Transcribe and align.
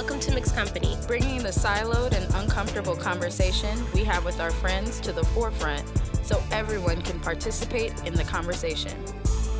Welcome 0.00 0.20
to 0.20 0.34
Mixed 0.34 0.54
Company. 0.54 0.96
bringing 1.06 1.42
the 1.42 1.50
siloed 1.50 2.14
and 2.14 2.34
uncomfortable 2.36 2.96
conversation 2.96 3.78
we 3.92 4.02
have 4.04 4.24
with 4.24 4.40
our 4.40 4.50
friends 4.50 4.98
to 5.00 5.12
the 5.12 5.22
forefront 5.22 5.84
so 6.24 6.42
everyone 6.50 7.02
can 7.02 7.20
participate 7.20 7.92
in 8.06 8.14
the 8.14 8.24
conversation. 8.24 8.98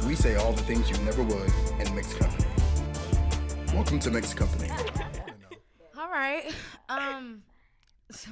We 0.06 0.14
say 0.14 0.36
all 0.36 0.54
the 0.54 0.62
things 0.62 0.88
you 0.88 0.96
never 1.04 1.22
would 1.22 1.52
in 1.78 1.94
mixed 1.94 2.18
company. 2.18 2.46
Welcome 3.74 3.98
to 3.98 4.10
mixed 4.10 4.34
company. 4.38 4.70
All 5.98 6.08
right. 6.08 6.50
Um 6.88 7.42
so 8.10 8.30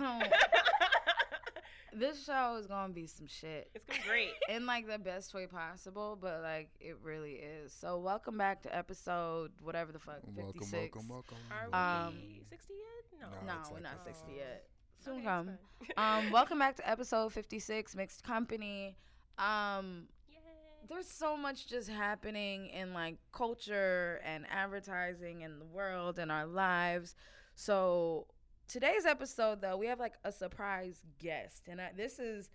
this 1.92 2.24
show 2.24 2.56
is 2.60 2.66
going 2.66 2.88
to 2.88 2.94
be 2.94 3.06
some 3.06 3.26
shit 3.26 3.70
It's 3.74 3.84
going 3.84 3.98
to 3.98 4.02
be 4.04 4.08
great. 4.08 4.30
in 4.54 4.66
like 4.66 4.86
the 4.86 4.98
best 4.98 5.34
way 5.34 5.46
possible, 5.46 6.18
but 6.20 6.42
like 6.42 6.70
it 6.80 6.96
really 7.02 7.32
is. 7.34 7.72
So 7.72 7.98
welcome 7.98 8.36
back 8.38 8.62
to 8.62 8.76
episode 8.76 9.50
whatever 9.62 9.92
the 9.92 9.98
fuck 9.98 10.20
56. 10.36 10.72
Welcome, 10.72 11.08
welcome, 11.08 11.36
welcome. 11.50 11.72
Are 11.72 12.06
Um, 12.08 12.14
we 12.14 12.42
60 12.50 12.74
yet? 12.74 13.20
No. 13.20 13.28
No. 13.46 13.52
No, 13.54 13.60
we're 13.70 13.74
like 13.74 13.82
not 13.84 14.04
50. 14.04 14.12
60 14.12 14.32
yet. 14.36 14.64
Soon 15.04 15.14
Okay, 15.16 15.24
come. 15.24 15.50
Um 15.96 16.30
welcome 16.32 16.58
back 16.58 16.76
to 16.76 16.88
episode 16.88 17.32
56 17.32 17.94
Mixed 17.96 18.22
Company. 18.22 18.96
Um 19.38 20.08
Yay. 20.28 20.36
there's 20.88 21.06
so 21.08 21.36
much 21.36 21.68
just 21.68 21.88
happening 21.88 22.68
in 22.68 22.92
like 22.92 23.16
culture 23.32 24.20
and 24.24 24.44
advertising 24.50 25.42
in 25.42 25.58
the 25.58 25.64
world 25.64 26.18
and 26.18 26.30
our 26.30 26.46
lives. 26.46 27.14
So 27.54 28.26
today's 28.68 29.06
episode 29.06 29.60
though, 29.60 29.76
we 29.76 29.86
have 29.86 29.98
like 29.98 30.14
a 30.24 30.30
surprise 30.32 31.00
guest, 31.18 31.62
and 31.68 31.80
I, 31.80 31.90
this 31.96 32.18
is 32.18 32.50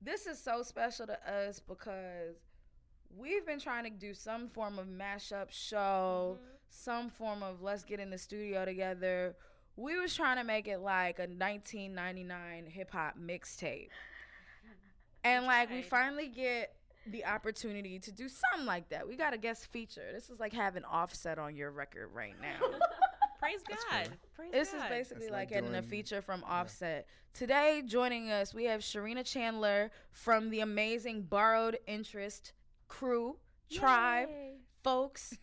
this 0.00 0.26
is 0.26 0.38
so 0.42 0.62
special 0.62 1.06
to 1.06 1.18
us 1.30 1.60
because 1.60 2.36
we've 3.16 3.44
been 3.46 3.58
trying 3.60 3.84
to 3.84 3.90
do 3.90 4.14
some 4.14 4.48
form 4.48 4.78
of 4.78 4.86
mashup 4.86 5.50
show, 5.50 6.38
Mhm. 6.40 6.46
some 6.70 7.10
form 7.10 7.42
of 7.42 7.62
let's 7.62 7.82
get 7.84 8.00
in 8.00 8.10
the 8.10 8.18
studio 8.18 8.64
together. 8.64 9.34
We 9.76 9.96
was 9.98 10.14
trying 10.14 10.36
to 10.36 10.44
make 10.44 10.68
it 10.68 10.78
like 10.78 11.18
a 11.18 11.26
1999 11.26 12.66
hip 12.66 12.90
hop 12.92 13.16
mixtape. 13.18 13.88
And 15.24 15.46
like 15.46 15.70
we 15.70 15.82
finally 15.82 16.28
get 16.28 16.76
the 17.06 17.24
opportunity 17.24 17.98
to 17.98 18.12
do 18.12 18.28
something 18.28 18.66
like 18.66 18.88
that. 18.90 19.08
We 19.08 19.16
got 19.16 19.32
a 19.34 19.38
guest 19.38 19.66
feature. 19.72 20.12
This 20.12 20.30
is 20.30 20.38
like 20.38 20.52
having 20.52 20.84
offset 20.84 21.38
on 21.38 21.56
your 21.56 21.70
record 21.70 22.08
right 22.14 22.34
now. 22.40 22.60
Praise 23.44 23.60
That's 23.68 23.84
God. 23.84 23.92
fair. 23.92 24.06
Praise 24.34 24.52
this 24.52 24.72
is 24.72 24.82
basically 24.88 25.26
like, 25.26 25.32
like 25.32 25.48
getting 25.50 25.74
a 25.74 25.82
feature 25.82 26.22
from 26.22 26.42
Offset. 26.44 27.06
Today, 27.34 27.82
joining 27.84 28.30
us, 28.30 28.54
we 28.54 28.64
have 28.64 28.80
Sharina 28.80 29.22
Chandler 29.22 29.90
from 30.12 30.48
the 30.48 30.60
amazing 30.60 31.22
Borrowed 31.22 31.78
Interest 31.86 32.54
crew, 32.88 33.36
tribe, 33.70 34.30
Yay. 34.30 34.53
Folks, 34.84 35.36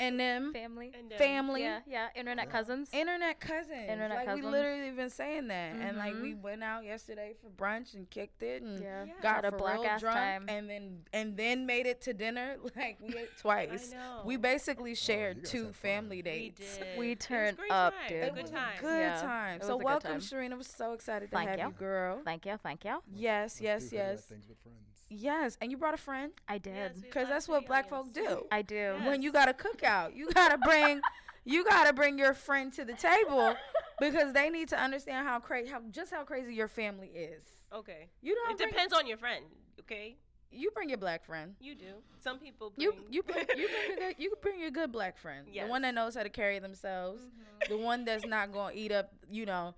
and 0.00 0.18
them 0.20 0.52
family. 0.52 0.92
And, 0.98 1.12
um, 1.12 1.18
family. 1.18 1.62
Yeah, 1.62 1.80
yeah. 1.86 2.08
Internet 2.14 2.50
cousins. 2.50 2.90
Internet 2.92 3.40
cousins. 3.40 3.88
Internet 3.88 4.26
like 4.26 4.34
we 4.36 4.42
literally 4.42 4.90
been 4.90 5.08
saying 5.10 5.48
that, 5.48 5.76
and 5.76 5.96
like 5.96 6.14
we 6.20 6.34
went 6.34 6.62
out 6.62 6.84
yesterday 6.84 7.34
for 7.40 7.48
brunch 7.50 7.94
and 7.94 8.10
kicked 8.10 8.42
it, 8.42 8.62
and 8.62 8.80
yeah. 8.82 9.04
Yeah. 9.06 9.12
got 9.22 9.44
a 9.44 9.50
for 9.52 9.58
black 9.58 9.78
real 9.78 9.86
ass 9.86 10.00
drunk, 10.00 10.16
time. 10.16 10.44
and 10.48 10.68
then 10.68 10.98
and 11.12 11.36
then 11.36 11.64
made 11.64 11.86
it 11.86 12.00
to 12.02 12.12
dinner. 12.12 12.56
Like 12.76 12.98
we 13.00 13.08
ate 13.16 13.28
I 13.38 13.40
twice. 13.40 13.92
know. 13.92 14.22
We 14.24 14.36
basically 14.36 14.94
shared 14.94 15.36
you 15.38 15.42
guys 15.42 15.50
two 15.52 15.72
family 15.72 16.16
We 16.18 16.22
dates. 16.22 16.76
did. 16.76 16.98
We 16.98 17.12
It 17.12 17.18
was 17.18 17.24
a 17.24 17.28
turned 17.28 17.58
up, 17.70 17.94
time. 17.94 18.08
dude. 18.08 18.22
A 18.22 18.26
It 18.26 18.34
good 18.34 18.46
time. 18.46 18.68
good 18.80 18.98
Yeah, 19.00 19.20
time. 19.20 19.60
So 19.62 19.68
was 19.68 19.68
a 19.68 19.78
good 19.78 19.84
welcome, 19.84 20.10
time. 20.10 20.20
Sharina. 20.20 20.56
We're 20.56 20.62
so 20.62 20.92
excited 20.92 21.30
to 21.30 21.36
Thank 21.36 21.48
have 21.50 21.58
you, 21.58 21.64
you. 21.66 21.72
girl. 21.78 22.20
Thank 22.24 22.46
you, 22.46 22.56
thank 22.62 22.84
you. 22.84 23.00
Yes, 23.14 23.60
yes, 23.60 23.82
Let's 23.82 23.90
do 23.90 23.96
Hood 23.96 24.02
Rat 24.04 24.10
yes, 24.12 24.24
Things 24.26 24.44
with 24.48 24.58
friends. 24.62 24.87
Yes. 25.08 25.56
And 25.60 25.70
you 25.70 25.76
brought 25.76 25.94
a 25.94 25.98
friend 25.98 26.32
I 26.48 26.58
did. 26.58 26.94
Because 26.94 27.12
brought 27.12 27.28
that's 27.28 27.48
what 27.48 27.66
black 27.66 27.88
folk 27.88 28.08
audience. 28.08 28.28
do. 28.28 28.46
I 28.50 28.62
do. 28.62 28.74
Yeah. 28.74 29.06
When 29.06 29.22
you 29.22 29.32
got 29.32 29.48
a 29.48 29.52
cookout, 29.52 30.14
you 30.14 30.30
gotta 30.32 30.58
bring, 30.58 31.00
you 31.44 31.64
gotta 31.64 31.92
bring 31.92 32.18
your 32.18 32.34
friend 32.34 32.72
to 32.74 32.84
the 32.84 32.94
table 32.94 33.54
because 34.00 34.32
they 34.32 34.50
need 34.50 34.68
to 34.68 34.80
understand 34.80 35.26
how 35.26 35.40
crazy, 35.40 35.70
how 35.70 35.80
just 35.90 36.12
how 36.12 36.24
crazy 36.24 36.54
your 36.54 36.68
family 36.68 37.08
is. 37.08 37.42
Okay. 37.72 38.08
You 38.22 38.34
don't. 38.34 38.52
It 38.52 38.58
bring, 38.58 38.70
depends 38.70 38.94
on 38.94 39.06
your 39.06 39.18
friend, 39.18 39.44
okay? 39.80 40.16
You 40.50 40.70
bring 40.70 40.88
your 40.88 40.98
black 40.98 41.24
friend. 41.24 41.54
You 41.60 41.74
do. 41.74 42.02
Some 42.20 42.38
people 42.38 42.70
bring. 42.70 42.84
You 42.84 42.94
you 43.10 43.22
bring, 43.22 43.46
you 43.56 43.68
bring 43.68 43.88
your 43.88 43.96
good, 43.96 44.14
you 44.18 44.32
bring 44.40 44.60
your 44.60 44.70
good 44.70 44.92
black 44.92 45.18
friend. 45.18 45.46
The 45.52 45.66
one 45.66 45.82
that 45.82 45.94
knows 45.94 46.14
how 46.14 46.22
to 46.22 46.30
carry 46.30 46.58
themselves. 46.58 47.22
Mm-hmm. 47.22 47.72
The 47.72 47.78
one 47.78 48.04
that's 48.04 48.24
not 48.24 48.52
gonna 48.52 48.72
eat 48.74 48.92
up, 48.92 49.12
you 49.30 49.44
know, 49.44 49.74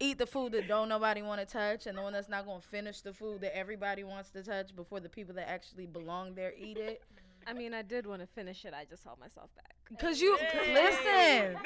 eat 0.00 0.18
the 0.18 0.26
food 0.26 0.52
that 0.52 0.68
don't 0.68 0.88
nobody 0.88 1.22
want 1.22 1.40
to 1.40 1.46
touch, 1.46 1.86
and 1.86 1.96
the 1.96 2.02
one 2.02 2.12
that's 2.12 2.28
not 2.28 2.46
gonna 2.46 2.60
finish 2.60 3.00
the 3.00 3.12
food 3.12 3.40
that 3.42 3.56
everybody 3.56 4.04
wants 4.04 4.30
to 4.30 4.42
touch 4.42 4.74
before 4.74 5.00
the 5.00 5.08
people 5.08 5.34
that 5.34 5.48
actually 5.48 5.86
belong 5.86 6.34
there 6.34 6.52
eat 6.58 6.76
it. 6.78 7.02
I 7.46 7.52
mean, 7.52 7.74
I 7.74 7.82
did 7.82 8.06
want 8.06 8.22
to 8.22 8.26
finish 8.26 8.64
it. 8.64 8.72
I 8.74 8.84
just 8.84 9.04
held 9.04 9.20
myself 9.20 9.50
back. 9.54 9.74
Cause 9.98 10.20
you 10.20 10.36
listen. 10.72 11.56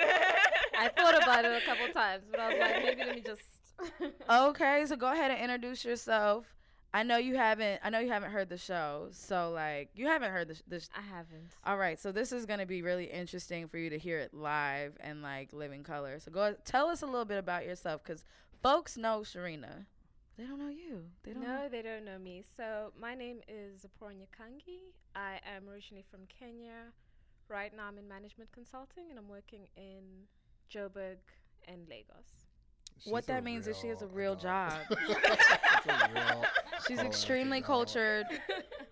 I 0.77 0.89
thought 0.97 1.22
about 1.22 1.44
it 1.44 1.62
a 1.62 1.66
couple 1.66 1.89
times, 1.93 2.25
but 2.31 2.41
I 2.41 2.49
was 2.49 2.59
like, 2.59 2.83
maybe 2.83 3.05
let 3.05 3.15
me 3.15 3.22
just. 3.22 3.43
Okay, 4.28 4.84
so 4.87 4.97
go 4.97 5.12
ahead 5.12 5.31
and 5.31 5.41
introduce 5.41 5.84
yourself. 5.84 6.45
I 6.94 7.03
know 7.03 7.19
you 7.19 7.37
haven't. 7.37 7.81
I 7.84 7.91
know 7.91 7.99
you 7.99 8.09
haven't 8.09 8.31
heard 8.31 8.49
the 8.49 8.56
show, 8.56 9.09
so 9.10 9.50
like 9.50 9.91
you 9.94 10.06
haven't 10.06 10.32
heard 10.32 10.49
the 10.49 10.54
sh- 10.54 10.62
the. 10.66 10.81
Sh- 10.81 10.88
I 10.97 11.03
haven't. 11.03 11.50
all 11.65 11.76
right, 11.76 11.99
so 12.00 12.12
this 12.12 12.32
is 12.32 12.47
gonna 12.47 12.65
be 12.66 12.81
really 12.82 13.04
interesting 13.04 13.69
for 13.69 13.76
you 13.76 13.91
to 13.91 13.99
hear 13.99 14.19
it 14.19 14.32
live 14.32 14.97
and 15.00 15.21
like 15.22 15.53
living 15.53 15.82
color. 15.82 16.19
So 16.19 16.31
go 16.31 16.54
tell 16.65 16.87
us 16.88 17.03
a 17.03 17.06
little 17.06 17.27
bit 17.27 17.38
about 17.38 17.66
yourself, 17.66 18.03
cause 18.04 18.25
folks 18.62 18.97
know 18.97 19.21
Sharina, 19.21 19.84
they 20.38 20.44
don't 20.44 20.59
know 20.59 20.71
you. 20.71 21.04
They 21.25 21.32
don't. 21.32 21.43
No, 21.43 21.48
know. 21.48 21.69
they 21.69 21.82
don't 21.82 22.04
know 22.04 22.19
me. 22.19 22.43
So 22.56 22.93
my 22.98 23.15
name 23.15 23.41
is 23.48 23.84
Zapor 23.84 24.12
Nyakangi. 24.12 24.94
I 25.15 25.41
am 25.56 25.69
originally 25.69 26.04
from 26.10 26.21
Kenya. 26.28 26.93
Right 27.48 27.75
now, 27.77 27.84
I'm 27.88 27.98
in 27.98 28.09
management 28.09 28.50
consulting, 28.53 29.10
and 29.10 29.19
I'm 29.19 29.28
working 29.28 29.69
in 29.77 30.27
Joburg 30.72 31.16
and 31.66 31.88
Lagos. 31.88 32.47
What 33.06 33.26
that 33.26 33.41
a 33.41 33.42
means 33.42 33.66
is 33.66 33.76
she 33.78 33.88
has 33.88 34.03
a 34.03 34.06
real 34.06 34.32
adult. 34.32 34.42
job. 34.42 34.81
She's 35.84 35.92
a 35.92 36.10
real 36.14 36.44
She's 36.88 36.98
Oh, 37.00 37.06
extremely 37.06 37.60
cultured 37.60 38.26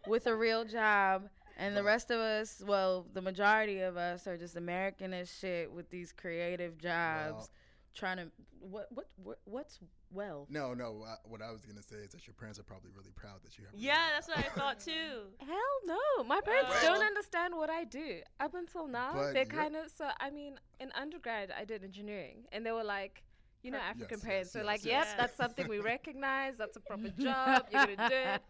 with 0.06 0.26
a 0.26 0.34
real 0.34 0.64
job. 0.64 1.28
And 1.58 1.74
the 1.76 1.82
rest 1.82 2.10
of 2.10 2.18
us, 2.20 2.62
well, 2.66 3.06
the 3.14 3.22
majority 3.22 3.80
of 3.80 3.96
us 3.96 4.26
are 4.26 4.36
just 4.36 4.56
American 4.56 5.14
as 5.14 5.32
shit 5.32 5.72
with 5.72 5.88
these 5.90 6.12
creative 6.12 6.76
jobs, 6.78 7.32
Well- 7.34 7.50
trying 7.94 8.18
to 8.18 8.30
what 8.60 8.88
what, 8.92 9.06
what 9.22 9.38
what's 9.44 9.78
well. 10.12 10.46
No, 10.50 10.74
no. 10.74 11.02
Uh, 11.06 11.14
what 11.24 11.40
I 11.40 11.50
was 11.50 11.64
gonna 11.64 11.82
say 11.82 11.96
is 11.96 12.10
that 12.10 12.26
your 12.26 12.34
parents 12.34 12.58
are 12.58 12.62
probably 12.64 12.90
really 12.94 13.12
proud 13.16 13.42
that 13.44 13.56
you 13.56 13.64
have. 13.64 13.72
yeah, 13.74 13.94
job. 13.94 14.02
that's 14.14 14.28
what 14.28 14.38
I 14.38 14.42
thought 14.58 14.80
too. 14.80 15.22
Hell 15.38 15.56
no. 15.86 16.24
My 16.24 16.40
parents 16.42 16.70
Well- 16.82 16.94
don't 16.96 17.04
understand 17.06 17.54
what 17.56 17.70
I 17.70 17.84
do. 17.84 18.20
Up 18.40 18.54
until 18.54 18.86
now, 18.86 19.14
they're 19.14 19.32
you're- 19.32 19.44
kind 19.46 19.76
of 19.76 19.90
so. 19.90 20.08
I 20.20 20.30
mean, 20.30 20.58
in 20.80 20.90
undergrad, 20.94 21.52
I 21.58 21.64
did 21.64 21.84
engineering, 21.84 22.44
and 22.52 22.66
they 22.66 22.72
were 22.72 22.84
like, 22.84 23.22
you 23.66 23.72
know, 23.72 23.78
African 23.78 24.20
Yes, 24.20 24.24
parents. 24.24 24.52
yes, 24.52 24.54
They're 24.54 24.62
yes, 24.62 24.66
like, 24.66 24.84
yes. 24.84 25.08
yep, 25.08 25.16
that's 25.18 25.36
something 25.36 25.68
we 25.68 25.80
recognize. 25.80 26.56
That's 26.58 26.76
a 26.76 26.80
proper 26.80 27.08
job. 27.18 27.66
You're 27.72 27.86
gonna 27.86 28.08
do 28.08 28.16
it. 28.16 28.42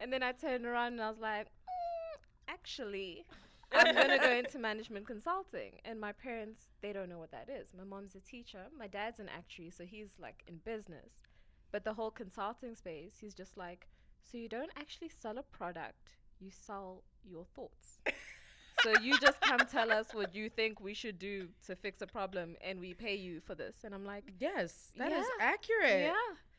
And 0.00 0.12
then 0.12 0.22
I 0.22 0.32
turned 0.32 0.66
around 0.66 0.94
and 0.94 1.02
I 1.02 1.10
was 1.10 1.20
like, 1.20 1.46
mm, 1.48 2.18
actually, 2.48 3.26
I'm 3.72 3.94
gonna 3.94 4.18
go 4.18 4.32
into 4.32 4.58
management 4.58 5.06
consulting. 5.06 5.72
And 5.84 6.00
my 6.00 6.12
parents, 6.12 6.62
they 6.82 6.92
don't 6.92 7.08
know 7.10 7.18
what 7.18 7.32
that 7.32 7.48
is. 7.50 7.68
My 7.76 7.84
mom's 7.84 8.14
a 8.16 8.20
teacher. 8.20 8.66
My 8.78 8.86
dad's 8.88 9.20
an 9.20 9.28
actuary, 9.28 9.70
so 9.70 9.84
he's 9.84 10.10
like 10.20 10.44
in 10.48 10.58
business. 10.64 11.14
But 11.72 11.84
the 11.84 11.94
whole 11.94 12.10
consulting 12.10 12.74
space, 12.76 13.14
he's 13.20 13.34
just 13.34 13.56
like, 13.56 13.88
so 14.22 14.38
you 14.38 14.48
don't 14.48 14.70
actually 14.76 15.10
sell 15.10 15.38
a 15.38 15.42
product, 15.42 16.16
you 16.40 16.50
sell 16.50 17.02
your 17.24 17.44
thoughts. 17.54 18.00
So 18.82 18.92
you 19.00 19.18
just 19.20 19.40
come 19.40 19.60
tell 19.70 19.90
us 19.92 20.06
what 20.12 20.34
you 20.34 20.48
think 20.48 20.80
we 20.80 20.94
should 20.94 21.18
do 21.18 21.48
to 21.66 21.76
fix 21.76 22.00
a 22.02 22.06
problem, 22.06 22.56
and 22.64 22.80
we 22.80 22.94
pay 22.94 23.14
you 23.16 23.40
for 23.40 23.54
this. 23.54 23.76
And 23.84 23.94
I'm 23.94 24.04
like, 24.04 24.24
yes, 24.38 24.92
that 24.96 25.12
is 25.12 25.26
Yeah. 25.38 25.46
accurate. 25.46 26.00
yeah. 26.02 26.12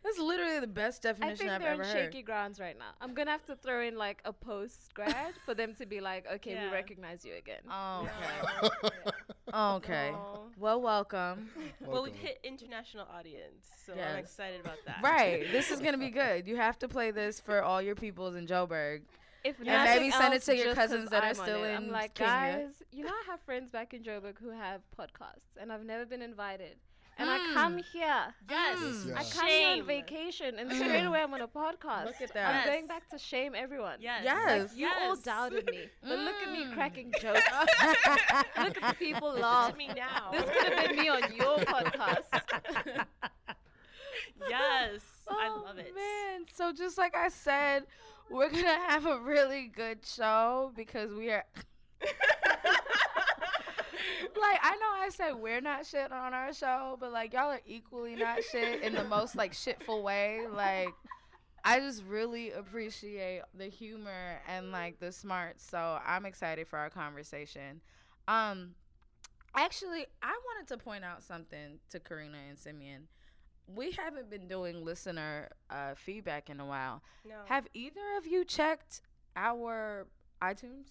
That's 0.04 0.18
literally 0.18 0.60
the 0.60 0.66
best 0.66 1.06
I 1.06 1.10
definition 1.12 1.38
think 1.38 1.52
I've 1.52 1.62
they're 1.62 1.74
ever 1.74 1.84
in 1.84 1.88
heard. 1.90 2.12
shaky 2.12 2.24
grounds 2.24 2.60
right 2.60 2.76
now. 2.78 2.90
I'm 3.02 3.14
gonna 3.14 3.30
have 3.30 3.46
to 3.46 3.56
throw 3.56 3.82
in 3.84 3.96
like 3.96 4.20
a 4.26 4.34
post 4.34 4.92
grad 4.96 5.34
for 5.46 5.54
them 5.54 5.76
to 5.76 5.86
be 5.86 6.02
like, 6.02 6.26
okay, 6.34 6.54
Yeah. 6.54 6.66
we 6.70 6.74
recognize 6.74 7.24
you 7.24 7.36
again. 7.36 7.62
Oh, 7.70 8.10
Yeah. 8.10 8.70
okay. 9.54 10.10
okay. 10.10 10.14
Well, 10.58 10.82
welcome. 10.82 11.52
Well, 11.82 12.02
we've 12.04 12.16
hit 12.16 12.40
international 12.44 13.06
audience, 13.16 13.68
so 13.86 13.94
Yes. 13.96 14.10
I'm 14.12 14.18
excited 14.20 14.62
about 14.62 14.78
that. 14.88 15.02
Right. 15.04 15.46
This 15.52 15.70
is 15.70 15.80
gonna 15.80 16.00
be 16.00 16.10
good. 16.10 16.48
You 16.48 16.56
have 16.56 16.80
to 16.80 16.88
play 16.88 17.12
this 17.12 17.40
for 17.40 17.62
all 17.62 17.80
your 17.80 17.96
peoples 17.96 18.36
in 18.36 18.48
Joburg. 18.48 19.02
If 19.44 19.58
And 19.60 19.68
nothing 19.68 20.02
maybe 20.04 20.12
send 20.12 20.34
it 20.36 20.42
to 20.44 20.56
your 20.56 20.76
cousins 20.76 21.10
that 21.10 21.24
are 21.24 21.28
I'm 21.28 21.40
on 21.40 21.46
still 21.46 21.64
in 21.64 21.76
I'm 21.76 21.90
like, 21.90 22.14
Kenya. 22.14 22.58
guys, 22.68 22.84
you 22.92 23.04
know, 23.04 23.10
I 23.12 23.24
have 23.32 23.40
friends 23.42 23.72
back 23.72 23.94
in 23.94 24.04
Joburg 24.04 24.38
who 24.40 24.50
have 24.52 24.82
podcasts, 25.00 25.58
and 25.60 25.72
I've 25.74 25.84
never 25.84 26.06
been 26.06 26.22
invited. 26.22 26.76
And 27.18 27.28
Hmm. 27.30 27.36
I 27.36 27.54
come 27.54 27.78
here. 27.92 28.34
Yes. 28.50 28.78
Mm. 28.80 29.16
I 29.18 29.22
Yeah. 29.22 29.30
come 29.34 29.48
here 29.48 29.68
on 29.82 29.84
vacation, 29.88 30.60
and 30.60 30.72
straight 30.72 31.04
away 31.06 31.22
I'm 31.22 31.34
on 31.34 31.42
a 31.42 31.48
podcast. 31.48 32.06
Look 32.10 32.22
at 32.22 32.34
that. 32.34 32.48
I'm 32.48 32.54
that. 32.56 32.66
going 32.68 32.88
back 32.88 33.10
to 33.10 33.18
shame 33.18 33.54
everyone. 33.56 33.98
Yes. 34.00 34.22
Yes. 34.24 34.74
You 34.76 34.90
all 35.02 35.16
doubted 35.18 35.66
me, 35.70 35.90
but 36.02 36.18
look 36.20 36.36
at 36.42 36.52
me 36.52 36.66
Mm. 36.66 36.74
cracking 36.74 37.12
jokes. 37.22 37.42
look 38.58 38.82
at 38.82 38.90
the 38.90 38.96
people 38.98 39.30
Listen 39.30 39.42
laugh. 39.42 39.76
me 39.76 39.88
now. 39.96 40.32
This 40.32 40.44
could 40.44 40.74
have 40.74 40.88
been 40.88 40.98
me 40.98 41.10
on 41.10 41.22
your 41.36 41.58
podcast. 41.74 43.06
yes. 44.50 45.02
I 45.30 45.48
Oh, 45.50 45.64
love 45.66 45.78
it. 45.78 45.94
Man, 45.96 46.46
so 46.52 46.74
just 46.74 46.98
like 46.98 47.16
I 47.16 47.30
said, 47.30 47.84
we're 48.32 48.50
gonna 48.50 48.68
have 48.88 49.06
a 49.06 49.20
really 49.20 49.68
good 49.68 50.06
show 50.06 50.72
because 50.76 51.14
we 51.14 51.30
are. 51.30 51.46
like 54.42 54.60
I 54.62 54.76
know 54.76 55.06
I 55.06 55.10
said 55.10 55.34
we're 55.34 55.62
not 55.62 55.86
shit 55.86 56.12
on 56.12 56.34
our 56.34 56.54
show, 56.54 56.98
but 57.00 57.12
like 57.12 57.34
y'all 57.34 57.52
are 57.52 57.62
equally 57.66 58.16
not 58.16 58.40
shit 58.52 58.82
in 58.82 58.94
the 58.94 59.04
most 59.04 59.36
like 59.36 59.54
shitful 59.54 60.02
way. 60.02 60.42
Like 60.52 60.94
I 61.64 61.80
just 61.80 62.04
really 62.06 62.52
appreciate 62.52 63.42
the 63.58 63.68
humor 63.68 64.40
and 64.48 64.72
like 64.72 65.00
the 65.00 65.12
smarts. 65.12 65.68
So 65.70 66.00
I'm 66.06 66.26
excited 66.26 66.68
for 66.68 66.80
our 66.80 66.90
conversation. 66.90 67.82
Um 68.28 68.76
actually 69.56 70.06
I 70.22 70.40
wanted 70.46 70.68
to 70.70 70.78
point 70.78 71.04
out 71.04 71.24
something 71.24 71.80
to 71.90 72.00
Karina 72.00 72.38
and 72.50 72.58
Simeon. 72.58 73.08
We 73.68 73.92
haven't 73.92 74.30
been 74.30 74.48
doing 74.48 74.84
listener 74.84 75.50
uh, 75.70 75.96
feedback 75.96 76.50
in 76.50 76.60
a 76.60 76.66
while. 76.66 77.02
No. 77.28 77.36
Have 77.46 77.68
either 77.74 78.02
of 78.18 78.26
you 78.28 78.44
checked 78.44 79.02
our 79.36 80.08
iTunes? 80.42 80.88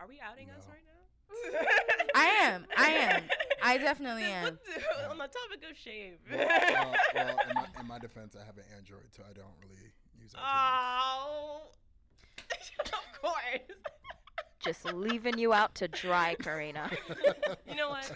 Are 0.00 0.06
we 0.06 0.20
outing 0.20 0.50
us 0.50 0.66
right 0.68 0.82
now? 0.84 1.68
I 2.14 2.24
am. 2.26 2.66
I 2.76 2.90
am. 2.90 3.22
I 3.62 3.78
definitely 3.78 4.22
am. 4.24 4.44
What 4.44 4.58
the- 4.64 5.10
On 5.10 5.18
the 5.18 5.24
topic 5.28 5.70
of 5.70 5.76
shame. 5.76 6.14
Well, 6.30 6.46
well, 6.46 6.94
well, 7.14 7.28
in, 7.48 7.54
my, 7.54 7.66
in 7.80 7.86
my 7.88 7.98
defense, 7.98 8.36
I 8.40 8.44
have 8.44 8.56
an 8.58 8.64
Android, 8.76 9.06
so 9.16 9.22
I 9.28 9.32
don't 9.32 9.46
really 9.62 9.90
use 10.20 10.32
iTunes. 10.32 10.40
oh. 10.44 11.62
of 12.84 13.20
course. 13.22 13.78
Just 14.60 14.84
leaving 14.94 15.38
you 15.38 15.52
out 15.52 15.74
to 15.76 15.88
dry, 15.88 16.36
Karina. 16.40 16.90
You 17.68 17.74
know 17.76 17.90
what? 17.90 18.10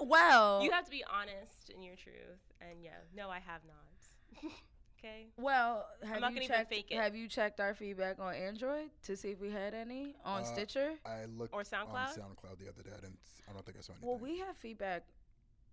Well, 0.00 0.62
You 0.62 0.70
have 0.70 0.84
to 0.84 0.90
be 0.90 1.04
honest 1.12 1.70
in 1.74 1.82
your 1.82 1.96
truth. 1.96 2.40
And 2.60 2.82
yeah, 2.82 2.90
no, 3.16 3.28
I 3.30 3.38
have 3.40 3.60
not. 3.66 4.50
okay. 4.98 5.26
well, 5.36 5.86
have 6.02 6.20
not 6.20 6.30
you 6.32 6.36
gonna 6.36 6.44
even 6.44 6.56
checked? 6.56 6.70
fake 6.70 6.86
it. 6.90 6.96
Have 6.96 7.14
you 7.14 7.28
checked 7.28 7.60
our 7.60 7.74
feedback 7.74 8.18
on 8.18 8.34
Android 8.34 8.90
to 9.04 9.16
see 9.16 9.30
if 9.30 9.40
we 9.40 9.50
had 9.50 9.74
any 9.74 10.14
on 10.24 10.42
Uh, 10.42 10.44
Stitcher? 10.44 10.92
I 11.04 11.24
looked 11.26 11.54
Or 11.54 11.60
on 11.60 11.64
SoundCloud? 11.64 12.16
SoundCloud 12.18 12.58
the 12.58 12.68
other 12.68 12.82
day. 12.82 12.90
I 12.96 13.00
didn't. 13.00 13.18
I 13.48 13.52
don't 13.52 13.64
think 13.64 13.76
I 13.78 13.80
saw 13.82 13.92
anything. 13.92 14.08
Well, 14.08 14.18
we 14.18 14.38
have 14.38 14.56
feedback 14.56 15.04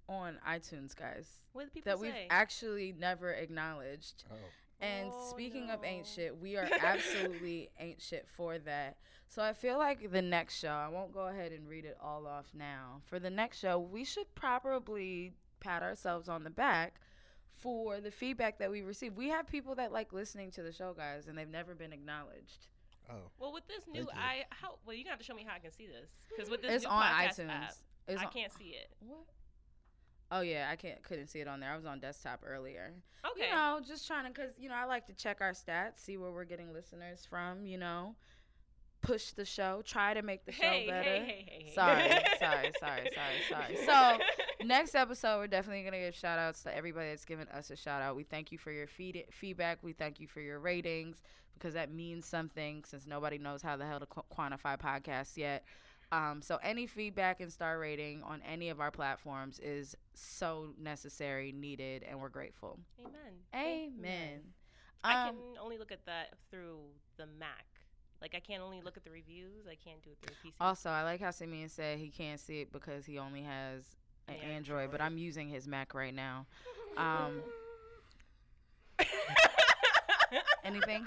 on 0.09 0.37
iTunes, 0.47 0.95
guys, 0.95 1.27
What 1.53 1.65
do 1.65 1.69
people 1.69 1.91
that 1.91 1.99
say? 1.99 2.07
we've 2.21 2.27
actually 2.29 2.93
never 2.97 3.31
acknowledged. 3.33 4.23
Oh, 4.31 4.35
And 4.79 5.09
Oh, 5.11 5.27
speaking 5.31 5.69
of 5.71 5.83
ain't 5.83 6.05
shit, 6.05 6.39
we 6.39 6.55
are 6.55 6.67
absolutely 6.83 7.69
ain't 7.79 8.01
shit 8.01 8.27
for 8.35 8.59
that. 8.59 8.97
So 9.27 9.41
I 9.41 9.53
feel 9.53 9.77
like 9.77 10.11
the 10.11 10.21
next 10.21 10.59
show, 10.59 10.69
I 10.69 10.87
won't 10.87 11.11
go 11.11 11.27
ahead 11.27 11.51
and 11.51 11.67
read 11.67 11.83
it 11.85 11.97
all 12.01 12.27
off 12.27 12.45
now. 12.53 13.01
For 13.05 13.19
the 13.19 13.29
next 13.29 13.59
show, 13.59 13.79
we 13.79 14.03
should 14.05 14.33
probably 14.35 15.33
pat 15.59 15.81
ourselves 15.83 16.29
on 16.29 16.43
the 16.43 16.49
back 16.49 17.01
for 17.55 17.99
the 17.99 18.11
feedback 18.11 18.59
that 18.59 18.69
we 18.69 18.83
received. 18.83 19.17
We 19.17 19.29
have 19.29 19.47
people 19.47 19.75
that 19.75 19.91
like 19.91 20.13
listening 20.13 20.51
to 20.51 20.61
the 20.63 20.71
show, 20.71 20.93
guys, 20.93 21.27
and 21.27 21.37
they've 21.37 21.49
never 21.49 21.73
been 21.73 21.91
acknowledged. 21.91 22.67
oh. 23.09 23.15
well, 23.39 23.51
with 23.51 23.67
this 23.67 23.83
new, 23.91 24.07
I 24.13 24.43
how 24.51 24.75
well 24.85 24.95
you 24.95 25.03
got 25.03 25.17
to 25.17 25.25
show 25.25 25.33
me 25.33 25.43
how 25.47 25.55
I 25.55 25.59
can 25.59 25.71
see 25.71 25.87
this 25.87 26.09
because 26.29 26.49
with 26.51 26.61
this 26.61 26.71
It's 26.71 26.83
new 26.85 26.91
on 26.91 27.03
podcast 27.03 27.39
iTunes. 27.39 27.49
app, 27.49 27.73
It's 28.07 28.21
I 28.21 28.25
on- 28.25 28.31
can't 28.31 28.53
see 28.53 28.75
it. 28.79 28.91
What? 28.99 29.25
Oh 30.31 30.41
yeah, 30.41 30.67
I 30.71 30.75
can't 30.75 31.01
couldn't 31.03 31.27
see 31.27 31.39
it 31.39 31.47
on 31.47 31.59
there. 31.59 31.71
I 31.71 31.75
was 31.75 31.85
on 31.85 31.99
desktop 31.99 32.41
earlier. 32.45 32.93
Okay. 33.31 33.47
You 33.49 33.55
know, 33.55 33.79
just 33.85 34.07
trying 34.07 34.31
to, 34.31 34.39
cause 34.39 34.51
you 34.57 34.69
know, 34.69 34.75
I 34.75 34.85
like 34.85 35.07
to 35.07 35.13
check 35.13 35.37
our 35.41 35.51
stats, 35.51 35.97
see 35.97 36.17
where 36.17 36.31
we're 36.31 36.45
getting 36.45 36.73
listeners 36.73 37.25
from. 37.29 37.65
You 37.65 37.77
know, 37.77 38.15
push 39.01 39.31
the 39.31 39.45
show, 39.45 39.81
try 39.85 40.13
to 40.13 40.21
make 40.21 40.45
the 40.45 40.51
show 40.51 40.63
hey, 40.63 40.87
better. 40.87 41.09
hey, 41.09 41.45
hey. 41.47 41.71
Sorry, 41.73 42.09
sorry, 42.39 42.71
sorry, 42.79 43.11
sorry, 43.15 43.41
sorry. 43.49 43.77
So 43.85 44.17
next 44.65 44.95
episode, 44.95 45.37
we're 45.37 45.47
definitely 45.47 45.83
gonna 45.83 45.99
give 45.99 46.15
shout 46.15 46.39
outs 46.39 46.63
to 46.63 46.75
everybody 46.75 47.09
that's 47.09 47.25
given 47.25 47.47
us 47.49 47.69
a 47.69 47.75
shout 47.75 48.01
out. 48.01 48.15
We 48.15 48.23
thank 48.23 48.51
you 48.51 48.57
for 48.57 48.71
your 48.71 48.87
feed- 48.87 49.25
feedback. 49.31 49.79
We 49.81 49.93
thank 49.93 50.19
you 50.19 50.27
for 50.27 50.41
your 50.41 50.59
ratings 50.59 51.21
because 51.53 51.73
that 51.75 51.91
means 51.91 52.25
something. 52.25 52.83
Since 52.85 53.07
nobody 53.07 53.37
knows 53.37 53.61
how 53.61 53.77
the 53.77 53.85
hell 53.85 53.99
to 53.99 54.05
qu- 54.05 54.23
quantify 54.35 54.77
podcasts 54.77 55.37
yet. 55.37 55.63
Um, 56.11 56.41
so 56.41 56.57
any 56.63 56.87
feedback 56.87 57.41
and 57.41 57.51
star 57.51 57.79
rating 57.79 58.23
on 58.23 58.41
any 58.49 58.69
of 58.69 58.79
our 58.79 58.91
platforms 58.91 59.59
is 59.59 59.95
so 60.13 60.69
necessary, 60.79 61.51
needed, 61.51 62.03
and 62.07 62.19
we're 62.19 62.29
grateful. 62.29 62.79
Amen. 62.99 63.91
Amen. 63.99 64.39
I 65.03 65.27
Um, 65.27 65.35
can 65.35 65.57
only 65.61 65.77
look 65.77 65.91
at 65.91 66.05
that 66.05 66.33
through 66.49 66.79
the 67.17 67.25
Mac. 67.25 67.65
Like 68.21 68.33
I 68.35 68.39
can't 68.39 68.63
only 68.63 68.81
look 68.81 68.97
at 68.97 69.03
the 69.03 69.11
reviews. 69.11 69.67
I 69.67 69.75
can't 69.75 70.01
do 70.01 70.09
it 70.11 70.17
through 70.21 70.35
a 70.41 70.47
PC. 70.47 70.53
Also, 70.61 70.89
I 70.89 71.03
like 71.03 71.19
how 71.21 71.31
Simeon 71.31 71.69
said 71.69 71.99
he 71.99 72.09
can't 72.09 72.39
see 72.39 72.61
it 72.61 72.71
because 72.71 73.05
he 73.05 73.19
only 73.19 73.43
has 73.43 73.83
an 74.27 74.35
An 74.43 74.49
Android, 74.51 74.91
but 74.91 75.01
I'm 75.01 75.17
using 75.17 75.49
his 75.49 75.67
Mac 75.67 75.93
right 75.93 76.13
now. 76.15 76.45
Um, 76.97 77.43
anything? 80.63 81.05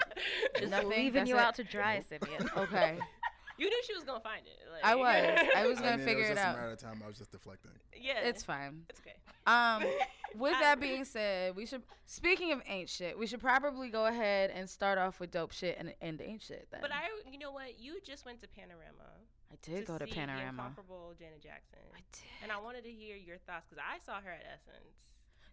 Just 0.57 0.71
Nothing? 0.71 0.89
leaving 0.89 1.13
That's 1.13 1.29
you 1.29 1.35
it? 1.37 1.41
out 1.41 1.55
to 1.55 1.65
dry, 1.65 2.01
Simeon. 2.07 2.49
Okay. 2.55 2.97
you 3.61 3.69
knew 3.69 3.81
she 3.85 3.93
was 3.93 4.03
gonna 4.03 4.19
find 4.19 4.41
it. 4.47 4.57
Like, 4.71 4.83
I 4.83 4.95
was. 4.95 5.49
I 5.55 5.67
was 5.67 5.79
gonna 5.83 5.97
mean, 5.97 6.05
figure 6.07 6.23
it 6.23 6.27
it 6.27 6.29
was 6.31 6.37
just 6.39 6.47
out. 6.47 6.55
a 6.55 6.57
matter 6.59 6.71
of 6.71 6.79
time. 6.79 7.01
I 7.03 7.07
was 7.07 7.17
just 7.17 7.31
deflecting. 7.31 7.69
Yeah. 7.95 8.21
It's 8.23 8.41
fine. 8.41 8.81
It's 8.89 8.99
okay. 9.01 9.13
Um, 9.45 9.83
with 10.39 10.53
that 10.59 10.79
being 10.79 11.05
said, 11.05 11.55
we 11.55 11.67
should. 11.67 11.83
Speaking 12.07 12.51
of 12.53 12.61
ain't 12.67 12.89
shit, 12.89 13.19
we 13.19 13.27
should 13.27 13.39
probably 13.39 13.89
go 13.89 14.07
ahead 14.07 14.49
and 14.49 14.67
start 14.67 14.97
off 14.97 15.19
with 15.19 15.29
dope 15.29 15.51
shit 15.51 15.77
and 15.79 15.93
end 16.01 16.21
ain't 16.25 16.41
shit. 16.41 16.69
Then. 16.71 16.81
But 16.81 16.91
I, 16.91 17.03
you 17.31 17.37
know 17.37 17.51
what? 17.51 17.79
You 17.79 17.99
just 18.03 18.25
went 18.25 18.41
to 18.41 18.47
Panorama. 18.47 19.13
I 19.51 19.55
did 19.61 19.85
go 19.85 19.99
to 19.99 20.07
see 20.07 20.11
Panorama. 20.11 20.47
incomparable 20.49 21.13
Janet 21.19 21.43
Jackson. 21.43 21.85
I 21.93 21.99
did. 22.11 22.23
And 22.41 22.51
I 22.51 22.59
wanted 22.59 22.83
to 22.85 22.89
hear 22.89 23.15
your 23.15 23.37
thoughts 23.37 23.67
because 23.69 23.83
I 23.87 24.03
saw 24.03 24.21
her 24.21 24.31
at 24.31 24.41
Essence. 24.41 24.95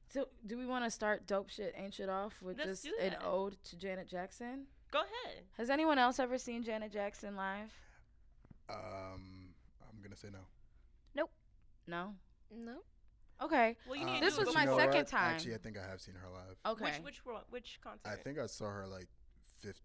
So, 0.09 0.29
do 0.47 0.57
we 0.57 0.65
want 0.65 0.85
to 0.85 0.91
start 0.91 1.27
dope 1.27 1.51
shit, 1.51 1.75
ain't 1.77 1.93
shit 1.93 2.09
off 2.09 2.41
with 2.41 2.57
Let's 2.57 2.83
just 2.83 2.97
an 3.03 3.17
ode 3.23 3.63
to 3.65 3.77
Janet 3.77 4.09
Jackson? 4.09 4.65
Go 4.91 5.01
ahead. 5.01 5.43
Has 5.59 5.69
anyone 5.69 5.99
else 5.99 6.19
ever 6.19 6.39
seen 6.39 6.63
Janet 6.63 6.91
Jackson 6.91 7.37
live? 7.37 7.71
Um, 8.69 9.55
I'm 9.83 10.01
gonna 10.03 10.17
say 10.17 10.29
no. 10.33 10.41
Nope. 11.15 11.31
No. 11.87 12.15
No. 12.55 12.79
Okay. 13.41 13.77
Well, 13.87 13.97
you 13.97 14.05
Um, 14.07 14.13
need 14.15 14.19
to 14.21 14.25
This 14.27 14.35
do 14.35 14.41
it 14.43 14.47
was 14.47 14.55
you 14.55 14.59
my 14.61 14.65
know 14.65 14.77
second 14.77 14.95
what? 14.97 15.09
time. 15.09 15.35
Actually, 15.35 15.55
I 15.55 15.59
think 15.59 15.79
I 15.79 15.87
have 15.87 16.01
seen 16.01 16.15
her 16.17 16.29
live. 16.29 16.57
Okay. 16.67 16.85
Which 16.85 17.03
which 17.05 17.27
ro- 17.27 17.45
which 17.51 17.81
concert? 17.83 18.09
I 18.09 18.17
think 18.17 18.39
I 18.39 18.47
saw 18.47 18.69
her 18.71 18.87
like 18.87 19.09
50. 19.61 19.81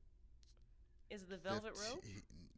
is 1.09 1.21
it 1.23 1.29
the 1.29 1.37
Velvet 1.37 1.73
Rope? 1.89 2.03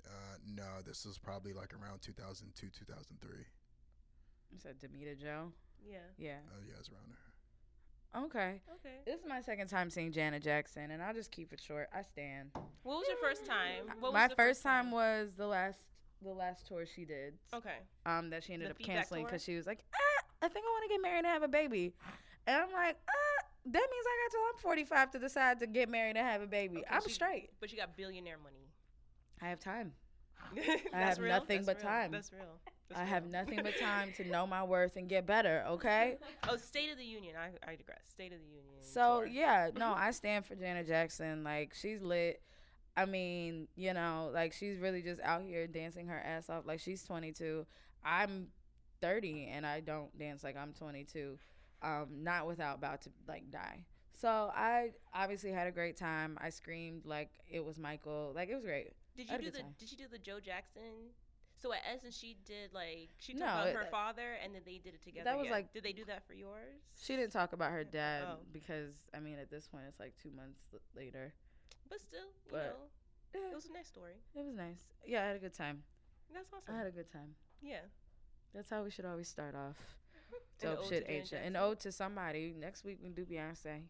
Uh, 0.05 0.09
no, 0.47 0.81
this 0.85 1.05
was 1.05 1.17
probably 1.17 1.51
like 1.53 1.73
around 1.73 2.01
2002, 2.01 2.69
2003. 2.69 3.45
You 4.51 4.59
said 4.59 4.79
Damita 4.79 5.19
Jo. 5.19 5.51
Yeah. 5.83 5.97
Yeah. 6.17 6.37
Oh 6.53 6.61
yeah, 6.65 6.75
it's 6.79 6.89
around 6.89 7.09
there. 7.11 8.23
Okay. 8.23 8.61
Okay. 8.75 8.99
This 9.05 9.19
is 9.19 9.25
my 9.27 9.41
second 9.41 9.67
time 9.67 9.89
seeing 9.89 10.13
Janet 10.13 10.41
Jackson, 10.43 10.91
and 10.91 11.03
I'll 11.03 11.13
just 11.13 11.31
keep 11.31 11.51
it 11.51 11.59
short. 11.59 11.89
I 11.93 12.01
stand. 12.03 12.51
What 12.83 12.99
was 12.99 13.07
your 13.09 13.17
first 13.17 13.45
time? 13.45 13.87
What 13.99 14.13
was 14.13 14.13
my 14.13 14.27
the 14.29 14.35
first 14.35 14.63
time 14.63 14.91
was 14.91 15.33
the 15.35 15.47
last 15.47 15.79
the 16.23 16.33
last 16.33 16.67
tour 16.67 16.85
she 16.85 17.05
did. 17.05 17.33
Okay. 17.53 17.77
Um, 18.05 18.29
that 18.29 18.43
she 18.43 18.53
ended 18.53 18.67
The 18.69 18.71
up 18.71 18.79
canceling 18.79 19.25
because 19.25 19.43
she 19.43 19.55
was 19.55 19.65
like, 19.67 19.79
ah, 19.93 20.23
I 20.41 20.47
think 20.47 20.65
I 20.65 20.69
want 20.71 20.83
to 20.83 20.89
get 20.89 21.01
married 21.01 21.19
and 21.19 21.27
have 21.27 21.43
a 21.43 21.47
baby, 21.47 21.93
and 22.47 22.55
I'm 22.61 22.71
like, 22.71 22.97
ah, 23.09 23.45
that 23.67 23.87
means 23.91 24.05
I 24.07 24.25
got 24.25 24.31
till 24.31 24.41
I'm 24.53 24.61
45 24.61 25.11
to 25.11 25.19
decide 25.19 25.59
to 25.59 25.67
get 25.67 25.89
married 25.89 26.17
and 26.17 26.27
have 26.27 26.41
a 26.41 26.47
baby. 26.47 26.77
Okay, 26.77 26.85
I'm 26.89 27.01
you- 27.05 27.09
straight. 27.11 27.49
But 27.59 27.71
you 27.71 27.77
got 27.77 27.95
billionaire 27.97 28.37
money. 28.43 28.67
I 29.41 29.47
have 29.49 29.59
time. 29.59 29.93
That's 30.55 30.67
have 30.93 31.17
real? 31.19 31.29
nothing 31.33 31.63
That's 31.63 31.65
but 31.65 31.77
real. 31.77 31.91
time. 31.91 32.11
That's 32.11 32.31
real. 32.31 32.59
That's 32.89 33.01
I 33.01 33.03
have 33.03 33.25
nothing 33.25 33.61
but 33.63 33.75
time 33.79 34.11
to 34.17 34.23
know 34.25 34.45
my 34.45 34.63
worth 34.63 34.95
and 34.95 35.09
get 35.09 35.25
better. 35.25 35.63
Okay. 35.69 36.17
Oh, 36.47 36.57
State 36.57 36.91
of 36.91 36.99
the 36.99 37.03
Union. 37.03 37.33
I, 37.35 37.47
I 37.71 37.75
digress. 37.75 38.01
State 38.11 38.31
of 38.31 38.37
the 38.39 38.45
Union. 38.45 38.75
So 38.81 39.21
tour. 39.21 39.25
yeah, 39.27 39.71
no, 39.75 39.93
I 39.95 40.11
stand 40.11 40.45
for 40.45 40.53
Janet 40.53 40.85
Jackson. 40.85 41.43
Like 41.43 41.73
she's 41.73 42.03
lit. 42.03 42.39
I 42.97 43.05
mean, 43.05 43.67
you 43.75 43.93
know, 43.93 44.31
like 44.33 44.53
she's 44.53 44.77
really 44.77 45.01
just 45.01 45.19
out 45.21 45.41
here 45.43 45.67
dancing 45.67 46.07
her 46.07 46.19
ass 46.19 46.49
off. 46.49 46.65
Like 46.65 46.79
she's 46.79 47.03
22. 47.03 47.65
I'm 48.03 48.47
30 49.01 49.49
and 49.51 49.65
I 49.65 49.81
don't 49.81 50.17
dance 50.17 50.43
like 50.43 50.55
I'm 50.57 50.73
22. 50.73 51.37
Um, 51.81 52.07
not 52.23 52.47
without 52.47 52.77
about 52.77 53.01
to 53.01 53.09
like 53.27 53.51
die. 53.51 53.85
So 54.13 54.49
I 54.55 54.91
obviously 55.13 55.51
had 55.51 55.67
a 55.67 55.71
great 55.71 55.97
time. 55.97 56.37
I 56.41 56.49
screamed 56.49 57.05
like 57.05 57.31
it 57.49 57.63
was 57.63 57.77
Michael. 57.77 58.31
Like 58.33 58.49
it 58.49 58.55
was 58.55 58.63
great. 58.63 58.93
Did 59.15 59.29
you 59.29 59.37
do 59.37 59.51
the 59.51 59.59
time. 59.59 59.75
Did 59.77 59.91
you 59.91 59.97
do 59.97 60.05
the 60.09 60.17
Joe 60.17 60.39
Jackson? 60.39 61.11
So 61.61 61.71
at 61.73 61.79
Essence, 61.93 62.17
she 62.17 62.37
did 62.45 62.73
like 62.73 63.09
she 63.17 63.33
talked 63.33 63.39
No, 63.45 63.45
about 63.47 63.67
it- 63.67 63.75
her 63.75 63.85
father, 63.91 64.33
and 64.43 64.53
then 64.55 64.61
they 64.65 64.77
did 64.77 64.93
it 64.93 65.01
together. 65.01 65.25
that 65.25 65.37
was 65.37 65.45
yeah. 65.47 65.51
like- 65.51 65.73
Did 65.73 65.83
they 65.83 65.93
do 65.93 66.03
that 66.05 66.25
for 66.27 66.33
yours? 66.33 66.81
She 67.01 67.15
didn't 67.15 67.31
talk 67.31 67.53
about 67.53 67.71
her 67.71 67.83
dad 67.83 68.23
Oh. 68.27 68.37
because 68.51 68.93
I 69.13 69.19
mean 69.19 69.37
at 69.39 69.49
this 69.49 69.67
point 69.67 69.83
it's 69.87 69.99
like 69.99 70.13
two 70.21 70.31
months 70.31 70.59
later. 70.95 71.33
But 71.95 72.01
still, 72.01 72.27
you 72.45 72.51
But- 72.51 72.77
know, 72.77 72.89
Yeah, 73.39 73.51
it 73.51 73.55
was 73.55 73.65
a 73.67 73.73
nice 73.73 73.87
story. 73.87 74.15
it 74.35 74.43
was 74.43 74.53
nice. 74.55 74.83
Yeah, 75.05 75.23
I 75.23 75.27
had 75.27 75.35
a 75.37 75.39
good 75.39 75.53
time. 75.53 75.83
That's 76.33 76.51
awesome. 76.51 76.73
I 76.73 76.77
had 76.77 76.87
a 76.87 76.91
good 76.91 77.09
time. 77.09 77.35
yeah. 77.61 77.81
That's 78.53 78.69
how 78.69 78.83
we 78.83 78.89
should 78.91 79.05
always 79.05 79.27
start 79.27 79.53
off. 79.55 79.75
Dope 80.61 80.85
shit, 80.85 81.05
to 81.05 81.11
ain't 81.11 81.27
shit. 81.27 81.39
An 81.43 81.53
Jackson. 81.53 81.69
ode 81.71 81.79
to 81.81 81.91
somebody. 81.91 82.53
Next 82.57 82.83
week 82.85 82.99
we 83.03 83.09
do 83.09 83.25
Beyonce. 83.25 83.83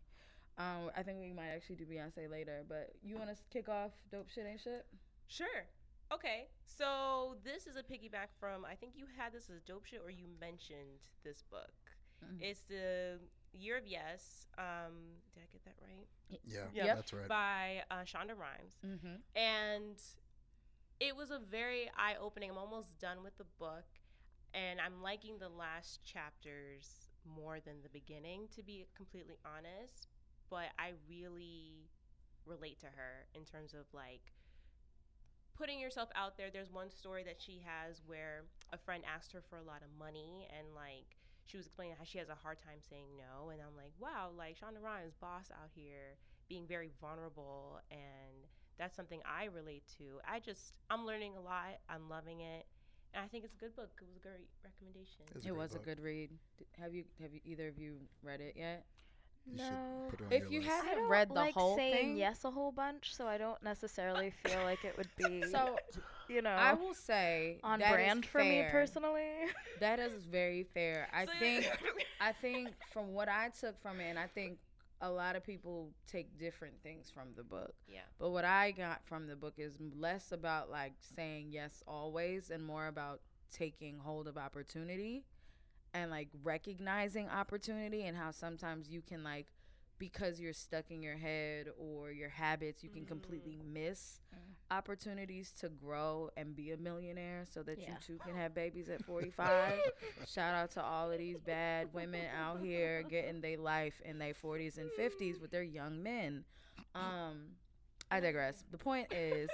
Um, 0.58 0.90
I 0.96 1.04
think 1.04 1.20
we 1.20 1.32
might 1.34 1.50
actually 1.50 1.76
do 1.76 1.86
Beyonce 1.86 2.30
later. 2.30 2.64
But 2.68 2.94
you 3.04 3.16
want 3.18 3.30
to 3.30 3.36
kick 3.52 3.70
off 3.70 3.92
dope 4.12 4.30
shit, 4.30 4.46
ain't 4.48 4.60
shit? 4.62 4.86
Sure. 5.28 5.66
Okay. 6.12 6.48
So 6.66 7.38
this 7.44 7.68
is 7.68 7.76
a 7.76 7.84
piggyback 7.84 8.30
from 8.40 8.66
I 8.66 8.74
think 8.76 8.94
you 8.96 9.06
had 9.18 9.34
this 9.34 9.50
as 9.50 9.62
dope 9.62 9.86
shit 9.86 10.02
or 10.04 10.10
you 10.10 10.26
mentioned 10.40 11.00
this 11.24 11.44
book. 11.44 11.74
Mhm. 12.24 12.42
It's 12.42 12.62
the 12.62 13.20
Year 13.56 13.78
of 13.78 13.88
Yes. 13.88 14.48
Um, 14.58 14.94
did 15.34 15.42
I 15.44 15.48
get 15.52 15.66
that 15.66 15.76
right? 15.82 16.08
Yeah, 16.44 16.86
Yep. 16.86 16.96
that's 16.96 17.14
right. 17.14 17.28
By 17.28 17.84
uh, 17.92 18.04
Shonda 18.04 18.38
Rhimes. 18.38 18.76
Mm-hmm. 18.86 19.16
and 19.36 20.02
it 21.00 21.14
was 21.16 21.30
a 21.30 21.40
very 21.40 21.90
eye-opening 21.98 22.50
i'm 22.50 22.58
almost 22.58 22.98
done 23.00 23.22
with 23.22 23.38
the 23.38 23.44
book 23.60 23.84
and 24.56 24.80
I'm 24.80 25.04
liking 25.04 25.38
the 25.38 25.50
last 25.50 26.00
chapters 26.06 27.10
more 27.26 27.60
than 27.60 27.82
the 27.84 27.90
beginning, 27.90 28.48
to 28.56 28.64
be 28.64 28.88
completely 28.96 29.38
honest. 29.46 30.08
But 30.50 30.72
I 30.80 30.94
really 31.10 31.90
relate 32.46 32.80
to 32.80 32.86
her 32.88 33.26
in 33.34 33.44
terms 33.44 33.74
of 33.74 33.86
like 33.94 34.32
putting 35.58 35.80
yourself 35.80 36.10
out 36.16 36.38
there. 36.38 36.48
There's 36.52 36.72
one 36.72 36.90
story 36.90 37.24
that 37.26 37.42
she 37.42 37.62
has 37.66 38.02
where 38.06 38.44
a 38.72 38.78
friend 38.78 39.04
asked 39.04 39.34
her 39.34 39.42
for 39.50 39.58
a 39.58 39.64
lot 39.64 39.82
of 39.82 39.90
money 40.00 40.48
and 40.58 40.68
like 40.74 41.18
she 41.46 41.58
was 41.58 41.66
explaining 41.68 41.96
how 41.98 42.04
she 42.04 42.18
has 42.18 42.30
a 42.30 42.36
hard 42.36 42.58
time 42.60 42.80
saying 42.90 43.08
no 43.18 43.50
and 43.50 43.62
I'm 43.62 43.76
like, 43.78 43.94
wow, 44.00 44.30
like 44.38 44.58
Shonda 44.60 44.82
Rhimes 44.84 45.14
boss 45.22 45.50
out 45.52 45.70
here 45.76 46.18
being 46.50 46.66
very 46.68 46.90
vulnerable 47.02 47.80
and 47.92 48.46
that's 48.78 48.96
something 48.96 49.22
I 49.26 49.46
relate 49.46 49.84
to. 49.98 50.20
I 50.28 50.40
just 50.40 50.78
I'm 50.90 51.06
learning 51.06 51.34
a 51.38 51.42
lot. 51.42 51.80
I'm 51.90 52.10
loving 52.10 52.42
it. 52.42 52.66
And 53.14 53.24
I 53.24 53.28
think 53.28 53.46
it's 53.46 53.54
a 53.54 53.58
good 53.58 53.76
book. 53.76 53.92
It 54.02 54.06
was 54.08 54.18
a 54.18 54.20
great 54.28 54.50
recommendation. 54.64 55.22
It's 55.34 55.46
It 55.46 55.50
great 55.50 55.58
was 55.58 55.76
a 55.76 55.80
good 55.80 56.00
read. 56.02 56.32
Have 56.80 56.94
you 56.94 57.06
have 57.22 57.32
you 57.34 57.40
either 57.46 57.68
of 57.70 57.78
you 57.78 57.96
read 58.24 58.42
it 58.42 58.56
yet? 58.58 58.84
You 59.46 59.58
No. 59.58 60.08
put 60.10 60.20
it 60.22 60.26
on 60.26 60.32
If 60.34 60.52
you 60.52 60.60
list. 60.60 60.72
have- 60.72 60.84
I 60.84 60.88
haven't 60.90 61.04
don't 61.04 61.12
read 61.12 61.30
the 61.30 61.34
like 61.36 61.54
whole 61.54 61.76
saying 61.78 61.94
thing. 61.96 62.18
yes 62.18 62.44
a 62.44 62.52
whole 62.52 62.72
bunch, 62.72 63.16
so 63.16 63.28
I 63.28 63.38
don't 63.38 63.62
necessarily 63.64 64.32
feel 64.32 64.64
like 64.64 64.84
it 64.84 64.98
would 64.98 65.10
be, 65.16 65.44
So 65.52 65.78
you 66.30 66.42
know, 66.42 66.50
I 66.50 66.74
will 66.74 66.94
say 66.94 67.60
on 67.64 67.80
brand 67.80 68.26
for 68.26 68.40
me 68.40 68.66
personally. 68.72 69.22
That 69.82 70.00
is 70.00 70.24
very 70.24 70.64
fair. 70.64 71.10
I 71.14 71.26
think 71.40 71.70
I 72.22 72.32
think 72.32 72.70
from 72.94 73.14
what 73.14 73.28
I 73.28 73.50
took 73.60 73.82
from 73.82 74.00
it, 74.00 74.10
and 74.10 74.18
I 74.18 74.28
think 74.28 74.58
a 75.02 75.10
lot 75.10 75.36
of 75.36 75.44
people 75.46 75.90
take 76.08 76.38
different 76.40 76.76
things 76.82 77.12
from 77.14 77.30
the 77.36 77.44
book. 77.44 77.74
Yeah. 77.88 78.00
But 78.18 78.30
what 78.30 78.46
I 78.46 78.72
got 78.72 79.02
from 79.06 79.28
the 79.28 79.36
book 79.36 79.56
is 79.58 79.78
less 79.98 80.32
about 80.32 80.72
like 80.72 80.94
saying 81.16 81.48
yes 81.52 81.84
always 81.88 82.50
and 82.50 82.64
more 82.64 82.88
about 82.88 83.20
taking 83.52 83.98
hold 83.98 84.28
of 84.28 84.38
opportunity 84.38 85.26
and 85.94 86.12
like 86.12 86.30
recognizing 86.44 87.30
opportunity 87.30 88.04
and 88.04 88.18
how 88.18 88.32
sometimes 88.32 88.90
you 88.90 89.02
can 89.02 89.24
like 89.24 89.48
because 90.00 90.40
you're 90.40 90.54
stuck 90.54 90.92
in 90.92 91.02
your 91.02 91.18
head 91.18 91.68
or 91.78 92.12
your 92.12 92.30
habits, 92.30 92.84
you 92.84 92.90
can 92.90 93.06
completely 93.06 93.58
miss 93.66 94.20
opportunities 94.72 95.52
to 95.60 95.70
grow 95.70 96.30
and 96.38 96.56
be 96.56 96.72
a 96.72 96.78
millionaire 96.78 97.44
so 97.50 97.62
that 97.64 97.78
you 97.78 97.86
Yeah. 97.90 97.98
too 98.06 98.18
can 98.26 98.36
have 98.36 98.54
babies 98.56 98.90
at 98.90 99.04
45. 99.06 99.80
Shout 100.28 100.54
out 100.56 100.72
to 100.72 100.84
all 100.84 101.12
of 101.12 101.18
these 101.20 101.40
bad 101.40 101.94
women 101.94 102.26
out 102.36 102.60
here 102.62 103.04
getting 103.04 103.42
their 103.42 103.58
life 103.58 104.02
in 104.04 104.18
their 104.18 104.34
40s 104.34 104.78
and 104.78 104.90
50s 104.98 105.40
with 105.40 105.52
their 105.52 105.64
young 105.64 106.02
men. 106.02 106.44
Um, 106.96 107.52
I 108.12 108.20
digress. 108.20 108.64
The 108.72 108.78
point 108.78 109.14
is, 109.14 109.50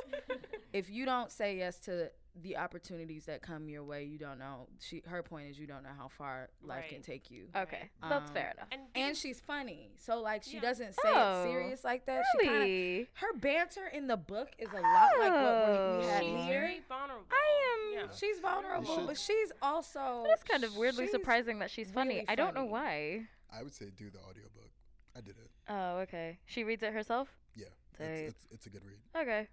if 0.74 0.90
you 0.90 1.06
don't 1.06 1.32
say 1.32 1.58
yes 1.58 1.78
to 1.80 2.12
the 2.42 2.56
opportunities 2.58 3.26
that 3.26 3.42
come 3.42 3.68
your 3.68 3.84
way, 3.84 4.04
you 4.06 4.18
don't 4.18 4.40
know. 4.40 4.68
She, 4.80 5.04
her 5.08 5.22
point 5.22 5.50
is, 5.50 5.60
you 5.60 5.68
don't 5.68 5.84
know 5.84 5.90
how 5.98 6.08
far 6.08 6.50
life 6.64 6.86
can 6.90 7.02
take 7.02 7.30
you. 7.30 7.48
okay, 7.56 7.90
that's 8.02 8.30
Um, 8.30 8.34
fair 8.34 8.52
enough. 8.56 8.68
And, 8.72 8.82
And 8.96 9.18
she's 9.18 9.42
funny, 9.42 9.92
so 9.98 10.22
like 10.22 10.44
she 10.44 10.56
Yeah. 10.56 10.62
doesn't 10.62 10.94
say 10.94 11.02
Oh, 11.14 11.42
it 11.44 11.48
serious 11.52 11.84
like 11.84 12.06
that. 12.06 12.24
She 12.34 12.46
kinda, 12.48 12.60
Really? 12.60 13.10
her 13.16 13.34
banter 13.34 13.88
in 13.88 14.08
the 14.08 14.16
book 14.18 14.50
is 14.58 14.70
a 14.72 14.80
lot 14.82 15.10
like 15.20 15.32
what 15.34 15.68
we, 15.68 15.98
we 15.98 16.06
had 16.12 16.24
Oh. 16.24 16.26
she's 16.38 16.46
here. 16.46 16.62
very 16.62 16.80
vulnerable. 16.88 17.26
I 17.32 17.96
am- 18.00 18.08
Yeah. 18.10 18.16
She's 18.16 18.40
vulnerable, 18.40 18.96
should- 18.96 19.08
but 19.08 19.18
she's 19.18 19.52
also. 19.62 20.24
That's 20.28 20.44
kind 20.44 20.64
of 20.64 20.76
weirdly 20.78 21.08
surprising 21.08 21.60
that 21.60 21.70
she's 21.70 21.92
funny. 21.92 22.16
really 22.16 22.28
I 22.30 22.36
don't 22.36 22.56
know 22.56 22.66
why. 22.66 23.28
I 23.52 23.62
would 23.64 23.74
say 23.74 23.90
do 23.96 24.10
the 24.10 24.20
audiobook. 24.20 24.72
I 25.16 25.20
did 25.20 25.38
it. 25.38 25.52
Oh, 25.68 25.98
okay. 26.00 26.40
She 26.46 26.64
reads 26.64 26.82
it 26.84 26.94
herself. 26.94 27.38
Yeah. 27.56 27.66
It's, 28.00 28.34
it's, 28.36 28.48
it's 28.52 28.66
a 28.68 28.70
good 28.70 28.84
read. 28.86 29.00
Okay. 29.16 29.50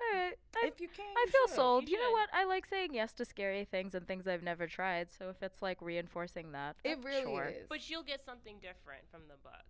All 0.00 0.18
right. 0.20 0.34
I, 0.56 0.66
If 0.68 0.80
you 0.80 0.88
can, 0.88 1.04
I 1.16 1.24
you 1.26 1.32
feel 1.32 1.46
should. 1.48 1.54
sold. 1.56 1.88
You 1.88 1.96
You 1.96 2.02
know 2.02 2.10
what? 2.12 2.28
I 2.32 2.44
like 2.44 2.66
saying 2.66 2.94
yes 2.94 3.12
to 3.14 3.24
scary 3.24 3.64
things 3.64 3.94
and 3.94 4.06
things 4.06 4.26
I've 4.26 4.42
never 4.42 4.66
tried. 4.66 5.08
So 5.10 5.28
if 5.28 5.42
it's 5.42 5.60
like 5.62 5.78
reinforcing 5.80 6.52
that, 6.52 6.76
It 6.84 6.96
then 6.96 7.04
really 7.04 7.22
sure. 7.22 7.44
is. 7.46 7.66
But 7.68 7.88
you'll 7.90 8.02
get 8.02 8.24
something 8.24 8.56
different 8.60 9.02
from 9.10 9.22
the 9.28 9.36
book. 9.42 9.66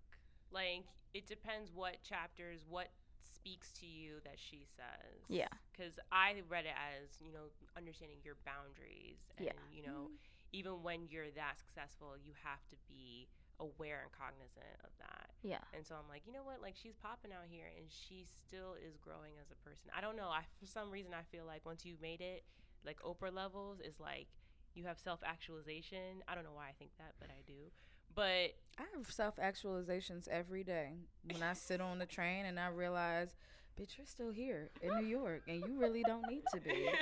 Like 0.52 0.84
it 1.14 1.26
depends 1.26 1.70
what 1.74 2.02
chapters, 2.02 2.64
what 2.68 2.88
speaks 3.22 3.72
to 3.80 3.86
you 3.86 4.20
that 4.24 4.36
she 4.38 4.66
says. 4.76 5.24
Yeah. 5.28 5.48
Because 5.72 5.98
I 6.12 6.42
read 6.48 6.64
it 6.66 6.76
as 6.76 7.20
you 7.20 7.32
know 7.32 7.50
understanding 7.76 8.18
your 8.24 8.36
boundaries, 8.44 9.18
and 9.38 9.46
Yeah. 9.46 9.52
you 9.72 9.82
know 9.82 10.10
mm-hmm. 10.10 10.52
even 10.52 10.82
when 10.82 11.06
you're 11.08 11.30
that 11.36 11.58
successful, 11.58 12.14
you 12.22 12.32
have 12.44 12.60
to 12.70 12.76
be 12.88 13.28
aware 13.60 14.02
and 14.02 14.12
cognizant 14.12 14.74
of 14.82 14.90
that. 14.98 15.30
Yeah. 15.42 15.62
And 15.76 15.86
so 15.86 15.94
I'm 15.94 16.08
like, 16.08 16.22
you 16.26 16.32
know 16.32 16.44
what? 16.44 16.60
Like 16.60 16.74
she's 16.74 16.96
popping 16.96 17.32
out 17.32 17.46
here, 17.48 17.68
and 17.76 17.86
she 17.88 18.24
still 18.24 18.74
is 18.80 18.96
growing 18.96 19.36
as 19.40 19.52
a 19.52 19.58
person. 19.68 19.92
I 19.96 20.00
don't 20.00 20.16
know. 20.16 20.28
I 20.32 20.42
for 20.58 20.66
some 20.66 20.90
reason 20.90 21.12
I 21.12 21.22
feel 21.30 21.44
like 21.46 21.64
once 21.64 21.84
you've 21.84 22.00
made 22.00 22.20
it, 22.20 22.44
like 22.84 22.98
Oprah 23.02 23.32
levels 23.32 23.80
is 23.80 24.00
like 24.00 24.28
you 24.74 24.84
have 24.84 24.98
self 24.98 25.20
actualization. 25.24 26.24
I 26.28 26.34
don't 26.34 26.44
know 26.44 26.56
why 26.56 26.68
I 26.68 26.74
think 26.78 26.90
that, 26.98 27.14
but 27.20 27.28
I 27.30 27.40
do. 27.46 27.70
But 28.14 28.56
I 28.78 28.84
have 28.96 29.10
self 29.10 29.36
actualizations 29.36 30.28
every 30.28 30.64
day 30.64 30.92
when 31.30 31.42
I 31.42 31.52
sit 31.54 31.80
on 31.80 31.98
the 31.98 32.06
train 32.06 32.46
and 32.46 32.58
I 32.58 32.68
realize, 32.68 33.36
bitch, 33.78 33.96
you're 33.96 34.06
still 34.06 34.30
here 34.30 34.70
in 34.82 34.96
New 34.98 35.06
York, 35.06 35.42
and 35.46 35.62
you 35.66 35.78
really 35.78 36.02
don't 36.02 36.28
need 36.28 36.42
to 36.54 36.60
be. 36.60 36.88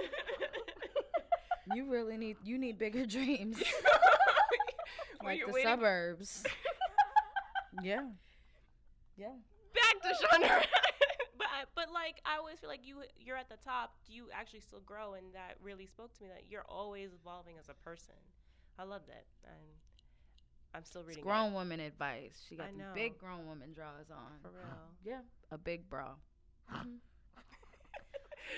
You 1.74 1.90
really 1.90 2.16
need 2.16 2.36
you 2.44 2.58
need 2.58 2.78
bigger 2.78 3.04
dreams, 3.16 3.56
When 3.56 3.64
like 5.24 5.40
the 5.46 5.52
waiting- 5.52 5.68
suburbs. 5.70 6.44
yeah, 7.82 8.06
yeah. 9.16 9.32
back 9.74 10.02
to 10.02 10.08
Shonda. 10.26 10.64
but 11.38 11.46
I, 11.46 11.64
but 11.74 11.90
like 11.92 12.20
I 12.24 12.36
always 12.38 12.58
feel 12.58 12.68
like 12.70 12.86
you 12.86 13.02
you're 13.18 13.36
at 13.36 13.48
the 13.48 13.56
top. 13.64 13.94
Do 14.06 14.12
You 14.12 14.26
actually 14.32 14.60
still 14.60 14.80
grow, 14.80 15.14
and 15.14 15.26
that 15.34 15.56
really 15.62 15.86
spoke 15.86 16.14
to 16.18 16.22
me. 16.22 16.28
That 16.28 16.44
you're 16.48 16.66
always 16.68 17.10
evolving 17.20 17.56
as 17.58 17.68
a 17.68 17.74
person. 17.74 18.14
I 18.78 18.84
love 18.84 19.02
that, 19.08 19.24
and 19.44 19.60
I'm 20.74 20.84
still 20.84 21.00
It's 21.02 21.08
reading. 21.08 21.24
grown 21.24 21.52
woman 21.52 21.80
advice. 21.80 22.44
She 22.48 22.54
got 22.56 22.68
the 22.76 22.84
big 22.94 23.18
grown 23.18 23.46
woman 23.46 23.72
draws 23.72 24.10
on. 24.10 24.38
for 24.42 24.48
real. 24.50 24.66
Yeah, 25.04 25.20
a 25.50 25.58
big 25.58 25.88
bra. 25.88 26.10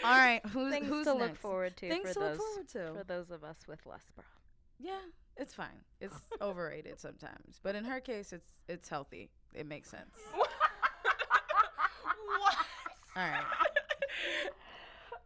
All 0.05 0.17
right, 0.17 0.41
who's 0.47 0.73
Things 0.73 0.87
who's 0.87 1.05
to 1.07 1.15
look 1.15 1.37
forward 1.37 1.77
to 1.79 1.89
Things 1.89 2.09
for 2.09 2.15
to 2.15 2.21
those 2.21 2.39
look 2.39 2.71
forward 2.71 2.99
for 2.99 3.05
those 3.05 3.31
of 3.31 3.45
us 3.45 3.59
with 3.69 3.85
less 3.87 4.11
bra. 4.15 4.25
Yeah, 4.79 5.01
it's 5.37 5.55
fine. 5.55 5.85
It's 6.01 6.15
overrated 6.41 7.01
sometimes, 7.01 7.61
but 7.63 7.75
in 7.75 7.85
her 7.85 8.01
case, 8.01 8.33
it's 8.33 8.53
it's 8.69 8.89
healthy. 8.89 9.31
It 9.55 9.67
makes 9.67 9.91
sense. 9.91 10.11
what? 10.35 10.49
All 13.17 13.23
right. 13.29 13.45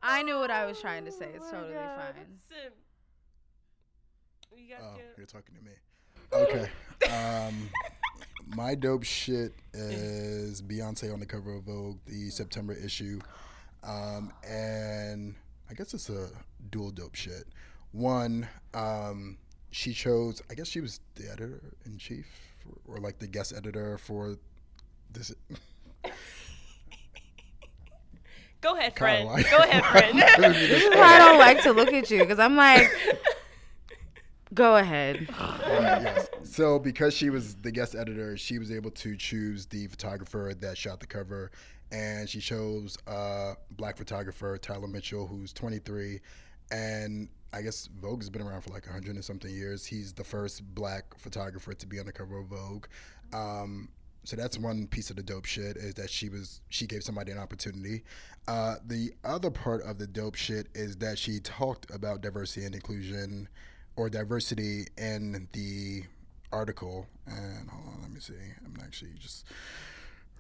I 0.03 0.23
knew 0.23 0.39
what 0.39 0.51
I 0.51 0.67
was 0.67 0.81
trying 0.81 1.05
to 1.07 1.13
say. 1.13 1.29
It's 1.35 1.47
Oh 1.49 1.53
totally 1.53 1.75
God. 1.75 1.99
fine. 2.15 2.39
Sim, 2.49 2.73
you 4.57 4.69
got 4.69 4.81
Oh, 4.83 4.97
to. 4.97 5.03
you're 5.17 5.27
talking 5.27 5.55
to 5.55 5.63
me. 5.63 5.73
Okay. 6.33 6.69
um, 7.13 7.71
my 8.57 8.75
dope 8.75 9.05
shit 9.05 9.53
is 9.73 10.61
Beyonce 10.63 11.13
on 11.13 11.21
the 11.21 11.27
cover 11.27 11.55
of 11.55 11.65
Vogue, 11.65 11.99
the 12.07 12.31
September 12.31 12.73
issue. 12.75 13.21
Um, 13.83 14.33
and 14.49 15.35
I 15.71 15.75
guess 15.75 15.95
it's 15.95 16.09
a 16.11 16.29
dual 16.71 16.91
dope 16.91 17.15
shit. 17.15 17.45
One, 17.93 18.47
um, 18.75 19.37
she 19.75 19.93
chose, 19.93 20.41
I 20.49 20.55
guess 20.55 20.69
she 20.69 20.81
was 20.81 21.01
the 21.17 21.29
editor 21.29 21.61
in 21.85 21.99
chief 21.99 22.27
or, 22.87 22.95
or 22.95 23.01
like 23.01 23.19
the 23.19 23.27
guest 23.27 23.53
editor 23.57 23.99
for 23.99 24.37
this. 25.13 25.35
Go 28.61 28.77
ahead, 28.77 28.97
friend. 28.99 29.27
why- 29.27 29.43
Go 29.43 29.59
ahead, 29.59 29.85
friend. 29.87 30.17
Look 30.17 30.25
at 30.29 30.41
me, 30.41 30.49
This 30.49 30.69
this- 30.71 30.83
is 30.85 30.91
why 30.95 31.17
I 31.17 31.19
don't 31.19 31.39
like 31.39 31.63
to 31.65 31.73
look 31.73 31.93
at 31.93 32.09
you 32.09 32.21
because 32.21 32.39
I'm 32.39 32.55
like, 32.57 32.89
go 34.55 34.77
ahead. 34.77 35.27
Alright, 35.41 35.59
yes. 36.03 36.29
So 36.45 36.79
because 36.79 37.13
she 37.13 37.31
was 37.31 37.57
the 37.57 37.73
guest 37.73 37.97
editor, 37.97 38.37
she 38.37 38.61
was 38.61 38.71
able 38.71 38.93
to 38.93 39.17
choose 39.17 39.67
the 39.67 39.89
photographer 39.89 40.55
that 40.61 40.79
shot 40.79 41.01
the 41.01 41.07
cover, 41.07 41.51
and 41.91 42.29
she 42.29 42.39
chose 42.39 42.97
a 43.09 43.55
black 43.73 43.97
photographer 43.97 44.57
Tyler 44.57 44.87
Mitchell, 44.87 45.27
who's 45.27 45.53
23, 45.53 46.21
and 46.71 47.29
I 47.55 47.63
guess 47.63 47.89
Vogue 48.01 48.21
has 48.21 48.31
been 48.31 48.43
around 48.43 48.63
for 48.63 48.71
like 48.71 48.87
100 48.87 49.15
and 49.15 49.25
something 49.25 49.51
years. 49.51 49.87
He's 49.87 50.13
the 50.13 50.25
first 50.25 50.63
black 50.75 51.17
photographer 51.17 51.73
to 51.73 51.87
be 51.87 52.01
on 52.01 52.07
the 52.07 52.13
cover 52.13 52.39
of 52.39 52.47
Vogue. 52.47 52.87
Um, 53.33 53.89
so 54.25 54.37
that's 54.37 54.59
one 54.59 54.87
piece 54.87 55.11
of 55.11 55.17
the 55.17 55.23
dope 55.23 55.45
shit 55.45 55.77
is 55.77 55.95
that 55.95 56.11
she 56.11 56.31
was 56.31 56.63
she 56.71 56.87
gave 56.87 57.03
somebody 57.03 57.31
an 57.31 57.39
opportunity. 57.39 58.03
Uh, 58.49 58.77
the 58.87 59.13
other 59.23 59.51
part 59.51 59.83
of 59.83 59.99
the 59.99 60.07
dope 60.07 60.35
shit 60.35 60.69
is 60.75 60.97
that 60.97 61.19
she 61.19 61.41
talked 61.41 61.89
about 61.95 62.23
diversity 62.23 62.65
and 62.65 62.75
inclusion 62.75 63.49
or 63.97 64.09
diversity 64.09 64.87
in 64.97 65.47
the 65.53 66.03
article. 66.53 67.07
And 67.27 67.69
hold 67.69 67.87
on, 67.87 68.03
let 68.03 68.11
me 68.11 68.21
see. 68.21 68.35
I'm 68.65 68.77
actually 68.83 69.13
just 69.21 69.45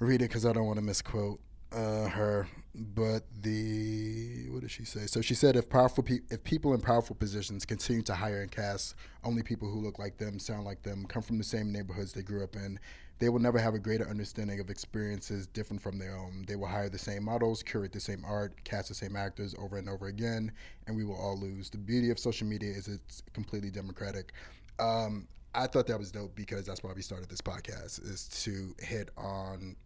read 0.01 0.23
it 0.23 0.29
because 0.29 0.47
I 0.47 0.53
don't 0.53 0.67
want 0.67 0.79
to 0.79 0.85
misquote. 0.85 1.41
Uh, 1.75 2.09
her, 2.09 2.47
but 2.75 3.25
the 3.43 4.49
what 4.51 4.61
did 4.61 4.71
she 4.71 4.85
say? 4.85 5.07
So 5.07 5.21
she 5.21 5.35
said 5.35 5.57
if 5.57 5.69
powerful 5.69 6.05
pe- 6.05 6.21
if 6.31 6.43
people 6.45 6.73
in 6.75 6.81
powerful 6.81 7.17
positions 7.17 7.65
continue 7.65 8.03
to 8.03 8.15
hire 8.15 8.43
and 8.43 8.51
cast 8.51 8.95
only 9.25 9.43
people 9.43 9.69
who 9.69 9.81
look 9.81 9.99
like 9.99 10.17
them, 10.17 10.39
sound 10.39 10.65
like 10.65 10.83
them, 10.83 11.05
come 11.07 11.23
from 11.23 11.39
the 11.39 11.45
same 11.45 11.73
neighborhoods 11.73 12.13
they 12.13 12.23
grew 12.23 12.45
up 12.45 12.55
in, 12.57 12.79
they 13.19 13.29
will 13.29 13.41
never 13.41 13.59
have 13.59 13.75
a 13.75 13.79
greater 13.79 14.09
understanding 14.09 14.61
of 14.61 14.71
experiences 14.71 15.47
different 15.49 15.83
from 15.83 15.99
their 15.99 16.17
own. 16.17 16.45
They 16.47 16.57
will 16.57 16.69
hire 16.69 16.89
the 16.89 16.99
same 16.99 17.25
models, 17.25 17.63
curate 17.63 17.93
the 17.93 18.01
same 18.01 18.25
art, 18.25 18.53
cast 18.65 18.89
the 18.89 18.95
same 18.95 19.17
actors 19.17 19.55
over 19.59 19.77
and 19.77 19.89
over 19.89 20.07
again, 20.07 20.53
and 20.87 20.97
we 20.97 21.05
will 21.05 21.17
all 21.17 21.39
lose. 21.39 21.71
The 21.71 21.79
beauty 21.79 22.11
of 22.11 22.19
social 22.19 22.47
media 22.47 22.71
is 22.71 22.87
it's 22.87 23.23
completely 23.33 23.71
democratic. 23.71 24.33
Um, 24.79 25.27
I 25.55 25.69
thought 25.69 25.87
that 25.87 25.99
was 25.99 26.11
dope 26.11 26.35
because 26.35 26.67
that's 26.67 26.83
why 26.83 26.93
we 26.95 27.03
started 27.03 27.29
this 27.29 27.41
podcast 27.41 28.03
is 28.05 28.29
to 28.45 28.75
hit 28.85 29.11
on 29.17 29.77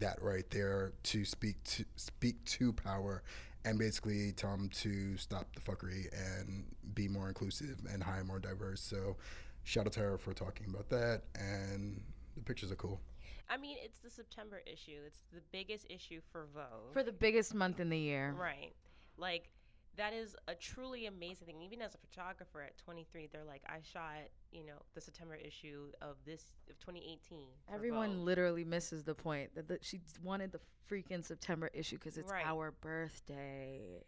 that 0.00 0.20
right 0.22 0.48
there 0.50 0.92
to 1.04 1.24
speak 1.24 1.62
to 1.64 1.84
speak 1.96 2.44
to 2.44 2.72
power 2.72 3.22
and 3.64 3.78
basically 3.78 4.32
tell 4.32 4.50
them 4.50 4.68
to 4.70 5.16
stop 5.16 5.46
the 5.54 5.60
fuckery 5.60 6.06
and 6.12 6.64
be 6.94 7.08
more 7.08 7.28
inclusive 7.28 7.78
and 7.92 8.02
hire 8.02 8.24
more 8.24 8.38
diverse. 8.40 8.80
So 8.80 9.16
shout 9.64 9.86
out 9.86 9.92
to 9.92 10.00
her 10.00 10.18
for 10.18 10.32
talking 10.32 10.66
about 10.68 10.88
that 10.90 11.22
and 11.36 12.02
the 12.34 12.42
pictures 12.42 12.72
are 12.72 12.76
cool. 12.76 13.00
I 13.48 13.56
mean, 13.56 13.76
it's 13.84 13.98
the 13.98 14.10
September 14.10 14.62
issue. 14.66 14.98
It's 15.06 15.20
the 15.32 15.42
biggest 15.52 15.86
issue 15.90 16.20
for 16.32 16.46
Vogue. 16.54 16.92
For 16.92 17.02
the 17.02 17.12
biggest 17.12 17.54
month 17.54 17.80
in 17.80 17.90
the 17.90 17.98
year. 17.98 18.34
right. 18.38 18.72
Like 19.18 19.50
that 19.96 20.12
is 20.12 20.34
a 20.48 20.54
truly 20.54 21.06
amazing 21.06 21.46
thing. 21.46 21.60
Even 21.62 21.82
as 21.82 21.94
a 21.94 21.98
photographer 21.98 22.62
at 22.62 22.76
23, 22.78 23.28
they're 23.32 23.44
like, 23.44 23.62
I 23.68 23.78
shot, 23.82 24.14
you 24.50 24.64
know, 24.64 24.80
the 24.94 25.00
September 25.00 25.34
issue 25.34 25.92
of 26.00 26.16
this 26.24 26.42
of 26.70 26.78
2018. 26.78 27.48
Everyone 27.72 28.10
Vogue." 28.16 28.18
literally 28.24 28.64
misses 28.64 29.04
the 29.04 29.14
point 29.14 29.54
that 29.54 29.68
the, 29.68 29.78
she 29.82 30.00
wanted 30.22 30.52
the 30.52 30.60
freaking 30.90 31.24
September 31.24 31.70
issue 31.74 31.96
because 31.98 32.16
it's 32.16 32.30
Right. 32.32 32.44
our 32.46 32.70
birthday. 32.80 34.02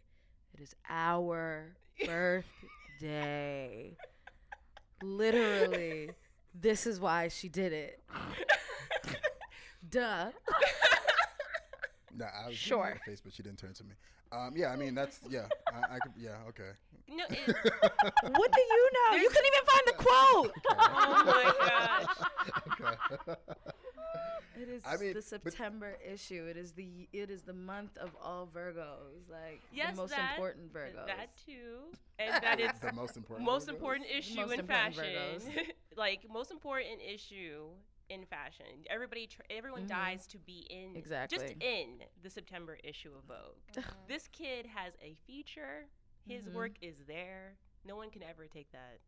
It 0.53 0.61
is 0.61 0.73
our 0.89 1.75
birthday. 2.05 3.95
literally, 5.01 6.11
this 6.59 6.87
is 6.87 6.99
why 6.99 7.27
she 7.27 7.47
did 7.49 7.73
it. 7.73 8.01
Duh. 9.89 10.31
Nah, 12.17 12.25
I 12.43 12.47
was 12.47 12.55
Sure. 12.55 12.85
in 12.87 12.93
her 12.93 12.99
face, 13.05 13.21
but 13.21 13.33
she 13.33 13.43
didn't 13.43 13.59
turn 13.59 13.73
to 13.73 13.83
me. 13.83 13.91
Um, 14.31 14.53
yeah, 14.55 14.71
I 14.71 14.75
mean 14.75 14.95
that's 14.95 15.19
yeah, 15.29 15.45
I, 15.71 15.95
I 15.95 15.99
could 15.99 16.11
yeah, 16.17 16.37
okay. 16.49 16.71
No, 17.07 17.23
it, 17.29 17.55
What 18.35 18.51
do 18.51 18.61
you 18.61 18.89
know? 18.93 19.17
You 19.17 19.29
couldn't 19.29 19.45
even 19.45 19.65
find 19.65 19.85
the 19.87 19.93
quote. 19.93 20.51
oh 20.69 21.23
my 21.25 21.53
gosh. 21.67 23.29
okay. 23.29 23.35
It 24.59 24.69
is 24.69 24.81
I 24.85 24.95
mean, 24.97 25.09
the 25.09 25.13
but- 25.15 25.23
September 25.23 25.97
issue. 26.11 26.47
It 26.49 26.57
is 26.57 26.71
the 26.71 27.07
it 27.13 27.29
is 27.29 27.41
the 27.43 27.53
month 27.53 27.97
of 27.97 28.15
all 28.23 28.47
Virgos, 28.47 29.29
like 29.29 29.61
Yes, 29.73 29.91
the 29.91 30.01
most 30.01 30.09
that- 30.11 30.31
important 30.35 30.73
Virgos. 30.73 31.05
That 31.07 31.29
too, 31.45 31.91
and 32.19 32.43
that 32.43 32.59
it's 32.61 32.79
the 32.79 32.93
most 32.93 33.17
important. 33.17 33.45
most 33.45 33.67
Virgos? 33.67 33.73
important 33.73 34.07
issue 34.17 34.35
most 34.41 34.53
in 34.53 34.59
important 34.61 34.95
fashion. 34.95 35.41
like 35.97 36.21
most 36.31 36.51
important 36.51 37.01
issue 37.07 37.65
in 38.09 38.25
fashion. 38.25 38.65
Everybody, 38.89 39.27
tr- 39.27 39.41
everyone 39.49 39.83
Mhm. 39.85 39.89
dies 39.89 40.27
to 40.27 40.37
be 40.39 40.59
in 40.69 40.95
exactly 40.95 41.37
just 41.37 41.53
in 41.61 42.03
the 42.21 42.29
September 42.29 42.77
issue 42.83 43.11
of 43.15 43.23
Vogue. 43.25 43.57
this 44.07 44.27
kid 44.29 44.65
has 44.65 44.93
a 45.01 45.15
feature. 45.25 45.87
His 46.27 46.47
Mhm. 46.47 46.53
work 46.53 46.71
is 46.81 46.95
there. 47.07 47.55
No 47.83 47.95
one 47.95 48.09
can 48.09 48.23
ever 48.23 48.47
take 48.47 48.71
that 48.71 48.99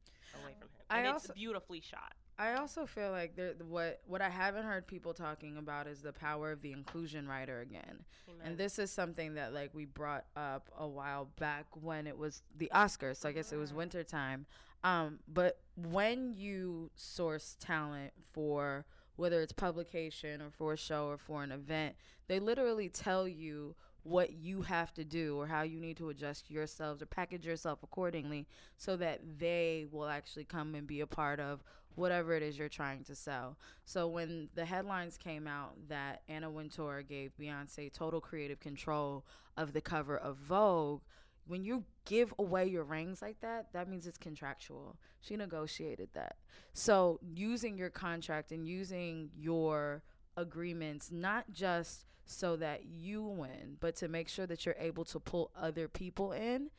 away 0.42 0.54
from 0.60 0.70
him. 0.70 0.82
I 0.90 1.00
And 1.00 1.08
also- 1.08 1.30
it's 1.34 1.36
beautifully 1.36 1.82
shot. 1.82 2.16
I 2.40 2.54
also 2.54 2.86
feel 2.86 3.10
like 3.10 3.36
there 3.36 3.56
what 3.56 4.00
what 4.06 4.22
I 4.22 4.30
haven't 4.30 4.66
heard 4.66 4.86
people 4.86 5.12
talking 5.16 5.58
about 5.58 5.88
is 5.88 6.04
the 6.04 6.14
power 6.14 6.52
of 6.52 6.62
the 6.62 6.72
inclusion 6.72 7.28
writer 7.28 7.62
again. 7.62 8.06
Amen. 8.30 8.46
And 8.46 8.58
this 8.60 8.78
is 8.78 8.92
something 8.92 9.34
that 9.34 9.54
like 9.54 9.74
we 9.74 9.86
brought 9.86 10.28
up 10.36 10.70
a 10.78 10.88
while 10.88 11.26
back 11.40 11.66
when 11.76 12.06
it 12.06 12.16
was 12.16 12.44
the 12.56 12.70
Oscars. 12.76 13.18
So 13.18 13.30
I 13.30 13.32
guess 13.32 13.52
it 13.52 13.58
was 13.58 13.74
winter 13.74 14.04
time. 14.04 14.46
Um, 14.84 15.20
but 15.28 15.60
when 15.76 16.34
you 16.34 16.92
source 16.96 17.56
talent 17.60 18.14
for 18.32 18.86
whether 19.16 19.42
it's 19.42 19.52
publication 19.52 20.42
or 20.42 20.52
for 20.52 20.74
a 20.74 20.78
show 20.78 21.08
or 21.08 21.18
for 21.18 21.44
an 21.44 21.52
event, 21.52 21.96
they 22.28 22.40
literally 22.40 22.90
tell 22.90 23.28
you 23.28 23.76
what 24.04 24.34
you 24.34 24.62
have 24.62 24.94
to 24.94 25.04
do 25.04 25.38
or 25.38 25.48
how 25.48 25.64
you 25.64 25.80
need 25.80 25.98
to 25.98 26.10
adjust 26.10 26.50
yourselves 26.50 27.02
or 27.02 27.06
package 27.06 27.46
yourself 27.46 27.80
accordingly 27.84 28.48
so 28.78 28.96
that 28.96 29.20
they 29.38 29.86
will 29.92 30.08
actually 30.08 30.46
come 30.46 30.76
and 30.76 30.88
be 30.88 31.02
a 31.02 31.08
part 31.08 31.40
of 31.40 31.62
whatever 31.96 32.34
it 32.34 32.44
is 32.44 32.58
you're 32.58 32.70
trying 32.70 33.04
to 33.04 33.16
sell. 33.16 33.58
So 33.84 34.08
when 34.08 34.50
the 34.54 34.66
headlines 34.66 35.18
came 35.18 35.48
out 35.48 35.76
that 35.90 36.22
Anna 36.30 36.50
Wintour 36.50 37.02
gave 37.02 37.32
Beyonce 37.40 37.92
total 37.92 38.22
creative 38.22 38.60
control 38.60 39.26
of 39.58 39.74
the 39.74 39.82
cover 39.82 40.16
of 40.16 40.38
Vogue, 40.38 41.02
when 41.48 41.64
you 41.64 41.84
give 42.08 42.34
away 42.40 42.66
your 42.66 42.84
rings 42.84 43.22
like 43.22 43.40
that, 43.42 43.68
that 43.74 43.90
means 43.90 44.08
it's 44.08 44.18
contractual. 44.18 44.98
She 45.20 45.36
negotiated 45.36 46.10
that. 46.14 46.38
So 46.74 47.20
using 47.22 47.78
your 47.78 47.90
contract 47.90 48.52
and 48.52 48.66
using 48.66 49.30
your 49.38 50.04
agreements 50.38 51.12
not 51.12 51.52
just 51.52 52.06
so 52.26 52.56
that 52.58 52.86
you 52.86 53.24
win, 53.24 53.78
but 53.80 53.96
to 53.98 54.08
make 54.08 54.30
sure 54.30 54.46
that 54.48 54.66
you're 54.66 54.76
able 54.80 55.06
to 55.06 55.20
pull 55.20 55.52
other 55.56 55.88
people 55.88 56.32
in 56.32 56.70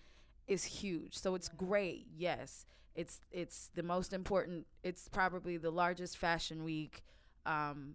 is 0.46 0.64
huge. 0.64 1.16
So 1.18 1.34
it's 1.34 1.48
great. 1.48 2.06
Yes. 2.16 2.64
It's 2.94 3.20
it's 3.30 3.70
the 3.74 3.82
most 3.82 4.12
important. 4.12 4.66
It's 4.82 5.08
probably 5.08 5.56
the 5.56 5.70
largest 5.70 6.16
fashion 6.16 6.64
week 6.64 7.04
um, 7.46 7.94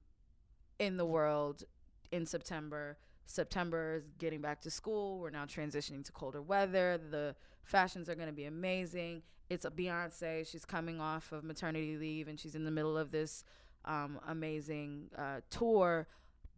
in 0.79 0.97
the 0.97 1.05
world 1.05 1.63
in 2.11 2.25
September. 2.25 2.97
September 3.25 3.95
is 3.95 4.03
getting 4.19 4.41
back 4.41 4.61
to 4.61 4.71
school. 4.71 5.19
We're 5.19 5.29
now 5.29 5.45
transitioning 5.45 6.03
to 6.05 6.11
colder 6.11 6.41
weather. 6.41 6.99
The 7.09 7.35
fashions 7.63 8.09
are 8.09 8.15
going 8.15 8.27
to 8.27 8.33
be 8.33 8.45
amazing. 8.45 9.23
It's 9.49 9.65
a 9.65 9.71
Beyonce. 9.71 10.49
She's 10.49 10.65
coming 10.65 10.99
off 10.99 11.31
of 11.31 11.43
maternity 11.43 11.97
leave 11.97 12.27
and 12.27 12.39
she's 12.39 12.55
in 12.55 12.65
the 12.65 12.71
middle 12.71 12.97
of 12.97 13.11
this 13.11 13.43
um, 13.85 14.19
amazing 14.27 15.09
uh, 15.17 15.41
tour. 15.49 16.07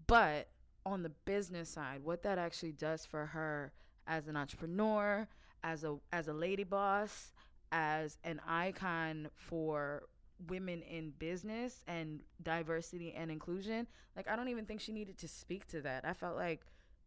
But 0.08 0.48
on 0.86 1.04
the 1.04 1.10
business 1.10 1.70
side, 1.70 2.02
what 2.04 2.24
that 2.24 2.38
actually 2.38 2.74
does 2.74 3.06
for 3.06 3.26
her 3.26 3.72
as 4.08 4.28
an 4.28 4.38
entrepreneur, 4.38 5.28
as 5.64 5.84
a 5.84 5.98
as 6.14 6.28
a 6.28 6.34
lady 6.34 6.64
boss, 6.64 7.34
as 7.72 8.18
an 8.24 8.40
icon 8.48 9.30
for 9.34 10.04
women 10.48 10.82
in 10.82 11.12
business 11.12 11.84
and 11.88 12.22
diversity 12.44 13.14
and 13.14 13.32
inclusion, 13.32 13.88
like 14.16 14.30
I 14.30 14.36
don't 14.36 14.50
even 14.50 14.66
think 14.66 14.82
she 14.82 14.92
needed 14.92 15.18
to 15.20 15.28
speak 15.28 15.68
to 15.68 15.82
that. 15.82 16.06
I 16.06 16.14
felt 16.14 16.36
like 16.36 16.62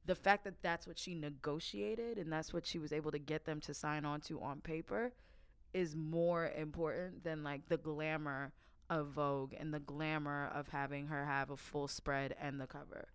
the 0.07 0.15
fact 0.15 0.45
that 0.45 0.63
that's 0.63 0.87
what 0.87 0.99
she 0.99 1.15
negotiated 1.15 2.19
and 2.19 2.33
that's 2.33 2.53
what 2.53 2.67
she 2.67 2.79
was 2.79 2.93
able 2.93 3.11
to 3.11 3.19
get 3.19 3.45
them 3.45 3.61
to 3.61 3.75
sign 3.75 4.05
on 4.05 4.21
to 4.23 4.41
on 4.41 4.61
paper 4.61 5.13
is 5.75 5.95
more 5.95 6.51
important 6.57 7.25
than 7.25 7.43
like 7.43 7.69
the 7.69 7.77
glamour 7.77 8.53
of 8.91 9.09
Vogue 9.09 9.53
and 9.59 9.73
the 9.73 9.81
glamour 9.81 10.51
of 10.55 10.69
having 10.69 11.07
her 11.09 11.25
have 11.25 11.51
a 11.51 11.57
full 11.57 11.89
spread 11.89 12.35
and 12.41 12.61
the 12.61 12.67
cover. 12.67 13.09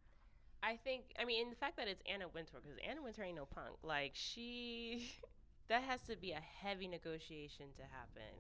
I 0.62 0.78
think, 0.78 1.06
I 1.20 1.26
mean, 1.26 1.50
the 1.50 1.56
fact 1.56 1.78
that 1.78 1.88
it's 1.88 2.02
Anna 2.10 2.26
Wintour, 2.34 2.62
because 2.62 2.78
Anna 2.88 3.02
Wintour 3.02 3.26
ain't 3.26 3.36
no 3.36 3.46
punk. 3.46 3.76
Like, 3.84 4.12
she, 4.14 5.12
that 5.68 5.84
has 5.84 6.02
to 6.04 6.16
be 6.16 6.32
a 6.32 6.40
heavy 6.62 6.88
negotiation 6.88 7.66
to 7.76 7.82
happen. 7.82 8.34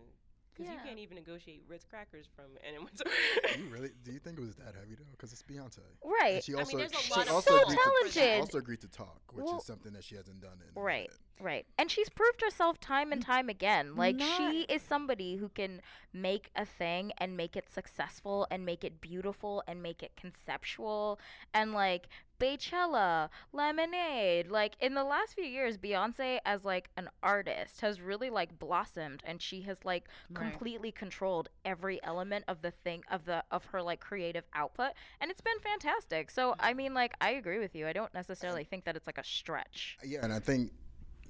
Because 0.53 0.69
you 0.69 0.77
Yeah. 0.77 0.83
can't 0.85 0.99
even 0.99 1.15
negotiate 1.15 1.63
Ritz 1.67 1.83
crackers 1.85 2.27
from 2.35 2.45
Anna 2.67 2.79
Wintour. 2.79 3.09
Do 3.53 3.59
you 3.61 3.69
really? 3.69 3.89
Do 4.03 4.11
you 4.11 4.19
think 4.19 4.37
it 4.37 4.41
was 4.41 4.55
that 4.57 4.75
heavy 4.75 4.95
though? 4.95 5.05
Because 5.11 5.31
it's 5.33 5.41
Beyonce. 5.43 5.79
Right. 6.03 6.35
And 6.35 6.43
she 6.43 6.53
I 6.53 6.57
mean, 6.57 6.65
also, 6.65 6.77
there's 6.77 6.91
she 7.01 7.11
also 7.13 7.39
So 7.41 7.61
agreed 7.63 7.77
to- 8.05 8.11
she 8.11 8.33
also 8.39 8.57
agreed 8.59 8.81
to 8.81 8.87
talk, 8.87 9.19
which 9.33 9.45
Well- 9.45 9.57
is 9.57 9.65
something 9.65 9.93
that 9.93 10.03
she 10.03 10.15
hasn't 10.15 10.41
done 10.41 10.59
in. 10.61 10.79
a 10.79 10.79
Right. 10.81 11.09
Minute. 11.39 11.45
Right. 11.45 11.65
And 11.77 11.89
she's 11.91 12.09
proved 12.09 12.41
herself 12.41 12.79
time 12.79 13.11
and 13.11 13.21
time 13.21 13.49
again. 13.49 13.95
Like 13.95 14.15
Not- 14.17 14.37
she 14.37 14.61
is 14.63 14.81
somebody 14.81 15.35
who 15.37 15.49
can 15.49 15.81
make 16.13 16.49
a 16.55 16.65
thing 16.65 17.11
and 17.17 17.35
make 17.35 17.55
it 17.55 17.69
successful 17.69 18.47
and 18.51 18.65
make 18.65 18.83
it 18.83 19.01
beautiful 19.01 19.63
and 19.67 19.81
make 19.81 20.03
it 20.03 20.11
conceptual 20.15 21.19
and 21.53 21.73
like 21.73 22.07
Beychella, 22.39 23.29
Lemonade. 23.53 24.49
Like 24.51 24.75
in 24.79 24.93
the 24.95 25.03
last 25.03 25.33
few 25.33 25.45
years 25.45 25.77
Beyonce 25.77 26.39
as 26.45 26.65
like 26.65 26.89
an 26.97 27.09
artist 27.21 27.81
has 27.81 28.01
really 28.01 28.29
like 28.29 28.59
blossomed 28.59 29.23
and 29.25 29.41
she 29.41 29.61
has 29.61 29.83
like 29.85 30.03
Right. 30.29 30.51
completely 30.51 30.91
controlled 30.91 31.49
every 31.65 32.03
element 32.03 32.45
of 32.47 32.61
the 32.61 32.71
thing 32.71 33.03
of 33.09 33.25
the 33.25 33.43
of 33.51 33.65
her 33.65 33.81
like 33.81 33.99
creative 33.99 34.43
output 34.53 34.91
and 35.19 35.31
it's 35.31 35.41
been 35.41 35.59
fantastic. 35.63 36.29
So 36.31 36.51
mm. 36.51 36.55
I 36.59 36.73
mean 36.73 36.93
like 36.93 37.13
I 37.21 37.31
agree 37.31 37.59
with 37.59 37.75
you. 37.75 37.87
I 37.87 37.93
don't 37.93 38.13
necessarily 38.13 38.63
think 38.63 38.85
that 38.85 38.95
it's 38.95 39.07
like 39.07 39.17
a 39.17 39.23
stretch. 39.23 39.97
Yeah, 40.03 40.19
and 40.23 40.33
I 40.33 40.39
think, 40.39 40.71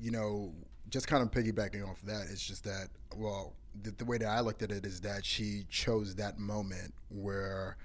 you 0.03 0.11
know, 0.11 0.53
just 0.89 1.07
kind 1.07 1.23
of 1.23 1.31
piggybacking 1.31 1.87
off 1.87 2.01
of 2.01 2.07
that, 2.07 2.27
it's 2.29 2.45
just 2.45 2.65
that, 2.65 2.89
well, 3.15 3.53
the, 3.81 3.91
the 3.91 4.05
way 4.05 4.17
that 4.17 4.27
I 4.27 4.41
looked 4.41 4.61
at 4.61 4.71
it 4.71 4.85
is 4.85 4.99
that 5.01 5.25
she 5.25 5.65
chose 5.69 6.13
that 6.15 6.37
moment 6.37 6.93
where 7.09 7.77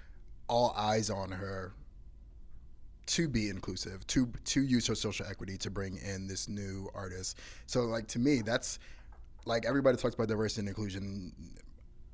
all 0.48 0.74
eyes 0.76 1.09
on 1.09 1.31
her 1.31 1.72
to 3.07 3.28
be 3.28 3.48
inclusive, 3.48 4.07
to 4.09 4.31
to 4.44 4.62
use 4.62 4.87
her 4.87 4.94
social 4.94 5.24
equity 5.26 5.57
to 5.59 5.70
bring 5.70 5.96
in 5.98 6.26
this 6.26 6.48
new 6.48 6.90
artist. 6.94 7.38
So, 7.66 7.83
like 7.83 8.07
to 8.09 8.18
me, 8.18 8.42
that's 8.42 8.78
like 9.46 9.64
everybody 9.64 9.96
talks 9.96 10.14
about 10.14 10.28
diversity 10.28 10.62
and 10.62 10.68
inclusion. 10.68 11.33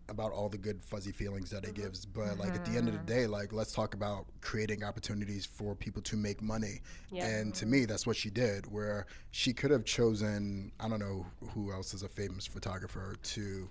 About 0.09 0.33
all 0.33 0.49
the 0.49 0.59
good 0.59 0.83
fuzzy 0.83 1.13
feelings 1.13 1.51
that 1.51 1.65
it 1.65 1.75
mm-hmm. 1.75 1.83
gives, 1.83 2.05
but 2.05 2.39
like 2.39 2.55
at 2.55 2.65
the 2.65 2.77
end 2.77 2.89
of 2.89 2.95
the 2.95 2.99
mm-hmm. 2.99 3.21
day, 3.21 3.27
like 3.27 3.53
let's 3.53 3.73
talk 3.73 3.95
about 3.95 4.27
creating 4.41 4.85
opportunities 4.85 5.47
for 5.47 5.75
people 5.75 6.03
to 6.03 6.17
make 6.17 6.43
money. 6.43 6.81
Yeah. 7.11 7.27
And 7.27 7.55
to 7.55 7.67
me, 7.67 7.85
that's 7.85 8.07
what 8.07 8.17
she 8.17 8.31
did. 8.31 8.71
Where 8.71 9.07
she 9.31 9.53
could 9.53 9.71
have 9.71 9.85
chosen, 9.85 10.73
I 10.81 10.89
don't 10.89 11.01
know 11.01 11.27
who 11.51 11.73
else 11.73 11.95
is 11.95 12.03
a 12.03 12.09
famous 12.09 12.47
photographer 12.47 13.17
to 13.23 13.69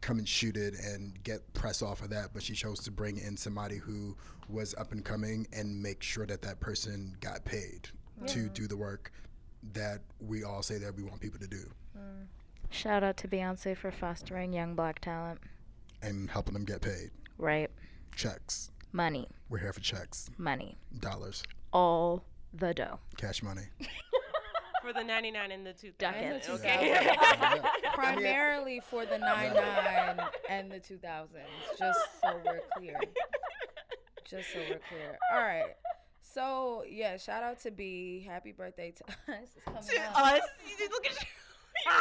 come 0.00 0.18
and 0.18 0.28
shoot 0.28 0.56
it 0.56 0.74
and 0.74 1.22
get 1.22 1.52
press 1.54 1.82
off 1.82 2.02
of 2.02 2.10
that, 2.10 2.30
but 2.32 2.42
she 2.42 2.54
chose 2.54 2.80
to 2.80 2.90
bring 2.90 3.18
in 3.18 3.36
somebody 3.36 3.76
who 3.76 4.16
was 4.48 4.74
up 4.76 4.92
and 4.92 5.04
coming 5.04 5.46
and 5.52 5.82
make 5.82 6.02
sure 6.02 6.26
that 6.26 6.42
that 6.42 6.60
person 6.60 7.16
got 7.20 7.44
paid 7.44 7.88
to 8.26 8.48
do 8.48 8.66
the 8.66 8.76
work 8.76 9.12
that 9.74 10.00
we 10.20 10.42
all 10.42 10.62
say 10.62 10.78
that 10.78 10.94
we 10.94 11.02
want 11.02 11.20
people 11.20 11.38
to 11.38 11.46
do 11.46 11.68
mm. 11.98 12.26
Shout 12.70 13.02
out 13.02 13.16
to 13.18 13.28
Beyonce 13.28 13.76
for 13.76 13.90
fostering 13.90 14.52
young 14.52 14.74
black 14.74 15.00
talent. 15.00 15.40
And 16.06 16.30
helping 16.30 16.54
them 16.54 16.64
get 16.64 16.80
paid. 16.80 17.10
Right. 17.38 17.70
Checks. 18.14 18.70
Money. 18.92 19.26
We're 19.50 19.58
here 19.58 19.72
for 19.72 19.80
checks, 19.80 20.30
Money. 20.38 20.78
dollars, 21.00 21.42
All 21.72 22.24
the 22.54 22.72
dough. 22.72 22.98
cash 23.16 23.42
money. 23.42 23.62
For 24.82 24.92
the 24.92 25.02
99 25.02 25.50
and 25.50 25.66
the 25.66 25.72
2000. 25.72 26.14
And 26.22 26.42
Okay. 26.48 26.88
Yeah. 26.90 27.60
Primarily 27.94 28.80
for 28.88 29.04
the 29.04 29.18
99 29.18 30.20
and 30.48 30.70
the 30.70 30.76
2000s, 30.76 31.26
just 31.76 31.98
so 32.22 32.40
we're 32.44 32.60
clear. 32.76 32.96
Just 34.30 34.52
so 34.52 34.60
we're 34.60 34.78
clear. 34.88 35.18
All 35.32 35.40
right. 35.42 35.74
So, 36.22 36.84
yeah, 36.88 37.16
shout 37.16 37.42
out 37.42 37.58
to 37.62 37.72
B. 37.72 38.24
Happy 38.28 38.52
birthday 38.52 38.92
to 38.92 39.04
us. 39.32 39.48
It's 39.56 39.64
coming 39.64 40.04
up. 40.14 40.16
Us. 40.34 40.40
Look 40.92 41.06
at 41.06 41.12
you. 41.20 41.26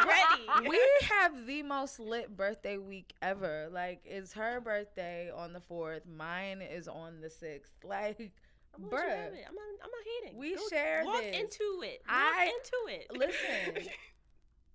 Ready. 0.08 0.70
we 0.70 0.82
have 1.10 1.46
the 1.46 1.64
most 1.64 2.00
lit 2.00 2.36
birthday 2.36 2.78
week 2.78 3.14
ever. 3.22 3.70
Like, 3.72 4.02
it's 4.06 4.34
her 4.34 4.60
birthday 4.62 5.32
on 5.36 5.54
the 5.54 5.60
4th. 5.60 6.02
Mine 6.08 6.62
is 6.62 6.88
on 6.88 7.22
the 7.22 7.28
6th. 7.28 7.72
Like, 7.84 8.32
I'm 8.76 8.90
gonna 8.90 8.96
let 8.96 9.34
bruh. 9.34 9.38
it. 9.38 9.46
I'm 9.48 9.56
not, 9.56 9.64
I'm 9.84 9.90
not 9.92 10.06
hating. 10.24 10.38
We 10.40 10.56
Go- 10.56 10.62
share 10.70 11.04
walk 11.06 11.22
this. 11.22 11.36
into 11.40 11.82
it. 11.84 12.02
Walk 12.08 12.36
I- 12.36 12.46
into 12.46 13.00
it. 13.00 13.08
Listen, 13.18 13.90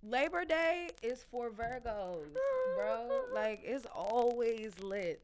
Labor 0.03 0.45
Day 0.45 0.91
is 1.03 1.25
for 1.31 1.51
Virgos, 1.51 2.29
bro. 2.77 3.09
Like, 3.35 3.61
it's 3.63 3.87
always 3.95 4.73
lit. 4.81 5.23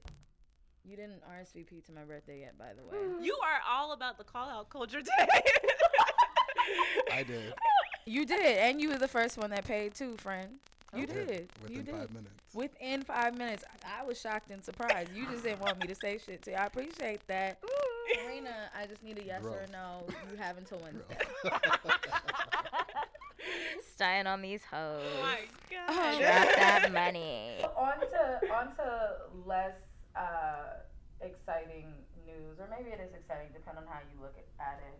You 0.85 0.97
didn't 0.97 1.23
RSVP 1.29 1.85
to 1.87 1.93
my 1.93 2.05
birthday 2.05 2.41
yet, 2.41 2.57
by 2.59 2.73
the 2.77 2.85
way. 2.85 3.25
You 3.25 3.37
are 3.45 3.61
all 3.69 3.93
about 3.93 4.19
the 4.19 4.25
call 4.25 4.49
out 4.49 4.69
culture 4.71 5.01
today. 5.01 5.29
I 7.13 7.23
did. 7.25 7.55
You 8.07 8.25
did, 8.25 8.59
and 8.59 8.81
you 8.81 8.89
were 8.91 8.99
the 8.99 9.09
first 9.09 9.37
one 9.37 9.51
that 9.51 9.65
paid 9.65 9.95
too, 9.95 10.17
friend. 10.17 10.49
You 10.95 11.03
Okay, 11.05 11.13
did. 11.27 11.49
Within 11.63 11.77
you 11.77 11.83
did. 11.83 11.95
five 11.95 12.11
minutes. 12.11 12.55
Within 12.55 13.03
five 13.03 13.37
minutes, 13.37 13.65
I 13.85 14.01
I 14.01 14.05
was 14.05 14.21
shocked 14.21 14.51
and 14.51 14.65
surprised. 14.65 15.11
You 15.15 15.27
just 15.27 15.43
didn't 15.43 15.61
want 15.61 15.81
me 15.81 15.87
to 15.89 15.95
say 15.95 16.19
shit 16.25 16.43
to 16.43 16.51
you. 16.53 16.57
I 16.57 16.67
appreciate 16.67 17.27
that. 17.27 17.59
Serena, 18.15 18.71
I 18.81 18.87
just 18.87 19.03
need 19.03 19.19
a 19.19 19.25
yes 19.25 19.41
or 19.45 19.51
Bro. 19.51 19.59
a 19.69 19.73
no. 19.73 20.05
You 20.31 20.37
have 20.39 20.57
until 20.57 20.79
Wednesday. 20.79 21.19
Stying 23.95 24.27
on 24.27 24.43
these 24.43 24.63
hoes. 24.65 25.03
oh 25.03 25.23
my 25.23 25.39
Oh, 25.89 25.95
god. 25.95 26.19
Drop 26.21 26.57
that 26.57 26.93
money. 26.93 27.57
on 27.77 28.01
to 28.01 28.53
on 28.55 28.67
to 28.77 29.17
less 29.47 29.75
uh, 30.15 30.81
exciting 31.21 31.93
news, 32.27 32.59
or 32.61 32.69
maybe 32.71 32.91
it 32.91 33.01
is 33.01 33.13
exciting, 33.15 33.49
depending 33.53 33.85
on 33.85 33.89
how 33.91 34.01
you 34.13 34.21
look 34.21 34.35
at, 34.39 34.47
at 34.61 34.81
it. 34.87 34.99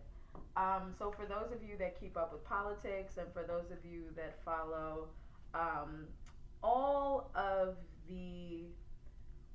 Um, 0.55 0.93
so, 0.97 1.11
for 1.11 1.25
those 1.25 1.51
of 1.53 1.61
you 1.67 1.77
that 1.77 1.99
keep 1.99 2.17
up 2.17 2.31
with 2.31 2.43
politics, 2.43 3.17
and 3.17 3.31
for 3.33 3.43
those 3.43 3.71
of 3.71 3.77
you 3.89 4.03
that 4.15 4.39
follow 4.43 5.07
um, 5.53 6.07
all 6.63 7.31
of 7.35 7.75
the 8.09 8.65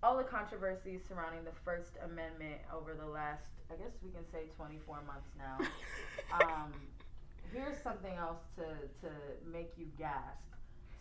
all 0.03 0.17
the 0.17 0.25
controversies 0.25 1.01
surrounding 1.09 1.45
the 1.45 1.53
First 1.65 1.97
Amendment 2.05 2.61
over 2.75 2.95
the 2.95 3.07
last, 3.07 3.45
I 3.71 3.75
guess 3.75 3.93
we 4.03 4.11
can 4.11 4.25
say, 4.33 4.51
24 4.57 4.99
months 5.07 5.31
now. 5.39 5.59
um, 6.41 6.73
here's 7.53 7.81
something 7.83 8.15
else 8.15 8.41
to 8.57 8.65
to 9.07 9.13
make 9.51 9.73
you 9.77 9.87
gasp. 9.99 10.43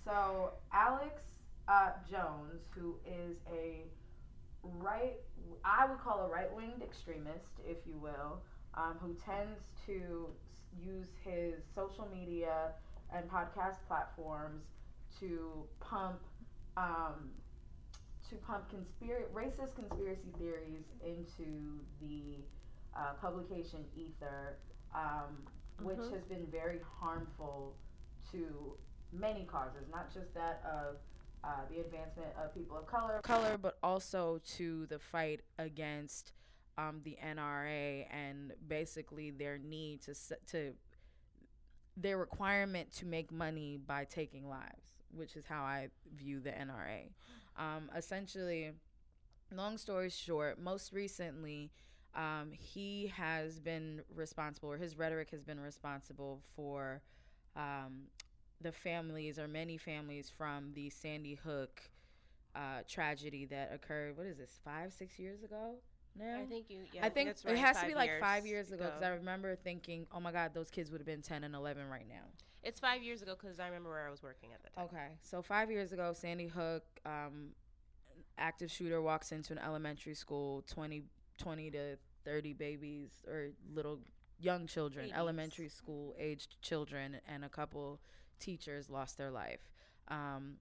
So 0.05 0.51
Alex 0.73 1.21
uh, 1.67 1.91
Jones, 2.09 2.61
who 2.75 2.95
is 3.05 3.37
a 3.51 3.83
right, 4.63 5.15
I 5.63 5.87
would 5.87 5.99
call 5.99 6.25
a 6.25 6.29
right-winged 6.29 6.81
extremist, 6.83 7.59
if 7.67 7.77
you 7.87 7.97
will, 7.97 8.41
um, 8.75 8.97
who 9.01 9.13
tends 9.25 9.61
to 9.85 10.27
use 10.79 11.07
his 11.23 11.55
social 11.75 12.07
media 12.13 12.71
and 13.13 13.29
podcast 13.29 13.77
platforms 13.87 14.63
to 15.19 15.63
pump 15.79 16.19
um, 16.77 17.31
to 18.29 18.35
pump 18.37 18.69
conspiracy 18.69 19.25
racist 19.33 19.75
conspiracy 19.75 20.31
theories 20.39 20.85
into 21.05 21.79
the 21.99 22.37
uh, 22.95 23.13
publication 23.19 23.83
Ether, 23.95 24.57
um, 24.95 25.45
which 25.81 25.97
Mhm. 25.97 26.11
has 26.11 26.23
been 26.25 26.45
very 26.47 26.79
harmful 26.99 27.75
to 28.31 28.77
many 29.11 29.45
causes, 29.45 29.87
not 29.89 30.13
just 30.13 30.33
that 30.33 30.63
of 30.65 30.97
uh, 31.43 31.65
the 31.69 31.79
advancement 31.81 32.33
of 32.37 32.53
people 32.53 32.77
of 32.77 32.85
color, 32.85 33.19
color, 33.23 33.57
but 33.57 33.77
also 33.83 34.37
to 34.45 34.85
the 34.87 34.99
fight 34.99 35.41
against 35.57 36.33
um, 36.77 37.01
the 37.03 37.17
NRA 37.23 38.05
and 38.11 38.53
basically 38.67 39.31
their 39.31 39.57
need 39.57 40.01
to 40.03 40.13
to 40.51 40.73
their 41.97 42.17
requirement 42.17 42.91
to 42.93 43.05
make 43.05 43.31
money 43.31 43.77
by 43.77 44.05
taking 44.05 44.47
lives, 44.47 45.03
which 45.13 45.35
is 45.35 45.45
how 45.45 45.61
I 45.61 45.89
view 46.15 46.39
the 46.39 46.51
NRA. 46.51 47.09
Um, 47.57 47.91
essentially, 47.95 48.71
long 49.51 49.77
story 49.77 50.09
short, 50.09 50.59
most 50.59 50.93
recently, 50.93 51.69
um, 52.15 52.51
he 52.53 53.11
has 53.15 53.59
been 53.59 54.01
responsible, 54.15 54.71
or 54.71 54.77
his 54.77 54.97
rhetoric 54.97 55.29
has 55.31 55.43
been 55.43 55.59
responsible 55.59 56.41
for 56.55 57.01
um, 57.57 58.03
the 58.61 58.71
families 58.71 59.37
or 59.37 59.47
many 59.47 59.77
families 59.77 60.31
from 60.35 60.71
the 60.73 60.89
Sandy 60.89 61.35
Hook 61.35 61.81
uh, 62.55 62.81
tragedy 62.87 63.45
that 63.45 63.71
occurred. 63.73 64.17
What 64.17 64.27
is 64.27 64.37
this? 64.37 64.59
Five, 64.63 64.93
six 64.93 65.19
years 65.19 65.43
ago 65.43 65.75
now. 66.17 66.39
I 66.41 66.45
think 66.45 66.69
you. 66.69 66.79
Yeah, 66.93 67.05
I 67.05 67.09
think 67.09 67.29
that's 67.29 67.45
it 67.45 67.57
has 67.57 67.79
to 67.79 67.87
be 67.87 67.95
like 67.95 68.19
five 68.19 68.45
years 68.45 68.71
ago 68.71 68.85
because 68.85 69.03
I 69.03 69.09
remember 69.09 69.55
thinking, 69.55 70.07
"Oh 70.11 70.19
my 70.19 70.31
God, 70.31 70.53
those 70.53 70.69
kids 70.69 70.91
would 70.91 70.99
have 70.99 71.05
been 71.05 71.21
ten 71.21 71.43
and 71.43 71.55
eleven 71.55 71.87
right 71.89 72.07
now." 72.07 72.23
It's 72.63 72.79
five 72.79 73.01
years 73.01 73.21
ago 73.21 73.35
because 73.39 73.59
I 73.59 73.65
remember 73.65 73.89
where 73.89 74.07
I 74.07 74.11
was 74.11 74.21
working 74.21 74.51
at 74.53 74.61
the 74.61 74.69
time. 74.69 74.85
Okay, 74.85 75.07
so 75.23 75.41
five 75.41 75.71
years 75.71 75.91
ago, 75.93 76.13
Sandy 76.13 76.47
Hook, 76.47 76.83
um, 77.05 77.49
active 78.37 78.69
shooter 78.69 79.01
walks 79.01 79.31
into 79.31 79.53
an 79.53 79.59
elementary 79.59 80.13
school, 80.13 80.63
20, 80.67 81.03
20 81.39 81.71
to 81.71 81.97
thirty 82.23 82.53
babies 82.53 83.09
or 83.27 83.49
little 83.73 83.99
young 84.39 84.67
children, 84.67 85.05
Babies. 85.05 85.17
elementary 85.17 85.69
school 85.69 86.15
aged 86.19 86.61
children, 86.61 87.17
and 87.27 87.43
a 87.45 87.49
couple 87.49 87.99
teachers 88.39 88.89
lost 88.89 89.17
their 89.17 89.31
life. 89.31 89.71
Um, 90.07 90.55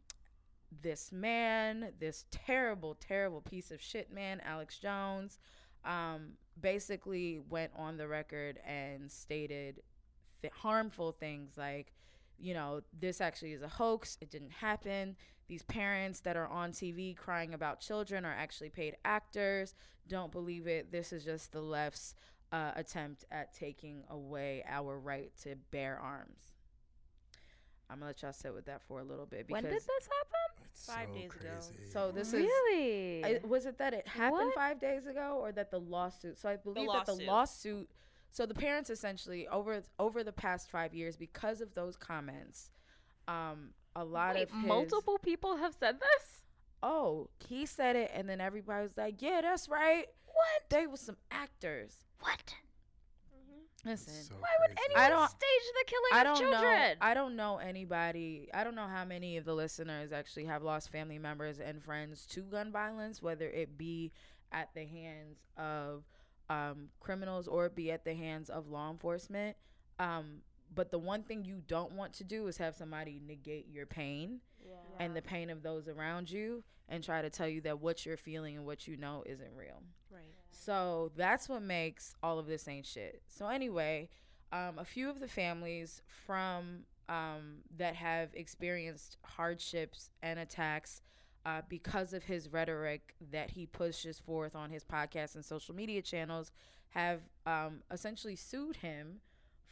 this 0.83 1.13
man, 1.13 1.93
this 1.99 2.25
terrible, 2.31 2.95
terrible 2.95 3.41
piece 3.41 3.71
of 3.71 3.81
shit 3.81 4.13
man, 4.13 4.41
Alex 4.45 4.79
Jones, 4.79 5.39
um, 5.85 6.33
basically 6.61 7.41
went 7.49 7.73
on 7.77 7.97
the 7.97 8.07
record 8.07 8.59
and 8.67 9.11
stated 9.11 9.83
th- 10.43 10.53
harmful 10.53 11.13
things 11.13 11.57
like, 11.57 11.93
you 12.39 12.55
know, 12.55 12.81
this 12.99 13.21
actually 13.21 13.53
is 13.53 13.63
a 13.63 13.69
hoax. 13.69 14.17
It 14.21 14.31
didn't 14.31 14.53
happen. 14.53 15.17
These 15.49 15.63
parents 15.65 16.21
that 16.21 16.37
are 16.37 16.47
on 16.47 16.73
TV 16.73 17.17
crying 17.17 17.55
about 17.55 17.81
children 17.81 18.25
are 18.25 18.35
actually 18.35 18.71
paid 18.71 18.97
actors. 19.05 19.75
Don't 20.09 20.33
believe 20.33 20.67
it. 20.67 20.93
This 20.93 21.13
is 21.13 21.25
just 21.25 21.53
the 21.53 21.61
left's 21.61 22.15
uh, 22.53 22.73
attempt 22.77 23.25
at 23.31 23.53
taking 23.53 24.05
away 24.11 24.65
our 24.69 24.99
right 24.99 25.33
to 25.43 25.57
bear 25.71 25.99
arms. 26.01 26.55
I'm 27.91 27.97
gonna 27.97 28.07
let 28.07 28.23
y'all 28.23 28.33
sit 28.33 28.55
with 28.55 28.67
that 28.67 28.83
for 28.83 29.01
a 29.01 29.05
little 29.05 29.27
bit 29.27 29.49
because 29.49 29.63
When 29.63 29.65
did 29.65 29.73
this 29.73 29.89
happen? 29.89 30.60
It's 30.81 30.87
Five 30.89 31.09
so 31.09 31.15
days 31.15 31.31
ago. 31.35 31.51
so 31.93 32.11
this 32.11 32.29
is 32.29 32.35
really? 32.35 33.39
Was 33.45 33.67
it 33.67 33.77
that 33.79 33.93
it 33.93 34.09
happened 34.09 34.47
What? 34.47 34.55
five 34.55 34.81
days 34.81 35.07
ago, 35.07 35.39
or 35.39 35.53
that 35.53 35.71
the 35.71 35.79
lawsuit? 35.79 36.39
So 36.39 36.49
I 36.49 36.57
believe 36.57 36.89
that 36.91 37.05
the 37.05 37.13
lawsuit. 37.13 37.27
lawsuit. 37.27 37.91
So 38.31 38.47
the 38.47 38.55
parents 38.55 38.89
essentially 38.89 39.47
over 39.49 39.83
over 39.99 40.25
the 40.25 40.33
past 40.33 40.71
five 40.71 40.95
years, 40.95 41.17
because 41.17 41.61
of 41.61 41.75
those 41.75 41.97
comments, 41.97 42.71
um, 43.29 43.71
a 43.95 44.03
lot 44.05 44.35
Wait, 44.37 44.45
of 44.45 44.51
his, 44.53 44.67
multiple 44.67 45.19
people 45.19 45.57
have 45.57 45.75
said 45.75 46.01
this. 46.01 46.43
Oh, 46.83 47.29
he 47.47 47.67
said 47.67 47.95
it, 47.97 48.11
and 48.15 48.27
then 48.27 48.41
everybody 48.41 48.83
was 48.83 48.97
like, 48.97 49.21
"Yeah, 49.21 49.43
that's 49.43 49.69
right." 49.69 50.07
What? 50.25 50.71
They 50.71 50.87
were 50.87 50.97
some 50.97 51.19
actors. 51.31 52.07
What? 52.21 52.55
Listen, 53.85 54.13
So 54.15 54.35
Why 54.39 54.49
would 54.61 54.77
crazy. 54.77 54.83
anyone 54.95 55.03
I 55.05 55.09
don't- 55.09 55.29
stage 55.29 55.41
the 55.79 55.85
killing 55.87 56.11
I 56.13 56.25
don't 56.25 56.37
children? 56.39 56.63
know. 56.63 56.95
I 57.01 57.15
don't 57.15 57.37
know 57.37 57.59
anybody. 57.59 58.51
I 58.53 58.63
don't 58.65 58.75
know 58.75 58.87
how 58.87 59.05
many 59.05 59.37
of 59.37 59.45
the 59.45 59.55
listeners 59.55 60.13
actually 60.13 60.45
have 60.47 60.63
lost 60.63 60.91
family 60.91 61.19
members 61.19 61.59
and 61.61 61.83
friends 61.83 62.27
to 62.27 62.43
gun 62.43 62.71
violence, 62.73 63.23
whether 63.23 63.49
it 63.49 63.79
be 63.79 64.13
at 64.53 64.75
the 64.75 64.85
hands 64.85 65.39
of 65.57 66.05
um, 66.49 66.89
criminals 67.01 67.47
or 67.47 67.67
it 67.67 67.75
be 67.77 67.91
at 67.93 68.05
the 68.05 68.15
hands 68.15 68.51
of 68.51 68.69
law 68.69 68.91
enforcement. 68.91 69.57
Um, 69.99 70.43
but 70.75 70.91
the 70.91 70.99
one 70.99 71.23
thing 71.23 71.45
you 71.45 71.63
don't 71.67 71.93
want 71.93 72.13
to 72.15 72.25
do 72.25 72.47
is 72.49 72.57
have 72.59 72.75
somebody 72.75 73.21
negate 73.25 73.69
your 73.71 73.87
pain. 73.87 74.41
and 74.99 75.17
the 75.17 75.23
pain 75.23 75.49
of 75.51 75.63
those 75.63 75.89
around 75.89 76.31
you 76.31 76.63
and 76.91 77.03
try 77.03 77.23
to 77.23 77.31
tell 77.31 77.49
you 77.49 77.61
that 77.63 77.81
what 77.81 78.05
you're 78.05 78.17
feeling 78.17 78.57
and 78.57 78.67
what 78.67 78.87
you 78.87 78.97
know 78.97 79.23
isn't 79.25 79.51
real. 79.57 79.83
Right. 80.11 80.23
So 80.51 81.13
that's 81.17 81.49
what 81.49 81.63
makes 81.63 82.15
all 82.23 82.39
of 82.39 82.47
this 82.47 82.69
ain't 82.69 82.85
shit. 82.85 83.23
So 83.29 83.47
anyway, 83.47 84.11
um, 84.53 84.79
a 84.79 84.85
few 84.85 85.09
of 85.09 85.21
the 85.21 85.29
families 85.29 86.03
from 86.27 86.81
um, 87.09 87.59
that 87.77 87.95
have 87.95 88.31
experienced 88.35 89.17
hardships 89.23 90.11
and 90.23 90.39
attacks 90.39 91.03
uh, 91.47 91.63
because 91.69 92.13
of 92.13 92.25
his 92.25 92.53
rhetoric 92.53 93.15
that 93.31 93.51
he 93.51 93.67
pushes 93.67 94.19
forth 94.19 94.55
on 94.55 94.71
his 94.71 94.85
podcast 94.85 95.37
and 95.37 95.45
social 95.45 95.75
media 95.75 96.03
channels 96.03 96.51
have 96.91 97.21
um, 97.47 97.81
essentially 97.91 98.37
sued 98.37 98.77
him 98.77 99.21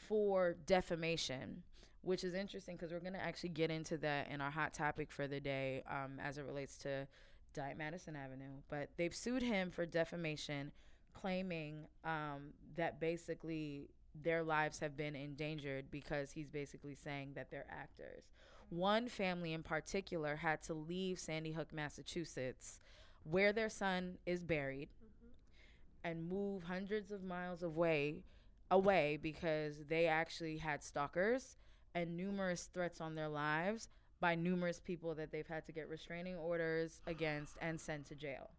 for 0.08 0.56
defamation, 0.66 1.62
which 2.02 2.24
is 2.24 2.34
interesting 2.34 2.76
because 2.76 2.92
we're 2.92 3.00
going 3.00 3.12
to 3.12 3.24
actually 3.24 3.50
get 3.50 3.70
into 3.70 3.96
that 3.98 4.28
in 4.30 4.40
our 4.40 4.50
hot 4.50 4.72
topic 4.72 5.10
for 5.10 5.26
the 5.26 5.40
day 5.40 5.82
um, 5.90 6.18
as 6.22 6.38
it 6.38 6.44
relates 6.44 6.76
to 6.78 7.06
Diet 7.54 7.76
Madison 7.76 8.16
Avenue. 8.16 8.62
But 8.68 8.90
they've 8.96 9.14
sued 9.14 9.42
him 9.42 9.70
for 9.70 9.84
defamation, 9.86 10.72
claiming 11.12 11.86
um, 12.04 12.52
that 12.76 13.00
basically 13.00 13.90
their 14.22 14.42
lives 14.42 14.78
have 14.80 14.96
been 14.96 15.14
endangered 15.14 15.90
because 15.90 16.32
he's 16.32 16.48
basically 16.48 16.94
saying 16.94 17.32
that 17.34 17.50
they're 17.50 17.66
actors. 17.70 18.24
One 18.70 19.08
family 19.08 19.52
in 19.52 19.62
particular 19.62 20.36
had 20.36 20.62
to 20.64 20.74
leave 20.74 21.18
Sandy 21.18 21.52
Hook, 21.52 21.72
Massachusetts, 21.72 22.80
where 23.24 23.52
their 23.52 23.70
son 23.70 24.18
is 24.26 24.42
buried, 24.42 24.88
and 26.04 26.28
move 26.28 26.62
hundreds 26.62 27.10
of 27.10 27.24
miles 27.24 27.62
away 27.62 28.22
away 28.70 29.18
because 29.20 29.76
they 29.88 30.06
actually 30.06 30.58
had 30.58 30.82
stalkers 30.82 31.56
and 31.94 32.16
numerous 32.16 32.68
threats 32.72 33.00
on 33.00 33.14
their 33.14 33.28
lives 33.28 33.88
by 34.20 34.34
numerous 34.34 34.80
people 34.80 35.14
that 35.14 35.30
they've 35.30 35.46
had 35.46 35.64
to 35.66 35.72
get 35.72 35.88
restraining 35.88 36.36
orders 36.36 37.00
against 37.06 37.56
and 37.60 37.80
sent 37.80 38.06
to 38.06 38.14
jail. 38.14 38.50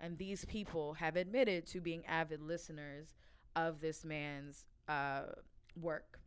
And 0.00 0.16
these 0.18 0.44
people 0.46 0.94
have 0.94 1.16
admitted 1.16 1.66
to 1.68 1.80
being 1.80 2.04
avid 2.06 2.40
listeners 2.40 3.14
of 3.56 3.80
this 3.80 4.04
man's 4.04 4.64
uh, 4.88 5.22
work. 5.80 6.20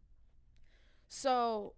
So 1.10 1.74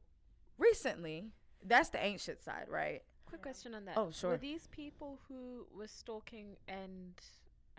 recently, 0.57 1.25
that's 1.63 1.89
the 1.89 2.03
ancient 2.03 2.41
side, 2.41 2.65
right? 2.69 3.01
Quick 3.25 3.41
question 3.41 3.73
on 3.73 3.85
that. 3.85 3.97
Oh, 3.97 4.11
sure. 4.11 4.31
Were 4.31 4.38
these 4.38 4.67
people 4.67 5.19
who 5.27 5.67
were 5.75 5.88
stalking 5.88 6.57
and 6.67 7.13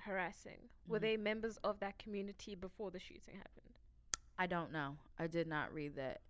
harassing, 0.00 0.68
were 0.86 0.98
Mhm. 0.98 1.02
they 1.02 1.16
members 1.16 1.56
of 1.58 1.78
that 1.80 1.98
community 1.98 2.54
before 2.54 2.90
the 2.90 2.98
shooting 2.98 3.36
happened? 3.36 3.78
I 4.38 4.46
don't 4.46 4.70
know. 4.72 4.98
I 5.18 5.26
did 5.28 5.46
not 5.46 5.72
read 5.72 5.96
that. 5.96 6.20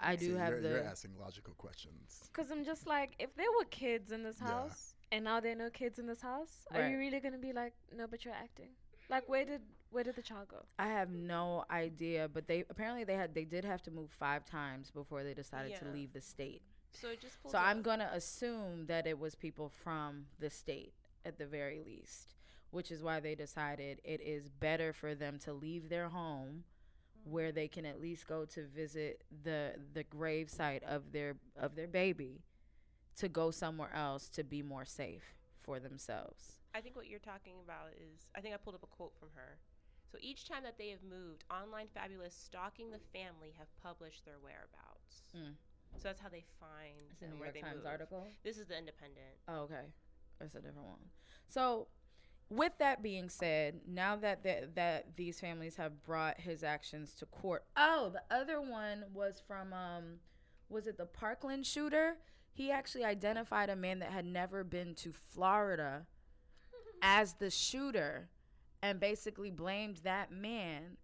I 0.00 0.16
do 0.16 0.32
See, 0.32 0.38
have 0.38 0.48
you're, 0.50 0.60
the- 0.62 0.68
you're 0.70 0.84
asking 0.84 1.12
logical 1.18 1.54
questions. 1.54 2.28
Because 2.32 2.50
I'm 2.50 2.64
just 2.64 2.86
like, 2.86 3.12
if 3.18 3.34
there 3.36 3.50
were 3.58 3.64
kids 3.66 4.12
in 4.12 4.22
this 4.22 4.38
Yeah. 4.40 4.48
house 4.48 4.94
and 5.12 5.24
now 5.24 5.40
there 5.40 5.52
are 5.52 5.56
no 5.56 5.70
kids 5.70 5.98
in 5.98 6.06
this 6.06 6.20
house, 6.20 6.66
are 6.74 6.88
you 6.88 6.98
really 6.98 7.20
gonna 7.20 7.38
be 7.38 7.52
like, 7.52 7.72
no, 7.96 8.06
but 8.06 8.24
you're 8.24 8.34
acting? 8.34 8.70
Like, 9.08 9.28
where 9.28 9.44
did 9.44 9.62
where 9.90 10.02
did 10.02 10.16
the 10.16 10.22
child 10.22 10.48
go? 10.48 10.64
I 10.80 10.88
have 10.88 11.10
no 11.10 11.64
idea, 11.70 12.28
but 12.28 12.48
they 12.48 12.64
apparently 12.68 13.04
they 13.04 13.14
had 13.14 13.34
they 13.34 13.44
did 13.44 13.64
have 13.64 13.80
to 13.84 13.90
move 13.90 14.10
five 14.10 14.44
times 14.44 14.90
before 14.90 15.22
they 15.22 15.32
decided 15.32 15.76
to 15.78 15.84
leave 15.92 16.12
the 16.12 16.20
state. 16.20 16.62
So 16.92 17.08
it 17.10 17.20
just 17.20 17.36
So 17.48 17.56
it 17.56 17.60
I'm 17.60 17.78
up. 17.78 17.84
going 17.84 17.98
to 18.00 18.12
assume 18.12 18.86
that 18.86 19.06
it 19.06 19.18
was 19.18 19.34
people 19.34 19.68
from 19.68 20.26
the 20.40 20.50
state 20.50 20.92
at 21.24 21.38
the 21.38 21.46
very 21.46 21.78
least, 21.84 22.34
which 22.70 22.90
is 22.90 23.02
why 23.02 23.20
they 23.20 23.34
decided 23.34 24.00
it 24.02 24.20
is 24.20 24.48
better 24.48 24.92
for 24.92 25.14
them 25.14 25.38
to 25.40 25.52
leave 25.52 25.88
their 25.88 26.08
home 26.08 26.64
where 27.26 27.50
they 27.50 27.66
can 27.66 27.84
at 27.84 28.00
least 28.00 28.26
go 28.26 28.44
to 28.44 28.64
visit 28.66 29.24
the 29.42 29.74
the 29.94 30.04
grave 30.04 30.48
site 30.48 30.82
of 30.84 31.12
their 31.12 31.36
of 31.56 31.74
their 31.74 31.88
baby 31.88 32.42
to 33.16 33.28
go 33.28 33.50
somewhere 33.50 33.92
else 33.94 34.28
to 34.28 34.44
be 34.44 34.62
more 34.62 34.84
safe 34.84 35.24
for 35.62 35.80
themselves. 35.80 36.60
I 36.74 36.80
think 36.80 36.94
what 36.94 37.08
you're 37.08 37.18
talking 37.18 37.54
about 37.64 37.88
is 37.96 38.26
I 38.36 38.40
think 38.40 38.54
I 38.54 38.58
pulled 38.58 38.76
up 38.76 38.82
a 38.82 38.86
quote 38.86 39.14
from 39.18 39.28
her. 39.34 39.58
So 40.12 40.18
each 40.20 40.48
time 40.48 40.62
that 40.62 40.78
they 40.78 40.90
have 40.90 41.02
moved, 41.02 41.42
online 41.50 41.88
fabulous 41.92 42.34
stalking 42.34 42.90
the 42.92 43.00
family 43.12 43.52
have 43.58 43.66
published 43.82 44.24
their 44.24 44.38
whereabouts. 44.40 45.24
Mm. 45.36 45.54
So 45.96 46.08
that's 46.08 46.20
how 46.20 46.28
they 46.28 46.44
find 46.60 47.10
It's 47.10 47.22
a 47.22 47.26
New 47.26 47.40
where 47.40 47.46
York 47.48 47.54
they 47.54 47.60
Times 47.62 47.78
move. 47.78 47.86
article. 47.86 48.26
This 48.44 48.58
is 48.58 48.66
the 48.66 48.78
Independent. 48.78 49.34
Oh, 49.48 49.62
okay. 49.66 49.90
That's 50.38 50.54
a 50.54 50.60
different 50.60 50.86
one. 50.86 51.00
So, 51.48 51.88
with 52.48 52.72
that 52.78 53.02
being 53.02 53.28
said, 53.28 53.80
now 53.88 54.16
that 54.16 54.42
the, 54.42 54.68
that 54.74 55.16
these 55.16 55.40
families 55.40 55.76
have 55.76 56.02
brought 56.04 56.40
his 56.40 56.62
actions 56.62 57.14
to 57.18 57.26
court. 57.26 57.64
Oh, 57.76 58.12
the 58.12 58.22
other 58.34 58.60
one 58.60 59.04
was 59.12 59.42
from 59.46 59.72
um 59.72 60.20
was 60.68 60.86
it 60.86 60.98
the 60.98 61.06
Parkland 61.06 61.66
shooter? 61.66 62.16
He 62.52 62.70
actually 62.70 63.04
identified 63.04 63.68
a 63.68 63.76
man 63.76 63.98
that 64.00 64.10
had 64.10 64.24
never 64.24 64.64
been 64.64 64.94
to 64.96 65.12
Florida 65.12 66.06
as 67.02 67.34
the 67.34 67.50
shooter 67.50 68.30
and 68.82 68.98
basically 68.98 69.50
blamed 69.50 69.98
that 69.98 70.32
man. 70.32 70.96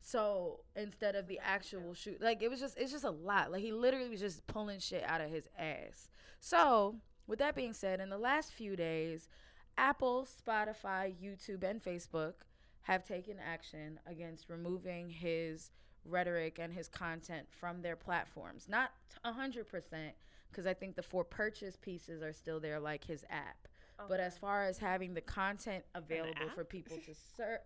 So 0.00 0.60
instead 0.76 1.14
of 1.16 1.28
the 1.28 1.40
actual 1.42 1.94
shoot, 1.94 2.20
like 2.20 2.42
it 2.42 2.50
was 2.50 2.60
just 2.60 2.78
it's 2.78 2.92
just 2.92 3.04
a 3.04 3.10
lot. 3.10 3.50
Like 3.50 3.62
he 3.62 3.72
literally 3.72 4.10
was 4.10 4.20
just 4.20 4.46
pulling 4.46 4.78
shit 4.78 5.02
out 5.04 5.20
of 5.20 5.30
his 5.30 5.48
ass. 5.58 6.08
So 6.40 6.96
with 7.26 7.38
that 7.40 7.56
being 7.56 7.72
said, 7.72 8.00
in 8.00 8.10
the 8.10 8.18
last 8.18 8.52
few 8.52 8.76
days, 8.76 9.28
Apple, 9.76 10.26
Spotify, 10.26 11.14
YouTube, 11.22 11.62
and 11.62 11.82
Facebook 11.82 12.34
have 12.82 13.04
taken 13.04 13.36
action 13.38 13.98
against 14.06 14.48
removing 14.48 15.08
his 15.08 15.70
rhetoric 16.04 16.58
and 16.60 16.72
his 16.72 16.88
content 16.88 17.46
from 17.50 17.82
their 17.82 17.96
platforms. 17.96 18.66
Not 18.68 18.90
a 19.24 19.32
100%, 19.32 19.64
because 20.50 20.66
I 20.66 20.74
think 20.74 20.96
the 20.96 21.02
for 21.02 21.24
purchase 21.24 21.76
pieces 21.76 22.22
are 22.22 22.32
still 22.32 22.60
there, 22.60 22.78
like 22.78 23.04
his 23.04 23.24
app. 23.30 23.68
But 24.08 24.20
as 24.20 24.36
far 24.36 24.64
as 24.64 24.78
having 24.78 25.14
the 25.14 25.20
content 25.20 25.84
available 25.94 26.48
for 26.54 26.64
people 26.64 26.96
to 26.96 27.14
search, 27.36 27.60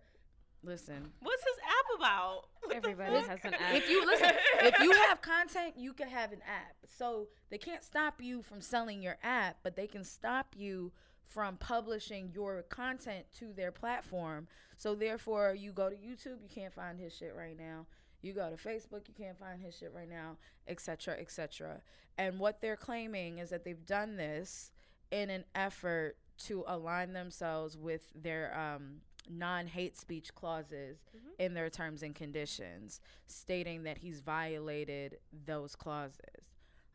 listen. 0.63 1.11
What's 1.21 1.43
his 1.43 1.57
app 1.57 1.99
about? 1.99 2.45
What 2.63 2.75
Everybody 2.75 3.15
has 3.15 3.39
an 3.43 3.55
app. 3.55 3.59
If 3.73 3.89
you 3.89 4.05
listen, 4.05 4.31
if 4.61 4.79
you 4.79 4.91
have 4.91 5.21
content, 5.21 5.73
you 5.75 5.91
can 5.93 6.07
have 6.07 6.31
an 6.31 6.41
app. 6.47 6.75
So 6.85 7.27
they 7.49 7.57
can't 7.57 7.83
stop 7.83 8.21
you 8.21 8.41
from 8.41 8.61
selling 8.61 9.01
your 9.01 9.17
app, 9.23 9.57
but 9.63 9.75
they 9.75 9.87
can 9.87 10.03
stop 10.03 10.53
you 10.55 10.91
from 11.29 11.57
publishing 11.57 12.31
your 12.33 12.63
content 12.63 13.25
to 13.37 13.53
their 13.53 13.71
platform. 13.71 14.47
So 14.77 14.95
therefore, 14.95 15.53
you 15.53 15.71
go 15.71 15.89
to 15.89 15.95
YouTube, 15.95 16.41
you 16.41 16.49
can't 16.53 16.73
find 16.73 16.99
his 16.99 17.15
shit 17.15 17.35
right 17.35 17.57
now. 17.57 17.85
You 18.21 18.33
go 18.33 18.49
to 18.49 18.55
Facebook, 18.55 19.07
you 19.07 19.13
can't 19.17 19.37
find 19.37 19.61
his 19.61 19.77
shit 19.77 19.93
right 19.95 20.09
now, 20.09 20.37
etc., 20.67 21.15
etc. 21.19 21.81
And 22.17 22.39
what 22.39 22.61
they're 22.61 22.75
claiming 22.75 23.37
is 23.37 23.49
that 23.51 23.63
they've 23.63 23.85
done 23.85 24.17
this 24.17 24.71
in 25.11 25.29
an 25.29 25.45
effort 25.55 26.17
to 26.39 26.63
align 26.67 27.13
themselves 27.13 27.77
with 27.77 28.11
their 28.15 28.57
um, 28.57 29.01
non-hate 29.29 29.97
speech 29.97 30.33
clauses 30.33 30.97
in 31.37 31.53
their 31.53 31.69
terms 31.69 32.01
and 32.01 32.15
conditions, 32.15 32.99
stating 33.27 33.83
that 33.83 33.99
he's 33.99 34.19
violated 34.19 35.19
those 35.45 35.75
clauses. 35.75 36.49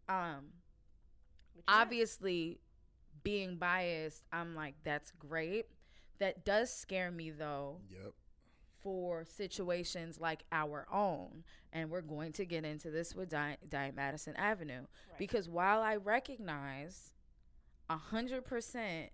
Um, 0.09 0.47
obviously, 1.69 2.59
being 3.25 3.57
biased, 3.57 4.23
I'm 4.33 4.55
like, 4.55 4.75
that's 4.85 5.11
great. 5.19 5.67
That 6.21 6.45
does 6.45 6.73
scare 6.73 7.11
me 7.11 7.31
though 7.31 7.81
Yep. 7.91 8.13
for 8.83 9.25
situations 9.25 10.21
like 10.21 10.45
our 10.53 10.87
own. 10.93 11.43
And 11.73 11.91
we're 11.91 12.03
going 12.03 12.33
to 12.35 12.45
get 12.45 12.65
into 12.65 12.91
this 12.91 13.15
with 13.15 13.31
Di- 13.31 13.57
Diet 13.69 13.97
Madison 13.97 14.37
Avenue. 14.37 14.87
Because 15.19 15.49
while 15.49 15.81
I 15.83 15.97
recognize 15.97 17.15
a 17.91 17.97
100% 17.97 19.09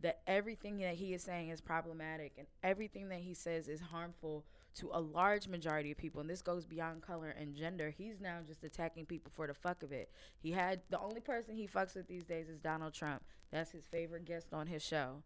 that 0.00 0.20
everything 0.26 0.78
that 0.78 0.94
he 0.94 1.12
is 1.14 1.22
saying 1.22 1.48
is 1.50 1.60
problematic 1.60 2.32
and 2.38 2.46
everything 2.62 3.08
that 3.08 3.20
he 3.20 3.34
says 3.34 3.68
is 3.68 3.80
harmful 3.80 4.44
to 4.76 4.90
a 4.92 5.00
large 5.00 5.48
majority 5.48 5.90
of 5.90 5.98
people, 5.98 6.20
and 6.20 6.28
this 6.28 6.42
goes 6.42 6.66
beyond 6.66 7.02
color 7.02 7.34
and 7.38 7.54
gender, 7.54 7.90
he's 7.96 8.20
now 8.20 8.38
just 8.46 8.62
attacking 8.64 9.06
people 9.06 9.32
for 9.34 9.46
the 9.46 9.54
fuck 9.54 9.82
of 9.82 9.92
it. 9.92 10.10
He 10.38 10.52
had 10.52 10.80
the 10.90 11.00
only 11.00 11.20
person 11.20 11.54
he 11.56 11.66
fucks 11.66 11.94
with 11.94 12.08
these 12.08 12.24
days 12.24 12.48
is 12.48 12.58
Donald 12.58 12.92
Trump. 12.92 13.22
That's 13.50 13.70
his 13.70 13.86
favorite 13.86 14.24
guest 14.24 14.52
on 14.52 14.66
his 14.66 14.82
show. 14.82 15.22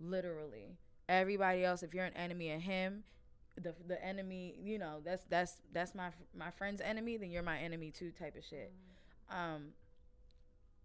Literally. 0.00 0.76
Everybody 1.08 1.64
else, 1.64 1.82
if 1.82 1.94
you're 1.94 2.04
an 2.04 2.16
enemy 2.16 2.52
of 2.52 2.60
him, 2.60 3.04
the 3.60 3.74
the 3.86 4.04
enemy, 4.04 4.54
you 4.62 4.78
know, 4.78 5.00
that's 5.04 5.24
that's 5.30 5.62
that's 5.72 5.94
my 5.94 6.10
my 6.36 6.50
friend's 6.50 6.80
enemy, 6.80 7.16
then 7.16 7.30
you're 7.30 7.42
my 7.42 7.58
enemy 7.58 7.90
too, 7.90 8.10
type 8.10 8.36
of 8.36 8.44
shit. 8.44 8.72
Um, 9.30 9.68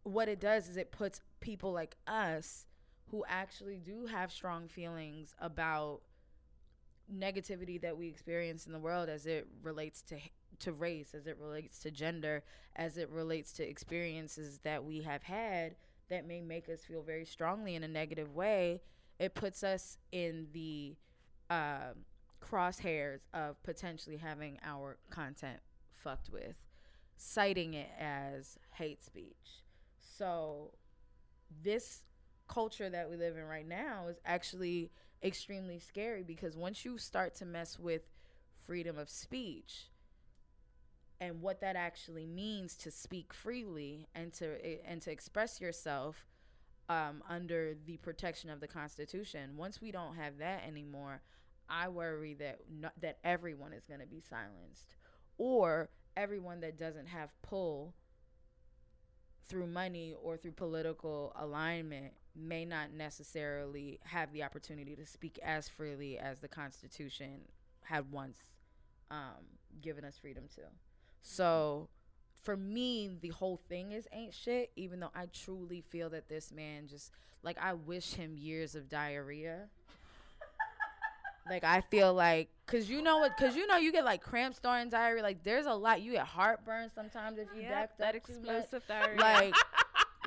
what 0.03 0.29
it 0.29 0.39
does 0.39 0.69
is 0.69 0.77
it 0.77 0.91
puts 0.91 1.21
people 1.39 1.71
like 1.71 1.97
us, 2.07 2.67
who 3.09 3.25
actually 3.27 3.77
do 3.77 4.05
have 4.05 4.31
strong 4.31 4.67
feelings 4.67 5.35
about 5.39 6.01
negativity 7.13 7.81
that 7.81 7.97
we 7.97 8.07
experience 8.07 8.65
in 8.65 8.73
the 8.73 8.79
world 8.79 9.09
as 9.09 9.25
it 9.25 9.47
relates 9.63 10.01
to 10.03 10.17
to 10.59 10.73
race, 10.73 11.15
as 11.15 11.25
it 11.25 11.37
relates 11.39 11.79
to 11.79 11.89
gender, 11.89 12.43
as 12.75 12.97
it 12.97 13.09
relates 13.09 13.51
to 13.53 13.67
experiences 13.67 14.59
that 14.63 14.83
we 14.83 15.01
have 15.01 15.23
had 15.23 15.75
that 16.09 16.27
may 16.27 16.39
make 16.39 16.69
us 16.69 16.81
feel 16.81 17.01
very 17.01 17.25
strongly 17.25 17.73
in 17.73 17.83
a 17.83 17.87
negative 17.87 18.35
way. 18.35 18.81
It 19.17 19.33
puts 19.33 19.63
us 19.63 19.97
in 20.11 20.47
the 20.53 20.95
um 21.49 22.05
crosshairs 22.41 23.21
of 23.33 23.61
potentially 23.63 24.17
having 24.17 24.57
our 24.63 24.97
content 25.09 25.59
fucked 26.03 26.29
with, 26.29 26.55
citing 27.17 27.75
it 27.75 27.89
as 27.99 28.57
hate 28.71 29.03
speech. 29.03 29.63
So 29.99 30.73
this 31.63 32.01
culture 32.47 32.89
that 32.89 33.09
we 33.09 33.15
live 33.15 33.37
in 33.37 33.45
right 33.45 33.67
now 33.67 34.07
is 34.09 34.17
actually 34.25 34.91
extremely 35.23 35.79
scary 35.79 36.23
because 36.23 36.57
once 36.57 36.83
you 36.83 36.97
start 36.97 37.35
to 37.35 37.45
mess 37.45 37.77
with 37.77 38.01
freedom 38.65 38.97
of 38.97 39.09
speech 39.09 39.89
and 41.19 41.41
what 41.41 41.61
that 41.61 41.75
actually 41.75 42.25
means 42.25 42.75
to 42.75 42.89
speak 42.89 43.33
freely 43.33 44.07
and 44.15 44.33
to 44.33 44.57
and 44.85 45.01
to 45.01 45.11
express 45.11 45.61
yourself 45.61 46.25
um, 46.89 47.23
under 47.29 47.75
the 47.85 47.97
protection 47.97 48.49
of 48.49 48.59
the 48.59 48.67
Constitution. 48.67 49.55
Once 49.55 49.79
we 49.79 49.91
don't 49.91 50.15
have 50.15 50.39
that 50.39 50.63
anymore, 50.67 51.21
I 51.69 51.87
worry 51.87 52.33
that 52.35 52.59
no, 52.69 52.89
that 52.99 53.19
everyone 53.23 53.71
is 53.71 53.85
going 53.85 53.99
to 54.01 54.07
be 54.07 54.19
silenced, 54.19 54.95
or 55.37 55.89
everyone 56.17 56.59
that 56.61 56.77
doesn't 56.77 57.07
have 57.07 57.29
pull 57.43 57.93
through 59.47 59.67
money 59.67 60.15
or 60.21 60.37
through 60.37 60.51
political 60.51 61.33
alignment 61.39 62.13
may 62.35 62.65
not 62.65 62.93
necessarily 62.93 63.99
have 64.03 64.31
the 64.33 64.43
opportunity 64.43 64.95
to 64.95 65.05
speak 65.05 65.39
as 65.43 65.67
freely 65.67 66.17
as 66.17 66.39
the 66.39 66.47
Constitution 66.47 67.41
had 67.83 68.11
once 68.11 68.37
um, 69.09 69.45
given 69.81 70.05
us 70.05 70.17
freedom 70.17 70.45
to. 70.55 70.61
So 71.21 71.89
for 72.41 72.57
me, 72.57 73.17
the 73.21 73.29
whole 73.29 73.59
thing 73.69 73.91
is 73.91 74.07
ain't 74.11 74.33
shit, 74.33 74.71
even 74.75 74.99
though 74.99 75.11
I 75.15 75.27
truly 75.27 75.83
feel 75.89 76.09
that 76.11 76.27
this 76.29 76.51
man 76.51 76.87
just, 76.87 77.11
like, 77.43 77.57
I 77.61 77.73
wish 77.73 78.13
him 78.13 78.37
years 78.37 78.75
of 78.75 78.89
diarrhea. 78.89 79.67
like, 81.49 81.63
I 81.63 81.81
feel 81.81 82.13
like, 82.13 82.49
cause 82.65 82.89
you 82.89 83.01
know 83.01 83.19
what, 83.19 83.35
cause 83.37 83.55
you 83.55 83.67
know 83.67 83.77
you 83.77 83.91
get 83.91 84.05
like 84.05 84.21
cramps 84.21 84.59
during 84.59 84.89
diarrhea. 84.89 85.21
Like, 85.21 85.43
there's 85.43 85.65
a 85.65 85.73
lot, 85.73 86.01
you 86.01 86.13
get 86.13 86.25
heartburn 86.25 86.89
sometimes 86.95 87.37
if 87.37 87.47
you 87.55 87.61
Yep, 87.61 87.69
back 87.69 87.97
that 87.97 88.09
up 88.09 88.15
explosive 88.15 88.83
diarrhea. 88.87 89.19
Like, 89.19 89.55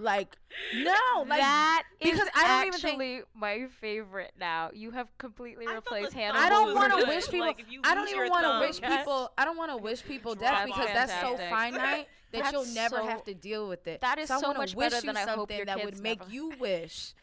like, 0.00 0.36
no, 0.74 0.92
like, 1.26 1.40
that 1.40 1.82
is 2.00 2.12
because 2.12 2.28
I 2.34 2.46
don't 2.48 2.66
even 2.68 2.80
think- 2.80 2.84
actually 2.94 3.22
my 3.34 3.66
favorite 3.80 4.32
now. 4.38 4.70
You 4.72 4.90
have 4.92 5.08
completely 5.18 5.66
I 5.66 5.74
replaced 5.74 6.12
Hannah. 6.12 6.38
I 6.38 6.48
don't 6.48 6.74
want 6.74 6.98
to 6.98 7.06
wish 7.06 7.24
people. 7.26 7.40
Like, 7.40 7.60
if 7.60 7.70
you 7.70 7.80
I 7.84 7.94
don't 7.94 8.08
even 8.08 8.28
want 8.28 8.44
to 8.44 8.66
wish 8.66 8.80
yes. 8.80 8.98
people. 8.98 9.30
I 9.38 9.44
don't 9.44 9.56
want 9.56 9.70
to 9.70 9.76
wish 9.76 10.04
people 10.04 10.34
death 10.34 10.60
off. 10.60 10.66
because 10.66 10.86
that's 10.92 11.12
so 11.12 11.36
Fantastic. 11.36 11.50
finite 11.50 12.08
that 12.32 12.52
you'll 12.52 12.66
never 12.66 12.96
so- 12.96 13.06
have 13.06 13.24
to 13.24 13.34
deal 13.34 13.68
with 13.68 13.86
it. 13.86 14.00
that 14.00 14.18
is 14.18 14.28
so, 14.28 14.36
I 14.36 14.40
so 14.40 14.54
much 14.54 14.74
wish 14.74 14.90
better 14.90 15.06
you 15.06 15.12
than 15.12 15.16
I 15.16 15.20
hope 15.20 15.38
something 15.38 15.56
your 15.56 15.66
that 15.66 15.76
kids 15.78 15.84
would 15.96 16.02
make 16.02 16.20
never- 16.20 16.32
you 16.32 16.52
wish 16.60 17.14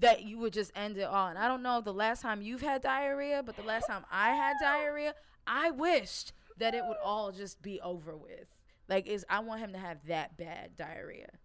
that 0.00 0.22
you 0.24 0.38
would 0.38 0.52
just 0.52 0.72
end 0.74 0.96
it 0.98 1.04
all. 1.04 1.28
And 1.28 1.38
I 1.38 1.46
don't 1.46 1.62
know 1.62 1.80
the 1.80 1.94
last 1.94 2.20
time 2.22 2.42
you've 2.42 2.62
had 2.62 2.82
diarrhea, 2.82 3.42
but 3.44 3.56
the 3.56 3.62
last 3.62 3.86
time 3.86 4.04
I 4.10 4.30
had 4.34 4.54
diarrhea, 4.60 5.14
I 5.46 5.70
wished 5.70 6.32
that 6.58 6.74
it 6.74 6.82
would 6.86 6.96
all 7.04 7.30
just 7.30 7.62
be 7.62 7.80
over 7.80 8.16
with. 8.16 8.46
Like, 8.88 9.06
is 9.06 9.24
I 9.30 9.40
want 9.40 9.60
him 9.60 9.72
to 9.72 9.78
have 9.78 9.98
that 10.08 10.36
bad 10.36 10.76
diarrhea 10.76 11.28
That's 11.30 11.38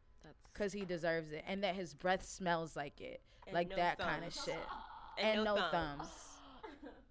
because 0.60 0.74
he 0.74 0.84
deserves 0.84 1.32
it, 1.32 1.44
and 1.48 1.64
that 1.64 1.74
his 1.74 1.94
breath 1.94 2.26
smells 2.26 2.76
like 2.76 3.00
it, 3.00 3.22
And 3.48 3.54
like 3.54 3.70
no 3.70 3.78
that 3.78 3.98
kind 3.98 4.26
of 4.26 4.34
shit, 4.34 4.60
And, 5.18 5.44
no, 5.46 5.56
thumbs. 5.56 5.72
thumbs, 5.72 6.10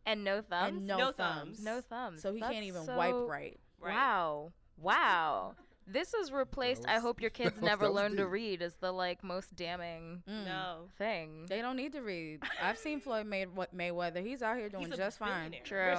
and 0.06 0.22
no 0.24 0.42
thumbs. 0.42 0.76
and 0.76 0.86
no, 0.86 0.98
No 0.98 1.12
thumbs. 1.12 1.16
thumbs. 1.16 1.64
no 1.64 1.80
thumbs. 1.80 2.22
So 2.22 2.32
he 2.34 2.40
That's 2.40 2.52
can't 2.52 2.64
even 2.66 2.84
so- 2.84 2.96
wipe 2.96 3.14
right. 3.14 3.58
Right. 3.80 3.94
Wow. 3.94 4.52
Wow. 4.80 5.54
This 5.90 6.12
is 6.14 6.30
replaced. 6.30 6.84
I 6.86 6.98
hope 6.98 7.20
your 7.20 7.30
kids 7.40 7.54
was- 7.56 7.62
never 7.64 7.84
that 7.86 7.92
was 7.92 7.96
learn 8.02 8.16
to 8.16 8.26
read 8.26 8.60
as 8.62 8.74
the 8.76 8.92
like 8.92 9.24
most 9.24 9.56
damning 9.56 10.22
Mm. 10.28 10.44
No. 10.44 10.88
thing. 10.98 11.46
They 11.48 11.60
don't 11.62 11.76
need 11.76 11.92
to 11.92 12.00
read. 12.02 12.42
I've 12.62 12.78
seen 12.78 13.00
Floyd 13.00 13.26
May- 13.26 13.46
Mayweather. 13.46 14.22
He's 14.24 14.42
out 14.42 14.56
here 14.58 14.68
doing 14.68 14.92
just 14.94 15.18
fine. 15.18 15.54
True. 15.64 15.94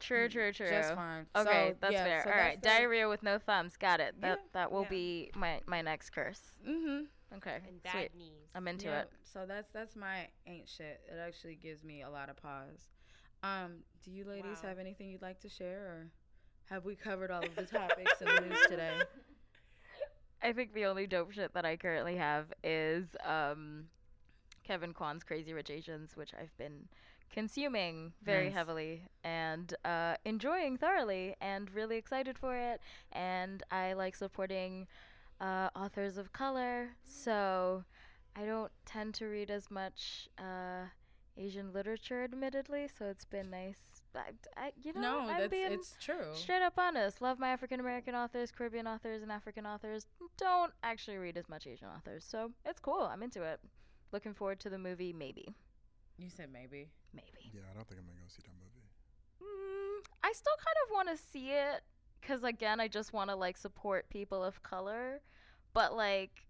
True, 0.00 0.28
true, 0.28 0.52
true. 0.52 0.68
Just 0.68 0.94
fine. 0.94 1.26
Okay, 1.36 1.70
So, 1.70 1.76
that's 1.80 1.92
yeah, 1.92 2.04
fair. 2.04 2.22
so 2.24 2.30
All 2.30 2.36
right, 2.36 2.60
that's 2.62 2.74
the- 2.76 2.80
diarrhea 2.80 3.08
with 3.08 3.22
no 3.22 3.38
thumbs. 3.38 3.76
Got 3.76 4.00
it. 4.00 4.20
That 4.20 4.38
Yeah, 4.40 4.44
that 4.52 4.72
will 4.72 4.82
yeah. 4.82 4.88
be 4.88 5.30
my 5.36 5.60
my 5.66 5.80
next 5.82 6.10
curse. 6.10 6.40
Mhm. 6.66 7.06
Okay, 7.36 7.58
And 7.68 7.80
bad 7.84 7.92
sweet. 7.92 8.14
knees. 8.16 8.48
I'm 8.56 8.66
into 8.66 8.86
Yeah, 8.88 9.02
it. 9.02 9.12
So 9.22 9.44
that's 9.46 9.70
that's 9.70 9.94
my 9.94 10.26
ain't 10.48 10.68
shit. 10.68 11.00
It 11.06 11.18
actually 11.24 11.54
gives 11.54 11.84
me 11.84 12.02
a 12.02 12.10
lot 12.10 12.28
of 12.28 12.36
pause. 12.36 12.90
Um, 13.44 13.84
do 14.04 14.10
you 14.10 14.24
ladies 14.24 14.58
Wow. 14.62 14.70
have 14.70 14.78
anything 14.80 15.08
you'd 15.10 15.22
like 15.22 15.38
to 15.40 15.48
share, 15.48 15.78
or 15.86 16.10
have 16.70 16.84
we 16.84 16.94
covered 16.94 17.30
all 17.30 17.44
of 17.44 17.54
the 17.56 17.64
topics 17.64 18.20
in 18.20 18.28
the 18.28 18.40
news 18.48 18.58
today? 18.68 18.92
I 20.42 20.52
think 20.52 20.72
the 20.72 20.86
only 20.86 21.06
dope 21.06 21.32
shit 21.32 21.52
that 21.54 21.64
I 21.66 21.76
currently 21.76 22.16
have 22.16 22.46
is 22.64 23.08
um, 23.24 23.84
Kevin 24.64 24.94
Kwan's 24.94 25.24
Crazy 25.24 25.52
Rich 25.52 25.70
Asians, 25.70 26.16
which 26.16 26.32
I've 26.40 26.56
been 26.56 26.88
consuming 27.32 28.12
very 28.24 28.46
Nice. 28.46 28.54
heavily 28.54 29.02
and 29.22 29.74
uh, 29.84 30.14
enjoying 30.24 30.76
thoroughly, 30.78 31.34
and 31.40 31.70
really 31.74 31.96
excited 31.96 32.38
for 32.38 32.56
it. 32.56 32.80
And 33.12 33.62
I 33.70 33.92
like 33.92 34.14
supporting 34.14 34.86
uh, 35.40 35.68
authors 35.76 36.16
of 36.18 36.32
color, 36.32 36.90
so 37.04 37.84
I 38.36 38.44
don't 38.44 38.72
tend 38.86 39.14
to 39.14 39.26
read 39.26 39.50
as 39.50 39.70
much 39.70 40.28
uh, 40.38 40.86
Asian 41.36 41.72
literature, 41.72 42.22
admittedly. 42.24 42.88
So 42.96 43.06
it's 43.06 43.24
been 43.24 43.50
nice. 43.50 43.99
I, 44.14 44.30
I, 44.56 44.72
you 44.82 44.92
know, 44.92 45.00
no, 45.00 45.18
I'm 45.20 45.38
that's 45.38 45.50
being 45.50 45.72
it's 45.72 45.96
true. 46.00 46.32
Straight 46.32 46.62
up 46.62 46.74
honest. 46.76 47.20
Love 47.20 47.38
my 47.38 47.48
African 47.48 47.80
American 47.80 48.14
authors, 48.14 48.50
Caribbean 48.50 48.86
authors, 48.86 49.22
and 49.22 49.30
African 49.30 49.66
authors. 49.66 50.06
Don't 50.36 50.72
actually 50.82 51.16
read 51.18 51.36
as 51.36 51.48
much 51.48 51.66
Asian 51.66 51.88
authors. 51.88 52.24
So 52.28 52.52
it's 52.64 52.80
cool. 52.80 53.02
I'm 53.02 53.22
into 53.22 53.42
it. 53.42 53.60
Looking 54.12 54.34
forward 54.34 54.60
to 54.60 54.70
the 54.70 54.78
movie, 54.78 55.12
maybe. 55.12 55.54
You 56.18 56.28
said 56.28 56.50
maybe. 56.52 56.90
Maybe. 57.14 57.50
Yeah, 57.52 57.60
I 57.70 57.74
don't 57.74 57.86
think 57.88 58.00
I'm 58.00 58.06
gonna 58.06 58.20
go 58.20 58.26
see 58.28 58.42
that 58.44 58.54
movie. 58.58 58.86
Mm, 59.42 60.04
I 60.22 60.32
still 60.32 60.56
kind 60.58 60.76
of 60.84 60.92
want 60.92 61.08
to 61.08 61.16
see 61.16 61.50
it 61.50 61.82
because, 62.20 62.44
again, 62.44 62.80
I 62.80 62.88
just 62.88 63.12
want 63.12 63.30
to, 63.30 63.36
like, 63.36 63.56
support 63.56 64.10
people 64.10 64.44
of 64.44 64.62
color. 64.62 65.22
But, 65.72 65.94
like, 65.96 66.46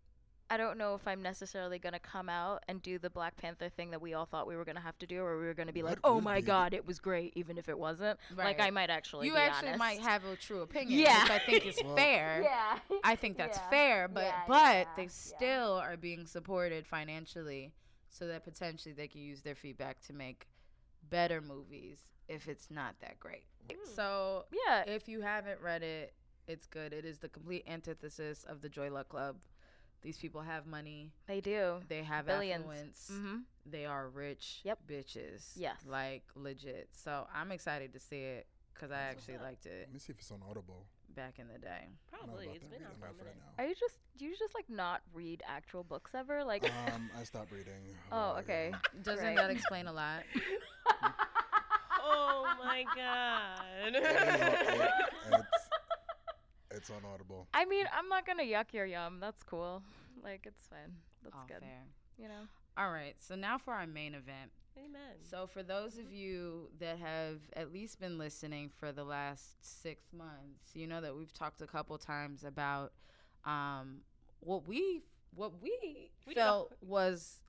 I 0.52 0.56
don't 0.56 0.76
know 0.78 0.96
if 0.96 1.06
I'm 1.06 1.22
necessarily 1.22 1.78
going 1.78 1.92
to 1.92 2.00
come 2.00 2.28
out 2.28 2.64
and 2.66 2.82
do 2.82 2.98
the 2.98 3.08
Black 3.08 3.36
Panther 3.36 3.68
thing 3.68 3.92
that 3.92 4.02
we 4.02 4.14
all 4.14 4.24
thought 4.26 4.48
we 4.48 4.56
were 4.56 4.64
going 4.64 4.74
to 4.74 4.82
have 4.82 4.98
to 4.98 5.06
do, 5.06 5.22
or 5.22 5.38
we 5.38 5.46
were 5.46 5.54
going 5.54 5.68
to 5.68 5.72
be 5.72 5.84
like, 5.84 5.98
oh 6.02 6.20
my 6.20 6.36
be- 6.40 6.46
God, 6.46 6.74
it 6.74 6.84
was 6.84 6.98
great, 6.98 7.32
even 7.36 7.56
if 7.56 7.68
it 7.68 7.78
wasn't. 7.78 8.18
Like, 8.36 8.60
I 8.60 8.70
might 8.70 8.90
actually 8.90 9.28
you 9.28 9.34
be 9.34 9.38
actually 9.38 9.68
honest. 9.68 9.78
might 9.78 10.00
have 10.00 10.24
a 10.24 10.34
true 10.34 10.62
opinion, 10.62 10.98
Yeah. 10.98 11.22
which 11.22 11.30
I 11.30 11.38
think 11.38 11.66
is 11.66 11.78
Well- 11.84 11.94
fair. 11.94 12.42
Yeah. 12.42 12.78
I 13.04 13.14
think 13.14 13.36
that's 13.36 13.58
Yeah. 13.58 13.70
fair, 13.70 14.08
but 14.08 14.24
Yeah, 14.24 14.42
but 14.48 14.54
yeah, 14.76 14.84
they 14.96 15.02
yeah. 15.04 15.08
still 15.08 15.72
are 15.74 15.96
being 15.96 16.26
supported 16.26 16.84
financially, 16.84 17.72
so 18.08 18.26
that 18.26 18.42
potentially 18.42 18.92
they 18.92 19.06
can 19.06 19.20
use 19.20 19.42
their 19.42 19.54
feedback 19.54 20.00
to 20.08 20.12
make 20.12 20.48
better 21.10 21.40
movies 21.40 22.00
if 22.28 22.48
it's 22.48 22.68
not 22.70 22.96
that 23.02 23.20
great. 23.20 23.44
Mm. 23.68 23.76
So 23.94 24.46
Yeah. 24.66 24.82
if 24.82 25.08
you 25.08 25.20
haven't 25.20 25.60
read 25.60 25.84
it, 25.84 26.12
it's 26.48 26.66
good. 26.66 26.92
It 26.92 27.04
is 27.04 27.18
the 27.18 27.28
complete 27.28 27.62
antithesis 27.68 28.42
of 28.44 28.62
the 28.62 28.68
Joy 28.68 28.90
Luck 28.90 29.08
Club. 29.08 29.36
These 30.02 30.18
people 30.18 30.40
have 30.40 30.66
money. 30.66 31.10
They 31.26 31.40
do. 31.40 31.80
They 31.88 32.02
have 32.02 32.26
Billions. 32.26 32.64
affluence. 32.64 33.10
Mm-hmm. 33.12 33.36
They 33.66 33.84
are 33.86 34.08
rich 34.08 34.60
Yep. 34.64 34.78
bitches. 34.88 35.50
Yes. 35.56 35.76
Like 35.86 36.22
legit. 36.34 36.88
So 36.92 37.26
I'm 37.34 37.52
excited 37.52 37.92
to 37.92 37.98
see 38.00 38.20
it 38.22 38.46
because 38.74 38.90
I 38.90 39.00
actually 39.00 39.36
liked 39.38 39.66
it 39.66 39.80
Let 39.88 39.92
me 39.92 39.98
see 39.98 40.12
if 40.12 40.18
it's 40.18 40.30
on 40.30 40.40
Audible. 40.48 40.86
back 41.14 41.38
in 41.38 41.48
the 41.48 41.58
day. 41.58 41.68
I 42.12 42.16
don't 42.16 42.26
know 42.26 42.32
Probably. 42.32 42.44
about 42.46 42.56
It's 42.56 42.64
that 42.64 42.70
been 42.70 42.78
reading 42.80 42.86
out 42.86 42.98
for 42.98 43.04
a 43.06 43.08
life 43.08 43.16
right 43.18 43.26
minute. 43.26 43.42
now. 43.58 43.62
Are 43.62 43.68
you 43.68 43.74
just 43.78 43.96
do 44.16 44.24
you 44.24 44.34
just 44.38 44.54
like 44.54 44.70
not 44.70 45.02
read 45.12 45.42
actual 45.46 45.84
books 45.84 46.12
ever? 46.14 46.42
Like 46.44 46.64
um, 46.94 47.10
I 47.18 47.24
stopped 47.24 47.52
reading. 47.52 47.94
Oh, 48.12 48.36
okay. 48.40 48.68
ago. 48.68 48.78
Doesn't 49.02 49.24
Right. 49.24 49.36
that 49.36 49.50
explain 49.50 49.86
a 49.86 49.92
lot? 49.92 50.22
oh 52.02 52.46
my 52.64 52.84
god. 52.96 53.94
It 56.70 56.82
is 56.82 56.90
on- 56.90 56.96
it's, 56.96 56.98
it's 56.98 57.04
on 57.04 57.04
Audible. 57.12 57.48
I 57.54 57.64
mean, 57.64 57.86
I'm 57.92 58.08
not 58.08 58.26
gonna 58.26 58.42
yuck 58.44 58.72
your 58.72 58.86
yum. 58.86 59.18
That's 59.20 59.42
cool. 59.42 59.82
Like 60.22 60.46
it's 60.46 60.66
fine. 60.68 60.94
That's 61.22 61.36
oh, 61.36 61.44
good. 61.46 61.60
fair. 61.60 61.82
You 62.18 62.28
know. 62.28 62.46
All 62.76 62.90
right. 62.90 63.14
So 63.18 63.34
now 63.34 63.58
for 63.58 63.74
our 63.74 63.86
main 63.86 64.14
event. 64.14 64.50
Amen. 64.78 65.16
So 65.28 65.46
for 65.46 65.62
those 65.62 65.98
of 65.98 66.10
you 66.12 66.68
that 66.78 66.98
have 66.98 67.40
at 67.54 67.72
least 67.72 68.00
been 68.00 68.16
listening 68.18 68.70
for 68.78 68.92
the 68.92 69.04
last 69.04 69.56
six 69.82 70.12
months, 70.12 70.74
you 70.74 70.86
know 70.86 71.00
that 71.00 71.14
we've 71.14 71.32
talked 71.34 71.60
a 71.60 71.66
couple 71.66 71.98
times 71.98 72.44
about 72.44 72.92
um, 73.44 73.98
what 74.40 74.66
we 74.66 75.02
what 75.34 75.60
we, 75.62 76.10
We 76.26 76.34
felt 76.34 76.72
was 76.80 77.40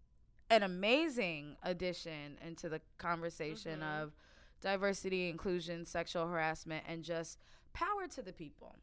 an 0.50 0.64
amazing 0.64 1.56
addition 1.64 2.38
into 2.46 2.70
the 2.70 2.82
conversation 2.98 3.80
Mhm. 3.80 4.04
of 4.04 4.14
diversity, 4.62 5.30
inclusion, 5.30 5.86
sexual 5.86 6.28
harassment, 6.28 6.86
and 6.88 7.04
just 7.04 7.40
power 7.74 8.08
to 8.08 8.22
the 8.22 8.34
people. 8.34 8.76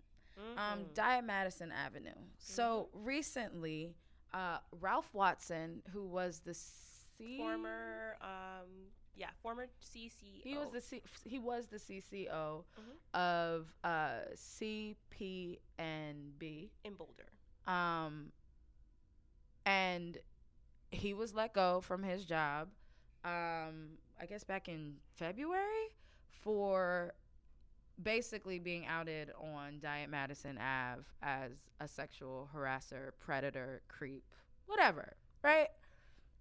Um, 0.56 0.84
Mhm. 0.84 0.94
Diet 0.94 1.24
Madison 1.24 1.72
Avenue. 1.72 2.14
So 2.38 2.88
recently, 2.92 3.94
uh, 4.32 4.58
Ralph 4.72 5.12
Watson, 5.12 5.82
who 5.92 6.06
was 6.06 6.40
the 6.40 6.54
C- 6.54 7.38
former, 7.38 8.16
um, 8.20 8.92
yeah, 9.16 9.30
former 9.42 9.66
CCO. 9.80 10.42
he 10.44 10.56
was 10.56 10.70
the 10.70 10.80
C- 10.80 11.02
he 11.24 11.38
was 11.40 11.66
the 11.68 11.78
CCO 11.78 12.64
Mhm. 12.78 13.18
of 13.18 13.74
uh, 13.82 14.20
CP+B, 14.36 15.58
in 16.84 16.94
Boulder. 16.94 17.26
um, 17.66 18.32
and 19.66 20.18
he 20.90 21.12
was 21.14 21.34
let 21.34 21.52
go 21.52 21.80
from 21.80 22.02
his 22.02 22.24
job. 22.24 22.70
Um, 23.24 23.98
I 24.20 24.26
guess 24.26 24.44
back 24.44 24.68
in 24.68 25.00
February 25.16 25.88
for 26.30 27.14
basically 28.02 28.58
being 28.58 28.86
outed 28.86 29.30
on 29.40 29.78
Diet 29.80 30.10
Madison 30.10 30.58
Ave 30.58 31.02
as 31.22 31.52
a 31.80 31.88
sexual 31.88 32.48
harasser, 32.54 33.10
predator, 33.18 33.82
creep, 33.88 34.24
whatever, 34.66 35.14
right? 35.42 35.68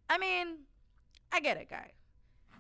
I 0.10 0.18
mean, 0.18 0.60
I 1.32 1.40
get 1.40 1.58
it, 1.58 1.70
guy. 1.70 1.92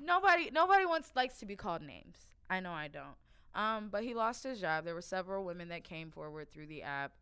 Nobody 0.01 0.49
nobody 0.51 0.85
wants 0.85 1.11
likes 1.15 1.39
to 1.39 1.45
be 1.45 1.55
called 1.55 1.81
names. 1.81 2.27
I 2.49 2.59
know 2.59 2.71
I 2.71 2.87
don't. 2.87 3.15
Um, 3.55 3.89
but 3.91 4.03
he 4.03 4.13
lost 4.13 4.43
his 4.43 4.61
job. 4.61 4.85
There 4.85 4.93
were 4.93 5.01
several 5.01 5.43
women 5.43 5.69
that 5.69 5.83
came 5.83 6.11
forward 6.11 6.51
through 6.51 6.67
the 6.67 6.83
app 6.83 7.13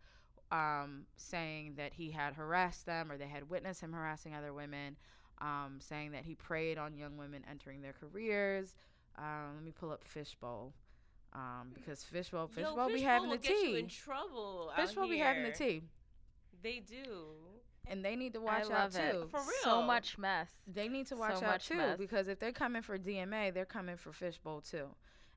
um, 0.51 1.05
saying 1.15 1.75
that 1.77 1.93
he 1.93 2.11
had 2.11 2.33
harassed 2.33 2.85
them 2.85 3.11
or 3.11 3.17
they 3.17 3.27
had 3.27 3.49
witnessed 3.49 3.81
him 3.81 3.93
harassing 3.93 4.35
other 4.35 4.53
women, 4.53 4.97
um, 5.39 5.77
saying 5.79 6.11
that 6.11 6.25
he 6.25 6.35
preyed 6.35 6.77
on 6.77 6.97
young 6.97 7.17
women 7.17 7.43
entering 7.49 7.81
their 7.81 7.93
careers. 7.93 8.75
Um, 9.17 9.55
let 9.55 9.63
me 9.63 9.71
pull 9.71 9.91
up 9.91 10.03
Fishbowl. 10.03 10.73
Um, 11.35 11.71
because 11.73 12.01
Fishbowl, 12.03 12.41
Yo, 12.41 12.47
Fishbowl 12.47 12.87
be 12.87 12.93
Fishbowl 12.93 13.09
having 13.09 13.29
the 13.29 13.35
will 13.35 13.41
get 13.41 13.57
you 13.67 13.75
in 13.75 13.87
tea. 13.87 13.95
trouble. 13.95 14.71
Fishbowl 14.77 15.09
be 15.09 15.17
having 15.17 15.43
the 15.43 15.49
here. 15.49 15.57
tea. 15.81 15.81
They 16.63 16.79
do. 16.79 17.25
And 17.87 18.03
they 18.03 18.15
need 18.15 18.33
to 18.33 18.39
I 18.39 18.43
watch 18.43 18.63
out 18.63 18.69
love 18.71 18.95
it. 18.95 19.11
too. 19.11 19.27
For 19.29 19.41
So 19.61 19.81
much 19.81 20.17
mess. 20.17 20.49
They 20.65 20.87
need 20.87 21.07
to 21.07 21.15
So 21.15 21.19
watch 21.19 21.33
out 21.35 21.43
much 21.43 21.67
too 21.67 21.75
mess. 21.75 21.97
because 21.99 22.27
if 22.29 22.39
they're 22.39 22.51
coming 22.53 22.81
for 22.81 22.97
DMA, 22.97 23.53
they're 23.53 23.65
coming 23.65 23.97
for 23.97 24.13
Fishbowl 24.13 24.61
too. 24.61 24.87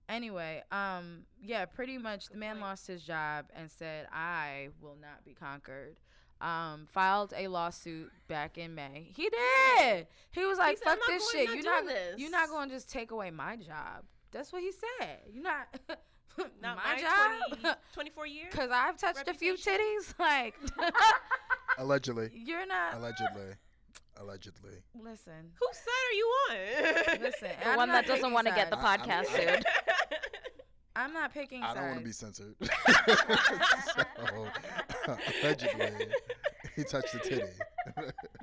Anyway, 0.09 0.63
um, 0.71 1.25
yeah, 1.43 1.67
pretty 1.67 1.99
much 1.99 2.29
the 2.29 2.39
man 2.39 2.61
lost 2.61 2.87
his 2.87 3.03
job 3.03 3.47
and 3.55 3.71
said, 3.71 4.07
"I 4.11 4.69
will 4.81 4.97
not 4.99 5.25
be 5.25 5.35
conquered." 5.35 5.97
Um, 6.41 6.87
filed 6.87 7.35
a 7.37 7.49
lawsuit 7.49 8.11
back 8.29 8.57
in 8.57 8.75
May. 8.75 9.11
He 9.15 9.29
did. 9.29 10.07
He 10.31 10.47
was 10.47 10.57
like, 10.57 10.79
said, 10.79 10.87
"I'm 10.93 10.99
"Fuck 10.99 11.09
not 11.09 11.15
this 11.19 11.33
going- 11.33 11.47
shit. 11.47 11.55
You're 11.57 11.65
not. 11.65 11.85
this." 11.85 12.19
You're 12.19 12.31
not 12.31 12.49
going 12.49 12.69
to 12.71 12.75
just 12.77 12.89
take 12.89 13.11
away 13.11 13.31
my 13.31 13.57
job." 13.57 14.05
That's 14.33 14.53
what 14.53 14.63
he 14.63 14.73
said. 14.73 15.19
You're 15.33 15.43
not. 15.43 15.67
Not 16.63 16.77
my, 16.77 16.95
my, 16.95 17.01
job. 17.01 17.59
20, 17.63 17.75
24 17.95 18.27
years. 18.29 18.55
Cause 18.55 18.69
I've 18.73 18.97
touched 18.97 19.27
a 19.27 19.35
few 19.35 19.55
titties. 19.55 20.15
Like, 20.21 20.55
Allegedly. 21.79 22.31
you're 22.33 22.65
not. 22.67 22.95
Allegedly. 22.95 23.55
Allegedly. 24.21 24.75
Listen. 24.95 25.51
Whose 25.59 25.77
side 25.77 26.07
are 26.09 26.15
you 26.15 26.27
on? 27.17 27.23
Listen, 27.23 27.49
The 27.61 27.69
I'm 27.71 27.77
one 27.77 27.89
that 27.89 28.07
doesn't 28.07 28.33
want 28.33 28.47
to 28.47 28.55
get 28.55 28.71
the 28.71 28.81
sides. 28.81 29.03
I- 29.09 29.13
I'm- 29.13 29.25
podcast 29.25 29.35
I- 29.49 29.55
sued. 29.55 29.65
I'm 30.95 31.13
not 31.13 31.33
picking 31.35 31.63
I 31.63 31.67
sides. 31.69 31.79
don't 31.81 31.87
want 31.89 31.99
to 32.01 32.05
be 32.05 32.13
censored. 32.13 32.55
so, 33.97 34.47
allegedly, 35.43 36.07
he 36.77 36.85
touched 36.85 37.13
the 37.15 37.19
titty. 37.21 37.43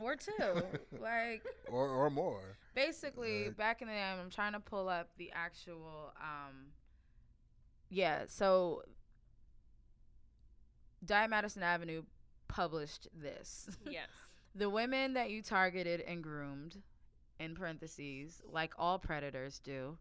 or 0.02 0.16
two. 0.16 0.64
like 1.02 1.44
or, 1.70 1.88
or 1.90 2.10
more. 2.10 2.58
Basically 2.76 3.48
Uh, 3.48 3.52
back 3.52 3.82
in 3.82 3.88
the 3.88 3.94
day, 3.94 4.04
I'm 4.04 4.30
trying 4.30 4.54
to 4.54 4.60
pull 4.60 4.90
up 4.90 5.10
the 5.18 5.32
actual 5.34 6.14
um 6.22 6.74
yeah, 7.90 8.24
so 8.28 8.84
Diet 11.06 11.30
Madison 11.30 11.64
Avenue 11.64 12.04
published 12.48 13.08
this. 13.14 13.70
yes. 13.90 14.08
the 14.56 14.70
women 14.70 15.14
that 15.14 15.30
you 15.30 15.42
targeted 15.42 16.02
and 16.02 16.24
groomed, 16.24 16.82
in 17.40 17.56
parentheses, 17.56 18.42
like 18.52 18.74
all 18.78 18.98
predators 18.98 19.60
do, 19.60 19.98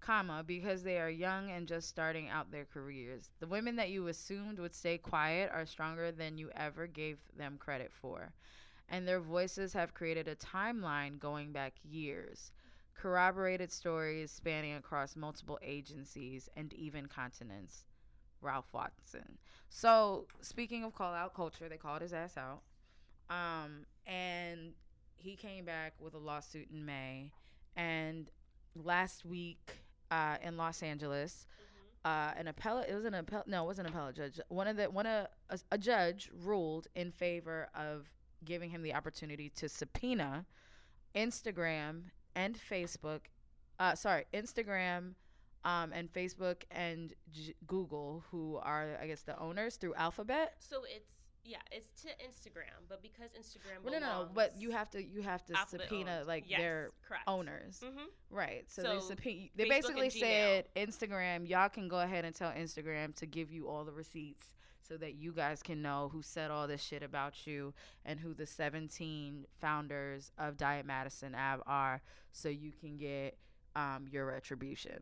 comma, 0.00 0.42
because 0.46 0.82
they 0.82 0.98
are 0.98 1.10
young 1.10 1.50
and 1.50 1.66
just 1.66 1.88
starting 1.88 2.28
out 2.28 2.50
their 2.50 2.64
careers. 2.64 3.30
The 3.40 3.46
women 3.46 3.76
that 3.76 3.90
you 3.90 4.06
assumed 4.08 4.58
would 4.58 4.74
stay 4.74 4.98
quiet 4.98 5.50
are 5.52 5.66
stronger 5.66 6.12
than 6.12 6.38
you 6.38 6.50
ever 6.54 6.86
gave 6.86 7.18
them 7.36 7.56
credit 7.58 7.92
for. 7.92 8.32
And 8.90 9.06
their 9.06 9.20
voices 9.20 9.72
have 9.72 9.94
created 9.94 10.26
a 10.28 10.34
timeline 10.34 11.18
going 11.18 11.52
back 11.52 11.74
years. 11.82 12.52
Corroborated 12.94 13.70
stories 13.72 14.30
spanning 14.30 14.74
across 14.74 15.16
multiple 15.16 15.58
agencies 15.62 16.48
and 16.56 16.72
even 16.74 17.06
continents. 17.06 17.84
Ralph 18.42 18.72
Watson. 18.72 19.38
So, 19.68 20.26
speaking 20.40 20.84
of 20.84 20.94
call 20.94 21.14
out 21.14 21.34
culture, 21.34 21.68
they 21.68 21.76
called 21.76 22.02
his 22.02 22.12
ass 22.12 22.36
out. 22.36 22.62
Um, 23.28 23.86
and 24.06 24.72
he 25.16 25.36
came 25.36 25.64
back 25.64 25.94
with 26.00 26.14
a 26.14 26.18
lawsuit 26.18 26.68
in 26.72 26.84
May. 26.84 27.30
And 27.76 28.30
last 28.74 29.24
week 29.24 29.78
uh, 30.10 30.36
in 30.42 30.56
Los 30.56 30.82
Angeles, 30.82 31.46
uh, 32.04 32.32
an 32.36 32.48
appellate, 32.48 32.88
it 32.88 32.94
was 32.94 33.04
an 33.04 33.14
appellate, 33.14 33.46
no, 33.46 33.64
it 33.64 33.66
wasn't 33.66 33.88
an 33.88 33.94
appellate 33.94 34.16
judge. 34.16 34.40
One 34.48 34.66
of 34.66 34.76
the, 34.76 34.90
one 34.90 35.06
of, 35.06 35.26
a, 35.50 35.58
a 35.70 35.78
judge 35.78 36.30
ruled 36.42 36.88
in 36.94 37.12
favor 37.12 37.68
of 37.74 38.08
giving 38.44 38.70
him 38.70 38.82
the 38.82 38.94
opportunity 38.94 39.48
to 39.56 39.68
subpoena 39.68 40.46
Instagram 41.14 42.02
and 42.34 42.56
Facebook, 42.56 43.20
uh, 43.78 43.94
sorry, 43.94 44.24
Instagram 44.32 45.14
um, 45.64 45.92
and 45.92 46.12
Facebook 46.12 46.62
and 46.70 47.12
G- 47.32 47.54
Google, 47.66 48.24
who 48.30 48.56
are, 48.62 48.96
I 49.00 49.06
guess, 49.06 49.22
the 49.22 49.38
owners 49.38 49.76
through 49.76 49.94
Alphabet. 49.94 50.54
So 50.58 50.82
it's 50.84 51.10
yeah, 51.42 51.56
it's 51.72 52.02
to 52.02 52.08
Instagram, 52.08 52.84
but 52.86 53.00
because 53.02 53.30
Instagram 53.30 53.82
Well, 53.82 53.94
no, 53.94 53.98
no, 53.98 54.06
no, 54.24 54.28
but 54.34 54.60
you 54.60 54.70
have 54.72 54.90
to 54.90 55.02
you 55.02 55.22
have 55.22 55.42
to 55.46 55.56
Alphabet 55.56 55.88
subpoena 55.88 56.18
owned. 56.18 56.26
like 56.28 56.44
Yes, 56.46 56.60
their 56.60 56.90
correct. 57.08 57.24
owners, 57.26 57.80
Mhm. 57.82 58.06
right? 58.30 58.70
So, 58.70 58.82
they 58.82 59.00
subpoena. 59.00 59.48
They 59.56 59.64
Facebook 59.64 59.68
basically 59.70 60.10
said 60.10 60.68
Instagram, 60.76 61.48
y'all 61.48 61.70
can 61.70 61.88
go 61.88 61.98
ahead 62.00 62.26
and 62.26 62.34
tell 62.34 62.52
Instagram 62.52 63.14
to 63.16 63.26
give 63.26 63.50
you 63.50 63.68
all 63.68 63.84
the 63.86 63.92
receipts 63.92 64.48
so 64.90 64.96
that 64.96 65.14
you 65.14 65.30
guys 65.30 65.62
can 65.62 65.80
know 65.80 66.10
who 66.12 66.20
said 66.20 66.50
all 66.50 66.66
this 66.66 66.82
shit 66.82 67.04
about 67.04 67.46
you 67.46 67.72
and 68.04 68.18
who 68.18 68.34
the 68.34 68.44
17 68.44 69.46
founders 69.60 70.32
of 70.36 70.56
Diet 70.56 70.84
Madison 70.84 71.32
Ave 71.32 71.62
are, 71.64 72.02
so 72.32 72.48
you 72.48 72.72
can 72.72 72.96
get 72.96 73.38
um, 73.76 74.08
your 74.10 74.26
retribution. 74.26 75.00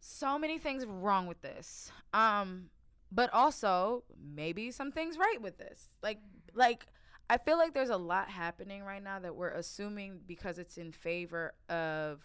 So 0.00 0.38
many 0.38 0.58
things 0.58 0.84
wrong 0.84 1.26
with 1.26 1.40
this. 1.40 1.90
Um, 2.12 2.68
but 3.10 3.32
also 3.32 4.04
maybe 4.22 4.70
some 4.70 4.92
things 4.92 5.16
right 5.16 5.40
with 5.40 5.56
this. 5.56 5.88
Like 6.02 6.18
like 6.54 6.86
I 7.30 7.38
feel 7.38 7.56
like 7.56 7.72
there's 7.72 7.88
a 7.88 7.96
lot 7.96 8.28
happening 8.28 8.82
right 8.82 9.02
now 9.02 9.18
that 9.18 9.34
we're 9.34 9.52
assuming 9.52 10.20
because 10.26 10.58
it's 10.58 10.76
in 10.76 10.92
favor 10.92 11.54
of 11.70 12.20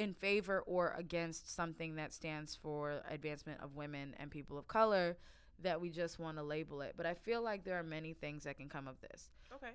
in 0.00 0.14
favor 0.14 0.60
or 0.66 0.94
against 0.96 1.54
something 1.54 1.96
that 1.96 2.12
stands 2.12 2.56
for 2.56 3.02
advancement 3.10 3.60
of 3.60 3.74
women 3.76 4.14
and 4.18 4.30
people 4.30 4.56
of 4.58 4.66
color 4.66 5.16
that 5.62 5.78
we 5.78 5.90
just 5.90 6.18
want 6.18 6.38
to 6.38 6.42
label 6.42 6.80
it. 6.80 6.94
But 6.96 7.04
I 7.04 7.12
feel 7.12 7.42
like 7.42 7.64
there 7.64 7.78
are 7.78 7.82
many 7.82 8.14
things 8.14 8.44
that 8.44 8.56
can 8.56 8.68
come 8.68 8.88
of 8.88 8.98
this 9.02 9.30
Okay. 9.54 9.72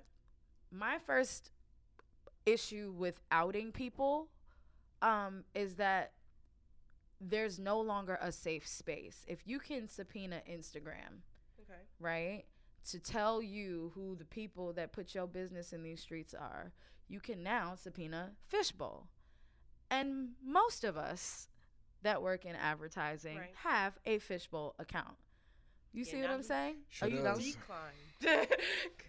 my 0.72 0.98
first 0.98 1.52
issue 2.44 2.92
with 2.96 3.20
outing 3.30 3.70
people 3.70 4.28
um, 5.00 5.44
is 5.54 5.74
that 5.76 6.12
there's 7.20 7.58
no 7.58 7.80
longer 7.80 8.18
a 8.20 8.32
safe 8.32 8.66
space. 8.66 9.24
If 9.28 9.46
you 9.46 9.58
can 9.60 9.88
subpoena 9.88 10.42
Instagram, 10.50 11.22
Okay. 11.62 11.80
right, 12.00 12.44
to 12.90 12.98
tell 12.98 13.40
you 13.42 13.92
who 13.94 14.16
the 14.16 14.24
people 14.24 14.72
that 14.74 14.92
put 14.92 15.14
your 15.14 15.26
business 15.28 15.72
in 15.72 15.82
these 15.84 16.00
streets 16.00 16.34
are, 16.34 16.72
you 17.08 17.20
can 17.20 17.42
now 17.44 17.74
subpoena 17.76 18.32
Fishbowl. 18.48 19.06
And 19.90 20.30
most 20.44 20.84
of 20.84 20.96
us 20.96 21.48
that 22.02 22.22
work 22.22 22.44
in 22.44 22.54
advertising 22.56 23.38
Right. 23.38 23.54
have 23.62 23.98
a 24.04 24.18
Fishbowl 24.18 24.74
account. 24.78 25.16
You 25.92 26.04
Yeah, 26.04 26.10
see 26.12 26.20
what 26.20 26.30
I'm 26.30 26.42
saying? 26.42 26.76
Sure 26.90 27.08
Are 27.08 27.10
you 27.10 27.22
does. 27.22 27.38
Decline. 27.54 28.46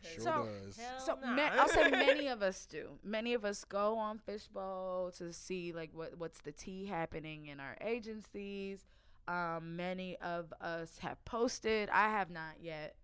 Sure 0.02 0.22
So- 0.24 0.50
does. 0.66 0.80
So 1.06 1.16
nah. 1.22 1.32
ma- 1.34 1.50
I'll 1.54 1.68
say 1.68 1.90
many 1.92 2.28
of 2.28 2.42
us 2.42 2.66
do. 2.66 2.98
Many 3.04 3.34
of 3.34 3.44
us 3.44 3.66
go 3.66 3.98
on 3.98 4.20
Fishbowl 4.20 5.12
to 5.18 5.34
see 5.34 5.74
like 5.74 5.90
what 5.94 6.18
what's 6.18 6.40
the 6.42 6.52
tea 6.54 6.86
happening 6.86 7.48
in 7.48 7.60
our 7.60 7.76
agencies. 7.82 8.86
Um, 9.28 9.76
many 9.76 10.16
of 10.18 10.54
us 10.62 11.00
have 11.00 11.24
posted. 11.26 11.90
I 11.90 12.10
have 12.10 12.30
not 12.30 12.62
yet. 12.62 12.96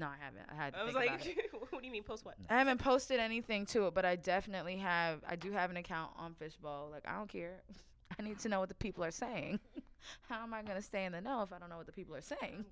No, 0.00 0.06
I 0.06 0.16
haven't. 0.24 0.42
I 0.50 0.54
had 0.54 0.74
I 0.74 0.84
was 0.84 0.94
like, 0.94 1.10
what 1.70 1.80
do 1.80 1.86
you 1.86 1.92
mean 1.92 2.02
post 2.02 2.24
what? 2.24 2.34
I 2.48 2.58
haven't 2.58 2.78
posted 2.78 3.20
anything 3.20 3.66
to 3.66 3.86
it, 3.86 3.94
but 3.94 4.04
I 4.04 4.16
definitely 4.16 4.76
have. 4.78 5.20
I 5.28 5.36
do 5.36 5.52
have 5.52 5.70
an 5.70 5.76
account 5.76 6.10
on 6.16 6.34
Fishbowl. 6.34 6.88
Like 6.90 7.04
I 7.06 7.16
don't 7.16 7.28
care. 7.28 7.60
I 8.18 8.22
need 8.22 8.38
to 8.40 8.48
know 8.48 8.58
what 8.60 8.68
the 8.68 8.74
people 8.74 9.04
are 9.04 9.10
saying. 9.12 9.60
How 10.30 10.42
am 10.42 10.54
I 10.54 10.62
gonna 10.62 10.80
stay 10.82 11.04
in 11.04 11.12
the 11.12 11.20
know 11.20 11.42
if 11.42 11.52
I 11.52 11.58
don't 11.58 11.68
know 11.68 11.76
what 11.76 11.86
the 11.86 11.92
people 11.92 12.16
are 12.16 12.22
saying? 12.22 12.64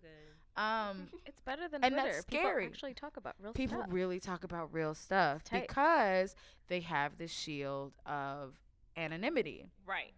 Um, 0.57 1.09
It's 1.27 1.41
better 1.43 1.69
than 1.69 1.85
And 1.85 1.95
Twitter. 1.95 2.11
that's 2.13 2.25
People 2.25 2.47
scary. 2.49 2.67
actually 2.67 2.95
talk 2.95 3.17
about 3.19 3.35
real 3.41 3.53
people 3.53 3.79
stuff. 3.79 3.89
really 3.93 4.19
talk 4.19 4.43
about 4.45 4.73
real 4.73 4.95
stuff 4.95 5.43
because 5.53 6.35
they 6.69 6.81
have 6.81 7.19
the 7.19 7.29
shield 7.29 7.93
of 8.07 8.55
anonymity. 8.97 9.67
Right. 9.87 10.13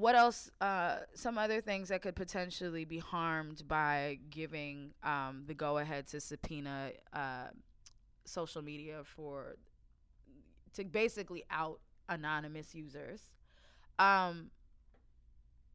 What 0.00 0.14
else? 0.14 0.50
Uh, 0.60 1.00
some 1.14 1.36
other 1.36 1.60
things 1.60 1.88
that 1.88 2.00
could 2.00 2.16
potentially 2.16 2.86
be 2.86 2.98
harmed 2.98 3.68
by 3.68 4.18
giving 4.30 4.94
um, 5.02 5.44
the 5.46 5.52
go 5.52 5.76
ahead 5.76 6.06
to 6.08 6.20
subpoena 6.20 6.92
uh, 7.12 7.48
social 8.24 8.62
media 8.62 9.02
for 9.04 9.56
to 10.74 10.84
basically 10.84 11.44
out 11.50 11.80
anonymous 12.08 12.74
users. 12.74 13.20
Um, 13.98 14.50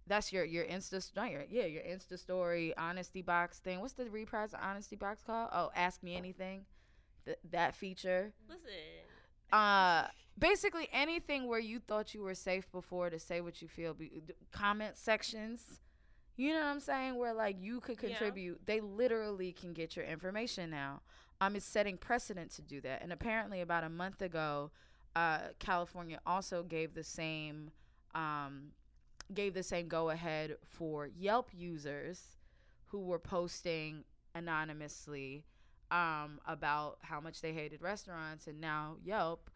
that's 0.07 0.34
your 0.34 0.43
your 0.43 0.65
Insta 0.65 1.07
not 1.15 1.30
your 1.30 1.45
yeah 1.49 1.65
your 1.65 1.84
Insta 1.84 2.17
story 2.17 2.76
honesty 2.78 3.21
box 3.21 3.59
thing. 3.59 3.80
What's 3.80 3.93
the 3.93 4.09
reprise 4.09 4.53
of 4.53 4.59
honesty 4.61 4.95
box 4.95 5.21
called? 5.23 5.49
Oh, 5.53 5.69
ask 5.76 6.01
me 6.01 6.15
anything. 6.15 6.65
Th- 7.26 7.38
that 7.51 7.76
feature. 7.76 8.34
Listen. 8.49 8.71
Uh, 9.51 10.07
basically 10.38 10.88
anything 10.92 11.48
where 11.48 11.60
you 11.60 11.80
thought 11.80 12.14
you 12.14 12.22
were 12.22 12.36
safe 12.36 12.70
before 12.72 13.10
to 13.10 13.20
say 13.20 13.42
what 13.42 13.62
you 13.62 13.68
feel. 13.68 13.94
Be, 13.94 14.22
comment 14.52 14.98
sections. 14.98 15.80
You 16.38 16.54
know 16.54 16.60
what 16.60 16.68
I'm 16.68 16.80
saying? 16.80 17.18
Where 17.18 17.34
like 17.34 17.58
you 17.60 17.80
could 17.80 17.98
Yeah. 18.02 18.10
contribute. 18.10 18.66
They 18.66 18.82
literally 18.82 19.54
can 19.54 19.74
get 19.74 19.96
your 19.96 20.06
information 20.06 20.70
now. 20.70 21.02
Um, 21.42 21.56
it's 21.56 21.66
setting 21.66 21.98
precedent 21.98 22.52
to 22.52 22.62
do 22.62 22.82
that. 22.82 23.02
And 23.02 23.12
apparently, 23.14 23.62
about 23.62 23.84
a 23.84 23.90
month 23.90 24.22
ago, 24.22 24.72
uh, 25.16 25.50
California 25.60 26.20
also 26.26 26.64
gave 26.64 26.94
the 26.94 27.04
same 27.04 27.72
um, 28.14 28.72
gave 29.34 29.54
the 29.54 29.64
same 29.64 29.88
go 29.88 30.10
ahead 30.12 30.56
for 30.64 31.08
Yelp 31.08 31.50
users 31.54 32.38
who 32.86 33.00
were 33.00 33.20
posting 33.20 34.06
anonymously 34.36 35.44
um, 35.92 36.40
about 36.46 36.98
how 37.02 37.20
much 37.20 37.42
they 37.42 37.52
hated 37.52 37.82
restaurants, 37.82 38.48
and 38.48 38.62
now 38.62 38.96
Yelp 39.04 39.50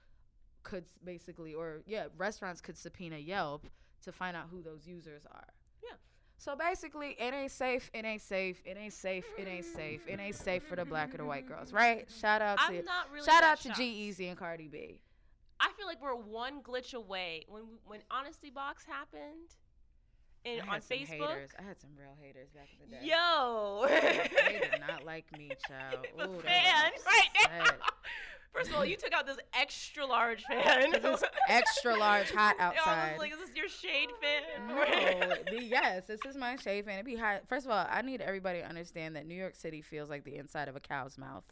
could 0.70 0.86
basically, 1.04 1.54
or 1.54 1.82
yeah, 1.88 2.06
restaurants 2.18 2.62
could 2.62 2.78
subpoena 2.78 3.18
Yelp 3.18 3.66
to 4.04 4.12
find 4.12 4.38
out 4.38 4.48
who 4.52 4.62
those 4.62 4.86
users 4.88 5.24
are. 5.26 5.48
Yeah. 5.84 5.96
So 6.38 6.56
basically, 6.56 7.16
it 7.20 7.34
ain't 7.34 7.52
safe. 7.52 7.90
It 7.94 8.06
ain't 8.06 8.22
safe. 8.22 8.62
It 8.66 8.78
ain't 8.80 8.94
safe. 8.94 9.26
It 9.38 9.48
ain't 9.48 9.66
safe. 9.66 10.02
It 10.08 10.20
ain't 10.20 10.36
safe 10.36 10.64
for 10.64 10.76
the 10.76 10.86
black 10.86 11.14
or 11.14 11.18
the 11.18 11.26
white 11.26 11.48
girls, 11.48 11.74
right? 11.74 12.08
Shout 12.22 12.42
out 12.42 12.60
to 12.60 12.66
I'm 12.66 12.86
not 12.86 13.12
really 13.12 13.26
shout 13.26 13.44
out 13.44 13.60
to. 13.62 13.74
G-Eazy 13.74 14.30
and 14.30 14.38
Cardi 14.38 14.68
B. 14.68 15.02
I 15.60 15.72
feel 15.78 15.88
like 15.88 16.02
we're 16.02 16.16
one 16.16 16.62
glitch 16.62 16.94
away. 16.94 17.46
When 17.50 17.64
when 17.86 18.00
Honesty 18.10 18.50
Box 18.50 18.86
happened, 18.86 19.56
and 20.46 20.62
I 20.70 20.76
on 20.76 20.82
Facebook, 20.82 21.08
haters. 21.08 21.52
I 21.60 21.64
had 21.64 21.82
some 21.82 21.90
real 21.98 22.16
haters 22.22 22.50
back 22.52 22.70
in 22.74 22.90
the 22.90 22.96
day. 22.96 23.02
yo, 23.04 23.86
they 23.90 24.60
did 24.60 24.80
not 24.88 25.06
like 25.06 25.26
me, 25.38 25.52
child. 25.68 26.06
Ooh, 26.16 26.40
fan 26.40 26.92
right 27.06 27.50
now. 27.66 27.66
Upset. 28.54 28.60
First 28.62 28.70
of 28.72 28.78
all, 28.78 28.86
you 28.86 28.96
took 28.96 29.14
out 29.14 29.26
this 29.26 29.38
extra 29.54 30.06
large 30.06 30.44
fan. 30.44 30.94
It's 30.96 31.24
extra 31.48 31.96
large 31.98 32.32
hot 32.32 32.56
I 32.60 32.70
was 32.70 32.78
outside. 32.78 33.16
like, 33.20 33.32
is 33.34 33.40
this 33.40 33.56
your 33.56 33.68
shade 33.70 34.10
fan? 34.22 34.68
No, 34.70 35.36
the, 35.58 35.64
yes, 35.64 36.06
this 36.08 36.20
is 36.28 36.36
my 36.36 36.56
shade 36.56 36.86
fan. 36.86 37.00
It 37.00 37.06
be 37.06 37.16
hot. 37.16 37.42
First 37.48 37.66
of 37.66 37.72
all, 37.72 37.86
I 37.90 38.02
need 38.02 38.22
everybody 38.22 38.60
to 38.60 38.68
understand 38.68 39.16
that 39.16 39.26
New 39.26 39.36
York 39.36 39.56
City 39.56 39.82
feels 39.82 40.10
like 40.10 40.24
the 40.24 40.36
inside 40.38 40.68
of 40.68 40.76
a 40.76 40.80
cow's 40.80 41.18
mouth. 41.18 41.44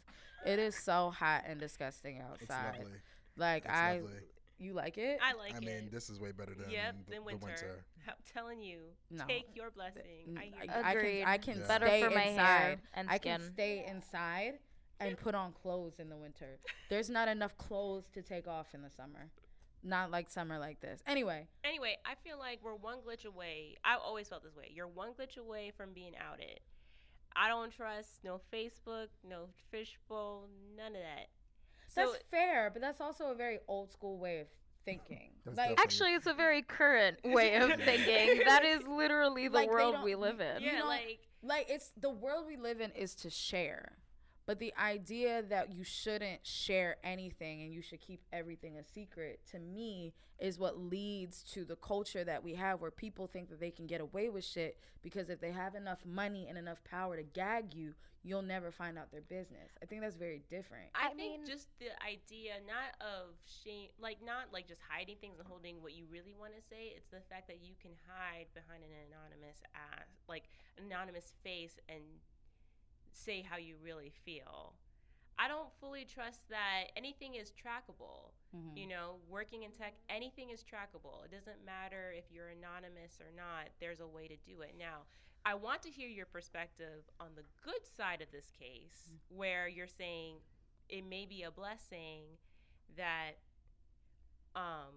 It 0.46 0.58
is 0.58 0.76
so 0.76 1.10
hot 1.10 1.44
and 1.46 1.58
disgusting 1.58 2.16
It's 2.40 2.50
outside. 2.50 2.78
lovely. 2.78 2.92
Like 3.36 3.64
It's 3.64 3.74
I, 3.74 3.92
lovely. 4.00 4.10
you 4.58 4.72
like 4.72 4.98
it? 4.98 5.18
I 5.22 5.34
like 5.34 5.50
it. 5.50 5.54
I 5.54 5.58
it. 5.58 5.64
mean, 5.64 5.88
this 5.92 6.08
is 6.10 6.20
way 6.20 6.32
better 6.32 6.54
than 6.54 6.70
yep, 6.70 6.94
the, 7.06 7.14
than 7.14 7.20
the 7.20 7.24
winter. 7.24 7.46
winter. 7.46 7.84
I'm 8.08 8.14
telling 8.32 8.60
you, 8.62 8.78
No. 9.10 9.24
take 9.26 9.46
your 9.54 9.70
blessing. 9.70 10.02
N- 10.28 10.38
I 10.38 10.44
hear 10.44 10.54
I, 10.60 10.64
you. 10.64 10.70
I 10.70 10.82
can, 10.82 11.26
I 11.28 11.38
can 11.38 11.60
Yeah. 11.60 11.66
Better 11.68 11.86
stay 11.86 12.02
for 12.04 12.10
my 12.10 12.22
inside. 12.24 12.44
hair 12.46 12.76
and 12.94 13.10
I 13.10 13.18
can 13.18 13.40
skin. 13.40 13.52
stay 13.52 13.86
inside 13.88 14.52
and 15.00 15.16
put 15.18 15.34
on 15.34 15.52
clothes 15.52 15.98
in 15.98 16.08
the 16.08 16.16
winter. 16.16 16.58
There's 16.90 17.08
not 17.10 17.28
enough 17.28 17.56
clothes 17.56 18.08
to 18.14 18.22
take 18.22 18.46
off 18.48 18.68
in 18.74 18.82
the 18.82 18.90
summer. 18.90 19.30
Not 19.84 20.10
like 20.10 20.28
summer 20.28 20.58
like 20.58 20.80
this. 20.80 21.00
Anyway, 21.06 21.46
Anyway, 21.64 21.96
I 22.04 22.14
feel 22.24 22.38
like 22.38 22.58
we're 22.62 22.74
one 22.74 22.98
glitch 22.98 23.24
away. 23.24 23.76
I've 23.84 24.00
always 24.04 24.28
felt 24.28 24.42
this 24.42 24.56
way. 24.56 24.70
You're 24.74 24.88
one 24.88 25.10
glitch 25.10 25.36
away 25.36 25.72
from 25.76 25.92
being 25.92 26.14
outed. 26.18 26.60
I 27.36 27.48
don't 27.48 27.70
trust 27.72 28.24
no 28.24 28.40
Facebook, 28.52 29.08
no 29.28 29.48
fishbowl, 29.70 30.48
none 30.76 30.88
of 30.88 30.92
that. 31.02 31.28
So 31.86 32.10
that's 32.12 32.24
fair, 32.30 32.70
but 32.72 32.82
that's 32.82 33.00
also 33.00 33.26
a 33.30 33.34
very 33.34 33.60
old 33.68 33.92
school 33.92 34.18
way 34.18 34.40
of 34.40 34.48
thinking. 34.84 35.30
Like 35.56 35.80
Actually, 35.80 36.14
it's 36.14 36.26
a 36.26 36.34
very 36.34 36.62
current 36.62 37.18
way 37.24 37.54
of 37.56 37.70
thinking. 37.82 38.42
That 38.46 38.64
is 38.64 38.86
literally 38.88 39.46
the 39.48 39.54
Like, 39.54 39.70
world 39.70 39.96
we 40.02 40.14
live 40.16 40.40
in. 40.40 40.60
yeah, 40.62 40.80
know, 40.80 40.86
like 40.86 41.20
like 41.42 41.66
it's 41.70 41.92
the 42.00 42.10
world 42.10 42.46
we 42.48 42.56
live 42.56 42.80
in 42.80 42.90
is 42.92 43.14
to 43.16 43.30
share 43.30 43.92
but 44.48 44.58
the 44.58 44.72
idea 44.82 45.42
that 45.42 45.74
you 45.74 45.84
shouldn't 45.84 46.40
share 46.42 46.96
anything 47.04 47.60
and 47.60 47.74
you 47.74 47.82
should 47.82 48.00
keep 48.00 48.22
everything 48.32 48.78
a 48.78 48.82
secret 48.82 49.40
to 49.52 49.58
me 49.58 50.14
is 50.38 50.58
what 50.58 50.80
leads 50.80 51.42
to 51.42 51.66
the 51.66 51.76
culture 51.76 52.24
that 52.24 52.42
we 52.42 52.54
have 52.54 52.80
where 52.80 52.90
people 52.90 53.26
think 53.26 53.50
that 53.50 53.60
they 53.60 53.70
can 53.70 53.86
get 53.86 54.00
away 54.00 54.30
with 54.30 54.42
shit 54.44 54.78
because 55.02 55.28
if 55.28 55.38
they 55.38 55.52
have 55.52 55.74
enough 55.74 55.98
money 56.06 56.46
and 56.48 56.56
enough 56.56 56.82
power 56.82 57.14
to 57.14 57.22
gag 57.22 57.74
you 57.74 57.92
you'll 58.24 58.40
never 58.40 58.72
find 58.72 58.96
out 58.96 59.12
their 59.12 59.20
business 59.20 59.76
i 59.82 59.86
think 59.86 60.00
that's 60.00 60.16
very 60.16 60.40
different 60.48 60.88
I, 60.94 61.08
I 61.08 61.14
think 61.14 61.46
just 61.46 61.68
the 61.78 61.92
idea 62.00 62.56
not 62.64 62.96
of 63.04 63.36
shame, 63.44 63.92
like 64.00 64.16
not 64.24 64.48
like 64.50 64.66
just 64.66 64.80
hiding 64.80 65.20
things 65.20 65.38
and 65.38 65.46
holding 65.46 65.82
what 65.84 65.92
you 65.92 66.08
really 66.10 66.34
want 66.34 66.56
to 66.56 66.62
say. 66.64 66.96
It's 66.96 67.06
the 67.12 67.22
fact 67.30 67.46
that 67.46 67.60
you 67.62 67.76
can 67.78 67.92
hide 68.08 68.48
behind 68.56 68.82
an 68.82 68.90
anonymous 69.12 69.60
ass, 69.76 70.08
like 70.26 70.50
anonymous 70.80 71.32
face, 71.44 71.78
and 71.88 72.02
say 73.18 73.42
how 73.42 73.56
you 73.56 73.76
really 73.82 74.10
feel. 74.24 74.74
I 75.40 75.46
don't 75.46 75.72
fully 75.80 76.04
trust 76.04 76.48
that 76.48 76.86
anything 76.96 77.34
is 77.34 77.52
trackable. 77.52 78.32
Mhm. 78.54 78.76
You 78.76 78.86
know, 78.88 79.20
working 79.28 79.62
in 79.62 79.70
tech, 79.72 79.94
anything 80.08 80.50
is 80.50 80.64
trackable. 80.64 81.24
It 81.24 81.30
doesn't 81.30 81.64
matter 81.64 82.12
if 82.12 82.30
you're 82.30 82.48
anonymous 82.48 83.20
or 83.20 83.30
not, 83.30 83.68
there's 83.78 84.00
a 84.00 84.06
way 84.06 84.26
to 84.28 84.36
do 84.38 84.62
it. 84.62 84.74
Now, 84.76 85.06
I 85.44 85.54
want 85.54 85.82
to 85.82 85.90
hear 85.90 86.08
your 86.08 86.26
perspective 86.26 87.08
on 87.20 87.34
the 87.36 87.44
good 87.62 87.86
side 87.86 88.20
of 88.20 88.30
this 88.32 88.50
case, 88.50 89.08
where 89.28 89.68
you're 89.68 89.86
saying 89.86 90.42
it 90.88 91.02
may 91.04 91.24
be 91.26 91.42
a 91.44 91.50
blessing 91.50 92.38
that 92.96 93.38
um 94.56 94.94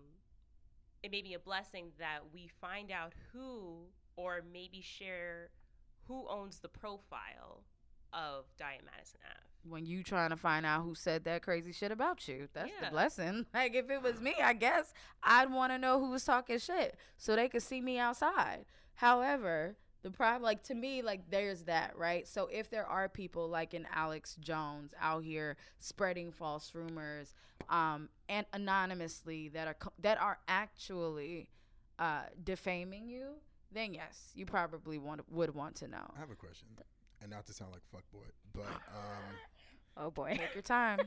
it 1.03 1.11
may 1.11 1.22
be 1.22 1.34
a 1.34 1.39
blessing 1.39 1.91
that 1.97 2.19
we 2.32 2.47
find 2.47 2.91
out 2.91 3.13
who 3.32 3.91
or 4.15 4.41
maybe 4.41 4.82
share 4.82 5.51
who 6.07 6.28
owns 6.28 6.59
the 6.59 6.69
profile 6.69 7.63
of 8.14 8.45
Diet 8.57 8.82
Madison 8.86 9.20
Ave. 9.26 9.70
when 9.70 9.86
you 9.86 10.03
trying 10.03 10.32
to 10.32 10.38
find 10.38 10.66
out 10.66 10.84
who 10.84 10.95
said 10.95 11.24
that 11.26 11.43
crazy 11.43 11.72
shit 11.72 11.91
about 11.91 12.28
you. 12.28 12.47
That's 12.53 12.70
Yeah. 12.70 12.86
the 12.86 12.91
blessing. 12.91 13.45
Like 13.53 13.76
if 13.76 13.89
it 13.89 14.01
was 14.01 14.20
me 14.20 14.34
i 14.41 14.53
guess 14.53 14.93
i'd 15.24 15.51
want 15.51 15.72
to 15.72 15.78
know 15.78 15.99
who 15.99 16.09
was 16.09 16.26
talking 16.26 16.57
shit 16.59 16.97
so 17.18 17.36
they 17.36 17.47
could 17.49 17.64
see 17.64 17.80
me 17.82 17.97
outside. 17.99 18.66
However 18.95 19.76
the 20.03 20.09
problem 20.09 20.41
like 20.41 20.64
to 20.64 20.74
me 20.74 21.03
like 21.03 21.30
there's 21.30 21.64
that 21.66 21.95
right? 21.95 22.28
So 22.28 22.47
if 22.51 22.70
there 22.72 22.86
are 22.88 23.07
people 23.07 23.47
like 23.47 23.74
an 23.76 23.88
alex 23.93 24.36
jones 24.39 24.93
out 24.99 25.24
here 25.24 25.57
spreading 25.80 26.32
false 26.32 26.74
rumors 26.74 27.36
um 27.70 28.09
and 28.28 28.45
anonymously 28.53 29.49
that 29.49 29.68
are 29.68 29.76
co- 29.76 29.93
that 29.99 30.20
are 30.20 30.39
actually 30.47 31.47
uh 31.99 32.24
defaming 32.43 33.07
you 33.07 33.34
then 33.72 33.93
yes 33.93 34.32
you 34.34 34.45
probably 34.45 34.97
want 34.97 35.22
would 35.32 35.53
want 35.53 35.76
to 35.76 35.88
know. 35.88 36.12
I 36.16 36.20
have 36.20 36.32
a 36.32 36.36
question, 36.36 36.68
and 37.22 37.30
not 37.30 37.45
to 37.47 37.53
sound 37.53 37.72
like 37.72 37.82
a 37.91 37.95
fuckboy, 37.95 38.30
but 38.53 38.82
um, 38.95 39.36
Oh 39.97 40.09
boy. 40.11 40.36
take 40.38 40.53
your 40.55 40.61
time 40.63 40.99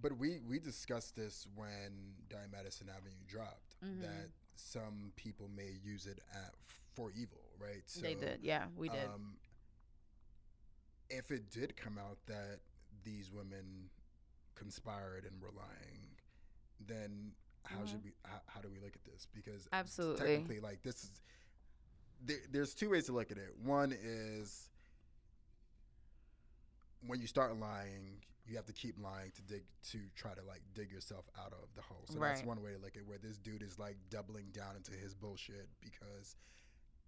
but 0.00 0.16
we 0.18 0.40
we 0.48 0.58
discussed 0.58 1.14
this 1.16 1.46
when 1.54 2.14
Diet 2.28 2.48
Madison 2.52 2.88
Avenue 2.88 3.14
dropped 3.28 3.76
Mhm. 3.84 4.00
that 4.00 4.28
some 4.56 5.12
people 5.16 5.48
may 5.54 5.70
use 5.84 6.06
it 6.06 6.18
at, 6.34 6.52
for 6.94 7.10
evil, 7.12 7.40
right? 7.58 7.82
So, 7.86 8.00
they 8.00 8.14
did 8.14 8.40
yeah 8.42 8.66
we 8.76 8.88
did 8.88 9.04
Um, 9.06 9.36
if 11.10 11.30
it 11.30 11.50
did 11.50 11.76
come 11.76 11.98
out 11.98 12.18
that 12.26 12.60
these 13.04 13.30
women 13.30 13.90
conspired 14.54 15.24
and 15.24 15.40
were 15.40 15.50
lying, 15.56 16.16
then 16.80 17.32
how 17.64 17.84
should 17.84 18.02
we? 18.04 18.12
How, 18.24 18.40
how 18.46 18.60
do 18.60 18.68
we 18.70 18.78
look 18.80 18.94
at 18.96 19.04
this? 19.04 19.26
Because 19.34 19.62
Mm-hmm. 19.66 19.74
Absolutely. 19.74 20.26
technically, 20.26 20.60
like 20.60 20.82
this 20.82 21.04
is 21.04 21.22
there, 22.24 22.38
there's 22.50 22.74
two 22.74 22.90
ways 22.90 23.06
to 23.06 23.12
look 23.12 23.30
at 23.30 23.38
it. 23.38 23.54
One 23.62 23.92
is 23.92 24.68
when 27.06 27.20
you 27.20 27.26
start 27.26 27.58
lying, 27.58 28.22
you 28.46 28.56
have 28.56 28.66
to 28.66 28.72
keep 28.72 28.96
lying 29.02 29.30
to 29.34 29.42
dig 29.42 29.62
to 29.90 29.98
try 30.16 30.32
to 30.34 30.42
like 30.46 30.62
dig 30.74 30.90
yourself 30.90 31.24
out 31.38 31.52
of 31.52 31.68
the 31.74 31.82
hole. 31.82 32.04
So 32.06 32.18
that's 32.18 32.44
one 32.44 32.62
way 32.62 32.72
to 32.72 32.78
look 32.78 32.96
at 32.96 33.02
it, 33.02 33.06
where 33.06 33.18
this 33.18 33.38
dude 33.38 33.62
is 33.62 33.78
like 33.78 33.96
doubling 34.10 34.46
down 34.52 34.76
into 34.76 34.92
his 34.92 35.14
bullshit 35.14 35.68
because 35.80 36.36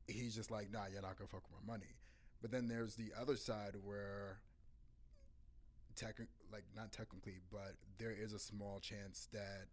he's 0.07 0.35
just 0.35 0.51
like, 0.51 0.73
nah, 0.73 0.87
you're 0.93 1.03
not 1.03 1.17
gonna 1.17 1.29
fuck 1.29 1.43
with 1.51 1.67
my 1.67 1.73
money. 1.73 1.93
But 2.41 2.51
then 2.51 2.69
there's 2.69 2.95
the 2.95 3.11
other 3.21 3.37
side 3.37 3.75
where 3.83 4.39
tech 5.97 6.19
like 6.53 6.65
not 6.77 6.93
technically, 6.93 7.39
but 7.51 7.75
there 7.99 8.13
is 8.13 8.33
a 8.33 8.39
small 8.39 8.81
chance 8.81 9.29
that 9.33 9.67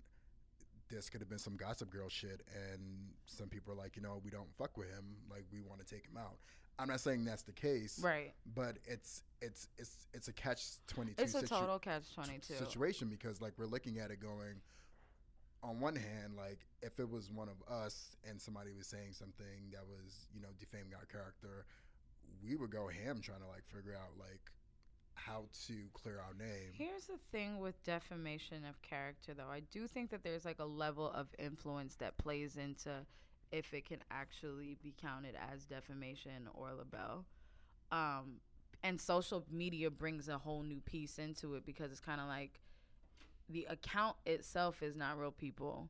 this 0.92 1.10
could 1.10 1.22
have 1.22 1.30
been 1.30 1.40
some 1.40 1.56
gossip 1.56 1.90
girl 1.90 2.10
shit 2.10 2.42
and 2.72 2.82
some 3.26 3.48
people 3.48 3.74
are 3.74 3.78
like, 3.78 3.96
you 3.96 4.02
know, 4.02 4.22
we 4.24 4.30
don't 4.30 4.54
fuck 4.58 4.78
with 4.78 4.90
him, 4.90 5.16
like 5.30 5.46
we 5.52 5.62
want 5.62 5.80
to 5.86 5.96
take 5.96 6.06
him 6.06 6.18
out. 6.18 6.38
I'm 6.80 6.88
not 6.88 7.00
saying 7.00 7.26
that's 7.26 7.44
the 7.44 7.52
case, 7.52 8.00
right 8.02 8.34
but 8.56 8.78
it's 8.86 9.24
it's 9.42 9.68
it's 9.78 10.08
it's 10.14 10.28
a 10.30 10.34
catch 10.34 10.64
twenty 10.88 11.14
two 11.14 11.24
It's 11.24 11.36
a 11.36 11.46
total 11.46 11.78
catch 11.80 12.14
twenty 12.14 12.40
two. 12.40 12.56
situation 12.56 13.08
because 13.08 13.42
like 13.42 13.54
we're 13.58 13.68
looking 13.68 14.00
at 14.00 14.10
it 14.10 14.20
going 14.20 14.62
on 15.64 15.80
one 15.80 15.96
hand 15.96 16.34
like 16.36 16.66
if 16.82 17.00
it 17.00 17.08
was 17.08 17.30
one 17.30 17.48
of 17.48 17.62
us 17.72 18.16
and 18.28 18.42
somebody 18.42 18.72
was 18.76 18.88
saying 18.88 19.14
something 19.14 19.70
that 19.72 19.86
was 19.86 20.26
you 20.34 20.42
know 20.42 20.48
defaming 20.60 20.94
our 20.96 21.06
character 21.06 21.66
we 22.44 22.56
would 22.56 22.72
go 22.72 22.88
ham 22.88 23.22
trying 23.22 23.42
to 23.42 23.48
like 23.48 23.64
figure 23.68 23.94
out 23.96 24.10
like 24.18 24.42
how 25.16 25.46
to 25.68 25.74
clear 25.94 26.20
our 26.20 26.34
name 26.38 26.72
Here's 26.74 27.06
the 27.06 27.20
thing 27.32 27.60
with 27.60 27.82
defamation 27.84 28.66
of 28.66 28.82
character, 28.82 29.34
though. 29.34 29.50
I 29.52 29.62
do 29.72 29.88
think 29.88 30.10
that 30.12 30.24
there's 30.24 30.46
like 30.46 30.60
a 30.60 30.66
level 30.66 31.12
of 31.12 31.28
influence 31.38 31.96
that 31.96 32.18
plays 32.18 32.58
into 32.58 33.06
if 33.52 33.74
it 33.74 33.86
can 33.86 34.00
actually 34.10 34.78
be 34.82 34.94
counted 35.00 35.36
as 35.52 35.66
defamation 35.66 36.48
or 36.54 36.70
libel. 36.74 37.26
Um, 37.92 38.40
and 38.84 39.00
social 39.00 39.46
media 39.52 39.92
brings 39.92 40.28
a 40.28 40.38
whole 40.38 40.64
new 40.64 40.80
piece 40.80 41.20
into 41.20 41.56
it 41.56 41.66
because 41.66 41.92
it's 41.92 42.00
kind 42.00 42.22
of 42.22 42.28
like 42.28 42.62
the 43.50 43.68
account 43.70 44.16
itself 44.26 44.82
is 44.82 44.96
not 44.96 45.20
real 45.20 45.32
people. 45.32 45.90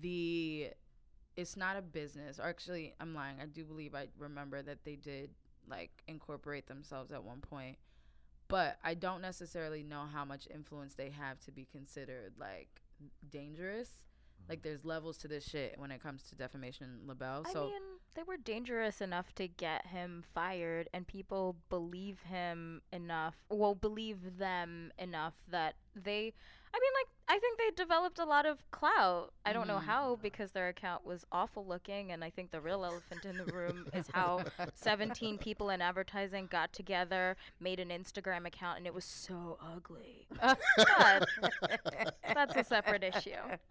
The 0.00 0.68
it's 1.36 1.56
not 1.56 1.76
a 1.76 1.82
business. 1.82 2.38
Or 2.38 2.46
actually, 2.46 2.94
I'm 3.00 3.14
lying. 3.14 3.36
I 3.40 3.46
do 3.46 3.64
believe 3.64 3.94
I 3.94 4.08
remember 4.18 4.60
that 4.62 4.84
they 4.84 4.96
did 4.96 5.30
like 5.70 5.90
incorporate 6.06 6.66
themselves 6.66 7.12
at 7.12 7.22
one 7.24 7.40
point. 7.40 7.78
But 8.48 8.78
I 8.82 8.94
don't 8.94 9.20
necessarily 9.20 9.82
know 9.82 10.04
how 10.12 10.24
much 10.24 10.48
influence 10.52 10.94
they 10.94 11.10
have 11.10 11.38
to 11.40 11.52
be 11.52 11.66
considered 11.70 12.32
like 12.38 12.80
dangerous. 13.30 13.88
Mm-hmm. 13.88 14.50
Like 14.50 14.62
there's 14.62 14.84
levels 14.84 15.18
to 15.18 15.28
this 15.28 15.44
shit 15.44 15.74
when 15.78 15.90
it 15.90 16.02
comes 16.02 16.22
to 16.24 16.34
defamation 16.34 16.86
and 16.98 17.08
libel. 17.08 17.44
I 17.46 17.52
So 17.52 17.66
mean, 17.66 17.82
they 18.14 18.22
were 18.22 18.36
dangerous 18.36 19.00
enough 19.00 19.34
to 19.34 19.46
get 19.46 19.86
him 19.86 20.24
fired, 20.34 20.88
and 20.92 21.06
people 21.06 21.56
believe 21.68 22.20
him 22.22 22.82
enough. 22.92 23.36
Well, 23.50 23.74
believe 23.74 24.38
them 24.38 24.92
enough 24.98 25.34
that 25.50 25.74
they. 25.94 26.32
I 26.74 26.78
mean, 26.80 26.92
like 27.00 27.08
I 27.30 27.38
think 27.38 27.58
they 27.58 27.70
developed 27.76 28.18
a 28.18 28.24
lot 28.24 28.46
of 28.46 28.58
clout. 28.70 29.32
I 29.44 29.52
don't 29.52 29.66
know 29.68 29.76
Mhm. 29.78 29.84
how 29.84 30.16
because 30.22 30.52
their 30.52 30.68
account 30.68 31.04
was 31.04 31.26
awful 31.30 31.66
looking, 31.66 32.10
and 32.10 32.24
I 32.24 32.30
think 32.30 32.50
the 32.50 32.60
real 32.60 32.84
elephant 32.84 33.24
in 33.26 33.36
the 33.36 33.44
room 33.52 33.86
is 33.92 34.06
how 34.14 34.44
17 34.74 35.36
people 35.38 35.68
in 35.70 35.82
advertising 35.82 36.46
got 36.46 36.72
together, 36.72 37.36
made 37.60 37.80
an 37.80 37.88
Instagram 37.90 38.46
account, 38.46 38.78
and 38.78 38.86
it 38.86 38.94
was 38.94 39.04
so 39.04 39.58
ugly. 39.74 40.26
But 40.40 42.14
that's 42.34 42.56
a 42.56 42.64
separate 42.64 43.02
issue. 43.04 43.30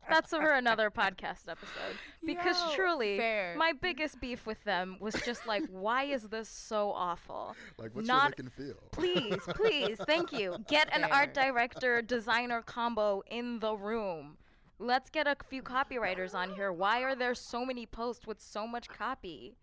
That's 0.10 0.30
for 0.30 0.52
another 0.54 0.90
podcast 0.92 1.48
episode. 1.50 1.98
Because 2.26 2.60
Yo, 2.70 2.76
truly, 2.76 3.18
fair. 3.18 3.56
my 3.58 3.74
biggest 3.74 4.20
beef 4.20 4.46
with 4.46 4.64
them 4.64 4.98
was 5.00 5.16
just 5.26 5.48
like, 5.48 5.64
why 5.70 6.04
is 6.04 6.24
this 6.30 6.50
so 6.50 6.92
awful? 6.92 7.56
Like, 7.78 7.96
what's 7.96 8.08
Not- 8.08 8.18
your 8.18 8.28
look 8.30 8.40
and 8.40 8.54
feel? 8.54 8.90
Please, 8.92 9.42
please, 9.56 9.98
thank 10.06 10.32
you. 10.32 10.58
Get 10.68 10.94
an 10.96 11.04
art 11.06 11.34
director 11.34 12.02
designer 12.02 12.62
combo 12.62 13.24
in 13.32 13.47
the 13.60 13.76
room. 13.76 14.38
Let's 14.80 15.10
get 15.10 15.28
a 15.28 15.36
few 15.50 15.64
copywriters 15.64 16.36
on 16.36 16.54
here. 16.54 16.72
Why 16.72 17.02
are 17.02 17.16
there 17.16 17.34
so 17.34 17.66
many 17.66 17.86
posts 17.86 18.28
with 18.28 18.40
so 18.40 18.68
much 18.68 18.88
copy? 18.90 19.56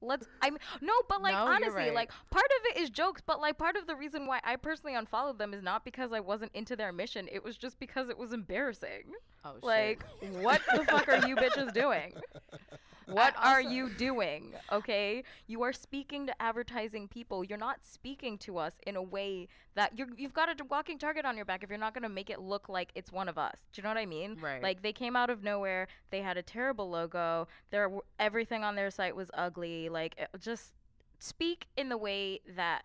Let's 0.00 0.26
I'm 0.42 0.58
no, 0.82 0.92
but 1.08 1.22
like 1.22 1.34
No, 1.34 1.46
honestly, 1.46 1.84
right. 1.84 1.94
like 1.94 2.10
part 2.30 2.44
of 2.44 2.76
it 2.76 2.82
is 2.82 2.90
jokes, 2.90 3.22
but 3.26 3.40
like 3.40 3.56
part 3.58 3.76
of 3.76 3.86
the 3.86 3.94
reason 3.96 4.26
why 4.26 4.40
I 4.44 4.56
personally 4.56 4.94
unfollowed 4.94 5.38
them 5.38 5.54
is 5.54 5.62
not 5.62 5.84
because 5.84 6.12
I 6.12 6.20
wasn't 6.20 6.52
into 6.54 6.76
their 6.76 6.92
mission. 6.92 7.28
It 7.32 7.42
was 7.42 7.56
just 7.56 7.78
because 7.78 8.08
it 8.08 8.18
was 8.18 8.32
embarrassing. 8.32 9.12
oh, 9.44 9.54
shit. 9.54 9.64
Like, 9.64 10.04
what 10.42 10.60
the 10.74 10.84
fuck 10.84 11.08
are 11.08 11.26
you 11.26 11.36
bitches 11.36 11.72
doing? 11.72 12.14
What 13.06 13.34
are 13.38 13.60
you 13.60 13.90
doing? 13.90 14.52
Okay, 14.72 15.24
you 15.46 15.62
are 15.62 15.72
speaking 15.72 16.26
to 16.26 16.42
advertising 16.42 17.08
people. 17.08 17.44
You're 17.44 17.58
not 17.58 17.78
speaking 17.82 18.38
to 18.38 18.58
us 18.58 18.74
in 18.86 18.96
a 18.96 19.02
way 19.02 19.48
that 19.74 19.96
you're, 19.98 20.08
you've 20.16 20.32
got 20.34 20.48
a 20.48 20.64
walking 20.64 20.98
target 20.98 21.24
on 21.24 21.36
your 21.36 21.44
back 21.44 21.62
if 21.62 21.68
you're 21.68 21.78
not 21.78 21.94
going 21.94 22.02
to 22.02 22.08
make 22.08 22.30
it 22.30 22.40
look 22.40 22.68
like 22.68 22.90
it's 22.94 23.12
one 23.12 23.28
of 23.28 23.36
us. 23.38 23.58
Do 23.72 23.80
you 23.80 23.82
know 23.82 23.90
what 23.90 23.98
I 23.98 24.06
mean? 24.06 24.36
Right. 24.40 24.62
Like 24.62 24.82
they 24.82 24.92
came 24.92 25.16
out 25.16 25.30
of 25.30 25.42
nowhere. 25.42 25.88
They 26.10 26.20
had 26.22 26.36
a 26.36 26.42
terrible 26.42 26.88
logo. 26.90 27.48
Their 27.70 27.90
everything 28.18 28.64
on 28.64 28.74
their 28.76 28.90
site 28.90 29.14
was 29.16 29.30
ugly. 29.34 29.88
Like 29.88 30.14
it- 30.18 30.28
just 30.40 30.72
speak 31.18 31.66
in 31.76 31.88
the 31.88 31.96
way 31.96 32.40
that 32.56 32.82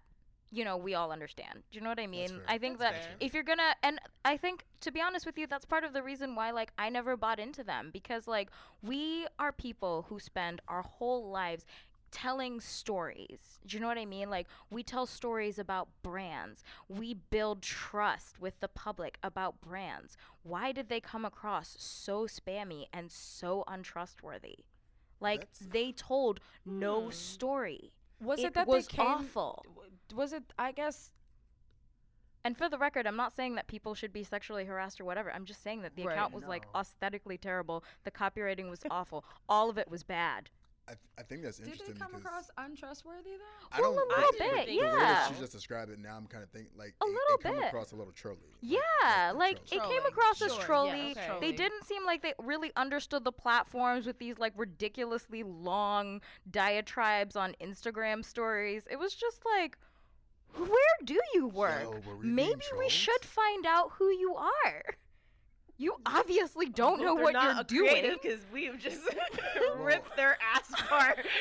you 0.51 0.63
know 0.65 0.77
we 0.77 0.95
all 0.95 1.11
understand. 1.11 1.63
Do 1.71 1.77
you 1.77 1.81
know 1.81 1.89
what 1.89 1.99
I 1.99 2.07
mean? 2.07 2.41
I 2.47 2.57
think 2.57 2.79
That's 2.79 2.95
that 2.95 3.03
fair. 3.05 3.15
if 3.19 3.33
you're 3.33 3.43
gonna 3.43 3.75
and 3.83 3.99
i 4.25 4.35
think 4.37 4.65
to 4.81 4.91
be 4.91 5.01
honest 5.01 5.25
with 5.25 5.37
you 5.37 5.47
that's 5.47 5.65
part 5.65 5.83
of 5.83 5.93
the 5.93 6.01
reason 6.03 6.35
why 6.35 6.51
like 6.51 6.71
i 6.77 6.89
never 6.89 7.15
bought 7.15 7.39
into 7.39 7.63
them 7.63 7.89
because 7.93 8.27
like 8.27 8.49
we 8.81 9.25
are 9.37 9.51
people 9.51 10.05
who 10.09 10.19
spend 10.19 10.61
our 10.67 10.81
whole 10.81 11.29
lives 11.29 11.65
telling 12.11 12.59
stories 12.59 13.59
do 13.65 13.77
you 13.77 13.81
know 13.81 13.87
what 13.87 13.97
i 13.97 14.05
mean 14.05 14.29
like 14.29 14.47
we 14.71 14.81
tell 14.83 15.05
stories 15.05 15.59
about 15.59 15.87
brands 16.01 16.63
we 16.87 17.13
build 17.13 17.61
trust 17.61 18.39
with 18.41 18.59
the 18.59 18.67
public 18.67 19.17
about 19.23 19.61
brands 19.61 20.17
why 20.43 20.71
did 20.71 20.89
they 20.89 20.99
come 20.99 21.23
across 21.23 21.75
so 21.79 22.25
spammy 22.25 22.85
and 22.91 23.11
so 23.11 23.63
untrustworthy 23.67 24.57
like 25.19 25.41
That's- 25.41 25.67
they 25.71 25.91
told 25.91 26.39
no 26.65 27.05
Hmm. 27.05 27.11
story 27.11 27.91
was 28.21 28.39
it, 28.39 28.47
it 28.47 28.53
that 28.53 28.67
was 28.67 28.87
they 28.87 28.97
came, 28.97 29.05
awful 29.05 29.63
Was 30.13 30.33
it? 30.33 30.43
I 30.57 30.71
guess. 30.71 31.11
And 32.43 32.57
for 32.57 32.69
the 32.69 32.77
record, 32.77 33.05
I'm 33.05 33.17
not 33.17 33.33
saying 33.35 33.55
that 33.55 33.67
people 33.67 33.93
should 33.93 34.13
be 34.13 34.23
sexually 34.23 34.63
harassed 34.65 35.01
or 35.01 35.05
whatever. 35.05 35.31
I'm 35.31 35.45
just 35.45 35.61
saying 35.61 35.81
that 35.81 35.95
the 35.95 36.03
Right, 36.05 36.13
account 36.13 36.33
was 36.33 36.45
like 36.45 36.65
aesthetically 36.75 37.37
terrible. 37.37 37.83
The 38.05 38.11
copywriting 38.11 38.69
was 38.69 38.79
awful. 38.91 39.25
All 39.49 39.69
of 39.69 39.77
it 39.77 39.89
was 39.89 40.03
bad. 40.03 40.49
I, 40.89 40.93
th- 40.93 40.99
I 41.19 41.21
think 41.21 41.43
that's 41.43 41.59
interesting. 41.59 41.85
Did 41.85 41.93
interesting 41.93 42.09
they 42.15 42.19
come 42.19 42.25
across 42.25 42.49
untrustworthy 42.57 43.37
though? 43.37 43.67
I 43.71 43.77
don't. 43.77 43.93
Well, 43.95 44.05
a 44.05 44.07
but 44.09 44.17
little 44.17 44.31
the- 44.31 44.37
bit, 44.39 44.55
but 44.55 44.65
the 44.65 44.77
way 44.79 44.85
yeah. 44.85 45.05
that 45.05 45.31
she 45.31 45.39
just 45.39 45.51
described 45.51 45.91
it 45.91 45.99
now, 45.99 46.17
I'm 46.17 46.25
kind 46.25 46.43
of 46.43 46.49
thinking 46.49 46.71
like 46.75 46.95
A 47.01 47.05
it, 47.05 47.09
little 47.09 47.57
it 47.57 47.61
bit. 47.61 47.67
across 47.69 47.91
a 47.91 47.95
little 47.95 48.11
trolly. 48.13 48.39
Yeah, 48.61 48.79
that's 49.03 49.33
the 49.33 49.37
like 49.37 49.65
troll. 49.65 49.65
it 49.65 49.69
came 49.69 50.01
Trolling. 50.01 50.05
across 50.07 50.41
as 50.41 50.53
Sure, 50.55 50.63
trolly. 50.63 51.13
yes, 51.15 51.31
They 51.41 51.51
didn't 51.51 51.85
seem 51.85 52.05
like 52.07 52.23
they 52.23 52.33
really 52.39 52.71
understood 52.75 53.23
the 53.23 53.31
platforms 53.31 54.07
with 54.07 54.17
these 54.17 54.39
like 54.39 54.53
ridiculously 54.57 55.43
long 55.43 56.21
diatribes 56.49 57.35
on 57.35 57.55
Instagram 57.61 58.25
stories. 58.25 58.87
It 58.89 58.97
was 58.97 59.13
just 59.13 59.41
like, 59.45 59.77
where 60.55 60.69
do 61.03 61.19
you 61.35 61.47
work? 61.47 61.83
Yo, 61.83 61.91
were 61.91 62.15
we 62.17 62.23
being 62.23 62.35
Maybe 62.35 62.65
we 62.73 62.77
trolled? 62.79 62.91
should 62.91 63.23
find 63.25 63.65
out 63.67 63.91
who 63.99 64.09
you 64.09 64.35
are. 64.35 64.83
You 65.79 65.95
obviously 66.05 66.67
don't 66.67 66.99
know 67.01 67.15
They're 67.15 67.23
what 67.23 67.33
not 67.33 67.71
you're 67.71 67.87
doing. 67.87 68.17
because 68.21 68.41
we've 68.53 68.77
just 68.77 68.99
ripped 69.77 70.15
their 70.17 70.37
ass 70.53 70.69
apart. 70.71 71.19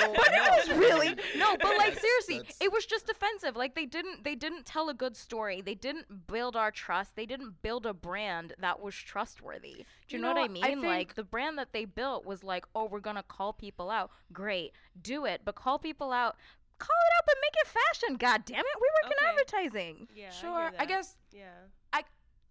Well, 0.00 0.14
but 0.16 0.28
no, 0.32 0.44
it 0.44 0.68
was 0.68 0.78
really 0.78 1.08
no 1.36 1.56
but 1.56 1.76
like 1.76 1.98
seriously 1.98 2.38
that's- 2.38 2.56
it 2.60 2.72
was 2.72 2.86
just 2.86 3.08
offensive. 3.10 3.56
Like 3.56 3.74
they 3.74 3.84
didn't 3.86 4.22
they 4.24 4.34
didn't 4.36 4.64
tell 4.64 4.88
a 4.88 4.94
good 4.94 5.16
story. 5.16 5.60
They 5.60 5.74
didn't 5.74 6.26
build 6.28 6.54
our 6.56 6.70
trust. 6.70 7.16
They 7.16 7.26
didn't 7.26 7.60
build 7.62 7.86
a 7.86 7.92
brand 7.92 8.54
that 8.60 8.80
was 8.80 8.94
trustworthy. 8.94 9.84
Do 10.08 10.16
you, 10.16 10.18
You 10.18 10.18
know, 10.20 10.32
know 10.32 10.40
what 10.42 10.50
i 10.50 10.52
mean? 10.52 10.64
I 10.64 10.68
mean 10.68 10.82
like 10.82 11.08
think- 11.08 11.14
the 11.16 11.24
brand 11.24 11.58
that 11.58 11.72
they 11.72 11.84
built 11.84 12.24
was 12.24 12.44
like 12.44 12.64
oh 12.74 12.84
we're 12.86 13.00
gonna 13.00 13.24
call 13.24 13.52
people 13.52 13.90
out. 13.90 14.10
Great. 14.32 14.72
Do 15.02 15.24
it 15.26 15.42
but 15.44 15.56
call 15.56 15.78
people 15.78 16.12
out. 16.12 16.36
Call 16.78 16.96
it 16.96 17.12
out 17.18 17.24
but 17.26 17.34
make 17.42 17.54
it 17.60 17.66
fashion. 17.66 18.16
God 18.16 18.44
damn 18.46 18.60
it. 18.60 18.64
We 18.80 18.88
work 19.02 19.12
in 19.20 19.28
advertising. 19.28 20.08
Yeah, 20.14 20.30
Sure. 20.30 20.70
I, 20.78 20.84
I 20.84 20.86
guess 20.86 21.16
Yeah. 21.32 21.42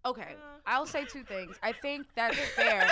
Okay, 0.04 0.34
Uh. 0.36 0.58
I'll 0.66 0.86
say 0.86 1.04
two 1.04 1.24
things. 1.24 1.56
I 1.62 1.72
think 1.72 2.06
that's 2.14 2.38
fair. 2.56 2.90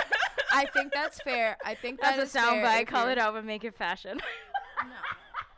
I 0.51 0.65
think 0.65 0.91
that's 0.93 1.21
fair. 1.21 1.57
I 1.65 1.75
think 1.75 1.99
that 2.01 2.17
that's 2.17 2.35
a 2.35 2.39
is 2.39 2.43
fair 2.43 2.63
soundbite 2.63 2.81
if 2.83 2.87
call 2.87 3.07
it 3.07 3.17
out 3.17 3.33
but 3.33 3.45
make 3.45 3.63
it 3.63 3.75
fashion 3.75 4.19
No. 4.83 4.95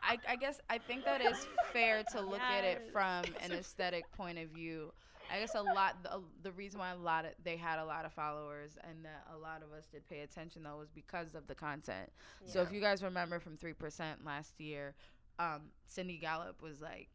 I, 0.03 0.17
I 0.27 0.35
guess 0.35 0.59
I 0.69 0.77
think 0.79 1.05
that 1.05 1.21
is 1.21 1.45
fair 1.71 2.03
to 2.11 2.21
look 2.21 2.41
at 2.41 2.63
it 2.63 2.89
from 2.91 3.23
an 3.41 3.51
aesthetic 3.51 4.11
point 4.11 4.39
of 4.39 4.49
view. 4.49 4.91
I 5.33 5.39
guess 5.39 5.55
a 5.55 5.61
lot 5.61 6.03
the, 6.03 6.21
the 6.43 6.51
reason 6.51 6.79
why 6.79 6.91
a 6.91 6.95
lot 6.97 7.23
of 7.25 7.31
they 7.43 7.55
had 7.55 7.79
a 7.79 7.85
lot 7.85 8.03
of 8.03 8.11
followers 8.11 8.77
and 8.83 9.05
that 9.05 9.25
a 9.33 9.37
lot 9.37 9.61
of 9.63 9.71
us 9.77 9.85
did 9.91 10.05
pay 10.09 10.21
attention 10.21 10.63
though 10.63 10.77
was 10.77 10.89
because 10.89 11.35
of 11.35 11.47
the 11.47 11.55
content. 11.55 12.09
So 12.45 12.61
if 12.61 12.71
you 12.73 12.81
guys 12.81 13.01
remember 13.03 13.39
from 13.39 13.55
3% 13.57 14.25
last 14.25 14.59
year, 14.59 14.95
um 15.39 15.61
Cindy 15.85 16.17
Gallop 16.17 16.61
was 16.61 16.81
like 16.81 17.07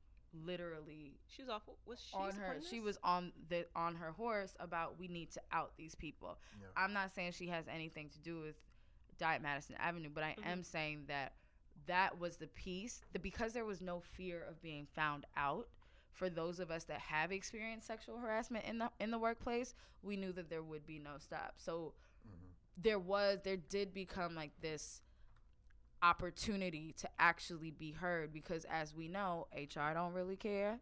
literally 0.45 1.19
She 1.29 1.43
was 1.43 1.49
awful. 1.51 1.79
Was 1.87 2.01
she 2.01 2.17
on 2.17 2.33
her 2.33 2.57
she 2.69 2.81
was 2.81 2.99
on 3.03 3.33
the 3.49 3.67
on 3.75 3.95
her 3.97 4.13
horse 4.13 4.55
about 4.61 4.99
we 4.99 5.09
need 5.09 5.31
to 5.33 5.41
out 5.53 5.73
these 5.77 5.95
people. 5.95 6.39
Yeah. 6.61 6.69
I'm 6.77 6.93
not 6.93 7.15
saying 7.15 7.33
she 7.33 7.49
has 7.49 7.67
anything 7.69 8.09
to 8.11 8.19
do 8.19 8.41
with 8.41 8.57
Diet 9.19 9.43
Madison 9.43 9.77
Avenue, 9.77 10.11
but 10.13 10.25
I 10.25 10.35
Mhm. 10.35 10.47
am 10.47 10.63
saying 10.63 11.07
that 11.07 11.33
that 11.87 12.19
was 12.19 12.37
the 12.37 12.49
piece 12.49 13.03
the 13.13 13.19
because 13.19 13.53
there 13.53 13.65
was 13.65 13.81
no 13.81 14.01
fear 14.01 14.43
of 14.43 14.61
being 14.63 14.87
found 14.87 15.27
out 15.37 15.69
for 16.13 16.31
those 16.31 16.61
of 16.61 16.71
us 16.71 16.85
that 16.85 17.01
have 17.01 17.31
experienced 17.33 17.87
sexual 17.87 18.19
harassment 18.19 18.65
in 18.65 18.79
the 18.79 18.91
in 19.01 19.11
the 19.11 19.19
workplace, 19.19 19.75
we 20.03 20.17
knew 20.17 20.33
that 20.33 20.49
there 20.49 20.63
would 20.63 20.87
be 20.87 20.99
no 20.99 21.19
stop. 21.19 21.55
So 21.59 21.95
Mhm. 22.27 22.55
there 22.77 22.99
was 22.99 23.41
there 23.43 23.57
did 23.57 23.93
become 23.95 24.35
like 24.35 24.53
this 24.61 25.03
opportunity 26.11 26.95
to 26.99 27.09
actually 27.19 27.71
be 27.71 27.91
heard 27.91 28.33
because 28.33 28.65
as 28.71 28.95
we 28.95 29.09
know, 29.09 29.47
HR 29.57 29.93
don't 29.95 30.13
really 30.13 30.37
care. 30.37 30.79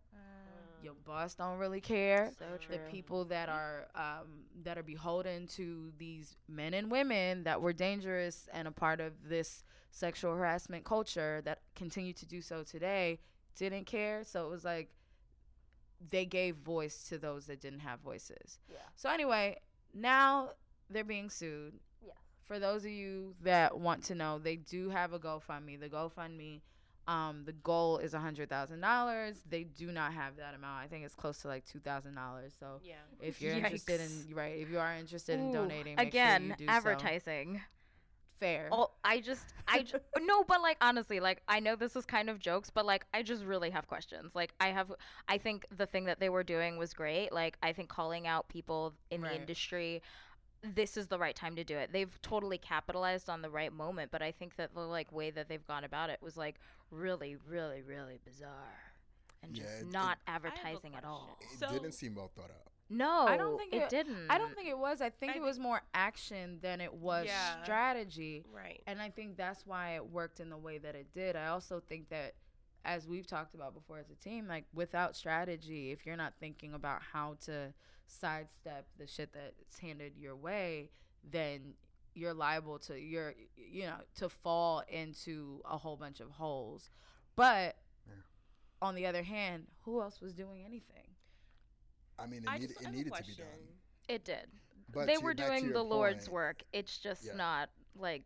Your 0.83 0.93
boss 1.07 1.35
don't 1.35 1.57
really 1.59 1.81
care 1.81 2.31
so 2.39 2.45
true 2.61 2.77
the 2.77 2.91
people 2.91 3.25
that 3.25 3.49
are 3.49 3.87
um, 3.95 4.45
that 4.65 4.77
are 4.77 4.83
beholden 4.83 5.47
to 5.47 5.91
these 5.97 6.37
men 6.47 6.75
and 6.75 6.91
women 6.91 7.43
that 7.45 7.63
were 7.63 7.73
dangerous 7.73 8.51
and 8.53 8.69
a 8.69 8.71
part 8.71 9.01
of 9.01 9.13
this 9.27 9.65
sexual 9.93 10.35
harassment 10.35 10.85
culture 10.85 11.41
that 11.47 11.61
continue 11.75 12.13
to 12.13 12.27
do 12.27 12.43
so 12.43 12.63
today 12.63 13.19
didn't 13.57 13.87
care 13.87 14.25
so 14.25 14.45
it 14.45 14.51
was 14.51 14.63
like 14.63 14.91
they 16.11 16.27
gave 16.27 16.57
voice 16.57 17.05
to 17.09 17.17
those 17.17 17.47
that 17.47 17.63
didn't 17.63 17.81
have 17.81 17.99
voices 18.01 18.59
Yeah. 18.71 18.77
so 18.95 19.09
anyway 19.09 19.57
now 19.95 20.51
they're 20.91 21.03
being 21.03 21.31
sued. 21.31 21.73
For 22.47 22.59
those 22.59 22.85
of 22.85 22.91
you 22.91 23.35
that 23.43 23.79
want 23.79 24.05
to 24.05 24.15
know 24.15 24.39
they 24.39 24.57
do 24.57 24.91
have 24.91 25.13
a 25.13 25.19
gofundme 25.19 25.79
the 25.81 25.89
gofundme 25.89 26.61
um, 27.07 27.43
the 27.45 27.53
goal 27.53 27.99
is 27.99 28.15
a 28.15 28.19
hundred 28.19 28.49
thousand 28.49 28.81
dollars. 28.81 29.37
They 29.47 29.65
do 29.65 29.93
not 29.93 30.15
have 30.15 30.37
that 30.39 30.55
amount. 30.55 30.83
I 30.83 30.87
think 30.87 31.05
it's 31.05 31.15
close 31.15 31.37
to 31.43 31.49
like 31.49 31.67
two 31.67 31.79
thousand 31.79 32.15
dollars. 32.15 32.55
So 32.59 32.81
Yeah. 32.83 32.95
if 33.21 33.43
you're 33.43 33.53
interested 33.57 34.01
in 34.01 34.11
right, 34.35 34.57
if 34.59 34.71
you 34.71 34.79
are 34.79 34.95
interested 34.95 35.39
in 35.39 35.53
donating, 35.53 35.97
make 35.97 36.09
again 36.09 36.47
sure 36.49 36.57
do 36.57 36.67
so. 36.67 36.73
advertising 36.73 37.61
fair. 38.41 38.69
Oh, 38.73 38.91
I 39.05 39.21
just, 39.21 39.53
I 39.69 39.83
j- 39.83 39.99
no, 40.21 40.45
but 40.45 40.61
like 40.63 40.79
honestly, 40.81 41.21
like 41.21 41.43
I 41.47 41.61
know 41.61 41.77
this 41.77 41.95
is 41.95 42.07
kind 42.07 42.31
of 42.31 42.39
jokes, 42.39 42.71
but 42.71 42.87
like 42.87 43.05
I 43.13 43.23
just 43.23 43.45
really 43.45 43.71
have 43.71 43.87
questions. 43.87 44.35
Like 44.35 44.55
I 44.61 44.69
have, 44.69 44.91
I 45.29 45.39
think 45.39 45.67
the 45.77 45.87
thing 45.87 46.05
that 46.07 46.21
they 46.21 46.29
were 46.31 46.43
doing 46.43 46.79
was 46.79 46.95
great. 46.95 47.33
Like 47.33 47.59
I 47.63 47.73
think 47.73 47.89
calling 47.89 48.27
out 48.27 48.49
people 48.49 48.95
in 49.11 49.21
Right. 49.21 49.31
the 49.33 49.37
industry, 49.37 50.03
this 50.75 50.97
is 50.97 51.09
the 51.09 51.19
right 51.19 51.35
time 51.35 51.57
to 51.57 51.65
do 51.65 51.77
it. 51.77 51.91
They've 51.93 52.21
totally 52.23 52.59
capitalized 52.59 53.29
on 53.29 53.43
the 53.43 53.51
right 53.51 53.73
moment, 53.73 54.11
but 54.11 54.23
I 54.23 54.33
think 54.33 54.57
that 54.57 54.75
the 54.75 54.81
like 54.81 55.13
way 55.13 55.31
that 55.31 55.49
they've 55.49 55.67
gone 55.67 55.85
about 55.85 56.11
it 56.11 56.21
was 56.23 56.37
like 56.37 56.57
really, 56.91 57.37
really, 57.49 57.83
really 57.83 58.19
bizarre, 58.25 58.79
and 59.43 59.57
Yeah, 59.57 59.65
just 59.65 59.75
it- 59.83 59.87
it- 59.87 59.93
not 59.93 60.19
I 60.27 60.33
have 60.33 60.45
a 60.45 60.49
advertising 60.49 60.95
at 60.95 61.05
all. 61.05 61.39
It 61.41 61.59
So- 61.59 61.71
didn't 61.73 61.93
seem 61.93 62.15
well 62.15 62.29
thought 62.29 62.51
out. 62.51 62.71
No, 62.91 63.27
I 63.27 63.37
don't 63.39 63.57
think 63.59 63.73
it, 63.73 63.83
it- 63.85 63.89
didn't. 63.89 64.31
I 64.31 64.37
don't 64.39 64.55
think 64.55 64.69
it 64.69 64.79
was. 64.79 65.01
I 65.01 65.09
think 65.11 65.33
I 65.33 65.37
it 65.37 65.43
was 65.43 65.59
more 65.59 65.83
action 65.95 66.61
than 66.61 66.81
it 66.83 66.93
was 66.93 67.27
Yeah. 67.27 67.63
strategy. 67.65 68.45
Right. 68.53 68.83
And 68.87 69.01
I 69.01 69.09
think 69.11 69.37
that's 69.37 69.67
why 69.67 69.97
it 69.97 70.07
worked 70.11 70.39
in 70.39 70.51
the 70.51 70.59
way 70.59 70.77
that 70.79 70.95
it 70.95 71.11
did. 71.13 71.35
I 71.35 71.47
also 71.47 71.81
think 71.81 72.11
that, 72.11 72.35
as 72.85 73.09
we've 73.09 73.27
talked 73.27 73.55
about 73.55 73.73
before 73.73 73.97
as 73.99 74.11
a 74.11 74.15
team, 74.17 74.47
like 74.47 74.67
without 74.75 75.17
strategy, 75.17 75.93
if 75.93 76.05
you're 76.05 76.17
not 76.17 76.35
thinking 76.39 76.75
about 76.75 77.01
how 77.01 77.35
to 77.47 77.73
sidestep 78.07 78.87
the 78.99 79.07
shit 79.07 79.33
that's 79.33 79.79
handed 79.79 80.13
your 80.17 80.37
way, 80.37 80.91
then 81.31 81.75
you're 82.15 82.35
liable 82.35 82.79
to 82.79 82.99
you're 83.01 83.35
you 83.57 83.85
know 83.85 83.97
to 84.15 84.29
fall 84.29 84.83
into 84.89 85.61
a 85.69 85.77
whole 85.77 85.97
bunch 85.97 86.21
of 86.21 86.31
holes. 86.31 86.91
But 87.37 87.77
Yeah. 88.07 88.13
on 88.83 88.95
the 88.95 89.07
other 89.07 89.23
hand, 89.23 89.67
who 89.83 90.01
else 90.01 90.21
was 90.21 90.33
doing 90.35 90.65
anything? 90.65 91.09
I 92.19 92.27
mean, 92.27 92.45
it, 92.45 92.49
I 92.49 92.59
need, 92.59 92.69
just 92.69 92.81
it 92.81 92.85
have 92.85 92.95
needed 92.95 93.13
to 93.13 93.23
be 93.25 93.35
done. 93.35 93.47
it 94.09 94.25
did. 94.25 94.47
But 94.93 95.07
they 95.07 95.17
to- 95.17 95.21
were 95.23 95.35
back 95.35 95.49
doing 95.49 95.65
your 95.65 95.73
the 95.73 95.83
Lord's 95.83 96.29
work. 96.29 96.63
It's 96.73 96.99
just 96.99 97.25
Yeah. 97.25 97.35
not 97.35 97.71
like 97.97 98.23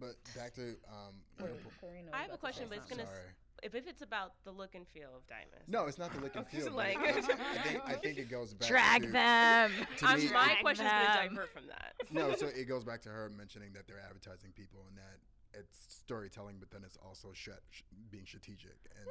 But 0.00 0.16
back 0.34 0.54
to 0.54 0.76
um, 0.88 1.14
Wait, 1.38 1.62
po- 1.62 1.70
Karina 1.80 2.10
I 2.14 2.22
have 2.22 2.32
a 2.32 2.38
question, 2.38 2.66
but 2.68 2.78
it's 2.78 2.86
gonna 2.86 3.02
s- 3.02 3.08
sorry. 3.08 3.34
If, 3.62 3.74
if 3.76 3.86
it's 3.86 4.02
about 4.02 4.32
the 4.44 4.50
look 4.50 4.74
and 4.74 4.86
feel 4.88 5.10
of 5.16 5.26
diamonds. 5.28 5.68
No, 5.68 5.86
it's 5.86 5.98
not 5.98 6.12
the 6.12 6.20
look 6.20 6.34
and 6.34 6.46
feel. 6.48 6.72
like- 6.72 6.98
it's- 7.00 7.28
I 7.28 7.58
think 7.68 7.82
I 7.86 7.92
think 7.94 8.18
it 8.18 8.28
goes 8.30 8.54
back 8.54 8.68
drag 8.68 9.02
to, 9.02 9.08
them. 9.12 9.70
to 9.98 10.06
I'm, 10.06 10.18
me, 10.18 10.30
my 10.32 10.56
question 10.60 10.86
is 10.86 10.92
going 10.92 11.06
to 11.06 11.12
them. 11.18 11.28
divert 11.30 11.52
from 11.52 11.66
that. 11.68 11.92
no, 12.10 12.34
so 12.34 12.46
it 12.46 12.68
goes 12.68 12.84
back 12.84 13.00
to 13.02 13.08
her 13.08 13.30
mentioning 13.36 13.72
that 13.74 13.86
they're 13.86 14.00
advertising 14.04 14.50
people 14.56 14.80
and 14.88 14.96
that 14.96 15.58
it's 15.60 15.86
storytelling, 15.94 16.56
but 16.58 16.70
then 16.70 16.82
it's 16.84 16.96
also 17.06 17.28
sh- 17.34 17.50
sh- 17.70 17.82
being 18.10 18.24
strategic. 18.26 18.76
And 18.98 19.06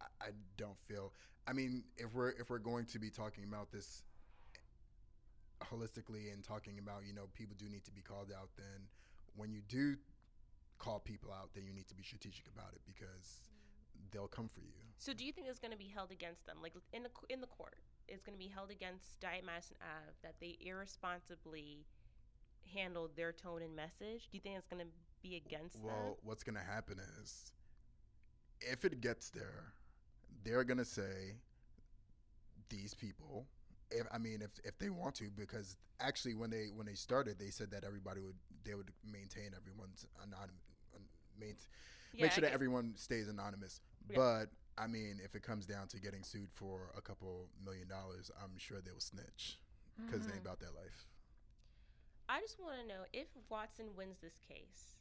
I, 0.00 0.04
I 0.26 0.30
don't 0.56 0.78
feel. 0.88 1.12
I 1.46 1.52
mean, 1.52 1.84
if 1.96 2.14
we're 2.14 2.30
if 2.30 2.50
we're 2.50 2.58
going 2.58 2.86
to 2.86 2.98
be 2.98 3.10
talking 3.10 3.44
about 3.44 3.70
this 3.70 4.02
holistically 5.62 6.32
and 6.32 6.42
talking 6.42 6.78
about 6.78 7.02
you 7.06 7.12
know 7.12 7.28
people 7.34 7.54
do 7.58 7.68
need 7.68 7.84
to 7.84 7.92
be 7.92 8.00
called 8.00 8.32
out, 8.36 8.48
then 8.56 8.88
when 9.36 9.52
you 9.52 9.60
do 9.68 9.96
call 10.78 11.00
people 11.00 11.32
out, 11.32 11.50
then 11.54 11.64
you 11.64 11.72
need 11.72 11.88
to 11.88 11.94
be 11.94 12.02
strategic 12.02 12.46
about 12.54 12.72
it 12.72 12.80
because 12.86 13.47
they'll 14.10 14.28
come 14.28 14.48
for 14.48 14.60
you. 14.60 14.72
So 14.98 15.12
do 15.12 15.24
you 15.24 15.32
think 15.32 15.46
it's 15.48 15.58
going 15.60 15.72
to 15.72 15.78
be 15.78 15.92
held 15.94 16.10
against 16.10 16.46
them, 16.46 16.58
like 16.62 16.74
in 16.92 17.02
the 17.02 17.10
in 17.28 17.40
the 17.40 17.46
court? 17.46 17.76
It's 18.08 18.22
going 18.22 18.36
to 18.36 18.44
be 18.44 18.50
held 18.50 18.70
against 18.70 19.20
Diet 19.20 19.44
Madison 19.44 19.76
Ave 19.80 20.12
that 20.22 20.34
they 20.40 20.56
irresponsibly 20.60 21.86
handled 22.74 23.16
their 23.16 23.32
tone 23.32 23.62
and 23.62 23.74
message. 23.76 24.28
Do 24.30 24.36
you 24.36 24.40
think 24.40 24.56
it's 24.56 24.66
going 24.66 24.82
to 24.82 24.88
be 25.22 25.36
against 25.36 25.74
them? 25.74 25.84
Well, 25.86 26.18
what's 26.22 26.42
gonna 26.42 26.60
happen 26.62 26.98
is, 27.20 27.52
if 28.60 28.84
it 28.84 29.00
gets 29.00 29.30
there, 29.30 29.72
they're 30.44 30.64
gonna 30.64 30.84
say 30.84 31.34
these 32.68 32.94
people. 32.94 33.46
If 33.90 34.06
I 34.12 34.18
mean, 34.18 34.42
if 34.42 34.50
if 34.64 34.78
they 34.78 34.90
want 34.90 35.14
to, 35.16 35.30
because 35.36 35.76
actually, 36.00 36.34
when 36.34 36.50
they 36.50 36.66
when 36.74 36.86
they 36.86 36.94
started, 36.94 37.38
they 37.38 37.50
said 37.50 37.70
that 37.70 37.84
everybody 37.84 38.20
would 38.20 38.36
they 38.64 38.74
would 38.74 38.90
maintain 39.04 39.50
everyone's 39.56 40.06
anonymous, 40.22 40.62
main, 41.38 41.54
Yeah, 42.12 42.24
make 42.24 42.32
sure 42.32 42.42
that 42.42 42.52
everyone 42.52 42.94
stays 42.96 43.28
anonymous. 43.28 43.80
Yeah. 44.10 44.16
But 44.16 44.50
I 44.76 44.86
mean, 44.86 45.20
if 45.24 45.34
it 45.34 45.42
comes 45.42 45.66
down 45.66 45.88
to 45.88 46.00
getting 46.00 46.22
sued 46.22 46.50
for 46.54 46.92
a 46.96 47.00
couple 47.00 47.48
million 47.64 47.88
dollars, 47.88 48.30
I'm 48.42 48.56
sure 48.58 48.80
they 48.80 48.92
will 48.92 49.00
snitch 49.00 49.58
because 49.96 50.24
they 50.26 50.32
Mhm. 50.32 50.36
ain't 50.36 50.46
about 50.46 50.60
that 50.60 50.74
life. 50.74 51.08
I 52.28 52.40
just 52.40 52.58
want 52.60 52.80
to 52.80 52.86
know 52.86 53.04
if 53.12 53.28
Watson 53.48 53.96
wins 53.96 54.18
this 54.20 54.38
case. 54.46 54.96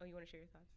Oh, 0.00 0.04
you 0.06 0.14
want 0.14 0.24
to 0.26 0.30
share 0.30 0.40
your 0.40 0.48
thoughts? 0.48 0.72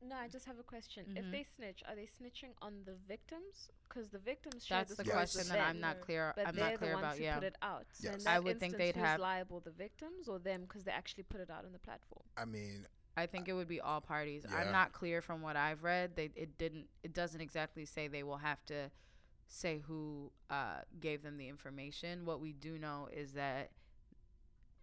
No, 0.00 0.14
I 0.14 0.28
just 0.28 0.46
have 0.46 0.60
a 0.60 0.62
question. 0.62 1.06
Mhm. 1.06 1.16
If 1.18 1.30
they 1.32 1.42
snitch, 1.42 1.82
are 1.88 1.96
they 1.96 2.06
snitching 2.06 2.54
on 2.62 2.84
the 2.84 2.94
victims? 2.94 3.68
Because 3.88 4.08
the 4.10 4.18
victims 4.20 4.64
share 4.64 4.78
That's 4.78 4.90
the 4.94 5.02
the 5.02 5.10
stories 5.10 5.18
Yes. 5.20 5.32
question 5.34 5.50
with 5.52 5.58
that 5.60 5.68
I'm 5.68 5.80
not 5.80 6.00
clear. 6.00 6.32
But 6.36 6.46
I'm 6.46 6.54
they're 6.54 6.70
not 6.70 6.78
clear 6.78 6.90
the 6.90 6.94
ones 6.94 7.04
about. 7.04 7.16
who 7.18 7.24
Yeah, 7.24 7.34
put 7.34 7.44
it 7.44 7.56
out. 7.62 7.86
So 7.92 8.04
Yes. 8.04 8.14
in 8.18 8.24
that 8.24 8.36
I 8.36 8.38
would 8.38 8.60
think 8.60 8.76
they'd 8.76 8.94
who's 8.94 9.04
have- 9.04 9.20
liable, 9.20 9.58
the 9.60 9.72
victims 9.72 10.28
or 10.28 10.38
them, 10.38 10.62
because 10.62 10.84
they 10.84 10.92
actually 10.92 11.24
put 11.24 11.40
it 11.40 11.50
out 11.50 11.64
on 11.64 11.72
the 11.72 11.80
platform. 11.80 12.24
I 12.36 12.44
mean, 12.44 12.86
I 13.18 13.26
think 13.26 13.48
it 13.48 13.52
would 13.52 13.68
be 13.68 13.80
all 13.80 14.00
parties. 14.00 14.46
Yeah. 14.48 14.56
I'm 14.56 14.72
not 14.72 14.92
clear 14.92 15.20
from 15.20 15.42
what 15.42 15.56
I've 15.56 15.82
read. 15.82 16.14
They 16.16 16.30
it 16.36 16.56
didn't. 16.58 16.86
It 17.02 17.12
doesn't 17.14 17.40
exactly 17.40 17.84
say 17.84 18.08
they 18.08 18.22
will 18.22 18.38
have 18.38 18.64
to 18.66 18.90
say 19.48 19.82
who 19.86 20.30
uh, 20.50 20.82
gave 21.00 21.22
them 21.22 21.36
the 21.36 21.48
information. 21.48 22.24
What 22.24 22.40
we 22.40 22.52
do 22.52 22.78
know 22.78 23.08
is 23.12 23.32
that 23.32 23.70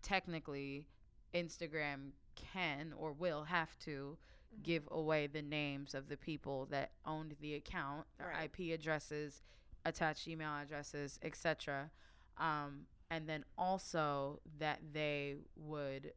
technically, 0.02 0.88
Instagram 1.34 2.12
can 2.36 2.94
or 2.98 3.12
will 3.14 3.44
have 3.46 3.78
to 3.80 4.18
give 4.64 4.84
away 4.92 5.28
the 5.28 5.42
names 5.42 5.94
of 5.94 6.08
the 6.10 6.18
people 6.18 6.68
that 6.72 6.92
owned 7.06 7.36
the 7.42 7.56
account, 7.56 8.06
their 8.18 8.28
Right. 8.30 8.50
IP 8.60 8.74
addresses, 8.74 9.42
attached 9.86 10.28
email 10.28 10.52
addresses, 10.56 11.20
etc. 11.22 11.92
Um, 12.38 12.88
and 13.10 13.28
then 13.28 13.44
also 13.58 14.40
that 14.60 14.80
they 14.94 15.36
would 15.56 16.14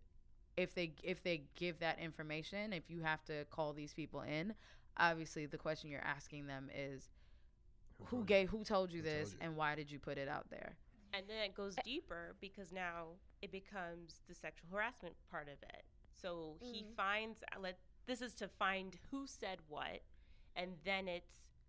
if 0.58 0.74
they 0.74 0.92
if 1.04 1.22
they 1.22 1.44
give 1.56 1.80
that 1.80 1.98
information, 2.00 2.72
if 2.74 2.90
you 2.90 3.02
have 3.02 3.24
to 3.26 3.44
call 3.46 3.72
these 3.74 3.94
people 3.94 4.22
in, 4.22 4.54
obviously 4.98 5.46
the 5.46 5.58
question 5.58 5.90
you're 5.90 6.04
asking 6.04 6.46
them 6.46 6.70
is 6.74 7.10
who 8.04 8.18
told 8.18 8.30
you? 8.30 8.36
gave 8.36 8.48
who 8.50 8.64
told 8.64 8.92
you 8.92 9.02
Who 9.02 9.08
told 9.08 9.32
this 9.32 9.32
you? 9.32 9.38
and 9.40 9.56
why 9.56 9.74
did 9.74 9.90
you 9.90 9.98
put 9.98 10.18
it 10.18 10.28
out 10.28 10.50
there? 10.50 10.76
And 11.12 11.28
then 11.28 11.38
it 11.44 11.54
goes 11.54 11.76
deeper 11.78 12.36
because 12.40 12.72
now 12.72 13.18
it 13.42 13.50
becomes 13.50 14.22
the 14.28 14.34
sexual 14.34 14.68
harassment 14.70 15.16
part 15.30 15.48
of 15.48 15.62
it. 15.62 15.84
So 16.12 16.58
he 16.60 16.82
Mhm. 16.82 16.94
finds 16.96 17.42
uh, 17.54 17.60
let 17.60 17.78
this 18.06 18.20
is 18.22 18.34
to 18.36 18.48
find 18.48 18.98
who 19.10 19.26
said 19.26 19.60
what, 19.68 20.02
and 20.56 20.76
then 20.84 21.08
it 21.08 21.24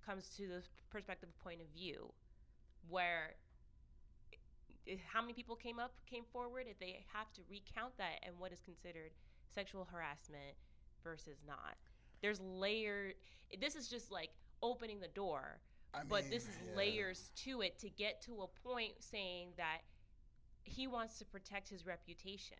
comes 0.06 0.30
to 0.38 0.48
the 0.48 0.64
perspective 0.90 1.30
point 1.40 1.62
of 1.62 1.68
view, 1.70 2.14
where 2.88 3.36
i- 3.36 3.49
how 5.12 5.22
many 5.22 5.34
people 5.34 5.56
came 5.56 5.80
up 5.80 5.94
came 6.10 6.24
forward 6.32 6.66
if 6.70 6.80
they 6.80 7.04
have 7.14 7.32
to 7.34 7.42
recount 7.50 7.98
that 7.98 8.20
and 8.24 8.34
what 8.38 8.52
is 8.52 8.62
considered 8.62 9.12
sexual 9.54 9.88
harassment 9.92 10.56
versus 11.04 11.38
not. 11.48 11.76
There's 12.22 12.40
layer. 12.42 13.14
This 13.60 13.76
is 13.76 13.88
just 13.88 14.12
like 14.12 14.30
opening 14.62 15.00
the 15.00 15.08
door 15.08 15.62
I 15.94 16.02
but 16.08 16.24
mean, 16.24 16.32
this 16.32 16.44
is 16.44 16.56
yeah. 16.70 16.78
layers 16.78 17.32
to 17.44 17.62
it 17.62 17.80
to 17.80 17.90
get 17.90 18.22
to 18.24 18.42
a 18.42 18.48
point 18.68 18.94
saying 19.00 19.50
that 19.58 19.80
he 20.64 20.88
wants 20.88 21.18
to 21.20 21.26
protect 21.26 21.68
his 21.70 21.86
reputation. 21.86 22.58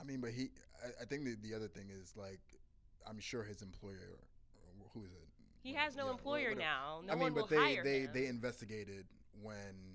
I 0.00 0.04
mean, 0.04 0.20
but 0.20 0.30
he. 0.30 0.50
I, 0.82 1.02
I 1.02 1.04
think 1.06 1.24
the, 1.24 1.36
the 1.42 1.54
other 1.54 1.68
thing 1.68 1.86
is 1.90 2.12
like, 2.16 2.40
I'm 3.06 3.20
sure 3.20 3.42
his 3.42 3.62
employer, 3.62 4.18
who 4.92 5.04
is 5.04 5.12
it? 5.12 5.28
He 5.62 5.72
What- 5.72 5.80
has 5.82 5.96
no 5.96 6.06
yeah, 6.06 6.10
employer 6.12 6.42
whatever. 6.50 6.60
now. 6.60 7.00
No 7.06 7.12
I 7.12 7.16
mean, 7.16 7.32
but 7.32 7.48
they 7.48 7.80
they 7.82 8.00
him. 8.00 8.10
they 8.12 8.26
investigated 8.26 9.06
when 9.40 9.91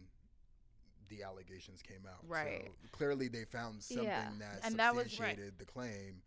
the 1.09 1.23
allegations 1.23 1.81
came 1.81 2.05
out. 2.07 2.19
Right. 2.27 2.65
So 2.65 2.89
clearly, 2.91 3.27
they 3.27 3.45
found 3.45 3.81
something 3.83 4.05
Yeah. 4.05 4.29
that 4.39 4.59
And 4.63 4.75
that 4.79 4.95
was- 4.95 5.05
substantiated 5.05 5.57
the 5.59 5.65
claim. 5.65 6.21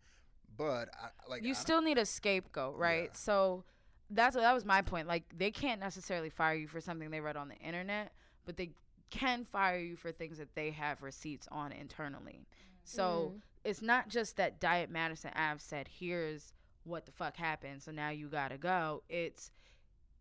But 0.57 0.89
I, 1.01 1.09
like 1.29 1.43
you 1.43 1.51
I 1.51 1.53
still 1.53 1.81
need 1.81 1.97
a 1.97 2.05
scapegoat, 2.05 2.77
right? 2.77 3.05
Yeah. 3.05 3.13
So 3.13 3.63
that's 4.09 4.35
that 4.35 4.53
was 4.53 4.65
my 4.65 4.81
point. 4.81 5.07
Like 5.07 5.23
they 5.37 5.49
can't 5.51 5.79
necessarily 5.79 6.29
fire 6.29 6.55
you 6.55 6.67
for 6.67 6.81
something 6.81 7.09
they 7.09 7.21
read 7.21 7.37
on 7.37 7.47
the 7.47 7.55
internet, 7.55 8.11
but 8.45 8.57
they 8.57 8.71
can 9.09 9.45
fire 9.45 9.79
you 9.79 9.95
for 9.95 10.11
things 10.11 10.37
that 10.37 10.53
they 10.55 10.71
have 10.71 11.01
receipts 11.01 11.47
on 11.51 11.71
internally. 11.71 12.45
So 12.83 13.33
Mm. 13.35 13.41
it's 13.63 13.81
not 13.81 14.09
just 14.09 14.35
that 14.37 14.59
Diet 14.59 14.89
Madison 14.89 15.31
Ave 15.35 15.59
said, 15.59 15.87
"Here's 15.87 16.53
what 16.83 17.05
the 17.05 17.11
fuck 17.11 17.37
happened," 17.37 17.81
so 17.81 17.91
now 17.91 18.09
you 18.09 18.27
gotta 18.29 18.57
go. 18.57 19.03
It's 19.07 19.51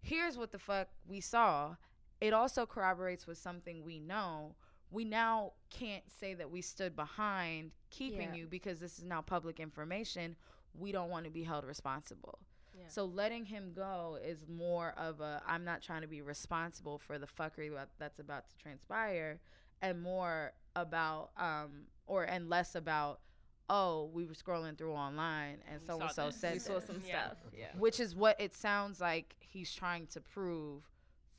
here's 0.03 0.39
what 0.39 0.53
the 0.53 0.59
fuck 0.59 0.89
we 1.07 1.21
saw. 1.21 1.75
It 2.21 2.33
also 2.33 2.67
corroborates 2.67 3.27
with 3.27 3.39
something 3.39 3.83
we 3.85 3.99
know. 3.99 4.55
We 4.91 5.05
now 5.05 5.53
can't 5.71 6.05
say 6.11 6.35
that 6.35 6.51
we 6.51 6.61
stood 6.63 6.97
behind 6.97 7.73
keeping 7.91 8.31
Yeah. 8.35 8.41
you 8.41 8.47
because 8.47 8.81
this 8.81 8.99
is 8.99 9.05
now 9.05 9.23
public 9.23 9.61
information. 9.61 10.37
We 10.75 10.93
don't 10.93 11.09
want 11.11 11.25
to 11.25 11.31
be 11.31 11.45
held 11.45 11.65
responsible. 11.65 12.39
Yeah. 12.77 12.85
So 12.89 13.05
letting 13.05 13.47
him 13.47 13.73
go 13.75 14.19
is 14.23 14.47
more 14.49 14.93
of 14.97 15.21
a 15.21 15.43
I'm 15.47 15.65
not 15.65 15.83
trying 15.83 16.03
to 16.03 16.09
be 16.09 16.23
responsible 16.23 16.99
for 16.99 17.19
the 17.19 17.27
fuckery 17.27 17.71
that's 17.99 18.19
about 18.19 18.49
to 18.51 18.57
transpire 18.59 19.41
and 19.83 20.01
more 20.01 20.53
about 20.77 21.31
um 21.37 21.87
or 22.07 22.25
and 22.25 22.49
less 22.49 22.75
about 22.75 23.21
oh 23.69 24.05
we 24.13 24.25
were 24.25 24.35
scrolling 24.35 24.77
through 24.79 24.93
online 24.93 25.59
and 25.71 25.83
so 25.85 26.01
and 26.01 26.11
so 26.13 26.31
said 26.31 26.55
We 26.55 26.59
saw 26.61 26.79
some 26.81 27.01
Yeah. 27.05 27.27
stuff. 27.27 27.39
Yeah. 27.57 27.67
which 27.77 27.99
is 27.99 28.15
what 28.15 28.41
it 28.41 28.55
sounds 28.55 29.01
like 29.01 29.35
he's 29.41 29.73
trying 29.73 30.07
to 30.09 30.21
prove 30.21 30.85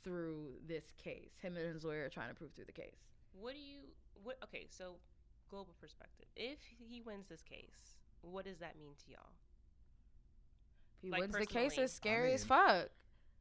through 0.04 0.54
this 0.68 0.86
case 0.98 1.32
him 1.42 1.56
and 1.58 1.74
his 1.74 1.84
lawyer 1.84 2.06
are 2.06 2.10
trying 2.10 2.30
to 2.30 2.36
prove 2.36 2.52
through 2.54 2.66
the 2.66 2.72
case 2.72 2.98
What 3.34 3.54
do 3.54 3.60
you 3.60 3.80
what 4.24 4.38
okay, 4.44 4.68
so 4.70 4.96
global 5.50 5.76
perspective. 5.80 6.28
If 6.36 6.60
he 6.80 7.02
wins 7.02 7.28
this 7.28 7.42
case, 7.42 7.98
what 8.22 8.46
does 8.46 8.60
that 8.60 8.78
mean 8.80 8.94
to 9.06 9.12
y'all? 9.12 9.34
He 11.02 11.10
Like, 11.10 11.22
wins 11.22 11.36
the 11.36 11.46
case 11.46 11.78
is 11.78 11.92
scary 11.92 12.32
as 12.34 12.42
mean- 12.44 12.48
fuck. 12.50 12.90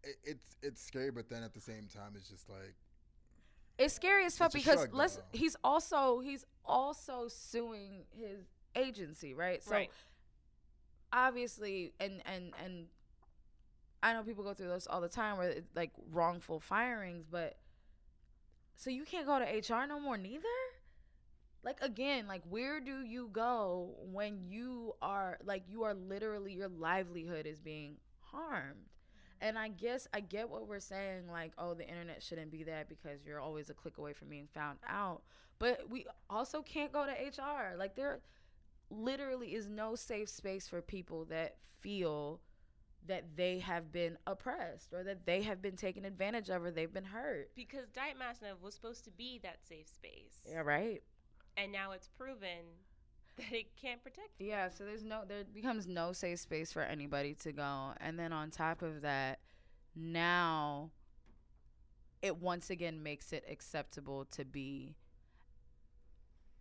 It, 0.02 0.16
it's 0.24 0.56
it's 0.62 0.82
scary, 0.82 1.10
but 1.10 1.28
then 1.28 1.42
at 1.42 1.52
the 1.54 1.60
same 1.60 1.86
time, 1.94 2.14
it's 2.16 2.28
just 2.28 2.48
like 2.48 2.74
It's 3.78 3.94
scary 3.94 4.24
as 4.24 4.36
fuck 4.38 4.52
because 4.52 4.80
shrug, 4.80 4.94
let's 4.94 5.16
though. 5.16 5.22
he's 5.32 5.56
also 5.62 6.20
he's 6.20 6.44
also 6.64 7.28
suing 7.28 8.04
his 8.10 8.46
agency, 8.74 9.34
right? 9.34 9.62
So 9.62 9.72
right. 9.72 9.90
obviously 11.12 11.92
and 12.00 12.22
and 12.24 12.52
and 12.64 12.86
I 14.02 14.12
know 14.12 14.22
people 14.22 14.44
go 14.44 14.54
through 14.54 14.68
this 14.68 14.86
all 14.88 15.00
the 15.00 15.08
time 15.08 15.36
where 15.36 15.50
it's 15.50 15.74
like 15.74 15.92
wrongful 16.10 16.60
firings, 16.60 17.26
but 17.30 17.58
so 18.76 18.90
you 18.90 19.04
can't 19.04 19.26
go 19.26 19.38
to 19.38 19.44
HR 19.44 19.86
no 19.86 20.00
more 20.00 20.16
neither? 20.16 20.48
Like 21.62 21.82
again, 21.82 22.26
like 22.26 22.42
where 22.48 22.80
do 22.80 23.02
you 23.02 23.28
go 23.30 23.94
when 23.98 24.40
you 24.48 24.94
are 25.02 25.38
like 25.44 25.64
you 25.68 25.82
are 25.82 25.92
literally 25.92 26.54
your 26.54 26.68
livelihood 26.68 27.46
is 27.46 27.60
being 27.60 27.96
harmed? 28.20 28.88
And 29.42 29.58
I 29.58 29.68
guess 29.68 30.06
I 30.12 30.20
get 30.20 30.50
what 30.50 30.68
we're 30.68 30.80
saying, 30.80 31.30
like, 31.30 31.52
oh, 31.56 31.72
the 31.72 31.88
internet 31.88 32.22
shouldn't 32.22 32.50
be 32.50 32.62
that 32.64 32.90
because 32.90 33.24
you're 33.24 33.40
always 33.40 33.70
a 33.70 33.74
click 33.74 33.96
away 33.96 34.12
from 34.12 34.28
being 34.28 34.48
found 34.52 34.78
out. 34.86 35.22
But 35.58 35.88
we 35.90 36.06
also 36.28 36.62
can't 36.62 36.92
go 36.92 37.06
to 37.06 37.12
HR. 37.12 37.76
Like 37.76 37.96
there 37.96 38.20
literally 38.90 39.54
is 39.54 39.68
no 39.68 39.94
safe 39.94 40.28
space 40.28 40.68
for 40.68 40.82
people 40.82 41.26
that 41.26 41.56
feel 41.80 42.40
that 43.06 43.36
they 43.36 43.58
have 43.58 43.92
been 43.92 44.18
oppressed 44.26 44.92
or 44.92 45.02
that 45.04 45.26
they 45.26 45.42
have 45.42 45.60
been 45.62 45.76
taken 45.76 46.04
advantage 46.04 46.48
of 46.50 46.64
or 46.64 46.70
they've 46.70 46.92
been 46.92 47.04
hurt. 47.04 47.50
Because 47.54 47.88
Diet 47.90 48.16
Masnev 48.18 48.60
was 48.62 48.74
supposed 48.74 49.04
to 49.04 49.10
be 49.10 49.38
that 49.42 49.58
safe 49.66 49.88
space. 49.88 50.42
Yeah, 50.46 50.60
right. 50.60 51.02
And 51.56 51.72
now 51.72 51.92
it's 51.92 52.08
proven 52.08 52.66
that 53.36 53.52
it 53.52 53.76
can't 53.76 54.02
protect 54.02 54.40
you. 54.40 54.48
Yeah, 54.48 54.68
so 54.68 54.84
there's 54.84 55.04
no 55.04 55.22
there 55.26 55.44
becomes 55.44 55.86
no 55.86 56.12
safe 56.12 56.40
space 56.40 56.72
for 56.72 56.82
anybody 56.82 57.34
to 57.34 57.52
go. 57.52 57.92
And 58.00 58.18
then 58.18 58.32
on 58.32 58.50
top 58.50 58.82
of 58.82 59.02
that, 59.02 59.40
now 59.94 60.90
it 62.22 62.36
once 62.36 62.70
again 62.70 63.02
makes 63.02 63.32
it 63.32 63.44
acceptable 63.48 64.26
to 64.26 64.44
be 64.44 64.96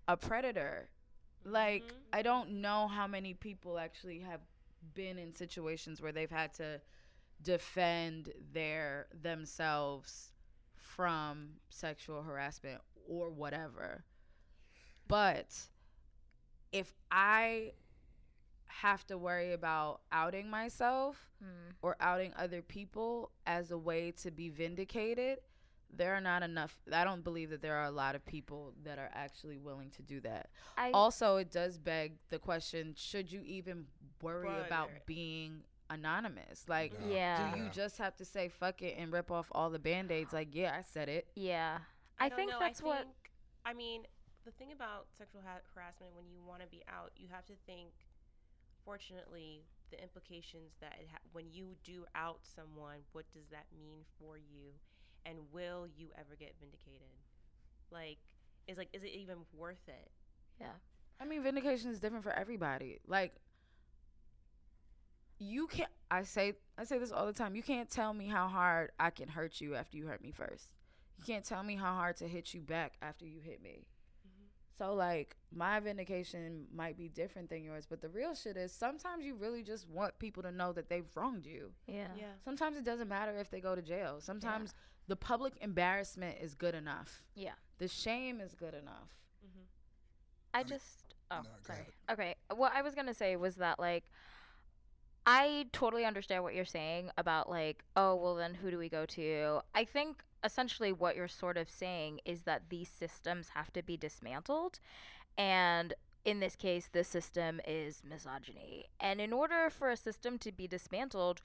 a 0.07 0.17
predator. 0.17 0.89
Like 1.45 1.83
Mhm. 1.83 1.97
I 2.13 2.21
don't 2.21 2.61
know 2.61 2.87
how 2.87 3.07
many 3.07 3.33
people 3.33 3.77
actually 3.79 4.19
have 4.19 4.41
been 4.93 5.17
in 5.17 5.35
situations 5.35 6.01
where 6.01 6.11
they've 6.11 6.29
had 6.31 6.53
to 6.55 6.81
defend 7.43 8.31
their 8.53 9.07
themselves 9.21 10.31
from 10.75 11.49
sexual 11.69 12.21
harassment 12.23 12.81
or 13.07 13.29
whatever. 13.29 14.03
But 15.07 15.69
if 16.71 16.93
I 17.11 17.73
have 18.67 19.05
to 19.07 19.17
worry 19.17 19.53
about 19.53 20.01
outing 20.11 20.49
myself 20.49 21.29
Hmm. 21.39 21.69
or 21.81 21.95
outing 22.01 22.33
other 22.35 22.61
people 22.61 23.31
as 23.45 23.71
a 23.71 23.77
way 23.77 24.11
to 24.11 24.31
be 24.31 24.49
vindicated, 24.49 25.39
there 25.95 26.13
are 26.15 26.21
not 26.21 26.43
enough. 26.43 26.77
I 26.91 27.03
don't 27.03 27.23
believe 27.23 27.49
that 27.49 27.61
there 27.61 27.75
are 27.75 27.85
a 27.85 27.91
lot 27.91 28.15
of 28.15 28.25
people 28.25 28.73
that 28.83 28.99
are 28.99 29.09
actually 29.13 29.57
willing 29.57 29.89
to 29.91 30.01
do 30.01 30.19
that. 30.21 30.49
I 30.77 30.91
Also, 30.91 31.37
it 31.37 31.51
does 31.51 31.77
beg 31.77 32.13
the 32.29 32.39
question 32.39 32.93
should 32.95 33.31
you 33.31 33.41
even 33.45 33.85
worry 34.21 34.49
about 34.65 34.89
being 35.05 35.63
anonymous? 35.89 36.65
Like, 36.67 36.99
No. 36.99 37.07
Yeah. 37.07 37.53
do 37.55 37.59
you 37.59 37.69
just 37.69 37.97
have 37.97 38.15
to 38.17 38.25
say 38.25 38.47
fuck 38.49 38.81
it 38.81 38.95
and 38.97 39.11
rip 39.11 39.31
off 39.31 39.47
all 39.51 39.69
the 39.69 39.79
band 39.79 40.11
aids? 40.11 40.31
Like, 40.33 40.49
yeah, 40.53 40.75
I 40.77 40.83
said 40.83 41.09
it. 41.09 41.27
yeah. 41.35 41.79
I, 42.19 42.27
don't 42.29 42.37
think 42.37 42.51
know, 42.51 42.59
that's 42.59 42.81
what 42.81 42.99
think- 43.03 43.31
I 43.65 43.73
mean, 43.73 44.03
the 44.45 44.51
thing 44.51 44.71
about 44.73 45.07
sexual 45.17 45.41
ha- 45.45 45.61
harassment, 45.73 46.13
when 46.15 46.25
you 46.29 46.41
want 46.45 46.61
to 46.61 46.67
be 46.67 46.83
out, 46.87 47.11
you 47.15 47.27
have 47.31 47.45
to 47.45 47.53
think. 47.65 47.89
Fortunately, 48.85 49.65
the 49.91 50.01
implications 50.01 50.73
that 50.81 50.95
it 50.99 51.07
ha- 51.11 51.19
when 51.33 51.45
you 51.51 51.75
do 51.83 52.05
out 52.15 52.39
someone, 52.43 52.99
what 53.11 53.25
does 53.33 53.47
that 53.51 53.65
mean 53.77 54.01
for 54.17 54.37
you, 54.37 54.73
and 55.25 55.37
will 55.51 55.87
you 55.97 56.07
ever 56.17 56.35
get 56.37 56.55
vindicated? 56.59 57.07
Like, 57.91 58.17
is 58.67 58.77
like, 58.77 58.89
is 58.93 59.03
it 59.03 59.11
even 59.13 59.37
worth 59.53 59.87
it? 59.87 60.11
Yeah. 60.59 60.67
I 61.19 61.25
mean, 61.25 61.43
vindication 61.43 61.91
is 61.91 61.99
different 61.99 62.23
for 62.23 62.31
everybody. 62.31 62.99
Like, 63.07 63.33
you 65.39 65.67
can't. 65.67 65.89
I 66.11 66.23
say 66.23 66.53
I 66.77 66.83
say 66.83 66.97
this 66.97 67.11
all 67.11 67.25
the 67.25 67.33
time. 67.33 67.55
You 67.55 67.63
can't 67.63 67.89
tell 67.89 68.13
me 68.13 68.27
how 68.27 68.47
hard 68.47 68.91
I 68.99 69.09
can 69.09 69.27
hurt 69.27 69.61
you 69.61 69.75
after 69.75 69.97
you 69.97 70.07
hurt 70.07 70.21
me 70.21 70.31
first. 70.31 70.71
You 71.17 71.23
can't 71.23 71.45
tell 71.45 71.63
me 71.63 71.75
how 71.75 71.93
hard 71.93 72.17
to 72.17 72.27
hit 72.27 72.53
you 72.53 72.61
back 72.61 72.93
after 73.01 73.25
you 73.25 73.39
hit 73.41 73.61
me. 73.61 73.87
Mm-hmm. 74.27 74.45
So 74.77 74.93
like 74.93 75.35
my 75.53 75.79
vindication 75.79 76.65
might 76.73 76.97
be 76.97 77.09
different 77.09 77.49
than 77.49 77.63
yours, 77.63 77.85
but 77.89 78.01
the 78.01 78.09
real 78.09 78.35
shit 78.35 78.57
is 78.57 78.71
sometimes 78.71 79.25
you 79.25 79.35
really 79.35 79.63
just 79.63 79.89
want 79.89 80.17
people 80.19 80.43
to 80.43 80.51
know 80.51 80.71
that 80.73 80.89
they've 80.89 81.09
wronged 81.15 81.45
you. 81.45 81.71
yeah. 81.87 82.07
Yeah. 82.17 82.25
Sometimes 82.43 82.77
it 82.77 82.85
doesn't 82.85 83.09
matter 83.09 83.37
if 83.37 83.49
they 83.49 83.59
go 83.59 83.75
to 83.75 83.81
jail. 83.81 84.19
Sometimes 84.19 84.73
the 85.09 85.15
public 85.15 85.53
embarrassment 85.59 86.37
is 86.39 86.53
good 86.53 86.75
enough. 86.75 87.23
Yeah. 87.35 87.53
The 87.79 87.87
shame 87.87 88.39
is 88.39 88.53
good 88.53 88.75
enough. 88.75 89.09
Mm-hmm. 89.45 89.65
I 90.53 90.57
mean- 90.59 90.67
just 90.67 91.15
oh 91.31 91.41
No, 91.43 91.49
sorry. 91.65 91.87
Okay. 92.11 92.35
What 92.55 92.73
I 92.75 92.81
was 92.83 92.93
gonna 92.95 93.13
say 93.13 93.35
was 93.35 93.55
that 93.55 93.79
like 93.79 94.05
I 95.25 95.65
totally 95.73 96.05
understand 96.05 96.43
what 96.43 96.53
you're 96.53 96.65
saying 96.65 97.09
about 97.17 97.49
like, 97.49 97.83
oh 97.95 98.15
well 98.15 98.35
then 98.35 98.53
who 98.53 98.69
do 98.71 98.77
we 98.77 98.87
go 98.87 99.05
to? 99.07 99.61
I 99.73 99.83
think 99.83 100.23
essentially 100.43 100.93
what 100.93 101.15
you're 101.15 101.27
sort 101.27 101.57
of 101.57 101.69
saying 101.69 102.21
is 102.23 102.43
that 102.43 102.69
these 102.69 102.87
systems 102.87 103.49
have 103.55 103.73
to 103.73 103.83
be 103.83 103.97
dismantled 103.97 104.79
and 105.37 105.93
in 106.23 106.39
this 106.39 106.55
case 106.55 106.87
the 106.91 107.03
system 107.03 107.59
is 107.67 108.03
misogyny. 108.07 108.85
And 108.99 109.19
in 109.19 109.33
order 109.33 109.69
for 109.71 109.89
a 109.89 109.97
system 109.97 110.37
to 110.39 110.51
be 110.51 110.67
dismantled, 110.67 111.41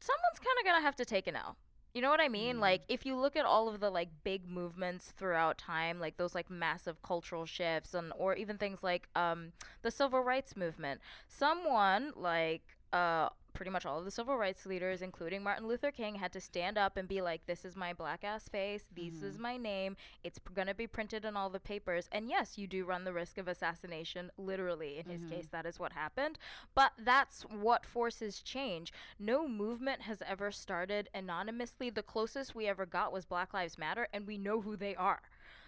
someone's 0.00 0.38
kind 0.38 0.56
of 0.60 0.64
going 0.64 0.76
to 0.80 0.86
have 0.86 0.96
to 0.96 1.04
take 1.04 1.26
an 1.26 1.34
L. 1.36 1.56
You 1.98 2.02
know 2.02 2.10
what 2.10 2.20
I 2.20 2.28
mean? 2.28 2.58
Mm. 2.58 2.60
Like 2.60 2.82
if 2.86 3.04
you 3.04 3.16
look 3.16 3.34
at 3.34 3.44
all 3.44 3.68
of 3.68 3.80
the 3.80 3.90
like 3.90 4.08
big 4.22 4.48
movements 4.48 5.12
throughout 5.16 5.58
time, 5.58 5.98
like 5.98 6.16
those 6.16 6.32
like 6.32 6.48
massive 6.48 7.02
cultural 7.02 7.44
shifts 7.44 7.92
and 7.92 8.12
or 8.16 8.36
even 8.36 8.56
things 8.56 8.84
like 8.84 9.08
um 9.16 9.50
the 9.82 9.90
civil 9.90 10.20
rights 10.20 10.56
movement, 10.56 11.00
someone 11.26 12.12
like 12.14 12.62
uh 12.92 13.30
pretty 13.58 13.70
much 13.72 13.84
all 13.84 13.98
of 13.98 14.04
the 14.04 14.10
civil 14.12 14.36
rights 14.36 14.66
leaders 14.66 15.02
including 15.02 15.42
Martin 15.42 15.66
Luther 15.66 15.90
King 15.90 16.14
had 16.14 16.32
to 16.32 16.40
stand 16.40 16.78
up 16.78 16.96
and 16.96 17.08
be 17.08 17.20
like 17.20 17.44
this 17.46 17.64
is 17.64 17.74
my 17.74 17.92
black 17.92 18.22
ass 18.22 18.48
face, 18.48 18.84
this 18.94 19.20
is 19.20 19.36
Mhm. 19.36 19.40
my 19.40 19.56
name, 19.56 19.96
it's 20.22 20.38
going 20.54 20.68
to 20.68 20.74
be 20.74 20.86
printed 20.86 21.24
in 21.24 21.36
all 21.36 21.50
the 21.50 21.58
papers. 21.58 22.08
And 22.12 22.28
yes, 22.28 22.56
you 22.56 22.68
do 22.68 22.84
run 22.84 23.02
the 23.02 23.12
risk 23.12 23.36
of 23.36 23.48
assassination 23.48 24.30
literally. 24.38 24.98
In 24.98 25.06
his 25.06 25.24
Mhm. 25.24 25.30
case 25.30 25.48
that 25.48 25.66
is 25.66 25.80
what 25.80 25.92
happened, 25.92 26.38
but 26.76 26.92
that's 26.98 27.42
what 27.46 27.84
forces 27.84 28.40
change. 28.40 28.92
No 29.18 29.48
movement 29.48 30.02
has 30.02 30.22
ever 30.22 30.52
started 30.52 31.08
anonymously. 31.12 31.90
The 31.90 32.04
closest 32.04 32.54
we 32.54 32.68
ever 32.68 32.86
got 32.86 33.12
was 33.12 33.26
Black 33.26 33.52
Lives 33.52 33.76
Matter, 33.76 34.06
and 34.12 34.24
we 34.24 34.38
know 34.38 34.60
who 34.60 34.76
they 34.76 34.94
are. 34.94 35.22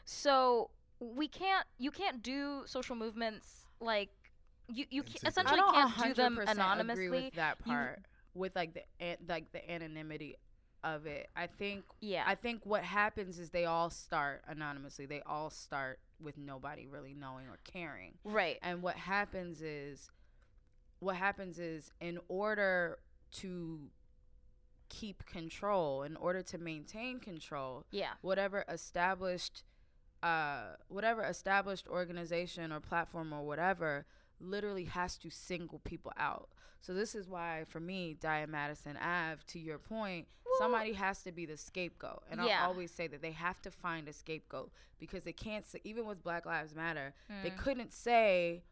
So 0.04 0.70
we 1.00 1.26
can't, 1.26 1.66
you 1.76 1.90
can't 1.90 2.22
do 2.22 2.62
social 2.66 2.94
movements 2.94 3.66
like 3.80 4.10
you, 4.72 4.86
you 4.90 5.02
And 5.02 5.12
ca- 5.14 5.28
essentially 5.28 5.56
don't 5.56 5.74
can't 5.94 6.16
do 6.16 6.22
them 6.22 6.38
anonymously. 6.38 7.06
Agree 7.06 7.24
with 7.26 7.34
that 7.34 7.58
You- 7.64 7.72
part, 7.72 8.02
with 8.34 8.54
like 8.56 8.74
the 8.74 8.82
an- 9.00 9.18
like 9.28 9.52
the 9.52 9.70
anonymity 9.70 10.36
of 10.84 11.06
it. 11.06 11.28
I 11.36 11.46
think 11.46 11.84
yeah, 12.00 12.24
I 12.26 12.34
think 12.34 12.64
what 12.64 12.82
happens 12.82 13.38
is 13.38 13.50
they 13.50 13.64
all 13.66 13.90
start 13.90 14.42
anonymously. 14.48 15.06
They 15.06 15.22
all 15.22 15.50
start 15.50 16.00
with 16.20 16.36
nobody 16.38 16.86
really 16.86 17.14
knowing 17.14 17.46
or 17.48 17.58
caring. 17.64 18.18
right. 18.24 18.58
And 18.62 18.82
what 18.82 18.96
happens 18.96 19.62
is, 19.62 20.10
what 21.00 21.16
happens 21.16 21.58
is, 21.58 21.90
in 22.00 22.18
order 22.28 22.98
to 23.32 23.90
keep 24.88 25.24
control, 25.24 26.02
in 26.02 26.16
order 26.16 26.42
to 26.42 26.58
maintain 26.58 27.20
control, 27.20 27.84
Yeah, 27.90 28.12
whatever 28.22 28.64
established 28.68 29.64
uh 30.22 30.74
whatever 30.88 31.22
established 31.24 31.88
organization 31.88 32.70
or 32.72 32.80
platform 32.80 33.32
or 33.32 33.42
whatever 33.42 34.04
literally 34.40 34.84
has 34.84 35.16
to 35.18 35.30
single 35.30 35.78
people 35.80 36.12
out. 36.16 36.48
So 36.80 36.94
this 36.94 37.14
is 37.14 37.28
why 37.28 37.64
for 37.68 37.78
me, 37.80 38.16
Diet 38.18 38.48
Madison 38.48 38.96
Ave, 38.96 39.42
to 39.48 39.58
your 39.58 39.78
point, 39.78 40.26
somebody 40.58 40.94
has 40.94 41.22
to 41.24 41.32
be 41.32 41.44
the 41.46 41.56
scapegoat. 41.56 42.22
And 42.30 42.40
Yeah. 42.42 42.62
I'll 42.62 42.70
always 42.70 42.90
say 42.90 43.06
that 43.08 43.20
they 43.22 43.32
have 43.32 43.60
to 43.62 43.70
find 43.70 44.08
a 44.08 44.12
scapegoat 44.12 44.72
because 44.98 45.22
they 45.24 45.32
can't 45.32 45.66
say 45.66 45.80
even 45.84 46.06
with 46.06 46.22
Black 46.22 46.46
Lives 46.46 46.74
Matter, 46.74 47.12
they 47.42 47.50
Mm. 47.50 47.58
couldn't 47.58 47.92
say 47.92 48.64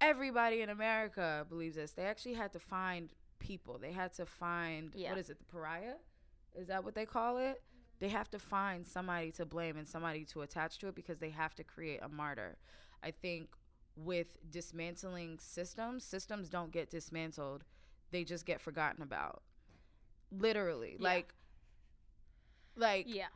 everybody 0.00 0.60
in 0.62 0.68
America 0.68 1.46
believes 1.48 1.76
this. 1.76 1.92
They 1.92 2.04
actually 2.04 2.34
had 2.34 2.52
to 2.52 2.60
find 2.60 3.12
people. 3.38 3.78
They 3.78 3.92
had 3.92 4.12
to 4.14 4.26
find 4.26 4.94
Yeah. 4.94 5.10
what 5.10 5.18
is 5.18 5.30
it, 5.30 5.38
the 5.38 5.44
pariah? 5.44 5.96
Is 6.54 6.66
that 6.68 6.84
what 6.84 6.94
they 6.94 7.06
call 7.06 7.38
it? 7.38 7.62
They 7.98 8.08
have 8.10 8.30
to 8.30 8.38
find 8.38 8.86
somebody 8.86 9.32
to 9.32 9.44
blame 9.44 9.76
and 9.76 9.88
somebody 9.88 10.24
to 10.26 10.42
attach 10.42 10.78
to 10.78 10.88
it 10.88 10.94
because 10.94 11.18
they 11.18 11.30
have 11.30 11.54
to 11.56 11.64
create 11.64 12.00
a 12.02 12.08
martyr. 12.08 12.58
I 13.02 13.10
think 13.10 13.50
with 13.98 14.38
dismantling 14.50 15.38
systems, 15.40 16.04
systems 16.04 16.48
don't 16.48 16.70
get 16.72 16.90
dismantled, 16.90 17.64
they 18.10 18.24
just 18.24 18.46
get 18.46 18.60
forgotten 18.60 19.02
about. 19.02 19.42
Literally. 20.30 20.96
Yeah. 20.98 21.08
Like 21.08 21.34
like 22.76 23.06
yeah. 23.08 23.26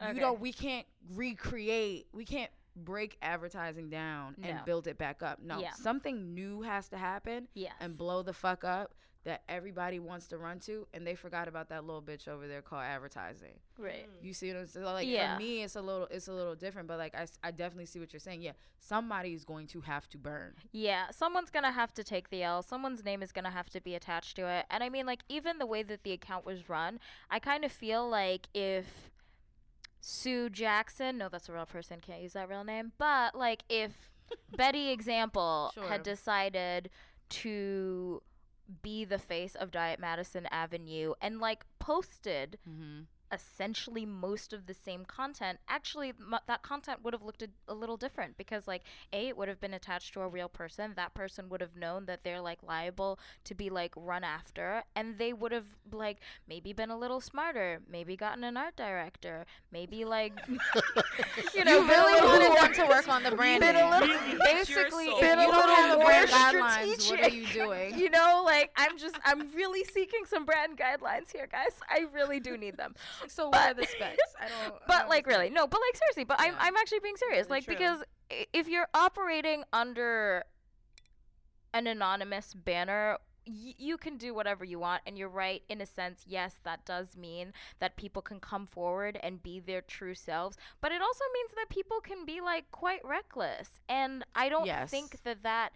you 0.00 0.08
Okay. 0.08 0.20
know 0.20 0.32
we 0.32 0.52
can't 0.52 0.86
recreate 1.14 2.06
we 2.12 2.24
can't 2.24 2.50
break 2.76 3.16
advertising 3.22 3.88
down 3.88 4.36
and 4.42 4.64
build 4.64 4.86
it 4.88 4.98
back 4.98 5.22
up. 5.22 5.40
No, 5.40 5.60
Yeah. 5.60 5.72
something 5.74 6.34
new 6.34 6.62
has 6.62 6.88
to 6.88 6.98
happen 6.98 7.48
Yes. 7.54 7.74
and 7.80 7.96
blow 7.96 8.22
the 8.22 8.32
fuck 8.32 8.64
up 8.64 8.94
that 9.24 9.42
everybody 9.48 9.98
wants 9.98 10.26
to 10.28 10.38
run 10.38 10.60
to, 10.60 10.86
and 10.92 11.06
they 11.06 11.14
forgot 11.14 11.48
about 11.48 11.68
that 11.70 11.84
little 11.84 12.02
bitch 12.02 12.28
over 12.28 12.46
there 12.46 12.60
called 12.62 12.82
advertising. 12.82 13.54
right. 13.78 14.06
Mm. 14.06 14.24
You 14.26 14.34
see 14.34 14.48
what 14.52 14.60
I'm 14.60 14.66
saying? 14.66 14.84
Like 14.86 15.08
Yeah. 15.08 15.34
for 15.34 15.38
me, 15.42 15.62
it's 15.62 15.76
a 15.76 15.80
little, 15.82 16.06
it's 16.10 16.28
a 16.28 16.32
little 16.32 16.54
different. 16.54 16.88
But 16.88 16.98
like 16.98 17.14
I, 17.14 17.26
I 17.42 17.50
definitely 17.50 17.86
see 17.86 18.00
what 18.00 18.12
you're 18.12 18.20
saying. 18.20 18.42
Yeah, 18.42 18.52
somebody 18.78 19.32
is 19.32 19.44
going 19.44 19.66
to 19.68 19.80
have 19.80 20.08
to 20.10 20.18
burn. 20.18 20.52
Yeah, 20.72 21.10
someone's 21.10 21.50
gonna 21.50 21.72
have 21.72 21.94
to 21.94 22.04
take 22.04 22.28
the 22.30 22.42
L. 22.42 22.62
Someone's 22.62 23.02
name 23.04 23.22
is 23.22 23.32
gonna 23.32 23.50
have 23.50 23.70
to 23.70 23.80
be 23.80 23.94
attached 23.94 24.36
to 24.36 24.46
it. 24.46 24.66
And 24.70 24.82
I 24.84 24.88
mean, 24.90 25.06
like, 25.06 25.20
even 25.28 25.58
the 25.58 25.66
way 25.66 25.82
that 25.82 26.02
the 26.02 26.12
account 26.12 26.44
was 26.44 26.68
run, 26.68 27.00
I 27.30 27.38
kind 27.38 27.64
of 27.64 27.72
feel 27.72 28.08
like 28.08 28.48
if 28.52 29.10
Sue 30.00 30.50
Jackson, 30.50 31.16
no, 31.16 31.30
that's 31.30 31.48
a 31.48 31.52
real 31.52 31.64
person, 31.66 31.98
can't 32.00 32.20
use 32.20 32.34
that 32.34 32.48
real 32.50 32.62
name, 32.64 32.92
but 32.98 33.34
like 33.34 33.62
if 33.70 33.92
Betty 34.56 34.90
Example 34.90 35.70
Sure. 35.74 35.88
had 35.88 36.02
decided 36.02 36.90
to 37.30 38.22
be 38.82 39.04
the 39.04 39.18
face 39.18 39.54
of 39.54 39.70
Diet 39.70 39.98
Madison 40.00 40.46
Avenue 40.50 41.14
and 41.20 41.40
like 41.40 41.64
posted 41.78 42.58
Mm-hmm. 42.68 43.02
Essentially 43.34 44.06
most 44.06 44.52
of 44.52 44.66
the 44.66 44.74
same 44.74 45.04
content 45.04 45.58
actually 45.68 46.10
m- 46.10 46.38
that 46.46 46.62
content 46.62 47.00
would 47.02 47.12
have 47.12 47.22
looked 47.22 47.42
a, 47.42 47.48
a 47.68 47.74
little 47.74 47.96
different 47.96 48.36
because 48.38 48.66
like 48.68 48.82
a 49.12 49.28
it 49.28 49.36
would 49.36 49.48
have 49.48 49.60
been 49.60 49.74
attached 49.74 50.12
to 50.14 50.20
a 50.20 50.28
real 50.28 50.48
person 50.48 50.92
that 50.96 51.12
person 51.14 51.48
would 51.48 51.60
have 51.60 51.76
known 51.76 52.06
that 52.06 52.22
they're 52.24 52.40
like 52.40 52.62
liable 52.62 53.18
to 53.44 53.54
be 53.54 53.68
like 53.68 53.92
run 53.96 54.22
after 54.24 54.84
and 54.94 55.18
they 55.18 55.32
would 55.32 55.52
have 55.52 55.66
like 55.92 56.18
maybe 56.48 56.72
been 56.72 56.90
a 56.90 56.96
little 56.98 57.20
smarter 57.20 57.80
maybe 57.90 58.16
gotten 58.16 58.44
an 58.44 58.56
art 58.56 58.76
director 58.76 59.44
maybe 59.72 60.04
like 60.04 60.32
you 61.54 61.64
know 61.64 61.80
You 61.80 61.86
been 61.86 61.90
a 61.90 62.02
really 62.02 62.26
wanted 62.26 62.48
more- 62.48 62.60
them 62.60 62.72
to 62.74 62.86
work 62.86 63.08
on 63.08 63.22
the 63.22 63.32
branding. 63.32 63.72
been 63.72 63.76
a 63.76 63.90
little 63.90 64.14
Basically, 64.44 65.08
been 65.20 65.38
a 65.38 65.46
little 65.46 65.96
more 65.96 66.04
brand 66.04 66.30
guidelines, 66.30 67.10
what 67.10 67.20
are 67.20 67.24
strategic. 67.24 67.34
you 67.34 67.46
doing? 67.64 67.98
you 67.98 68.10
know 68.10 68.42
like 68.44 68.70
i'm 68.76 68.96
just 68.98 69.16
i'm 69.24 69.50
really 69.54 69.84
seeking 69.84 70.20
some 70.26 70.44
brand 70.44 70.76
guidelines 70.78 71.30
here 71.32 71.48
guys 71.50 71.72
i 71.88 72.04
really 72.12 72.40
do 72.40 72.56
need 72.56 72.76
them 72.76 72.94
So 73.28 73.48
what 73.48 73.56
are 73.70 73.74
the 73.74 73.86
specs? 73.86 74.18
I 74.40 74.48
don't. 74.48 74.74
I 74.82 74.86
but 74.86 74.98
don't 75.00 75.08
like 75.10 75.26
really 75.26 75.50
no 75.50 75.66
but 75.66 75.80
like 75.80 75.96
seriously 75.96 76.24
but 76.24 76.40
I'm, 76.40 76.54
I'm 76.58 76.76
actually 76.76 77.00
being 77.00 77.16
serious 77.16 77.46
Really 77.48 77.58
like 77.58 77.64
true. 77.64 77.74
because 77.76 78.02
if 78.52 78.68
you're 78.68 78.88
operating 78.94 79.64
under 79.72 80.44
an 81.72 81.86
anonymous 81.86 82.54
banner 82.54 83.18
you 83.46 83.98
can 83.98 84.16
do 84.16 84.32
whatever 84.32 84.64
you 84.64 84.78
want 84.78 85.02
and 85.06 85.18
you're 85.18 85.28
right 85.28 85.62
in 85.68 85.82
a 85.82 85.86
sense 85.86 86.22
yes 86.26 86.58
that 86.64 86.82
does 86.86 87.14
mean 87.14 87.52
that 87.78 87.94
people 87.94 88.22
can 88.22 88.40
come 88.40 88.66
forward 88.66 89.18
and 89.22 89.42
be 89.42 89.60
their 89.60 89.82
true 89.82 90.14
selves 90.14 90.56
but 90.80 90.92
it 90.92 91.02
also 91.02 91.24
means 91.34 91.50
that 91.54 91.68
people 91.68 92.00
can 92.00 92.24
be 92.24 92.40
like 92.40 92.64
quite 92.70 93.04
reckless 93.04 93.80
and 93.86 94.24
i 94.34 94.48
don't 94.48 94.64
Yes. 94.64 94.90
think 94.90 95.22
that 95.24 95.42
that 95.42 95.72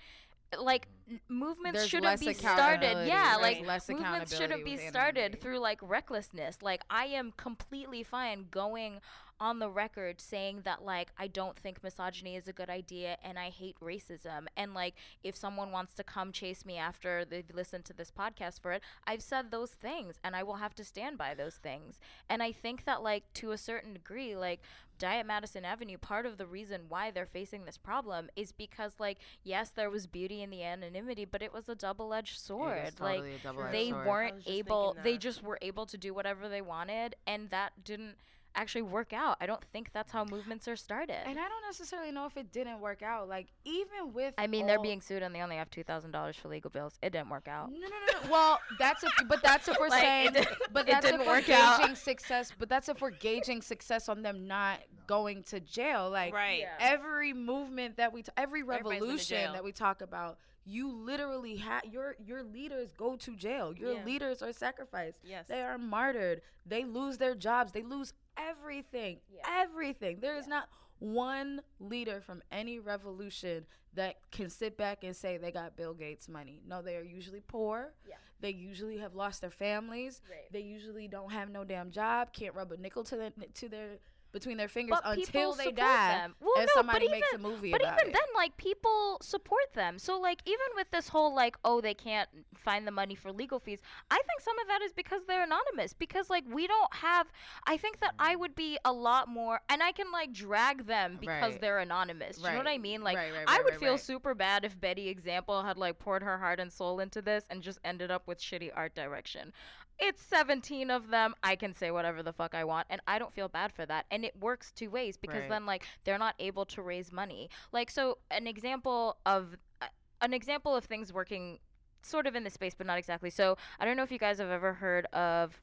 like 0.58 0.86
mm. 1.10 1.14
n- 1.14 1.20
movements 1.28 1.80
There's 1.80 1.88
shouldn't 1.88 2.20
be 2.20 2.32
started. 2.32 3.06
Yeah 3.06 3.32
there's 3.32 3.42
like 3.42 3.66
less 3.66 3.88
movements 3.88 4.36
shouldn't 4.36 4.64
be 4.64 4.76
started 4.76 5.18
anonymity. 5.18 5.42
through 5.42 5.58
like 5.58 5.78
recklessness. 5.82 6.62
Like 6.62 6.82
i 6.90 7.06
am 7.06 7.32
completely 7.36 8.02
fine 8.02 8.46
going 8.50 9.00
on 9.40 9.58
the 9.58 9.70
record 9.70 10.20
saying 10.20 10.62
that 10.64 10.84
like 10.84 11.12
I 11.18 11.28
don't 11.28 11.56
think 11.58 11.82
misogyny 11.82 12.36
is 12.36 12.48
a 12.48 12.52
good 12.52 12.68
idea 12.68 13.16
and 13.22 13.38
I 13.38 13.50
hate 13.50 13.76
racism. 13.80 14.46
And 14.56 14.74
like 14.74 14.94
if 15.22 15.36
someone 15.36 15.70
wants 15.70 15.94
to 15.94 16.04
come 16.04 16.32
chase 16.32 16.64
me 16.64 16.76
after 16.76 17.24
they've 17.24 17.44
listened 17.54 17.84
to 17.86 17.92
this 17.92 18.10
podcast 18.10 18.60
for 18.60 18.72
it 18.72 18.82
I've 19.06 19.22
said 19.22 19.50
those 19.50 19.70
things 19.70 20.18
and 20.24 20.34
I 20.34 20.42
will 20.42 20.56
have 20.56 20.74
to 20.76 20.84
stand 20.84 21.18
by 21.18 21.34
those 21.34 21.54
things. 21.54 22.00
And 22.28 22.42
I 22.42 22.52
think 22.52 22.84
that 22.84 23.02
like 23.02 23.32
to 23.34 23.52
a 23.52 23.58
certain 23.58 23.92
degree 23.92 24.36
like 24.36 24.60
Diet 24.98 25.26
Madison 25.26 25.64
Avenue 25.64 25.98
part 25.98 26.26
of 26.26 26.38
the 26.38 26.46
reason 26.46 26.82
why 26.88 27.10
they're 27.10 27.26
facing 27.26 27.64
this 27.64 27.76
problem 27.78 28.28
is 28.36 28.52
because 28.52 28.92
like 28.98 29.18
yes 29.44 29.70
there 29.70 29.90
was 29.90 30.06
beauty 30.06 30.42
in 30.42 30.50
the 30.50 30.62
anonymity 30.62 31.24
but 31.24 31.42
it 31.42 31.52
was 31.52 31.68
a 31.68 31.74
double-edged 31.74 32.38
sword 32.38 32.78
It 32.78 32.94
is 32.94 33.00
like 33.00 33.22
double-edged 33.42 33.74
they 33.74 33.90
sword. 33.90 34.06
Weren't 34.06 34.42
able 34.46 34.96
they 35.02 35.16
just 35.16 35.42
were 35.42 35.58
able 35.62 35.86
to 35.86 35.96
do 35.96 36.12
whatever 36.12 36.48
they 36.48 36.62
wanted 36.62 37.16
and 37.26 37.50
that 37.50 37.84
didn't 37.84 38.16
actually 38.60 38.82
work 38.82 39.12
out 39.12 39.36
i 39.40 39.46
don't 39.46 39.62
think 39.72 39.90
that's 39.92 40.10
how 40.10 40.24
movements 40.24 40.66
are 40.68 40.76
started 40.76 41.16
And 41.26 41.38
I 41.38 41.48
don't 41.48 41.62
necessarily 41.66 42.10
know 42.12 42.26
if 42.26 42.36
it 42.36 42.52
didn't 42.52 42.80
work 42.80 43.02
out. 43.02 43.28
Like 43.28 43.46
even 43.64 44.12
with 44.12 44.34
i 44.38 44.46
mean 44.46 44.66
they're 44.66 44.80
being 44.80 45.00
sued 45.00 45.22
and 45.22 45.34
they 45.34 45.40
only 45.40 45.56
have 45.56 45.70
$2000 45.70 46.34
for 46.34 46.48
legal 46.48 46.70
bills 46.70 46.98
it 47.02 47.10
didn't 47.10 47.30
work 47.30 47.48
out 47.48 47.70
No, 47.70 47.78
no, 47.78 47.86
no, 47.88 48.20
no. 48.24 48.30
Well, 48.30 48.58
that's 48.78 49.02
if, 49.04 49.12
but 49.28 49.42
that's 49.42 49.68
if 49.68 49.76
we're 49.80 49.88
Like, 49.96 50.02
saying, 50.02 50.32
did- 50.32 50.48
but 50.72 50.82
it 50.88 50.92
that's 50.92 51.06
if 51.06 51.12
didn't 51.12 51.26
we're 51.26 51.34
work 51.36 51.48
out. 51.50 51.78
gauging 51.80 51.94
success. 51.96 52.52
But 52.58 52.68
that's 52.68 52.88
if 52.88 53.00
we're 53.00 53.10
gauging 53.10 53.62
success 53.62 54.08
on 54.08 54.22
them 54.22 54.46
not 54.46 54.80
going 55.06 55.42
to 55.44 55.60
jail. 55.60 56.10
Like 56.10 56.34
right. 56.34 56.64
every 56.80 57.32
movement 57.32 57.96
that 57.96 58.12
we, 58.12 58.22
t- 58.22 58.32
every 58.36 58.60
Everybody's 58.62 58.82
been 58.82 58.98
to 58.98 59.04
revolution 59.04 59.52
that 59.52 59.64
we 59.64 59.72
talk 59.72 60.02
about, 60.02 60.38
you 60.64 60.90
literally 60.92 61.56
have 61.56 61.82
your 61.84 62.16
your 62.24 62.42
leaders 62.42 62.92
go 62.96 63.16
to 63.16 63.36
jail. 63.36 63.72
Your 63.74 63.94
Yeah. 63.94 64.04
leaders 64.04 64.42
are 64.42 64.52
sacrificed. 64.52 65.18
Yes. 65.24 65.46
They 65.48 65.62
are 65.62 65.78
martyred. 65.78 66.42
They 66.66 66.84
lose 66.84 67.16
their 67.18 67.34
jobs. 67.34 67.72
They 67.72 67.82
lose 67.82 68.12
everything. 68.38 69.18
Yeah. 69.32 69.42
Everything. 69.62 70.18
There 70.20 70.36
is 70.36 70.46
not 70.46 70.68
one 70.98 71.62
leader 71.80 72.20
from 72.20 72.42
any 72.50 72.78
revolution 72.78 73.66
that 73.94 74.16
can 74.30 74.50
sit 74.50 74.76
back 74.76 75.02
and 75.02 75.14
say 75.14 75.38
they 75.38 75.50
got 75.50 75.76
Bill 75.76 75.94
Gates 75.94 76.28
money. 76.28 76.60
No, 76.66 76.82
they 76.82 76.96
are 76.96 77.02
usually 77.02 77.40
poor. 77.40 77.92
Yeah. 78.08 78.16
They 78.40 78.50
usually 78.50 78.98
have 78.98 79.14
lost 79.14 79.40
their 79.40 79.50
families. 79.50 80.22
Right. 80.30 80.52
They 80.52 80.60
usually 80.60 81.08
don't 81.08 81.32
have 81.32 81.50
no 81.50 81.64
damn 81.64 81.90
job. 81.90 82.32
Can't 82.32 82.54
rub 82.54 82.70
a 82.72 82.76
nickel 82.76 83.04
to 83.04 83.16
their 83.16 83.32
to 83.54 83.68
their 83.68 83.98
between 84.38 84.56
their 84.56 84.68
fingers 84.68 84.98
but 85.02 85.18
until 85.18 85.52
they 85.54 85.70
die. 85.72 86.28
Well, 86.40 86.52
and 86.58 86.66
no, 86.66 86.72
somebody 86.80 87.06
but 87.06 87.12
makes 87.12 87.28
even, 87.32 87.40
a 87.44 87.48
movie 87.48 87.72
but 87.72 87.80
about 87.82 87.98
even 87.98 88.10
it. 88.10 88.12
then 88.12 88.28
like 88.36 88.56
people 88.56 89.18
support 89.20 89.72
them 89.74 89.98
so 89.98 90.18
like 90.18 90.40
even 90.46 90.70
with 90.76 90.90
this 90.90 91.08
whole 91.08 91.34
like 91.34 91.56
oh 91.64 91.80
they 91.80 91.94
can't 91.94 92.28
find 92.56 92.86
the 92.86 92.90
money 92.90 93.14
for 93.14 93.32
legal 93.32 93.58
fees 93.58 93.80
i 94.10 94.14
think 94.16 94.40
some 94.40 94.58
of 94.60 94.66
that 94.68 94.80
is 94.82 94.92
because 94.92 95.22
they're 95.26 95.42
anonymous 95.42 95.92
because 95.92 96.30
like 96.30 96.44
we 96.52 96.66
don't 96.66 96.94
have 96.94 97.26
i 97.66 97.76
think 97.76 97.98
that 98.00 98.12
i 98.18 98.34
would 98.36 98.54
be 98.54 98.78
a 98.84 98.92
lot 98.92 99.28
more 99.28 99.60
and 99.68 99.82
i 99.82 99.92
can 99.92 100.10
like 100.12 100.32
drag 100.32 100.86
them 100.86 101.16
because 101.20 101.52
Right. 101.52 101.60
they're 101.60 101.78
anonymous 101.78 102.36
Do 102.38 102.44
you 102.44 102.50
know 102.52 102.58
what 102.58 102.68
i 102.68 102.78
mean 102.78 103.02
like 103.02 103.16
Right, 103.16 103.32
right, 103.32 103.44
i 103.46 103.60
would 103.64 103.72
right, 103.72 103.80
feel 103.80 103.92
right. 103.92 104.00
super 104.00 104.34
bad 104.34 104.64
if 104.64 104.78
betty 104.80 105.08
example 105.08 105.62
had 105.62 105.76
like 105.76 105.98
poured 105.98 106.22
her 106.22 106.38
heart 106.38 106.60
and 106.60 106.72
soul 106.72 107.00
into 107.00 107.20
this 107.20 107.44
and 107.50 107.62
just 107.62 107.78
ended 107.84 108.10
up 108.10 108.26
with 108.26 108.38
shitty 108.40 108.70
art 108.74 108.94
direction 108.94 109.52
it's 109.98 110.22
17 110.22 110.90
of 110.90 111.08
them. 111.08 111.34
I 111.42 111.56
can 111.56 111.72
say 111.74 111.90
whatever 111.90 112.22
the 112.22 112.32
fuck 112.32 112.54
I 112.54 112.64
want, 112.64 112.86
and 112.90 113.00
I 113.06 113.18
don't 113.18 113.32
feel 113.34 113.48
bad 113.48 113.72
for 113.72 113.84
that. 113.86 114.06
And 114.10 114.24
it 114.24 114.36
works 114.40 114.70
two 114.72 114.90
ways 114.90 115.16
because 115.16 115.40
Right. 115.40 115.48
then, 115.50 115.66
like, 115.66 115.84
they're 116.04 116.18
not 116.18 116.34
able 116.38 116.64
to 116.66 116.82
raise 116.82 117.12
money. 117.12 117.50
Like, 117.72 117.90
so 117.90 118.18
an 118.30 118.46
example 118.46 119.16
of 119.26 119.56
uh, 119.82 119.86
an 120.20 120.32
example 120.34 120.74
of 120.74 120.84
things 120.84 121.12
working 121.12 121.58
sort 122.02 122.26
of 122.26 122.34
in 122.36 122.44
the 122.44 122.50
space, 122.50 122.74
but 122.74 122.86
not 122.86 122.98
exactly. 122.98 123.30
So 123.30 123.56
I 123.80 123.84
don't 123.84 123.96
know 123.96 124.02
if 124.04 124.10
you 124.12 124.18
guys 124.18 124.38
have 124.38 124.50
ever 124.50 124.74
heard 124.74 125.06
of. 125.06 125.60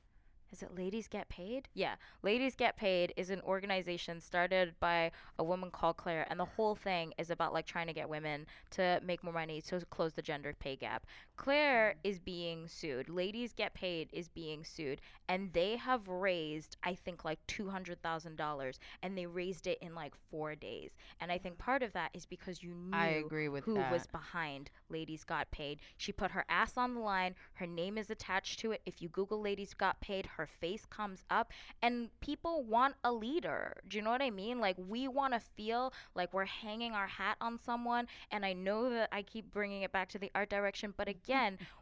Is 0.52 0.62
it 0.62 0.76
Ladies 0.76 1.08
Get 1.08 1.28
Paid? 1.28 1.68
Yeah. 1.74 1.96
Ladies 2.22 2.56
Get 2.56 2.78
Paid 2.78 3.14
is 3.18 3.30
an 3.30 3.42
organization 3.42 4.22
started 4.22 4.76
by 4.80 5.12
a 5.40 5.44
woman 5.44 5.72
called 5.72 5.98
Claire, 5.98 6.26
and 6.30 6.40
the 6.40 6.46
whole 6.46 6.76
thing 6.76 7.14
is 7.18 7.30
about 7.32 7.52
like 7.52 7.66
trying 7.66 7.88
to 7.88 7.94
get 7.94 8.08
women 8.08 8.46
to 8.72 9.02
make 9.04 9.24
more 9.24 9.34
money 9.34 9.60
to 9.64 9.82
close 9.90 10.14
the 10.14 10.22
gender 10.22 10.54
pay 10.58 10.76
gap. 10.76 11.06
Claire 11.38 11.96
mm. 11.96 12.10
is 12.10 12.20
being 12.20 12.68
sued. 12.68 13.10
Ladies 13.10 13.54
Get 13.54 13.74
Paid 13.74 14.10
is 14.12 14.28
being 14.28 14.64
sued, 14.64 15.02
and 15.28 15.52
they 15.54 15.76
have 15.78 16.08
raised, 16.08 16.78
I 16.84 16.96
think, 16.96 17.26
like 17.26 17.40
$200,000, 17.48 18.80
and 19.04 19.18
they 19.18 19.26
raised 19.26 19.68
it 19.68 19.78
in 19.82 19.96
like 19.96 20.14
four 20.32 20.56
days. 20.56 20.96
And 21.20 21.32
I 21.32 21.38
think 21.38 21.58
part 21.58 21.84
of 21.84 21.94
that 21.94 22.12
is 22.14 22.26
because 22.26 22.64
you 22.64 22.74
knew 22.74 22.98
I 22.98 23.08
agree 23.08 23.50
with 23.50 23.66
who 23.66 23.76
was 23.76 24.08
behind 24.08 24.70
Ladies 24.90 25.24
Got 25.24 25.52
Paid. 25.52 25.80
She 25.98 26.12
put 26.12 26.32
her 26.32 26.46
ass 26.50 26.78
on 26.78 26.96
the 26.96 27.02
line. 27.02 27.36
Her 27.54 27.68
name 27.68 27.98
is 27.98 28.10
attached 28.10 28.60
to 28.60 28.72
it. 28.72 28.82
If 28.86 29.02
you 29.02 29.10
Google 29.10 29.42
Ladies 29.42 29.74
Got 29.74 30.00
Paid, 30.00 30.26
her 30.38 30.48
face 30.48 30.86
comes 30.86 31.24
up, 31.30 31.52
and 31.82 32.10
people 32.22 32.64
want 32.64 32.96
a 33.04 33.12
leader. 33.12 33.78
Do 33.88 33.98
you 33.98 34.04
know 34.04 34.12
what 34.12 34.22
I 34.22 34.30
mean? 34.30 34.60
Like, 34.60 34.78
we 34.88 35.08
want 35.08 35.34
to 35.34 35.40
feel 35.40 35.94
like 36.16 36.34
we're 36.34 36.46
hanging 36.46 36.94
our 36.94 37.08
hat 37.08 37.38
on 37.42 37.60
someone. 37.60 38.08
And 38.32 38.46
I 38.46 38.54
know 38.54 38.90
that 38.90 39.10
I 39.12 39.22
keep 39.22 39.52
bringing 39.52 39.82
it 39.82 39.92
back 39.92 40.10
to 40.10 40.20
the 40.20 40.32
art 40.34 40.50
direction, 40.50 40.94
but 40.96 41.08
again, 41.08 41.25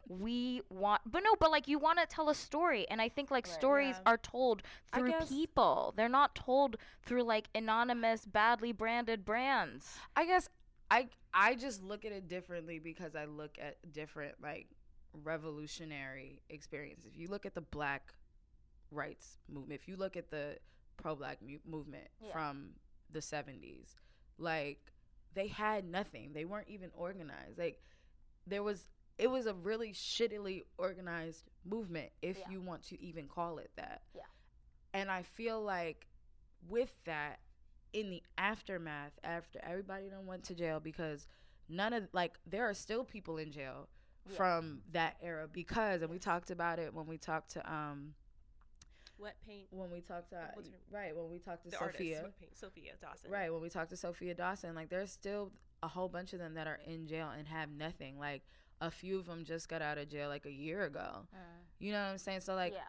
we 0.08 0.62
want, 0.70 1.02
but 1.06 1.22
no, 1.24 1.34
but 1.38 1.50
like, 1.50 1.66
you 1.68 1.78
want 1.78 1.98
to 1.98 2.06
tell 2.06 2.28
a 2.28 2.34
story. 2.34 2.86
And 2.90 3.00
I 3.00 3.08
think 3.08 3.30
like 3.30 3.46
stories 3.46 3.96
Yeah. 3.96 4.12
are 4.12 4.18
told 4.18 4.62
through 4.92 5.12
people, 5.28 5.92
they're 5.96 6.08
not 6.08 6.34
told 6.34 6.76
through 7.04 7.22
like 7.22 7.48
anonymous, 7.54 8.24
badly 8.24 8.72
branded 8.72 9.24
brands. 9.24 9.96
I 10.16 10.26
guess 10.26 10.48
I 10.90 11.08
I 11.32 11.54
just 11.56 11.82
look 11.82 12.04
at 12.04 12.12
it 12.12 12.28
differently 12.28 12.78
because 12.78 13.14
I 13.16 13.24
look 13.24 13.58
at 13.60 13.76
different 13.92 14.40
like 14.42 14.68
revolutionary 15.38 16.40
experiences. 16.48 17.06
If 17.12 17.18
you 17.18 17.28
look 17.28 17.46
at 17.46 17.54
the 17.54 17.60
black 17.60 18.14
rights 18.90 19.38
movement, 19.48 19.80
if 19.80 19.88
you 19.88 19.96
look 19.96 20.16
at 20.16 20.30
the 20.30 20.58
pro 20.96 21.14
black 21.16 21.42
mu- 21.42 21.58
movement 21.66 22.08
Yeah. 22.20 22.32
from 22.32 22.74
the 23.10 23.20
70s, 23.20 23.96
like 24.38 24.92
they 25.34 25.48
had 25.48 25.84
nothing. 25.84 26.32
They 26.32 26.44
weren't 26.44 26.68
even 26.68 26.90
organized. 26.94 27.58
Like 27.58 27.82
there 28.46 28.62
was 28.62 28.86
it 29.18 29.28
was 29.30 29.46
a 29.46 29.54
really 29.54 29.92
shittily 29.92 30.62
organized 30.78 31.44
movement 31.64 32.10
if 32.22 32.38
Yeah. 32.38 32.50
you 32.50 32.60
want 32.60 32.82
to 32.84 33.00
even 33.00 33.28
call 33.28 33.58
it 33.58 33.70
that. 33.76 34.02
Yeah. 34.14 34.22
And 34.92 35.10
I 35.10 35.22
feel 35.22 35.62
like 35.62 36.06
with 36.68 36.92
that 37.04 37.40
in 37.92 38.10
the 38.10 38.22
aftermath, 38.38 39.12
after 39.22 39.60
everybody 39.62 40.08
done 40.08 40.26
went 40.26 40.44
to 40.44 40.54
jail, 40.54 40.80
because 40.80 41.28
none 41.68 41.92
of 41.92 42.08
like 42.12 42.38
there 42.46 42.68
are 42.68 42.74
still 42.74 43.04
people 43.04 43.38
in 43.38 43.52
jail 43.52 43.88
Yeah. 44.28 44.36
from 44.36 44.82
that 44.92 45.16
era 45.22 45.46
because, 45.48 46.02
and 46.02 46.10
we 46.10 46.18
talked 46.18 46.50
about 46.50 46.78
it 46.78 46.92
when 46.92 47.06
we 47.06 47.18
talked 47.18 47.50
to 47.52 47.72
um 47.72 48.14
Wet 49.16 49.36
paint. 49.46 49.68
when 49.70 49.90
we 49.92 50.00
talked 50.00 50.30
to 50.30 50.50
What's 50.54 50.70
right 50.90 51.14
when 51.14 51.30
we 51.30 51.38
talked 51.38 51.62
to 51.64 51.70
The 51.70 51.76
Sophia. 51.76 52.18
artist. 52.22 52.40
Paint. 52.40 52.56
Sophia 52.56 52.92
Dawson. 53.00 53.30
Right, 53.30 53.52
when 53.52 53.62
we 53.62 53.70
talked 53.70 53.90
to 53.90 53.96
Sophia 53.96 54.34
Dawson, 54.34 54.74
like 54.74 54.88
there's 54.88 55.12
still 55.12 55.52
a 55.84 55.88
whole 55.88 56.08
bunch 56.08 56.32
of 56.32 56.40
them 56.40 56.54
that 56.54 56.66
are 56.66 56.80
in 56.86 57.06
jail 57.06 57.30
and 57.30 57.46
have 57.46 57.70
nothing. 57.70 58.18
Like 58.18 58.42
a 58.80 58.90
few 58.90 59.18
of 59.18 59.26
them 59.26 59.44
just 59.44 59.68
got 59.68 59.82
out 59.82 59.98
of 59.98 60.08
jail 60.08 60.28
like 60.28 60.46
a 60.46 60.52
year 60.52 60.84
ago. 60.84 61.26
You 61.78 61.92
know 61.92 62.02
what 62.02 62.10
I'm 62.10 62.18
saying? 62.18 62.40
So 62.40 62.54
like 62.54 62.72
yeah. 62.72 62.80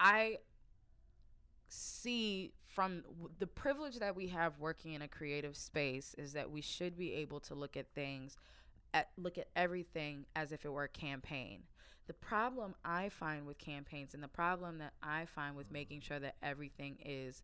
I 0.00 0.38
see 1.68 2.52
from 2.68 3.02
w- 3.02 3.30
the 3.38 3.46
privilege 3.46 3.98
that 3.98 4.14
we 4.14 4.28
have 4.28 4.58
working 4.58 4.92
in 4.94 5.02
a 5.02 5.08
creative 5.08 5.56
space 5.56 6.14
is 6.18 6.32
that 6.34 6.50
we 6.50 6.60
should 6.60 6.96
be 6.96 7.12
able 7.14 7.40
to 7.40 7.54
look 7.54 7.76
at 7.76 7.86
things 7.94 8.36
at 8.94 9.08
look 9.16 9.38
at 9.38 9.48
everything 9.56 10.26
as 10.36 10.52
if 10.52 10.64
it 10.64 10.72
were 10.72 10.84
a 10.84 10.88
campaign. 10.88 11.62
The 12.08 12.12
problem 12.14 12.74
I 12.84 13.08
find 13.08 13.46
with 13.46 13.58
campaigns 13.58 14.12
and 14.12 14.22
the 14.22 14.28
problem 14.28 14.78
that 14.78 14.92
I 15.02 15.24
find 15.24 15.56
with 15.56 15.70
making 15.70 16.00
sure 16.00 16.18
that 16.18 16.36
everything 16.42 16.98
is 17.04 17.42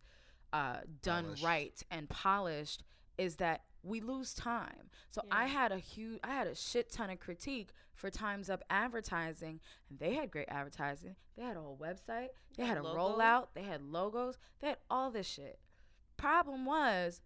uh, 0.53 0.79
done 1.03 1.25
Polished. 1.25 1.45
right 1.45 1.83
and 1.91 2.09
polished 2.09 2.83
is 3.17 3.37
that 3.37 3.63
we 3.83 4.01
lose 4.01 4.35
time. 4.35 4.91
So 5.11 5.23
I 5.31 5.47
had 5.47 5.73
a 5.73 5.79
huge, 5.79 6.19
I 6.25 6.33
had 6.35 6.47
a 6.47 6.55
shit 6.55 6.91
ton 6.91 7.11
of 7.11 7.21
critique 7.21 7.71
for 7.95 8.11
Times 8.11 8.51
Up 8.51 8.63
advertising, 8.71 9.61
and 9.89 9.99
they 9.99 10.15
had 10.15 10.31
great 10.31 10.49
advertising. 10.49 11.17
They 11.37 11.43
had 11.45 11.57
a 11.57 11.61
whole 11.61 11.79
website. 11.81 12.29
They 12.57 12.65
had 12.65 12.79
a 12.79 12.83
Logo. 12.83 12.99
rollout. 13.19 13.47
They 13.55 13.63
had 13.63 13.83
logos. 13.83 14.37
They 14.61 14.69
had 14.69 14.79
all 14.91 15.11
this 15.11 15.27
shit. 15.27 15.59
Problem 16.17 16.65
was, 16.65 17.21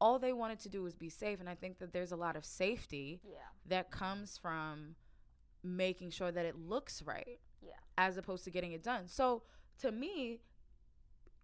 all 0.00 0.18
they 0.18 0.32
wanted 0.32 0.58
to 0.60 0.68
do 0.68 0.82
was 0.82 0.94
be 0.94 1.08
safe, 1.08 1.38
and 1.40 1.48
I 1.48 1.54
think 1.54 1.78
that 1.78 1.92
there's 1.92 2.10
a 2.12 2.16
lot 2.16 2.34
of 2.36 2.44
safety 2.44 3.20
Yeah. 3.24 3.38
that 3.66 3.90
comes 3.90 4.36
from 4.38 4.96
making 5.62 6.10
sure 6.10 6.32
that 6.32 6.44
it 6.44 6.56
looks 6.56 7.02
right 7.02 7.38
Yeah. 7.60 7.74
as 7.96 8.16
opposed 8.16 8.42
to 8.44 8.50
getting 8.50 8.72
it 8.72 8.82
done. 8.82 9.06
So 9.06 9.44
to 9.78 9.92
me, 9.92 10.40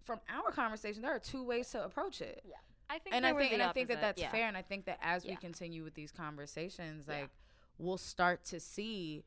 from 0.03 0.21
our 0.29 0.51
conversation, 0.51 1.03
there 1.03 1.15
are 1.15 1.19
two 1.21 1.45
ways 1.45 1.71
to 1.71 1.85
approach 1.85 2.21
it. 2.21 2.43
I 2.91 2.99
think 2.99 3.15
And 3.15 3.27
I 3.27 3.33
think 3.35 3.53
and 3.53 3.63
I 3.63 3.73
think 3.73 3.89
that 3.89 4.01
that's 4.01 4.21
yeah. 4.21 4.31
fair 4.31 4.47
and 4.49 4.57
I 4.57 4.63
think 4.63 4.87
that 4.87 4.99
as 5.03 5.25
we 5.25 5.37
continue 5.37 5.85
with 5.85 5.95
these 5.95 6.11
conversations, 6.13 7.05
Yeah. 7.09 7.21
like 7.21 7.31
we'll 7.79 7.99
start 7.99 8.45
to 8.47 8.61
see 8.61 9.25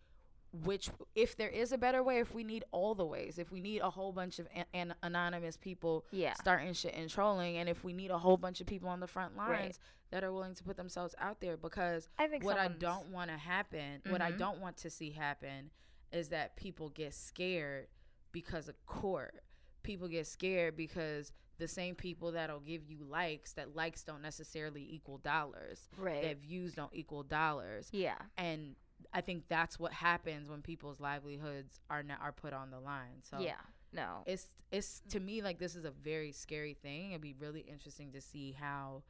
which 0.66 0.89
if 1.16 1.38
there 1.38 1.47
is 1.47 1.72
a 1.72 1.78
better 1.78 2.03
way, 2.03 2.20
if 2.20 2.34
we 2.34 2.43
need 2.43 2.66
all 2.72 2.93
the 2.93 3.05
ways, 3.05 3.38
if 3.39 3.51
we 3.53 3.62
need 3.62 3.80
a 3.80 3.89
whole 3.89 4.12
bunch 4.12 4.38
of 4.38 4.47
an, 4.53 4.66
an 4.74 4.93
anonymous 5.01 5.55
people 5.55 6.05
Yeah. 6.12 6.34
starting 6.34 6.74
shit 6.74 6.93
and 6.93 7.09
trolling, 7.09 7.57
and 7.57 7.70
if 7.70 7.84
we 7.86 7.93
need 7.93 8.12
a 8.12 8.18
whole 8.18 8.36
bunch 8.38 8.59
of 8.59 8.68
people 8.68 8.89
on 8.89 8.99
the 8.99 9.07
front 9.07 9.38
lines 9.38 9.49
Right. 9.49 9.78
that 10.09 10.24
are 10.26 10.34
willing 10.34 10.53
to 10.55 10.64
put 10.64 10.76
themselves 10.76 11.16
out 11.20 11.39
there, 11.39 11.55
because 11.55 12.09
I 12.18 12.28
think 12.28 12.43
what 12.43 12.57
I 12.59 12.68
don't 12.68 13.07
want 13.12 13.32
to 13.32 13.38
happen, 13.38 14.01
what 14.09 14.22
I 14.22 14.34
Mhm. 14.34 14.38
don't 14.39 14.59
want 14.59 14.76
to 14.78 14.89
see 14.89 15.12
happen, 15.12 15.72
is 16.12 16.28
that 16.30 16.57
people 16.57 16.89
get 16.89 17.14
scared 17.14 17.88
because 18.34 18.68
of 18.68 18.86
court. 18.86 19.41
People 19.84 20.09
get 20.09 20.28
scared 20.28 20.76
because 20.76 21.32
the 21.57 21.67
same 21.67 21.95
people 21.95 22.31
that'll 22.31 22.59
give 22.59 22.83
you 22.89 22.97
likes, 23.09 23.53
that 23.53 23.75
likes 23.75 24.03
don't 24.03 24.21
necessarily 24.21 24.87
equal 24.89 25.17
dollars, 25.19 25.89
Right. 25.97 26.21
that 26.23 26.37
views 26.41 26.73
don't 26.73 26.93
equal 26.93 27.23
dollars, 27.23 27.89
yeah. 27.91 28.17
and 28.37 28.75
I 29.13 29.21
think 29.21 29.43
that's 29.47 29.79
what 29.79 29.91
happens 29.93 30.49
when 30.49 30.61
people's 30.61 30.99
livelihoods 30.99 31.79
are 31.89 32.03
not, 32.03 32.19
are 32.21 32.31
put 32.31 32.53
on 32.53 32.71
the 32.71 32.79
line. 32.79 33.21
So 33.23 33.39
yeah. 33.39 33.55
No. 33.93 34.23
it's 34.25 34.47
it's 34.71 35.01
to 35.09 35.19
me 35.19 35.41
like 35.41 35.59
this 35.59 35.75
is 35.75 35.83
a 35.83 35.91
very 35.91 36.31
scary 36.31 36.73
thing. 36.73 37.11
It'd 37.11 37.21
be 37.21 37.33
really 37.37 37.59
interesting 37.61 38.11
to 38.13 38.21
see 38.21 38.53
how 38.57 39.03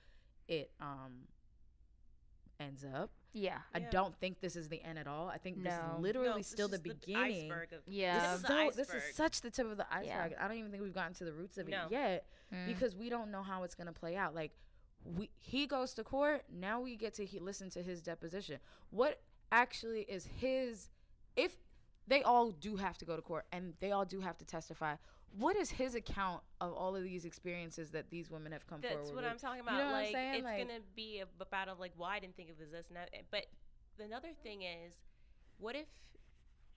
it 0.47 0.71
um 0.81 1.27
ends 2.59 2.83
up. 2.83 3.11
Yeah. 3.33 3.59
I 3.73 3.79
Yeah. 3.79 3.89
don't 3.91 4.15
think 4.19 4.39
this 4.41 4.55
is 4.55 4.67
the 4.69 4.81
end 4.83 4.99
at 4.99 5.07
all. 5.07 5.29
I 5.29 5.37
think 5.37 5.63
this 5.63 5.73
is 5.73 5.99
literally 5.99 6.29
No, 6.29 6.37
this 6.37 6.47
still 6.47 6.67
is 6.73 6.81
the 6.81 6.89
beginning. 6.89 7.51
iceberg 7.51 7.73
of, 7.73 7.81
Yeah. 7.87 8.13
This 8.13 8.21
This 8.23 8.31
is 8.31 8.35
is, 8.35 8.41
the 8.41 8.47
so, 8.47 8.71
this 8.75 8.93
is 9.09 9.15
such 9.15 9.41
the 9.41 9.49
tip 9.51 9.67
of 9.67 9.77
the 9.77 9.87
Yeah. 10.03 10.23
iceberg. 10.23 10.37
I 10.39 10.47
don't 10.47 10.57
even 10.57 10.71
think 10.71 10.83
we've 10.83 10.93
gotten 10.93 11.13
to 11.15 11.25
the 11.25 11.33
roots 11.33 11.57
of 11.57 11.67
No. 11.67 11.85
it 11.85 11.91
yet 11.91 12.27
Mm. 12.51 12.65
because 12.67 12.95
we 12.95 13.09
don't 13.09 13.31
know 13.31 13.43
how 13.43 13.63
it's 13.63 13.75
going 13.75 13.87
to 13.87 13.93
play 13.93 14.15
out. 14.17 14.35
Like 14.35 14.51
we 15.03 15.31
he 15.39 15.65
goes 15.65 15.93
to 15.95 16.03
court, 16.03 16.43
now 16.49 16.79
we 16.81 16.95
get 16.95 17.13
to 17.15 17.25
he, 17.25 17.39
listen 17.39 17.69
to 17.71 17.81
his 17.81 18.01
deposition. 18.01 18.59
What 18.89 19.21
actually 19.51 20.01
is 20.03 20.25
his 20.25 20.89
if 21.35 21.57
they 22.07 22.23
all 22.23 22.51
do 22.51 22.75
have 22.75 22.97
to 22.97 23.05
go 23.05 23.15
to 23.15 23.21
court 23.21 23.45
and 23.51 23.73
they 23.79 23.91
all 23.91 24.05
do 24.05 24.19
have 24.19 24.37
to 24.39 24.45
testify. 24.45 24.97
What 25.37 25.55
is 25.55 25.69
his 25.71 25.95
account 25.95 26.43
of 26.59 26.73
all 26.73 26.95
of 26.95 27.03
these 27.03 27.25
experiences 27.25 27.91
that 27.91 28.09
these 28.09 28.29
women 28.29 28.51
have 28.51 28.67
come 28.67 28.81
That's 28.81 28.93
forward 28.95 29.15
what 29.15 29.23
with? 29.23 29.31
I'm 29.31 29.39
talking 29.39 29.61
about. 29.61 29.73
You 29.73 29.77
know 29.79 29.85
what 29.85 29.95
I'm 29.95 30.03
like 30.03 30.11
saying? 30.11 30.33
it's 30.35 30.43
Like- 30.43 30.67
gonna 30.67 30.79
be 30.95 31.19
a 31.21 31.45
battle 31.45 31.73
of 31.73 31.79
like, 31.79 31.93
well, 31.97 32.09
I 32.09 32.19
didn't 32.19 32.35
think 32.35 32.49
of 32.49 32.57
this, 32.57 32.69
this, 32.69 32.87
and 32.87 32.97
that. 32.97 33.09
eh, 33.13 33.21
But 33.31 33.45
another 33.99 34.33
thing 34.43 34.63
is, 34.63 34.93
what 35.57 35.75
if 35.75 35.87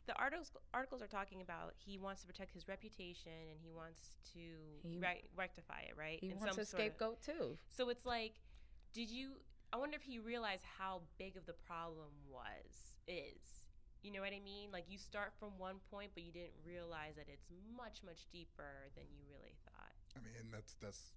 the 0.06 0.14
articles 0.18 0.52
articles 0.74 1.00
are 1.00 1.06
talking 1.08 1.40
about 1.40 1.74
he 1.78 1.96
wants 1.98 2.20
to 2.20 2.26
protect 2.26 2.52
his 2.52 2.68
reputation 2.68 3.32
and 3.50 3.58
he 3.58 3.70
wants 3.72 4.12
to 4.34 4.38
He- 4.82 4.98
rec- 4.98 5.24
rectify 5.34 5.80
it, 5.88 5.96
right? 5.96 6.20
he 6.20 6.30
In 6.30 6.38
wants 6.38 6.54
some 6.54 6.62
a 6.62 6.64
sort 6.66 6.80
of- 6.82 6.86
scapegoat 6.92 7.22
too. 7.22 7.58
So 7.70 7.88
it's 7.88 8.04
like, 8.04 8.34
did 8.92 9.10
you? 9.10 9.40
I 9.72 9.76
wonder 9.78 9.96
if 9.96 10.02
he 10.02 10.18
realized 10.20 10.62
how 10.64 11.02
big 11.18 11.36
of 11.36 11.46
the 11.46 11.54
problem 11.54 12.10
was 12.28 12.98
is. 13.08 13.63
You 14.04 14.12
know 14.12 14.20
what 14.20 14.36
I 14.36 14.44
mean? 14.44 14.68
Like 14.70 14.84
you 14.88 14.98
start 14.98 15.32
from 15.40 15.56
one 15.56 15.76
point, 15.90 16.10
but 16.14 16.22
you 16.22 16.30
didn't 16.30 16.60
realize 16.66 17.16
that 17.16 17.26
it's 17.32 17.48
much 17.74 18.04
much 18.04 18.28
deeper 18.30 18.92
than 18.94 19.04
you 19.16 19.24
really 19.32 19.56
thought. 19.64 19.96
I 20.14 20.20
mean, 20.20 20.52
that's 20.52 20.74
that's 20.74 21.14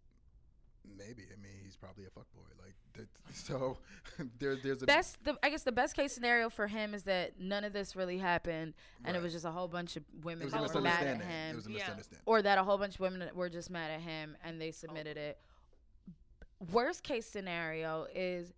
maybe. 0.97 1.23
I 1.23 1.35
mean, 1.41 1.51
he's 1.63 1.75
probably 1.75 2.05
a 2.05 2.07
fuckboy. 2.07 2.47
Like, 2.63 2.75
that, 2.93 3.07
so 3.33 3.77
there's 4.39 4.61
there's 4.61 4.83
a 4.83 4.85
Best, 4.85 5.21
the, 5.23 5.37
I 5.43 5.49
guess 5.49 5.63
the 5.63 5.71
best 5.71 5.95
case 5.95 6.13
scenario 6.13 6.49
for 6.49 6.67
him 6.67 6.93
is 6.93 7.03
that 7.03 7.39
none 7.39 7.63
of 7.63 7.73
this 7.73 7.95
really 7.95 8.17
happened, 8.17 8.73
and 9.03 9.15
it 9.15 9.21
was 9.21 9.33
just 9.33 9.45
a 9.45 9.51
whole 9.51 9.67
bunch 9.67 9.97
of 9.97 10.03
women 10.23 10.49
that 10.49 10.73
were 10.73 10.81
mad 10.81 11.07
at 11.07 11.17
misunderstanding. 11.17 11.21
It 11.21 11.49
him, 11.49 11.55
was 11.55 11.67
a 11.67 11.71
Yeah. 11.71 11.77
misunderstanding. 11.79 12.23
or 12.25 12.41
that 12.41 12.57
a 12.57 12.63
whole 12.63 12.77
bunch 12.77 12.95
of 12.95 13.01
women 13.01 13.29
were 13.33 13.49
just 13.49 13.69
mad 13.69 13.91
at 13.91 14.01
him 14.01 14.37
and 14.43 14.61
they 14.61 14.71
submitted 14.71 15.17
oh. 15.17 15.21
it. 15.21 15.39
Worst 16.71 17.03
case 17.03 17.25
scenario 17.25 18.07
is 18.15 18.53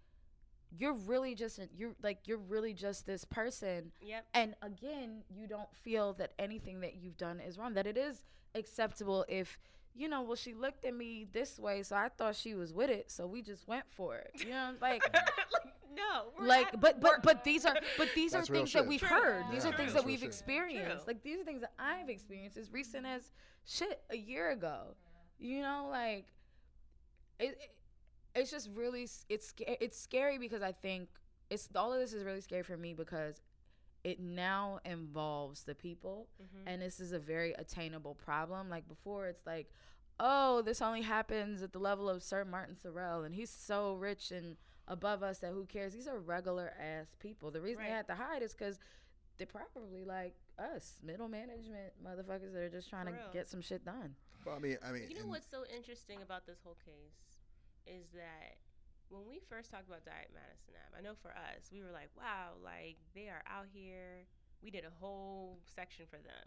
you're 0.77 0.93
really 0.93 1.33
just 1.35 1.59
you're 1.75 1.95
like 2.03 2.19
you're 2.27 2.37
really 2.37 2.73
just 2.73 3.05
this 3.05 3.25
person 3.25 3.91
Yep. 4.01 4.25
and 4.33 4.55
again 4.61 5.23
you 5.29 5.47
don't 5.47 5.73
feel 5.83 6.13
that 6.13 6.33
anything 6.37 6.81
that 6.81 6.95
you've 6.95 7.17
done 7.17 7.39
is 7.39 7.57
wrong 7.57 7.73
that 7.73 7.87
it 7.87 7.97
is 7.97 8.23
acceptable 8.55 9.25
if 9.27 9.57
you 9.95 10.07
know 10.07 10.21
well 10.21 10.35
she 10.35 10.53
looked 10.53 10.85
at 10.85 10.93
me 10.93 11.25
this 11.33 11.57
way 11.59 11.81
so 11.81 11.95
i 11.95 12.07
thought 12.09 12.35
she 12.35 12.53
was 12.53 12.71
with 12.73 12.89
it 12.91 13.09
so 13.09 13.25
we 13.25 13.41
just 13.41 13.67
went 13.67 13.85
for 13.89 14.15
it 14.17 14.31
you 14.37 14.49
know 14.51 14.71
like 14.81 15.01
like, 15.11 15.29
no. 15.95 16.25
we're 16.39 16.45
like 16.45 16.71
not- 16.73 16.81
but 16.81 17.01
but 17.01 17.09
we're- 17.11 17.19
but 17.23 17.43
these 17.43 17.65
are 17.65 17.75
but 17.97 18.07
these 18.13 18.35
are 18.35 18.43
real 18.43 18.59
things 18.61 18.73
that 18.73 18.85
we've 18.87 18.99
True. 18.99 19.09
heard 19.09 19.43
these 19.51 19.63
Yeah, 19.65 19.71
are 19.71 19.75
things 19.75 19.93
that's 19.93 20.03
that 20.03 20.05
we've 20.05 20.19
shit. 20.19 20.27
experienced 20.27 21.05
True. 21.05 21.13
like 21.13 21.23
these 21.23 21.39
are 21.39 21.43
things 21.43 21.61
that 21.61 21.73
i've 21.79 22.09
experienced 22.09 22.57
as 22.57 22.71
recent 22.71 23.07
as 23.07 23.31
shit 23.65 24.01
a 24.11 24.15
year 24.17 24.51
ago 24.51 24.95
you 25.39 25.61
know 25.63 25.87
like 25.89 26.27
it, 27.39 27.57
it 27.59 27.71
it's 28.39 28.51
just 28.51 28.69
really 28.73 29.07
it's 29.29 29.47
sca- 29.47 29.83
it's 29.83 29.99
scary 29.99 30.37
because 30.37 30.61
i 30.61 30.71
think 30.71 31.09
it's 31.49 31.67
all 31.75 31.91
of 31.93 31.99
this 31.99 32.13
is 32.13 32.23
really 32.23 32.41
scary 32.41 32.63
for 32.63 32.77
me 32.77 32.93
because 32.93 33.41
it 34.03 34.19
now 34.19 34.79
involves 34.85 35.63
the 35.63 35.75
people 35.75 36.27
Mhm. 36.41 36.63
and 36.67 36.81
this 36.81 36.99
is 36.99 37.11
a 37.11 37.19
very 37.19 37.51
attainable 37.53 38.15
problem. 38.15 38.69
Like 38.69 38.87
before, 38.87 39.27
it's 39.27 39.45
like, 39.45 39.69
oh, 40.21 40.61
this 40.61 40.81
only 40.81 41.01
happens 41.01 41.61
at 41.61 41.73
the 41.73 41.79
level 41.79 42.07
of 42.09 42.23
Sir 42.23 42.45
Martin 42.45 42.75
Sorrell, 42.75 43.25
and 43.25 43.35
he's 43.35 43.49
so 43.49 43.95
rich 43.95 44.31
and 44.31 44.55
above 44.87 45.21
us 45.21 45.39
that 45.39 45.51
who 45.51 45.65
cares? 45.65 45.91
These 45.93 46.07
are 46.07 46.17
regular 46.17 46.71
ass 46.79 47.07
people. 47.19 47.51
The 47.51 47.59
reason 47.61 47.83
they 47.83 47.89
had 47.89 48.07
to 48.07 48.15
hide 48.15 48.41
is 48.41 48.53
because 48.53 48.79
they're 49.37 49.47
probably 49.47 50.05
like 50.05 50.35
us, 50.57 50.99
middle 51.03 51.27
management 51.27 51.91
motherfuckers 52.01 52.53
that 52.53 52.61
are 52.61 52.69
just 52.69 52.89
trying 52.89 53.05
For 53.07 53.11
to 53.11 53.17
real. 53.17 53.33
get 53.33 53.49
some 53.49 53.61
shit 53.61 53.83
done. 53.83 54.15
Well, 54.45 54.55
I 54.55 54.59
mean, 54.59 54.77
I 54.81 54.91
mean, 54.93 55.09
You 55.09 55.19
know 55.19 55.27
what's 55.27 55.49
so 55.49 55.65
interesting 55.75 56.21
about 56.21 56.45
this 56.45 56.59
whole 56.63 56.77
case 56.85 57.28
is 57.89 58.05
that 58.13 58.57
when 59.09 59.25
we 59.27 59.41
first 59.49 59.71
talked 59.71 59.87
about 59.87 60.05
Diet 60.05 60.29
Madison 60.33 60.77
Ave, 60.77 60.93
I 60.97 61.01
know 61.01 61.15
for 61.21 61.31
us, 61.31 61.69
we 61.73 61.81
were 61.81 61.91
like, 61.91 62.09
wow, 62.15 62.53
like 62.63 62.97
they 63.15 63.27
are 63.27 63.41
out 63.49 63.65
here. 63.73 64.25
We 64.61 64.69
did 64.69 64.83
a 64.85 64.93
whole 64.99 65.57
section 65.65 66.05
for 66.09 66.17
them. 66.17 66.45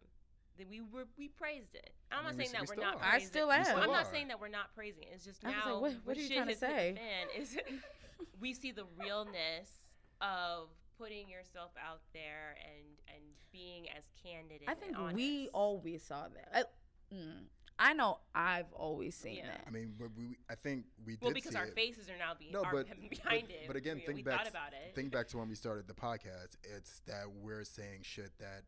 That 0.58 0.68
we 0.68 0.80
were 0.80 1.06
we 1.18 1.28
praised 1.28 1.74
it. 1.74 1.90
I'm 2.12 2.20
I 2.26 2.28
not 2.30 2.36
mean, 2.36 2.48
saying 2.48 2.62
s- 2.62 2.68
that 2.68 2.76
we 2.76 2.80
we're 2.80 2.84
not. 2.86 2.96
are. 3.00 3.04
I 3.04 3.10
praising 3.18 3.28
still 3.28 3.50
it. 3.50 3.54
am. 3.56 3.64
still 3.64 3.78
I'm 3.78 3.90
not 3.90 4.06
saying 4.10 4.28
that 4.28 4.38
we're 4.40 4.48
not 4.48 4.74
praising 4.76 5.02
it. 5.04 5.08
It's 5.14 5.24
just 5.24 5.42
I 5.44 5.48
was 5.48 5.56
now 5.56 5.72
like, 5.74 5.82
what- 5.82 6.00
what 6.04 6.16
are 6.16 6.20
you 6.20 6.28
trying 6.28 6.46
to 6.46 6.52
has 6.52 6.60
hit 6.60 6.68
the 6.68 6.76
say? 6.76 6.94
fan 6.94 7.26
is 7.42 7.56
we 8.40 8.52
see 8.54 8.70
the 8.70 8.84
realness 9.00 9.80
of 10.20 10.68
putting 10.98 11.28
yourself 11.28 11.72
out 11.82 12.00
there 12.12 12.54
and 12.62 12.84
and 13.16 13.24
being 13.50 13.86
as 13.96 14.04
candid. 14.22 14.60
I 14.68 14.72
and 14.72 14.80
think 14.80 14.98
honest. 14.98 15.16
we 15.16 15.48
always 15.52 16.02
saw 16.04 16.28
that. 16.28 16.48
I, 17.10 17.14
mm, 17.14 17.44
I 17.84 17.94
know 17.94 18.18
I've 18.34 18.72
always 18.72 19.14
seen 19.16 19.36
Yeah. 19.38 19.46
that. 19.48 19.64
I 19.66 19.70
mean, 19.70 19.94
but 19.98 20.08
we, 20.16 20.36
I 20.48 20.54
think 20.54 20.84
we 21.04 21.14
did 21.14 21.22
Well, 21.22 21.32
because 21.34 21.52
see 21.52 21.58
our 21.58 21.64
it. 21.66 21.74
faces 21.74 22.08
are 22.08 22.16
now 22.16 22.32
being 22.38 22.52
No, 22.52 22.62
but- 22.70 22.86
behind 23.10 23.48
but- 23.48 23.50
it. 23.56 23.66
but 23.66 23.76
again, 23.76 23.96
we, 23.96 24.02
think 24.02 24.16
we 24.18 24.22
back 24.22 24.36
thought 24.38 24.44
to- 24.44 24.50
about 24.50 24.72
it. 24.72 24.94
Think 24.94 25.10
back 25.10 25.26
to 25.28 25.38
when 25.38 25.48
we 25.48 25.56
started 25.56 25.88
the 25.88 25.94
podcast. 25.94 26.56
It's 26.76 27.00
that 27.06 27.24
we're 27.40 27.64
saying 27.64 28.02
shit 28.02 28.30
that 28.38 28.62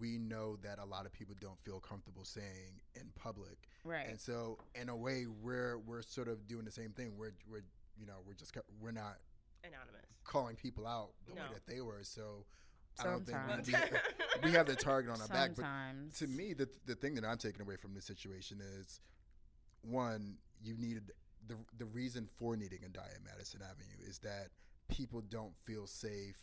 we 0.00 0.16
know 0.16 0.56
that 0.62 0.78
a 0.78 0.84
lot 0.86 1.04
of 1.04 1.12
people 1.12 1.34
don't 1.40 1.60
feel 1.60 1.78
comfortable 1.78 2.24
saying 2.24 2.80
in 2.94 3.10
public. 3.16 3.68
Right. 3.84 4.08
And 4.08 4.18
so 4.18 4.58
in 4.74 4.88
a 4.88 4.96
way 4.96 5.26
we're 5.26 5.76
we're 5.78 6.00
sort 6.00 6.28
of 6.28 6.46
doing 6.48 6.64
the 6.64 6.70
same 6.70 6.92
thing. 6.92 7.18
We're 7.18 7.34
we're 7.46 7.64
you 7.98 8.06
know, 8.06 8.22
we're 8.26 8.32
just 8.32 8.56
we're 8.80 8.92
not 8.92 9.18
Anonymous. 9.62 10.06
calling 10.24 10.56
people 10.56 10.86
out 10.86 11.10
the 11.26 11.34
way 11.34 11.42
that 11.52 11.66
they 11.66 11.82
were. 11.82 12.00
So 12.02 12.22
I 12.22 12.24
don't 12.24 12.46
Sometimes. 12.94 13.68
think 13.68 13.78
we, 14.42 14.50
we 14.50 14.52
have 14.52 14.66
the 14.66 14.76
target 14.76 15.12
on 15.12 15.20
our 15.20 15.28
back. 15.28 15.50
But 15.50 15.62
Sometimes. 15.62 16.18
to 16.18 16.26
me, 16.26 16.52
the 16.54 16.68
the 16.86 16.94
thing 16.94 17.14
that 17.16 17.24
I'm 17.24 17.38
taking 17.38 17.62
away 17.62 17.76
from 17.76 17.94
this 17.94 18.04
situation 18.04 18.60
is 18.80 19.00
one, 19.82 20.36
you 20.62 20.76
needed 20.78 21.12
the 21.46 21.56
the 21.78 21.86
reason 21.86 22.28
for 22.38 22.56
needing 22.56 22.80
a 22.84 22.88
diet 22.88 23.18
Madison 23.24 23.60
Avenue 23.62 24.08
is 24.08 24.18
that 24.20 24.48
people 24.88 25.20
don't 25.20 25.54
feel 25.64 25.86
safe 25.86 26.36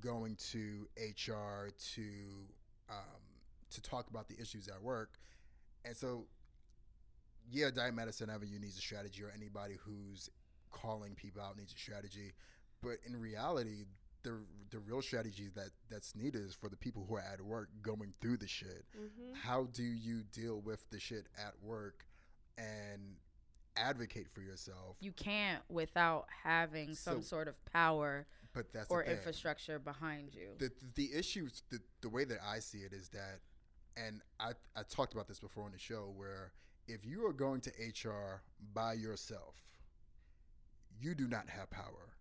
going 0.00 0.36
to 0.36 0.86
HR 0.98 1.70
to 1.94 2.02
um, 2.90 3.22
to 3.70 3.82
talk 3.82 4.08
about 4.10 4.28
the 4.28 4.38
issues 4.40 4.68
at 4.68 4.82
work, 4.82 5.18
and 5.84 5.96
so 5.96 6.26
yeah, 7.50 7.70
Diet 7.74 7.94
Madison 7.94 8.28
Avenue 8.28 8.58
needs 8.58 8.76
a 8.76 8.80
strategy, 8.80 9.22
or 9.22 9.32
anybody 9.34 9.76
who's 9.82 10.28
calling 10.70 11.14
people 11.14 11.40
out 11.40 11.56
needs 11.56 11.72
a 11.72 11.78
strategy, 11.78 12.32
but 12.82 12.96
in 13.06 13.18
reality. 13.18 13.84
The, 14.24 14.38
the 14.70 14.78
real 14.80 15.00
strategy 15.00 15.48
that 15.54 15.70
that's 15.90 16.14
needed 16.16 16.42
is 16.44 16.54
for 16.54 16.68
the 16.68 16.76
people 16.76 17.06
who 17.08 17.16
are 17.16 17.20
at 17.32 17.40
work 17.40 17.68
going 17.82 18.12
through 18.20 18.38
the 18.38 18.48
shit 18.48 18.84
Mm-hmm. 18.96 19.34
how 19.46 19.68
do 19.72 19.82
you 19.82 20.22
deal 20.32 20.60
with 20.60 20.88
the 20.90 20.98
shit 20.98 21.26
at 21.38 21.54
work 21.62 22.04
and 22.58 23.16
advocate 23.76 24.26
for 24.34 24.40
yourself 24.40 24.96
you 25.00 25.12
can't 25.12 25.62
without 25.68 26.26
having 26.42 26.94
some 26.94 27.22
sort 27.22 27.46
of 27.48 27.54
power 27.72 28.26
but 28.52 28.72
that's 28.72 28.90
or 28.90 29.04
infrastructure 29.04 29.78
behind 29.78 30.34
you. 30.34 30.48
the 30.58 30.70
the 30.96 31.10
issue 31.14 31.48
the, 31.70 31.78
the 32.00 32.08
way 32.08 32.24
that 32.24 32.38
i 32.44 32.58
see 32.58 32.78
it 32.78 32.92
is 32.92 33.08
that 33.10 33.38
and 33.96 34.20
I, 34.38 34.50
I 34.76 34.82
talked 34.88 35.12
about 35.12 35.26
this 35.28 35.38
before 35.40 35.64
on 35.64 35.72
the 35.72 35.78
show 35.78 36.12
where 36.16 36.52
if 36.88 37.04
you 37.06 37.24
are 37.26 37.32
going 37.32 37.60
to 37.62 37.70
hr 38.08 38.42
by 38.74 38.94
yourself 38.94 39.54
you 41.00 41.14
do 41.14 41.28
not 41.28 41.48
have 41.48 41.70
power 41.70 42.14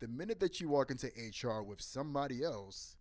the 0.00 0.08
minute 0.08 0.40
that 0.40 0.60
you 0.60 0.68
walk 0.68 0.90
into 0.90 1.06
hr 1.42 1.62
with 1.62 1.80
somebody 1.80 2.42
else 2.42 2.96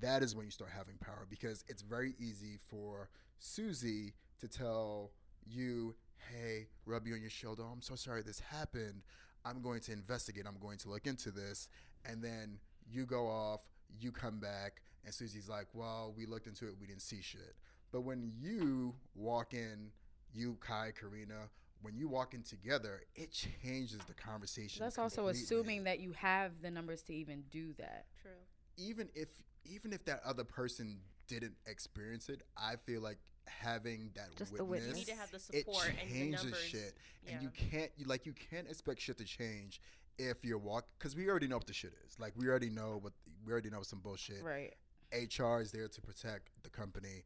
that 0.00 0.22
is 0.22 0.34
when 0.34 0.44
you 0.44 0.50
start 0.50 0.70
having 0.76 0.96
power 0.98 1.26
because 1.28 1.64
it's 1.68 1.82
very 1.82 2.14
easy 2.18 2.58
for 2.68 3.08
susie 3.38 4.14
to 4.40 4.48
tell 4.48 5.12
you 5.46 5.94
hey 6.32 6.66
rub 6.86 7.06
you 7.06 7.14
on 7.14 7.20
your 7.20 7.30
shoulder. 7.30 7.62
"Oh, 7.64 7.72
i'm 7.72 7.82
so 7.82 7.94
sorry 7.94 8.22
this 8.22 8.40
happened. 8.40 9.02
I'm 9.44 9.60
going 9.60 9.80
to 9.80 9.92
investigate. 9.92 10.46
I'm 10.46 10.58
going 10.58 10.78
to 10.78 10.88
look 10.88 11.06
into 11.06 11.30
this. 11.30 11.68
And 12.06 12.22
then 12.22 12.58
you 12.90 13.04
go 13.04 13.26
off 13.26 13.60
you 14.00 14.10
come 14.10 14.40
back 14.40 14.80
and 15.04 15.12
susie's 15.14 15.48
like 15.48 15.66
well 15.74 16.14
we 16.16 16.26
looked 16.26 16.46
into 16.46 16.66
it. 16.66 16.74
We 16.80 16.86
didn't 16.86 17.02
see 17.02 17.20
shit. 17.20 17.54
But 17.92 18.02
when 18.02 18.32
you 18.40 18.94
walk 19.14 19.54
in 19.54 19.90
you 20.32 20.56
kai 20.60 20.92
karina 20.98 21.50
when 21.84 21.96
you 21.96 22.08
walk 22.08 22.34
in 22.34 22.42
together 22.42 23.02
it 23.14 23.30
changes 23.30 23.98
the 24.06 24.14
conversation 24.14 24.82
That's 24.82 24.98
also 24.98 25.28
assuming 25.28 25.84
that 25.84 26.00
you 26.00 26.12
have 26.12 26.62
the 26.62 26.70
numbers 26.70 27.02
to 27.02 27.14
even 27.14 27.44
do 27.50 27.74
that. 27.78 28.06
True. 28.20 28.30
even 28.76 29.08
if 29.14 29.28
even 29.64 29.92
if 29.92 30.04
that 30.06 30.20
other 30.24 30.44
person 30.44 30.98
didn't 31.28 31.54
experience 31.66 32.28
it 32.28 32.42
i 32.56 32.74
feel 32.86 33.00
like 33.00 33.18
having 33.46 34.10
that 34.14 34.34
Just 34.36 34.56
the 34.56 34.64
witness, 34.64 34.88
You 34.88 34.94
need 34.94 35.06
to 35.06 35.16
have 35.16 35.30
the 35.30 35.36
it 35.36 35.42
support 35.66 35.88
and 36.00 36.08
the 36.10 36.14
changes 36.14 36.42
numbers. 36.44 36.60
shit 36.60 36.94
Yeah. 37.26 37.32
and 37.34 37.42
you 37.42 37.50
can't 37.50 37.90
you 37.96 38.06
like 38.06 38.24
you 38.26 38.32
can't 38.32 38.68
expect 38.68 39.00
shit 39.00 39.18
to 39.18 39.24
change 39.24 39.80
if 40.18 40.44
you're 40.44 40.58
walk 40.58 40.86
because 40.98 41.14
we 41.14 41.28
already 41.28 41.46
know 41.48 41.56
what 41.58 41.66
the 41.66 41.74
shit 41.74 41.92
is 42.06 42.18
like 42.18 42.32
we 42.36 42.48
already 42.48 42.70
know 42.70 42.98
what 43.02 43.12
we 43.44 43.52
already 43.52 43.68
know 43.70 43.82
some 43.82 44.00
bullshit 44.00 44.42
Right. 44.42 44.72
hr 45.12 45.60
is 45.60 45.72
there 45.72 45.88
to 45.88 46.00
protect 46.00 46.50
the 46.62 46.70
company 46.70 47.24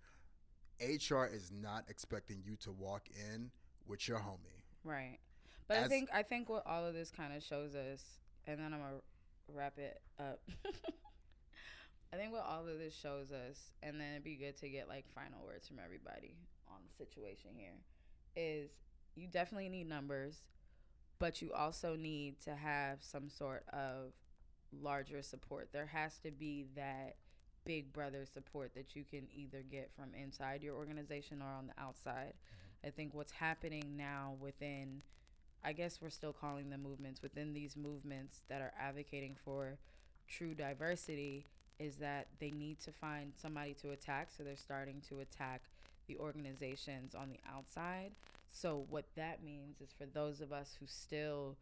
hr 0.80 1.24
is 1.26 1.50
not 1.52 1.84
expecting 1.88 2.42
you 2.44 2.56
to 2.56 2.72
walk 2.72 3.08
in 3.10 3.50
with 3.88 4.06
your 4.06 4.18
homie 4.18 4.58
Right. 4.84 5.18
But 5.66 5.78
I 5.78 5.88
think 5.88 6.08
I 6.14 6.22
think 6.22 6.48
what 6.48 6.66
all 6.66 6.86
of 6.86 6.94
this 6.94 7.10
kind 7.10 7.36
of 7.36 7.42
shows 7.42 7.74
us, 7.74 8.02
and 8.46 8.58
then 8.58 8.72
I'm 8.72 8.80
gonna 8.80 9.02
wrap 9.52 9.78
it 9.78 10.00
up. 10.18 10.40
I 12.12 12.16
think 12.16 12.32
what 12.32 12.46
all 12.46 12.66
of 12.66 12.78
this 12.78 12.94
shows 12.94 13.30
us, 13.32 13.72
and 13.82 14.00
then 14.00 14.12
it'd 14.12 14.24
be 14.24 14.36
good 14.36 14.56
to 14.60 14.68
get 14.70 14.88
like 14.88 15.04
final 15.14 15.44
words 15.44 15.68
from 15.68 15.78
everybody 15.78 16.38
on 16.68 16.78
the 16.86 17.04
situation 17.04 17.50
here, 17.54 17.74
is 18.34 18.70
you 19.14 19.28
definitely 19.28 19.68
need 19.68 19.88
numbers, 19.90 20.40
but 21.18 21.42
you 21.42 21.52
also 21.52 21.96
need 21.96 22.40
to 22.40 22.54
have 22.54 23.02
some 23.02 23.28
sort 23.28 23.64
of 23.70 24.12
larger 24.72 25.20
support. 25.20 25.68
There 25.72 25.86
has 25.86 26.18
to 26.20 26.30
be 26.30 26.64
that 26.76 27.16
big 27.66 27.92
brother 27.92 28.24
support 28.24 28.74
that 28.74 28.96
you 28.96 29.04
can 29.04 29.28
either 29.34 29.62
get 29.70 29.90
from 29.94 30.14
inside 30.14 30.62
your 30.62 30.76
organization 30.76 31.42
or 31.42 31.48
on 31.48 31.66
the 31.66 31.82
outside. 31.82 32.32
Mm-hmm. 32.32 32.67
I 32.84 32.90
think 32.90 33.14
what's 33.14 33.32
happening 33.32 33.96
now 33.96 34.34
within, 34.40 35.02
I 35.64 35.72
guess 35.72 36.00
we're 36.00 36.10
still 36.10 36.32
calling 36.32 36.70
them 36.70 36.82
movements, 36.82 37.22
within 37.22 37.52
these 37.52 37.76
movements 37.76 38.42
that 38.48 38.60
are 38.60 38.72
advocating 38.80 39.36
for 39.44 39.78
true 40.28 40.54
diversity, 40.54 41.46
is 41.78 41.96
that 41.96 42.26
they 42.40 42.50
need 42.50 42.80
to 42.80 42.92
find 42.92 43.32
somebody 43.36 43.74
to 43.74 43.90
attack. 43.90 44.28
So 44.36 44.42
they're 44.42 44.56
starting 44.56 45.00
to 45.08 45.20
attack 45.20 45.62
the 46.06 46.16
organizations 46.16 47.14
on 47.14 47.28
the 47.30 47.38
outside. 47.48 48.12
So 48.50 48.86
what 48.88 49.04
that 49.16 49.44
means 49.44 49.80
is 49.80 49.90
for 49.96 50.06
those 50.06 50.40
of 50.40 50.52
us 50.52 50.76
who 50.78 50.86
still 50.86 51.56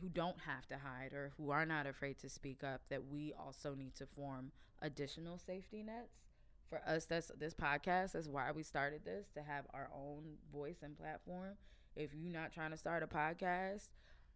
who 0.00 0.08
don't 0.08 0.38
have 0.46 0.66
to 0.68 0.76
hide 0.76 1.12
or 1.12 1.32
who 1.36 1.50
are 1.50 1.66
not 1.66 1.86
afraid 1.86 2.16
to 2.20 2.28
speak 2.28 2.62
up 2.62 2.80
that 2.90 3.08
we 3.10 3.32
also 3.32 3.74
need 3.74 3.94
to 3.96 4.06
form 4.06 4.52
additional 4.80 5.36
safety 5.36 5.82
nets 5.82 6.29
for 6.70 6.80
us 6.86 7.04
that's 7.04 7.30
this 7.38 7.52
podcast 7.52 8.12
that's 8.12 8.28
why 8.28 8.50
we 8.52 8.62
started 8.62 9.04
this 9.04 9.26
to 9.34 9.42
have 9.42 9.66
our 9.74 9.90
own 9.94 10.22
voice 10.52 10.78
and 10.82 10.96
platform. 10.96 11.54
If 11.96 12.10
you're 12.14 12.32
not 12.32 12.52
trying 12.52 12.70
to 12.70 12.76
start 12.76 13.02
a 13.02 13.06
podcast 13.06 13.88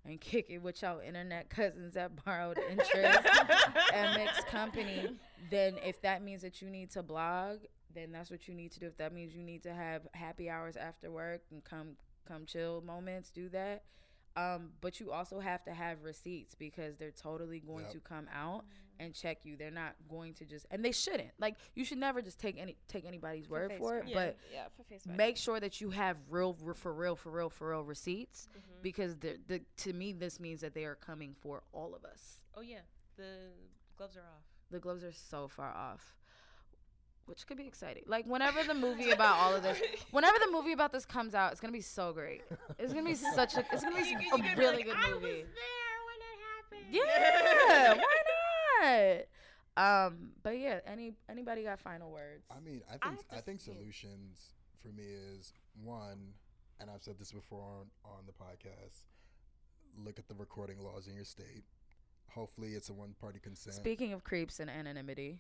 and 0.04 0.20
kick 0.20 0.50
it 0.50 0.58
with 0.58 0.82
your 0.82 1.02
internet 1.02 1.48
cousins 1.48 1.94
that 1.94 2.22
borrowed 2.24 2.58
interest 2.70 3.26
and 3.94 4.16
mixed 4.22 4.46
company 4.48 5.08
then 5.50 5.76
if 5.84 6.02
that 6.02 6.22
means 6.22 6.42
that 6.42 6.60
you 6.60 6.68
need 6.68 6.90
to 6.90 7.02
blog 7.02 7.58
then 7.94 8.10
that's 8.10 8.28
what 8.30 8.48
you 8.48 8.54
need 8.54 8.72
to 8.72 8.80
do. 8.80 8.86
If 8.86 8.96
that 8.96 9.12
means 9.14 9.32
you 9.36 9.44
need 9.44 9.62
to 9.62 9.72
have 9.72 10.02
happy 10.14 10.50
hours 10.50 10.76
after 10.76 11.12
work 11.12 11.42
and 11.52 11.62
come 11.62 11.90
come 12.26 12.44
chill 12.44 12.82
moments 12.84 13.30
do 13.30 13.48
that. 13.50 13.84
Um, 14.36 14.70
but 14.80 14.98
you 14.98 15.12
also 15.12 15.38
have 15.38 15.62
to 15.66 15.72
have 15.72 16.02
receipts 16.02 16.56
because 16.56 16.96
they're 16.96 17.12
totally 17.12 17.60
going 17.60 17.84
Yep. 17.84 17.92
to 17.92 18.00
come 18.00 18.26
out 18.34 18.64
and 18.98 19.14
check 19.14 19.38
you. 19.44 19.56
They're 19.56 19.70
not 19.70 19.94
going 20.08 20.34
to 20.34 20.44
just, 20.44 20.66
and 20.70 20.84
they 20.84 20.92
shouldn't. 20.92 21.30
Like 21.38 21.56
you 21.74 21.84
should 21.84 21.98
never 21.98 22.22
just 22.22 22.38
take 22.38 22.56
any 22.60 22.76
take 22.88 23.04
anybody's 23.04 23.48
word 23.48 23.70
face 23.70 23.78
for 23.78 23.98
it. 23.98 24.02
value. 24.04 24.14
But 24.14 24.36
yeah, 24.52 24.64
for 24.76 25.12
make 25.12 25.36
sure 25.36 25.58
that 25.60 25.80
you 25.80 25.90
have 25.90 26.16
real, 26.30 26.56
for 26.74 26.92
real, 26.92 27.16
for 27.16 27.30
real, 27.30 27.48
for 27.50 27.70
real 27.70 27.82
receipts 27.84 28.48
Mhm. 28.56 28.82
because 28.82 29.16
the 29.16 29.38
the 29.46 29.60
to 29.78 29.92
me 29.92 30.12
this 30.12 30.38
means 30.40 30.60
that 30.60 30.74
they 30.74 30.84
are 30.84 30.94
coming 30.96 31.34
for 31.40 31.62
all 31.72 31.94
of 31.94 32.04
us. 32.04 32.40
Oh 32.56 32.60
yeah, 32.60 32.80
the 33.16 33.50
gloves 33.96 34.16
are 34.16 34.20
off. 34.20 34.44
The 34.70 34.78
gloves 34.80 35.04
are 35.04 35.12
so 35.12 35.48
far 35.48 35.72
off. 35.72 36.16
Which 37.26 37.46
could 37.46 37.56
be 37.56 37.66
exciting. 37.66 38.02
Like 38.06 38.26
whenever 38.26 38.62
the 38.64 38.74
movie 38.74 39.10
about 39.10 39.36
all 39.38 39.54
of 39.54 39.62
this, 39.62 39.80
whenever 40.10 40.36
the 40.44 40.50
movie 40.52 40.72
about 40.72 40.92
this 40.92 41.06
comes 41.06 41.34
out, 41.34 41.52
it's 41.52 41.60
gonna 41.60 41.72
be 41.72 41.80
so 41.80 42.12
great. 42.12 42.42
It's 42.78 42.92
gonna 42.92 43.08
be 43.08 43.14
such 43.34 43.54
a, 43.56 43.64
it's 43.72 43.82
gonna 43.82 43.96
be 43.96 44.08
You- 44.10 44.34
a 44.34 44.56
really 44.56 44.76
like, 44.76 44.84
good 44.84 44.96
I 44.96 45.10
movie. 45.10 45.26
was 45.26 45.44
there 45.54 45.98
when 46.04 46.18
it 46.20 46.38
happened. 46.44 46.94
Yeah, 46.94 47.94
why 47.94 48.13
not? 48.84 49.26
Um, 49.76 50.30
but 50.42 50.58
yeah, 50.58 50.80
any 50.86 51.14
anybody 51.28 51.64
got 51.64 51.80
final 51.80 52.10
words? 52.12 52.44
I 52.50 52.60
mean, 52.60 52.82
I 52.88 52.94
I 52.94 52.98
think 52.98 53.04
have 53.18 53.28
to 53.28 53.36
I, 53.36 53.40
think 53.40 53.60
see 53.60 53.70
it. 53.72 53.76
solutions 53.76 54.50
for 54.80 54.88
me 54.88 55.04
is 55.36 55.52
one, 55.82 56.34
and 56.80 56.88
I've 56.90 57.02
said 57.02 57.18
this 57.18 57.32
before 57.32 57.62
on, 57.62 57.86
on 58.04 58.24
the 58.26 58.32
podcast. 58.32 59.04
Look 60.04 60.18
at 60.18 60.28
the 60.28 60.34
recording 60.34 60.78
laws 60.82 61.08
in 61.08 61.14
your 61.14 61.24
state. 61.24 61.64
Hopefully, 62.30 62.70
it's 62.70 62.88
a 62.88 62.92
one-party 62.92 63.38
consent. 63.40 63.76
Speaking 63.76 64.12
of 64.12 64.24
creeps 64.24 64.58
and 64.60 64.68
anonymity, 64.68 65.38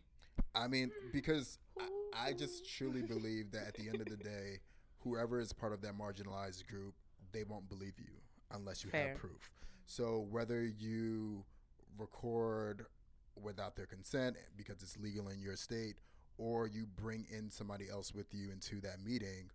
I 0.54 0.68
mean, 0.68 0.90
because 1.12 1.58
I, 1.80 2.28
I 2.28 2.32
just 2.32 2.68
truly 2.68 3.02
believe 3.02 3.50
that 3.52 3.68
at 3.68 3.74
the 3.74 3.88
end 3.88 4.00
of 4.00 4.06
the 4.08 4.16
day, 4.16 4.60
whoever 5.00 5.40
is 5.40 5.52
part 5.52 5.72
of 5.72 5.80
that 5.82 5.98
marginalized 5.98 6.66
group, 6.68 6.94
they 7.32 7.44
won't 7.44 7.68
believe 7.68 7.94
you 7.98 8.14
unless 8.52 8.84
you 8.84 8.90
Fair. 8.90 9.08
have 9.08 9.18
proof. 9.18 9.50
So 9.86 10.26
whether 10.30 10.62
you 10.64 11.44
record 11.98 12.86
without 13.40 13.76
their 13.76 13.86
consent 13.86 14.36
because 14.56 14.82
it's 14.82 14.98
legal 14.98 15.28
in 15.28 15.40
your 15.40 15.56
state, 15.56 15.96
or 16.38 16.66
you 16.66 16.86
bring 16.96 17.26
in 17.30 17.50
somebody 17.50 17.88
else 17.90 18.12
with 18.14 18.26
you 18.32 18.50
into 18.50 18.80
that 18.80 19.02
meeting, 19.04 19.50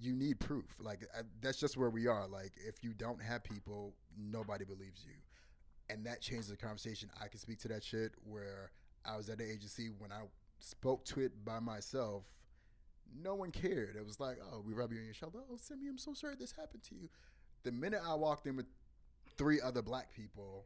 you 0.00 0.12
need 0.14 0.38
proof. 0.40 0.76
Like 0.80 1.06
I, 1.16 1.22
that's 1.40 1.58
just 1.58 1.76
where 1.76 1.90
we 1.90 2.06
are. 2.06 2.26
Like 2.26 2.52
if 2.66 2.82
you 2.82 2.92
don't 2.92 3.22
have 3.22 3.42
people, 3.44 3.94
nobody 4.18 4.64
believes 4.64 5.04
you, 5.04 5.14
and 5.88 6.04
that 6.06 6.20
changes 6.20 6.48
the 6.48 6.56
conversation. 6.56 7.10
I 7.22 7.28
can 7.28 7.38
speak 7.38 7.58
to 7.60 7.68
that 7.68 7.84
shit 7.84 8.12
where 8.24 8.70
I 9.04 9.16
was 9.16 9.28
at 9.28 9.38
the 9.38 9.50
agency 9.50 9.90
when 9.98 10.12
I 10.12 10.22
spoke 10.58 11.04
to 11.06 11.20
it 11.20 11.44
by 11.44 11.60
myself. 11.60 12.24
No 13.22 13.34
one 13.34 13.50
cared. 13.50 13.96
It 13.96 14.04
was 14.04 14.18
like, 14.18 14.38
oh, 14.52 14.62
we 14.66 14.72
rub 14.72 14.92
you 14.92 14.98
on 14.98 15.04
your 15.04 15.14
shoulder. 15.14 15.38
Oh, 15.50 15.56
Simi, 15.56 15.86
I'm 15.88 15.98
so 15.98 16.14
sorry 16.14 16.34
this 16.36 16.52
happened 16.52 16.82
to 16.84 16.94
you. 16.94 17.08
The 17.62 17.70
minute 17.70 18.00
I 18.04 18.14
walked 18.14 18.46
in 18.46 18.56
with 18.56 18.66
three 19.36 19.60
other 19.60 19.82
black 19.82 20.12
people, 20.12 20.64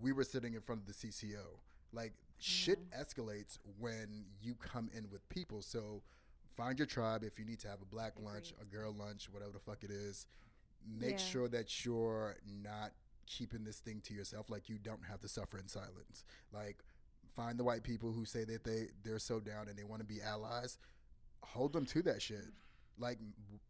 we 0.00 0.12
were 0.12 0.24
sitting 0.24 0.54
in 0.54 0.60
front 0.60 0.82
of 0.82 0.86
the 0.86 0.92
CCO. 0.92 1.58
Like 1.94 2.12
mm-hmm. 2.12 2.38
shit 2.38 2.78
escalates 2.90 3.58
when 3.78 4.24
you 4.42 4.54
come 4.54 4.90
in 4.96 5.08
with 5.10 5.28
people. 5.28 5.62
So 5.62 6.02
find 6.56 6.78
your 6.78 6.86
tribe. 6.86 7.22
If 7.24 7.38
you 7.38 7.44
need 7.44 7.60
to 7.60 7.68
have 7.68 7.82
a 7.82 7.86
black 7.86 8.12
lunch, 8.20 8.52
a 8.60 8.64
girl 8.64 8.92
lunch, 8.92 9.28
whatever 9.30 9.52
the 9.52 9.58
fuck 9.58 9.84
it 9.84 9.90
is, 9.90 10.26
make 10.86 11.12
Yeah. 11.12 11.16
sure 11.18 11.48
that 11.48 11.84
you're 11.84 12.36
not 12.62 12.92
keeping 13.26 13.64
this 13.64 13.78
thing 13.78 14.00
to 14.02 14.14
yourself. 14.14 14.50
Like 14.50 14.68
you 14.68 14.78
don't 14.78 15.04
have 15.04 15.20
to 15.20 15.28
suffer 15.28 15.58
in 15.58 15.68
silence. 15.68 16.24
Like 16.52 16.78
find 17.34 17.58
the 17.58 17.64
white 17.64 17.82
people 17.82 18.12
who 18.12 18.24
say 18.24 18.44
that 18.44 18.64
they 18.64 18.88
they're 19.02 19.18
so 19.18 19.40
down 19.40 19.68
and 19.68 19.76
they 19.78 19.84
want 19.84 20.00
to 20.00 20.06
be 20.06 20.20
allies. 20.22 20.78
Hold 21.42 21.72
them 21.72 21.86
to 21.86 22.02
that 22.02 22.22
shit. 22.22 22.52
Like 22.98 23.18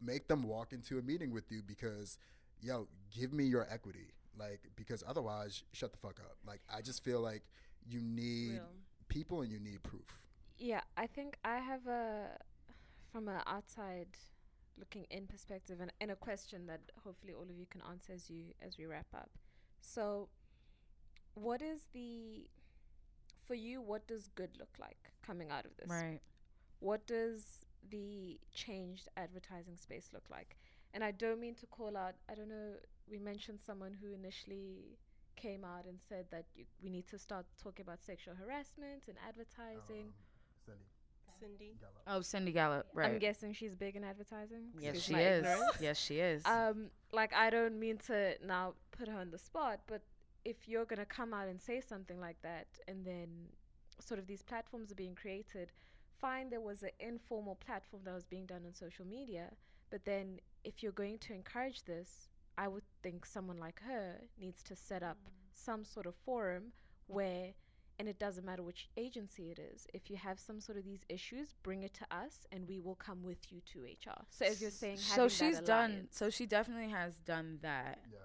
make 0.01 0.27
them 0.27 0.43
walk 0.43 0.73
into 0.73 0.97
a 0.97 1.01
meeting 1.01 1.31
with 1.31 1.51
you 1.51 1.61
because 1.65 2.17
yo, 2.61 2.87
give 3.15 3.33
me 3.33 3.45
your 3.45 3.67
equity. 3.69 4.13
Like 4.37 4.61
because 4.75 5.03
otherwise, 5.07 5.63
shut 5.71 5.91
the 5.91 5.97
fuck 5.97 6.19
up. 6.19 6.35
Like 6.45 6.61
I 6.73 6.81
just 6.81 7.03
feel 7.03 7.21
like 7.21 7.43
you 7.87 8.01
need 8.01 8.53
Real. 8.53 8.69
people 9.07 9.41
and 9.41 9.51
you 9.51 9.59
need 9.59 9.81
proof. 9.83 10.05
Yeah, 10.57 10.81
I 10.97 11.07
think 11.07 11.37
I 11.43 11.57
have 11.57 11.85
a 11.87 12.37
from 13.11 13.27
an 13.27 13.41
outside 13.47 14.07
looking 14.77 15.05
in 15.09 15.25
perspective 15.25 15.79
and, 15.79 15.91
and 16.01 16.11
a 16.11 16.15
question 16.15 16.67
that 16.67 16.81
hopefully 17.03 17.33
all 17.33 17.43
of 17.43 17.57
you 17.57 17.65
can 17.69 17.81
answer 17.89 18.13
as 18.13 18.29
you 18.29 18.45
as 18.61 18.77
we 18.77 18.85
wrap 18.85 19.07
up. 19.13 19.29
So 19.81 20.29
what 21.33 21.61
is 21.61 21.87
the 21.93 22.47
for 23.45 23.53
you 23.53 23.81
what 23.81 24.07
does 24.07 24.27
good 24.35 24.49
look 24.57 24.75
like 24.79 25.11
coming 25.25 25.51
out 25.51 25.65
of 25.65 25.71
this? 25.77 25.89
Right. 25.89 26.19
What 26.79 27.05
does 27.07 27.65
the 27.89 28.39
changed 28.53 29.07
advertising 29.17 29.77
space 29.77 30.09
look 30.13 30.23
like? 30.29 30.57
And 30.93 31.03
I 31.03 31.11
don't 31.11 31.39
mean 31.39 31.55
to 31.55 31.65
call 31.65 31.97
out, 31.97 32.15
I 32.29 32.35
don't 32.35 32.47
know, 32.47 32.73
we 33.09 33.19
mentioned 33.19 33.59
someone 33.65 33.95
who 34.01 34.13
initially 34.13 34.97
came 35.35 35.63
out 35.63 35.85
and 35.85 35.97
said 36.09 36.25
that 36.31 36.45
you, 36.55 36.65
we 36.83 36.89
need 36.89 37.07
to 37.07 37.17
start 37.17 37.45
talking 37.61 37.83
about 37.83 38.01
sexual 38.03 38.35
harassment 38.35 39.03
and 39.07 39.17
advertising. 39.27 40.13
Cindy. 41.39 41.75
Oh, 42.07 42.21
Cindy 42.21 42.51
Gallop. 42.51 42.87
Right. 42.93 43.11
I'm 43.11 43.19
guessing 43.19 43.53
she's 43.53 43.75
big 43.75 43.95
in 43.95 44.03
advertising. 44.03 44.69
yes, 44.79 45.01
she 45.01 45.13
is. 45.13 45.39
ignorance. 45.39 45.77
Yes, 45.81 45.97
she 45.99 46.19
is. 46.19 46.45
Um, 46.45 46.87
like 47.11 47.33
I 47.33 47.49
don't 47.49 47.79
mean 47.79 47.97
to 48.07 48.35
now 48.45 48.73
put 48.91 49.07
her 49.07 49.19
on 49.19 49.31
the 49.31 49.37
spot, 49.37 49.81
but 49.87 50.01
if 50.43 50.67
you're 50.67 50.85
gonna 50.85 51.05
come 51.05 51.33
out 51.33 51.47
and 51.47 51.59
say 51.61 51.81
something 51.81 52.19
like 52.19 52.37
that, 52.43 52.67
and 52.87 53.05
then 53.05 53.27
sort 53.99 54.19
of 54.19 54.27
these 54.27 54.43
platforms 54.43 54.91
are 54.91 54.95
being 54.95 55.15
created, 55.15 55.71
fine, 56.19 56.49
there 56.49 56.61
was 56.61 56.83
an 56.83 56.91
informal 56.99 57.55
platform 57.55 58.03
that 58.05 58.13
was 58.13 58.25
being 58.25 58.45
done 58.45 58.61
on 58.65 58.73
social 58.73 59.05
media, 59.05 59.49
but 59.89 60.05
then 60.05 60.39
if 60.63 60.81
you're 60.81 60.91
going 60.91 61.17
to 61.19 61.33
encourage 61.33 61.83
this, 61.83 62.29
I 62.57 62.67
would 62.67 62.83
think 63.03 63.25
someone 63.25 63.57
like 63.57 63.81
her 63.87 64.21
needs 64.39 64.63
to 64.63 64.75
set 64.75 65.03
up 65.03 65.17
some 65.53 65.83
sort 65.83 66.05
of 66.05 66.15
forum 66.25 66.73
where 67.07 67.53
and 67.97 68.09
it 68.09 68.19
doesn't 68.19 68.45
matter 68.45 68.61
which 68.61 68.89
agency 68.97 69.51
it 69.51 69.59
is. 69.59 69.87
If 69.93 70.09
you 70.09 70.17
have 70.17 70.39
some 70.39 70.59
sort 70.59 70.77
of 70.77 70.83
these 70.83 71.05
issues, 71.07 71.53
bring 71.63 71.83
it 71.83 71.93
to 71.93 72.15
us, 72.15 72.45
and 72.51 72.67
we 72.67 72.79
will 72.79 72.95
come 72.95 73.23
with 73.23 73.37
you 73.49 73.61
to 73.71 73.83
HR. 73.83 74.21
So 74.29 74.45
as 74.45 74.61
you're 74.61 74.71
saying, 74.71 74.97
so 74.97 75.27
she's 75.29 75.57
that 75.57 75.65
done. 75.65 76.07
So 76.11 76.29
she 76.29 76.45
definitely 76.45 76.89
has 76.89 77.15
done 77.19 77.59
that. 77.61 77.99
Yeah. 78.11 78.19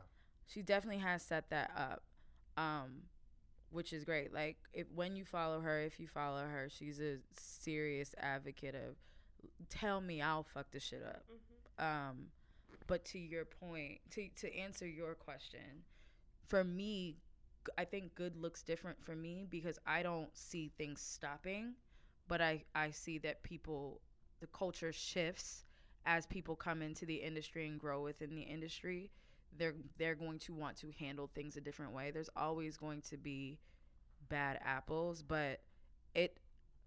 She 0.46 0.62
definitely 0.62 1.00
has 1.02 1.22
set 1.22 1.50
that 1.50 1.70
up, 1.76 2.02
um, 2.56 3.02
which 3.70 3.92
is 3.92 4.04
great. 4.04 4.34
Like 4.34 4.56
if 4.72 4.88
when 4.92 5.14
you 5.14 5.24
follow 5.24 5.60
her, 5.60 5.80
if 5.80 6.00
you 6.00 6.08
follow 6.08 6.42
her, 6.42 6.68
she's 6.68 7.00
a 7.00 7.18
serious 7.38 8.12
advocate 8.18 8.74
of 8.74 8.96
tell 9.68 10.00
me 10.00 10.20
I'll 10.20 10.42
fuck 10.42 10.70
this 10.72 10.82
shit 10.82 11.04
up. 11.06 11.24
Um, 11.78 12.26
but 12.90 13.06
to 13.06 13.20
your 13.20 13.46
point, 13.46 14.00
to 14.12 14.28
to 14.36 14.54
answer 14.56 14.86
your 14.88 15.14
question, 15.16 15.84
for 16.48 16.64
me, 16.64 17.16
I 17.78 17.84
think 17.84 18.14
good 18.14 18.36
looks 18.36 18.62
different 18.62 19.02
for 19.04 19.16
me 19.16 19.46
because 19.50 19.78
I 19.86 20.02
don't 20.02 20.36
see 20.36 20.72
things 20.78 21.00
stopping, 21.00 21.74
but 22.28 22.40
I 22.40 22.64
I 22.74 22.90
see 22.90 23.18
that 23.20 23.42
people 23.44 24.02
the 24.40 24.48
culture 24.48 24.92
shifts 24.92 25.64
as 26.06 26.26
people 26.26 26.56
come 26.56 26.82
into 26.82 27.06
the 27.06 27.16
industry 27.16 27.68
and 27.68 27.80
grow 27.80 28.02
within 28.02 28.34
the 28.36 28.42
industry. 28.42 29.10
They're 29.58 29.76
they're 29.98 30.16
going 30.16 30.40
to 30.40 30.54
want 30.54 30.76
to 30.78 30.92
handle 30.98 31.30
things 31.34 31.56
a 31.56 31.62
different 31.62 31.92
way. 31.92 32.12
There's 32.12 32.30
always 32.36 32.78
going 32.78 33.02
to 33.02 33.18
be 33.18 33.60
bad 34.28 34.60
apples, 34.64 35.22
but 35.22 35.60
it 36.14 36.38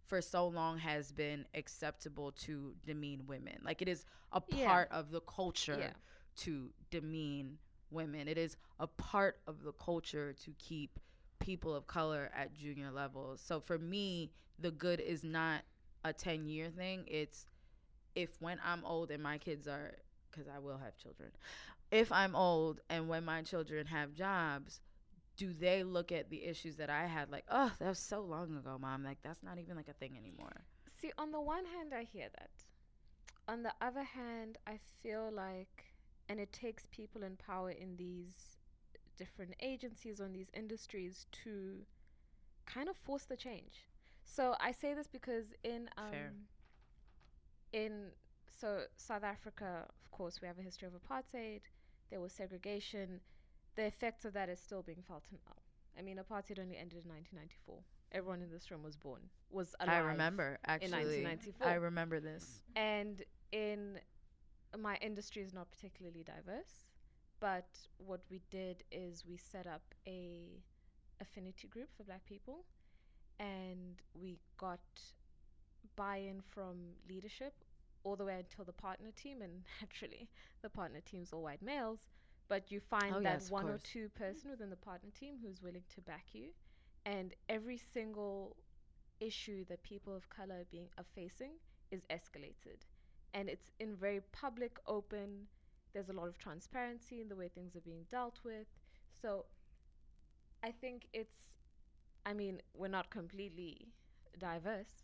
for 0.08 0.22
so 0.22 0.48
long 0.48 0.78
has 0.80 1.12
been 1.12 1.46
acceptable 1.54 2.32
to 2.32 2.76
demean 2.86 3.26
women. 3.28 3.60
Like 3.64 3.82
it 3.82 3.88
is 3.88 4.06
a 4.32 4.42
Yeah. 4.48 4.66
part 4.66 4.90
of 4.92 5.12
the 5.12 5.22
culture 5.22 5.78
Yeah. 5.80 5.94
to 6.38 6.72
demean 6.92 7.58
women. 7.92 8.28
It 8.28 8.38
is 8.38 8.58
a 8.80 8.88
part 8.88 9.40
of 9.48 9.64
the 9.64 9.72
culture 9.74 10.34
to 10.34 10.52
keep 10.58 11.00
people 11.40 11.76
of 11.76 11.88
color 11.88 12.32
at 12.36 12.54
junior 12.54 12.92
levels. 12.92 13.42
So 13.42 13.60
for 13.60 13.78
me, 13.78 14.32
the 14.60 14.72
good 14.72 15.00
is 15.00 15.24
not 15.24 15.62
a 16.04 16.14
10 16.14 16.48
year 16.48 16.70
thing. 16.70 17.06
It's 17.08 17.46
if 18.16 18.42
when 18.42 18.60
I'm 18.64 18.84
old 18.86 19.12
and 19.12 19.22
my 19.24 19.38
kids 19.38 19.68
are, 19.68 19.96
because 20.32 20.48
I 20.48 20.60
will 20.60 20.78
have 20.78 20.98
children, 20.98 21.32
if 21.92 22.12
I'm 22.12 22.36
old 22.36 22.82
and 22.90 23.08
when 23.08 23.26
my 23.26 23.42
children 23.42 23.88
have 23.88 24.14
jobs, 24.14 24.82
do 25.38 25.54
they 25.54 25.84
look 25.84 26.12
at 26.12 26.30
the 26.30 26.44
issues 26.44 26.76
that 26.78 26.90
I 26.90 27.06
had 27.06 27.32
like, 27.32 27.46
oh, 27.50 27.72
that 27.80 27.88
was 27.90 28.00
so 28.00 28.22
long 28.22 28.56
ago, 28.56 28.78
mom? 28.80 29.04
Like, 29.04 29.18
that's 29.24 29.44
not 29.44 29.58
even 29.58 29.76
like 29.76 29.88
a 29.88 29.94
thing 29.94 30.16
anymore. 30.18 30.64
See, 31.02 31.12
on 31.18 31.32
the 31.32 31.42
one 31.42 31.66
hand, 31.66 31.94
I 31.94 32.04
hear 32.04 32.28
that. 32.38 32.52
On 33.48 33.64
the 33.64 33.74
other 33.82 34.04
hand, 34.04 34.58
I 34.68 34.80
feel 35.02 35.32
like, 35.32 35.86
and 36.30 36.40
it 36.40 36.54
takes 36.54 36.86
people 36.92 37.24
in 37.24 37.36
power 37.36 37.72
in 37.72 37.96
these 37.98 38.58
different 39.18 39.56
agencies 39.62 40.22
or 40.22 40.26
in 40.26 40.34
these 40.34 40.50
industries 40.54 41.28
to 41.44 41.86
kind 42.66 42.88
of 42.90 42.96
force 42.96 43.26
the 43.26 43.36
change. 43.36 43.88
So 44.24 44.56
I 44.60 44.72
say 44.72 44.94
this 44.94 45.08
because 45.08 45.54
in 45.64 45.90
um, 45.98 46.12
Fair. 46.12 46.32
in 47.74 47.92
so 48.60 48.84
South 48.96 49.24
Africa, 49.24 49.86
of 49.88 50.12
course, 50.12 50.42
we 50.42 50.48
have 50.48 50.58
a 50.60 50.62
history 50.62 50.88
of 50.88 50.94
apartheid. 50.94 51.62
There 52.10 52.22
was 52.22 52.32
segregation. 52.32 53.20
The 53.76 53.84
effects 53.86 54.26
of 54.26 54.34
that 54.34 54.50
is 54.50 54.60
still 54.60 54.84
being 54.84 55.04
felt 55.08 55.24
now. 55.32 55.54
I 55.98 56.02
mean, 56.02 56.18
apartheid 56.18 56.60
only 56.60 56.78
ended 56.78 57.04
in 57.06 57.10
1994. 57.12 57.76
Everyone 58.12 58.42
in 58.42 58.52
this 58.52 58.70
room 58.70 58.84
was 58.84 58.96
born, 58.96 59.22
was 59.50 59.76
alive. 59.80 59.96
I 59.96 60.08
remember, 60.08 60.60
actually. 60.66 61.24
1994. 61.24 61.68
I 61.68 61.74
remember 61.76 62.20
this. 62.20 62.62
And 62.76 63.24
in 63.52 64.00
my 64.78 64.98
industry 65.02 65.42
is 65.42 65.54
not 65.54 65.72
particularly 65.72 66.24
diverse, 66.24 66.86
but 67.40 67.68
what 67.98 68.22
we 68.30 68.42
did 68.52 68.84
is 68.92 69.24
we 69.28 69.38
set 69.38 69.68
up 69.68 69.82
a 70.08 70.62
affinity 71.22 71.68
group 71.68 71.90
for 71.96 72.04
black 72.04 72.26
people 72.26 72.66
and 73.40 74.02
we 74.14 74.40
got 74.58 74.80
buy-in 75.96 76.42
from 76.42 76.76
leadership 77.08 77.54
all 78.04 78.16
the 78.16 78.26
way 78.26 78.38
until 78.40 78.66
the 78.66 78.74
partner 78.74 79.10
team 79.16 79.42
and 79.42 79.64
naturally 79.82 80.28
the 80.62 80.70
partner 80.70 81.00
team's 81.06 81.32
all 81.32 81.44
white 81.44 81.62
males 81.62 82.08
but 82.54 82.72
you 82.72 82.80
find 82.80 83.18
Oh, 83.18 83.22
that 83.24 83.42
yes, 83.42 83.50
one 83.50 83.70
or 83.70 83.78
two 83.80 84.10
person 84.10 84.52
within 84.52 84.70
the 84.70 84.76
partner 84.78 85.10
team 85.12 85.36
who's 85.42 85.62
willing 85.62 85.84
to 85.96 86.02
back 86.02 86.28
you 86.34 86.50
and 87.06 87.34
every 87.50 87.78
single 87.78 88.58
issue 89.20 89.66
that 89.66 89.84
people 89.84 90.16
of 90.16 90.30
color 90.30 90.56
are 90.62 90.66
being 90.72 90.90
are 90.98 91.06
facing 91.16 91.54
is 91.92 92.04
escalated. 92.10 92.80
And 93.34 93.50
it's 93.50 93.72
in 93.80 93.96
very 93.96 94.22
public 94.32 94.78
open 94.88 95.48
there's 95.94 96.10
a 96.10 96.14
lot 96.14 96.28
of 96.28 96.38
transparency 96.38 97.22
in 97.22 97.30
the 97.30 97.36
way 97.36 97.50
things 97.50 97.76
are 97.76 97.82
being 97.82 98.06
dealt 98.10 98.40
with. 98.44 98.68
So 99.22 99.46
i 100.64 100.72
think 100.72 101.08
it's 101.14 101.40
i 102.26 102.34
mean 102.34 102.62
we're 102.74 102.88
not 102.88 103.10
completely 103.10 103.94
diverse 104.40 105.04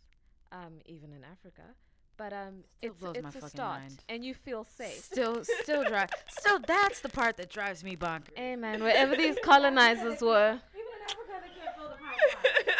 um, 0.52 0.80
even 0.86 1.14
in 1.14 1.24
africa 1.24 1.76
but 2.20 2.34
um, 2.34 2.56
Still 2.78 2.92
it's, 2.92 3.00
blows 3.00 3.16
my 3.16 3.20
it's 3.20 3.30
a 3.30 3.40
fucking 3.40 3.50
start 3.50 3.80
mind. 3.80 4.04
and 4.10 4.26
you 4.26 4.34
feel 4.34 4.64
safe 4.66 5.04
Still, 5.04 5.44
still 5.64 5.84
drive. 5.86 6.10
Still, 6.40 6.60
that's 6.68 7.00
the 7.00 7.10
part 7.10 7.38
that 7.38 7.50
drives 7.50 7.84
me 7.84 7.96
bonkers. 7.96 8.36
hey 8.36 8.56
man 8.58 8.84
wherever 8.84 9.16
these 9.16 9.38
colonizers 9.44 10.20
were 10.22 10.60
Even 10.76 10.86
in 10.96 11.02
Africa, 11.10 11.36
they 11.44 11.54
can't 11.60 11.76
fill 11.78 11.90
the 11.90 12.00
pipeline. 12.06 12.76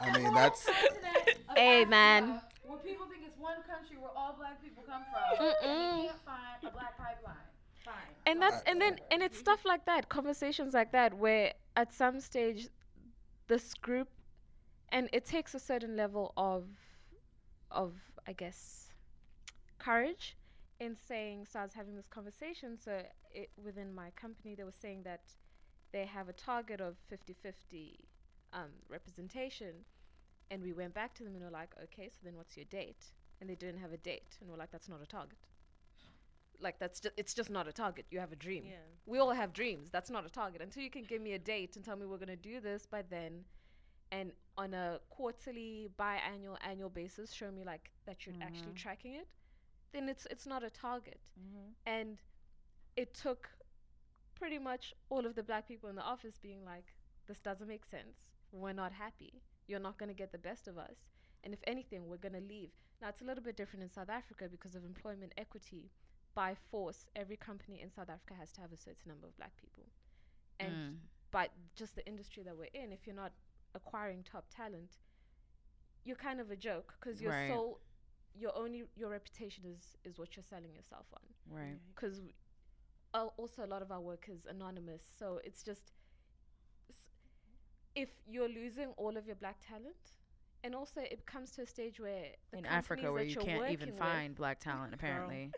I 0.02 0.18
mean, 0.18 0.34
that's 0.34 0.68
Hey, 1.56 1.84
man. 1.84 2.40
When 2.64 2.78
people 2.80 3.06
think 3.06 3.22
it's 3.26 3.38
one 3.38 3.58
country 3.72 3.96
where 3.98 4.10
all 4.16 4.34
black 4.38 4.62
people 4.62 4.82
come 4.86 5.02
from, 5.12 5.46
Mm-mm. 5.46 5.52
and 5.64 6.02
you 6.02 6.08
can't 6.08 6.24
find 6.24 6.64
a 6.64 6.70
black 6.70 6.96
pipeline. 6.98 7.46
Fine. 7.84 7.94
and 8.26 8.42
that's 8.42 8.62
and 8.66 8.80
then 8.80 8.98
and 9.12 9.22
it's 9.22 9.38
stuff 9.38 9.64
like 9.64 9.84
that 9.86 10.08
conversations 10.10 10.74
like 10.74 10.90
that 10.92 11.14
where 11.14 11.52
at 11.76 11.92
some 11.92 12.20
stage 12.20 12.68
this 13.48 13.72
group 13.74 14.08
and 14.90 15.08
it 15.12 15.24
takes 15.24 15.54
a 15.54 15.58
certain 15.58 15.96
level 15.96 16.32
of 16.36 16.64
of 17.70 17.94
i 18.26 18.32
guess 18.32 18.88
courage 19.78 20.36
in 20.78 20.96
saying 20.96 21.46
so 21.50 21.58
i 21.58 21.62
was 21.62 21.74
having 21.74 21.96
this 21.96 22.08
conversation 22.08 22.76
so 22.76 23.02
it, 23.32 23.50
within 23.62 23.94
my 23.94 24.10
company 24.10 24.54
they 24.54 24.64
were 24.64 24.72
saying 24.72 25.02
that 25.02 25.22
they 25.92 26.06
have 26.06 26.28
a 26.28 26.32
target 26.32 26.80
of 26.80 26.96
50-50 27.12 27.96
um, 28.52 28.70
representation. 28.88 29.84
And 30.50 30.62
we 30.62 30.72
went 30.72 30.94
back 30.94 31.14
to 31.14 31.24
them 31.24 31.34
and 31.34 31.44
were 31.44 31.50
like 31.50 31.74
okay 31.84 32.08
so 32.08 32.18
then 32.24 32.36
what's 32.36 32.56
your 32.56 32.66
date? 32.66 33.12
And 33.40 33.48
they 33.48 33.54
didn't 33.54 33.80
have 33.80 33.92
a 33.92 33.96
date. 33.96 34.36
And 34.40 34.50
we're 34.50 34.56
like 34.56 34.72
that's 34.72 34.88
not 34.88 35.00
a 35.02 35.06
target. 35.06 35.38
Like 36.60 36.78
that's 36.78 37.00
just 37.00 37.14
it's 37.16 37.34
just 37.34 37.50
not 37.50 37.68
a 37.68 37.72
target. 37.72 38.06
You 38.10 38.18
have 38.18 38.32
a 38.32 38.36
dream. 38.36 38.64
Yeah. 38.66 38.76
we 39.06 39.18
all 39.18 39.30
have 39.30 39.52
dreams. 39.52 39.90
That's 39.90 40.10
not 40.10 40.26
a 40.26 40.30
target. 40.30 40.60
Until 40.60 40.82
you 40.82 40.90
can 40.90 41.04
give 41.04 41.22
me 41.22 41.34
a 41.34 41.38
date 41.38 41.76
and 41.76 41.84
tell 41.84 41.96
me 41.96 42.04
we're 42.04 42.16
going 42.16 42.28
to 42.28 42.36
do 42.36 42.60
this 42.60 42.84
by 42.84 43.02
then 43.02 43.44
and 44.12 44.32
on 44.56 44.74
a 44.74 45.00
quarterly, 45.10 45.88
biannual, 45.98 46.56
annual 46.62 46.90
basis 46.90 47.32
show 47.32 47.50
me 47.50 47.64
like 47.64 47.90
that 48.06 48.26
you're 48.26 48.34
actually 48.42 48.72
Mhm. 48.72 48.76
tracking 48.76 49.14
it, 49.14 49.28
then 49.92 50.08
it's 50.08 50.26
it's 50.26 50.46
not 50.46 50.62
a 50.62 50.70
target. 50.70 51.20
Mm-hmm. 51.38 51.72
And 51.86 52.18
it 52.96 53.14
took 53.14 53.50
pretty 54.34 54.58
much 54.58 54.94
all 55.10 55.24
of 55.26 55.34
the 55.34 55.42
black 55.42 55.66
people 55.68 55.88
in 55.88 55.96
the 55.96 56.02
office 56.02 56.38
being 56.38 56.64
like, 56.64 56.94
this 57.26 57.40
doesn't 57.40 57.68
make 57.68 57.84
sense. 57.84 58.24
We're 58.52 58.72
not 58.72 58.92
happy. 58.92 59.42
You're 59.66 59.80
not 59.80 59.98
going 59.98 60.08
to 60.08 60.14
get 60.14 60.32
the 60.32 60.38
best 60.38 60.66
of 60.66 60.76
us. 60.78 60.96
And 61.44 61.54
if 61.54 61.60
anything, 61.66 62.06
we're 62.08 62.16
going 62.16 62.34
to 62.34 62.40
leave. 62.40 62.70
Now, 63.00 63.08
it's 63.08 63.20
a 63.22 63.24
little 63.24 63.42
bit 63.44 63.56
different 63.56 63.82
in 63.82 63.88
South 63.90 64.10
Africa 64.10 64.48
because 64.48 64.74
of 64.74 64.84
employment 64.84 65.32
equity. 65.38 65.90
By 66.34 66.54
force, 66.54 67.06
every 67.14 67.36
company 67.36 67.80
in 67.80 67.90
South 67.90 68.08
Africa 68.10 68.34
has 68.34 68.52
to 68.52 68.60
have 68.60 68.72
a 68.72 68.76
certain 68.76 69.08
number 69.08 69.26
of 69.26 69.36
black 69.36 69.56
people. 69.56 69.86
And 70.58 70.74
Mm. 70.74 70.98
but 71.30 71.50
just 71.74 71.94
the 71.94 72.06
industry 72.06 72.42
that 72.42 72.56
we're 72.56 72.74
in, 72.74 72.92
if 72.92 73.06
you're 73.06 73.16
not 73.16 73.32
acquiring 73.74 74.22
top 74.24 74.46
talent, 74.50 74.98
you're 76.04 76.16
kind 76.16 76.40
of 76.40 76.50
a 76.50 76.56
joke 76.56 76.94
because 77.00 77.20
your 77.20 77.32
Right. 77.32 77.48
sole, 77.48 77.80
your 78.34 78.56
only, 78.56 78.84
your 78.96 79.10
reputation 79.10 79.64
is 79.64 79.96
is 80.04 80.18
what 80.18 80.36
you're 80.36 80.42
selling 80.44 80.72
yourself 80.74 81.06
on 81.12 81.22
Right. 81.50 81.78
because 81.94 82.20
also 83.36 83.64
a 83.64 83.66
lot 83.66 83.82
of 83.82 83.90
our 83.90 84.00
work 84.00 84.28
is 84.28 84.46
anonymous 84.46 85.02
so 85.18 85.40
it's 85.44 85.62
just 85.62 85.92
if 87.94 88.10
you're 88.26 88.48
losing 88.48 88.88
all 88.96 89.16
of 89.16 89.26
your 89.26 89.36
black 89.36 89.58
talent 89.60 90.14
and 90.62 90.74
also 90.74 91.00
it 91.00 91.26
comes 91.26 91.50
to 91.52 91.62
a 91.62 91.66
stage 91.66 92.00
where 92.00 92.28
the 92.50 92.58
In 92.58 92.64
companies 92.64 92.72
Africa, 92.76 93.12
where 93.12 93.22
that 93.22 93.30
you 93.30 93.36
you're 93.36 93.44
can't 93.44 93.68
even 93.68 93.88
working 93.88 93.92
find 93.92 94.34
black 94.34 94.60
talent, 94.60 94.94
apparently. 94.94 95.52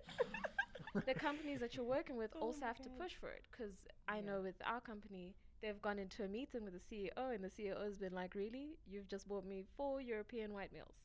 with, 0.94 1.04
the 1.04 1.14
companies 1.14 1.60
that 1.60 1.76
you're 1.76 1.86
working 1.86 2.16
with 2.16 2.32
Oh 2.40 2.46
also 2.46 2.60
my 2.60 2.66
have 2.66 2.80
to 2.82 2.90
push 2.90 3.14
for 3.14 3.28
it 3.30 3.44
because 3.50 3.86
i 4.08 4.20
Yeah. 4.20 4.20
know 4.20 4.40
with 4.42 4.56
our 4.64 4.80
company 4.80 5.34
they've 5.62 5.80
gone 5.80 5.98
into 5.98 6.24
a 6.24 6.28
meeting 6.28 6.64
with 6.64 6.74
the 6.74 6.80
ceo 6.96 7.34
and 7.34 7.42
the 7.44 7.48
ceo 7.48 7.82
has 7.84 7.96
been 7.98 8.12
like 8.12 8.34
really 8.34 8.76
you've 8.86 9.08
just 9.08 9.28
bought 9.28 9.46
me 9.46 9.64
four 9.76 10.00
european 10.00 10.52
white 10.52 10.72
meals 10.72 10.96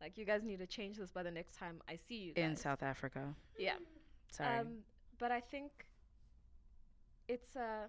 like 0.00 0.18
you 0.18 0.24
guys 0.24 0.42
need 0.44 0.58
to 0.58 0.66
change 0.66 0.96
this 0.98 1.10
by 1.10 1.22
the 1.22 1.30
next 1.30 1.54
time 1.54 1.80
i 1.88 1.96
see 1.96 2.16
you 2.16 2.32
in. 2.36 2.56
South 2.56 2.82
Africa. 2.82 3.34
yeah 3.58 3.74
Sorry. 4.32 4.60
Um, 4.60 4.68
but 5.18 5.32
I 5.32 5.40
think 5.40 5.70
it's 7.28 7.56
a, 7.56 7.88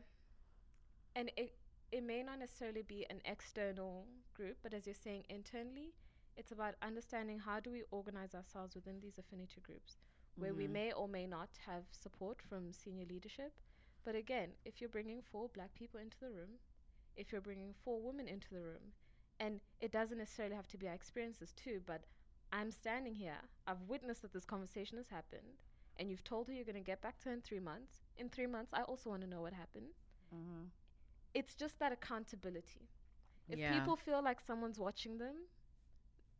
and 1.15 1.31
it 1.37 1.53
it 1.91 2.03
may 2.03 2.23
not 2.23 2.39
necessarily 2.39 2.83
be 2.83 3.05
an 3.09 3.19
external 3.25 4.05
group, 4.33 4.57
but 4.63 4.73
as 4.73 4.85
you're 4.85 4.95
saying 4.95 5.23
internally, 5.29 5.93
it's 6.37 6.51
about 6.53 6.75
understanding 6.81 7.37
how 7.39 7.59
do 7.59 7.69
we 7.69 7.83
organize 7.91 8.33
ourselves 8.33 8.75
within 8.75 8.99
these 9.01 9.17
affinity 9.17 9.59
groups, 9.61 9.97
where 10.37 10.53
we 10.53 10.67
Mhm. 10.67 10.71
may 10.71 10.91
or 10.93 11.07
may 11.09 11.27
not 11.27 11.49
have 11.65 11.83
support 11.91 12.41
from 12.41 12.71
senior 12.71 13.05
leadership. 13.05 13.59
But 14.03 14.15
again, 14.15 14.49
if 14.65 14.81
you're 14.81 14.89
bringing 14.89 15.21
four 15.31 15.49
black 15.53 15.73
people 15.75 15.99
into 15.99 16.17
the 16.19 16.29
room, 16.29 16.59
if 17.15 17.31
you're 17.31 17.41
bringing 17.41 17.73
four 17.83 18.01
women 18.01 18.27
into 18.27 18.49
the 18.53 18.61
room, 18.61 18.93
and 19.39 19.59
it 19.79 19.91
doesn't 19.91 20.17
necessarily 20.17 20.55
have 20.55 20.67
to 20.69 20.77
be 20.77 20.87
our 20.87 20.93
experiences 20.93 21.53
too, 21.53 21.81
but 21.85 22.01
I'm 22.51 22.71
standing 22.71 23.15
here, 23.15 23.37
I've 23.67 23.81
witnessed 23.87 24.21
that 24.23 24.33
this 24.33 24.45
conversation 24.45 24.97
has 24.97 25.07
happened, 25.09 25.63
and 25.97 26.09
you've 26.09 26.23
told 26.23 26.47
her 26.47 26.53
you're 26.53 26.65
going 26.65 26.75
to 26.75 26.81
get 26.81 27.01
back 27.01 27.19
to 27.19 27.29
her 27.29 27.33
in 27.35 27.41
three 27.41 27.59
months. 27.59 27.99
In 28.17 28.29
three 28.29 28.47
months, 28.47 28.71
I 28.73 28.81
also 28.83 29.09
want 29.09 29.21
to 29.21 29.27
know 29.27 29.41
what 29.41 29.53
happened. 29.53 29.93
mm-hmm. 30.33 30.65
It's 31.33 31.55
just 31.55 31.79
that 31.79 31.91
accountability. 31.93 32.89
If 33.47 33.57
yeah, 33.59 33.73
people 33.73 33.95
feel 33.95 34.21
like 34.23 34.41
someone's 34.41 34.79
watching 34.79 35.17
them, 35.17 35.35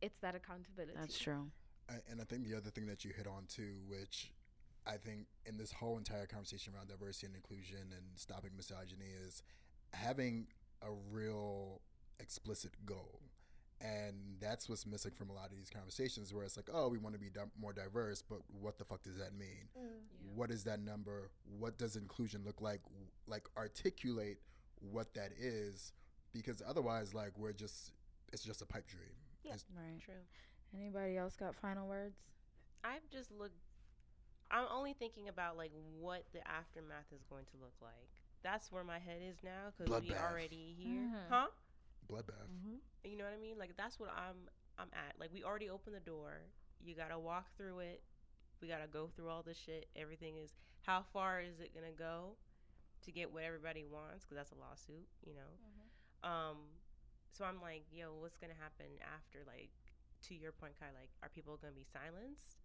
it's 0.00 0.18
that 0.20 0.34
accountability. 0.34 0.94
that's 0.98 1.18
true. 1.18 1.50
I- 1.88 2.00
and 2.10 2.20
I 2.20 2.24
think 2.24 2.44
the 2.44 2.54
other 2.56 2.70
thing 2.70 2.86
that 2.86 3.04
you 3.04 3.12
hit 3.12 3.26
on 3.26 3.46
too, 3.46 3.76
which 3.88 4.32
I 4.86 4.96
think 4.96 5.26
in 5.46 5.56
this 5.58 5.72
whole 5.72 5.96
entire 5.96 6.26
conversation 6.26 6.74
around 6.74 6.88
diversity 6.88 7.26
and 7.26 7.36
inclusion 7.36 7.92
and 7.92 8.02
stopping 8.16 8.50
misogyny, 8.56 9.06
is 9.26 9.42
having 9.92 10.46
a 10.82 10.88
real 11.10 11.80
explicit 12.20 12.72
goal. 12.84 13.20
And 13.80 14.36
that's 14.40 14.68
what's 14.68 14.86
missing 14.86 15.10
from 15.12 15.30
a 15.30 15.32
lot 15.32 15.50
of 15.50 15.56
these 15.56 15.68
conversations, 15.70 16.32
where 16.32 16.44
it's 16.44 16.56
like, 16.56 16.68
oh, 16.72 16.88
we 16.88 16.98
want 16.98 17.14
to 17.16 17.20
be 17.20 17.30
di- 17.30 17.40
more 17.60 17.72
diverse, 17.72 18.22
but 18.22 18.38
what 18.60 18.78
the 18.78 18.84
fuck 18.84 19.02
does 19.02 19.18
that 19.18 19.34
mean? 19.36 19.68
Mm. 19.76 20.36
What 20.36 20.50
is 20.52 20.62
that 20.64 20.78
number? 20.80 21.30
What 21.58 21.78
does 21.78 21.96
inclusion 21.96 22.42
look 22.44 22.60
like? 22.60 22.80
Like, 23.26 23.48
articulate 23.56 24.38
what 24.80 25.14
that 25.14 25.32
is, 25.38 25.92
because 26.32 26.62
otherwise, 26.66 27.12
like, 27.12 27.32
we're 27.36 27.52
just, 27.52 27.90
it's 28.32 28.44
just 28.44 28.62
a 28.62 28.66
pipe 28.66 28.86
dream. 28.86 29.10
Yeah. 29.42 29.54
It's- 29.54 29.64
Right. 29.76 30.00
True. 30.00 30.14
Anybody 30.74 31.16
else 31.16 31.34
got 31.36 31.54
final 31.56 31.88
words? 31.88 32.16
I've 32.84 33.08
just 33.10 33.30
looked. 33.32 33.58
I'm 34.52 34.66
only 34.70 34.92
thinking 34.92 35.28
about 35.28 35.56
like 35.56 35.72
what 35.98 36.24
the 36.32 36.46
aftermath 36.46 37.08
is 37.14 37.22
going 37.28 37.46
to 37.46 37.56
look 37.60 37.74
like. 37.80 38.08
That's 38.42 38.70
where 38.70 38.84
my 38.84 38.98
head 38.98 39.20
is 39.26 39.36
now 39.42 39.72
because 39.76 39.88
we 40.02 40.10
Bloodbath. 40.10 40.22
already 40.30 40.74
here, 40.78 41.08
Mhm. 41.08 41.28
huh? 41.28 41.48
bloodbath. 42.10 42.50
You 43.04 43.16
know 43.16 43.24
what 43.24 43.32
I 43.32 43.38
mean? 43.38 43.56
Like 43.58 43.76
that's 43.76 43.98
what 43.98 44.10
I'm 44.10 44.48
I'm 44.78 44.88
at. 44.92 45.18
Like 45.18 45.32
we 45.32 45.42
already 45.44 45.70
opened 45.70 45.96
the 45.96 46.00
door. 46.00 46.42
You 46.84 46.94
gotta 46.94 47.18
walk 47.18 47.46
through 47.56 47.80
it. 47.80 48.02
We 48.60 48.68
gotta 48.68 48.86
go 48.88 49.08
through 49.08 49.28
all 49.30 49.42
this 49.42 49.56
shit. 49.58 49.88
Everything 49.96 50.36
is 50.36 50.52
how 50.82 51.02
far 51.12 51.40
is 51.40 51.60
it 51.60 51.72
gonna 51.74 51.92
go 51.92 52.36
to 53.02 53.10
get 53.12 53.32
what 53.32 53.44
everybody 53.44 53.84
wants? 53.84 54.24
Because 54.24 54.36
that's 54.36 54.52
a 54.52 54.56
lawsuit, 54.60 55.08
you 55.24 55.34
know. 55.34 56.28
Um, 56.28 56.56
so 57.32 57.44
I'm 57.44 57.60
like, 57.62 57.84
yo, 57.90 58.14
what's 58.20 58.36
gonna 58.36 58.54
happen 58.58 58.86
after? 59.14 59.40
Like, 59.46 59.70
to 60.28 60.34
your 60.34 60.52
point, 60.52 60.74
Kai, 60.78 60.86
like, 60.94 61.10
are 61.22 61.28
people 61.28 61.56
gonna 61.56 61.72
be 61.72 61.84
silenced, 61.84 62.56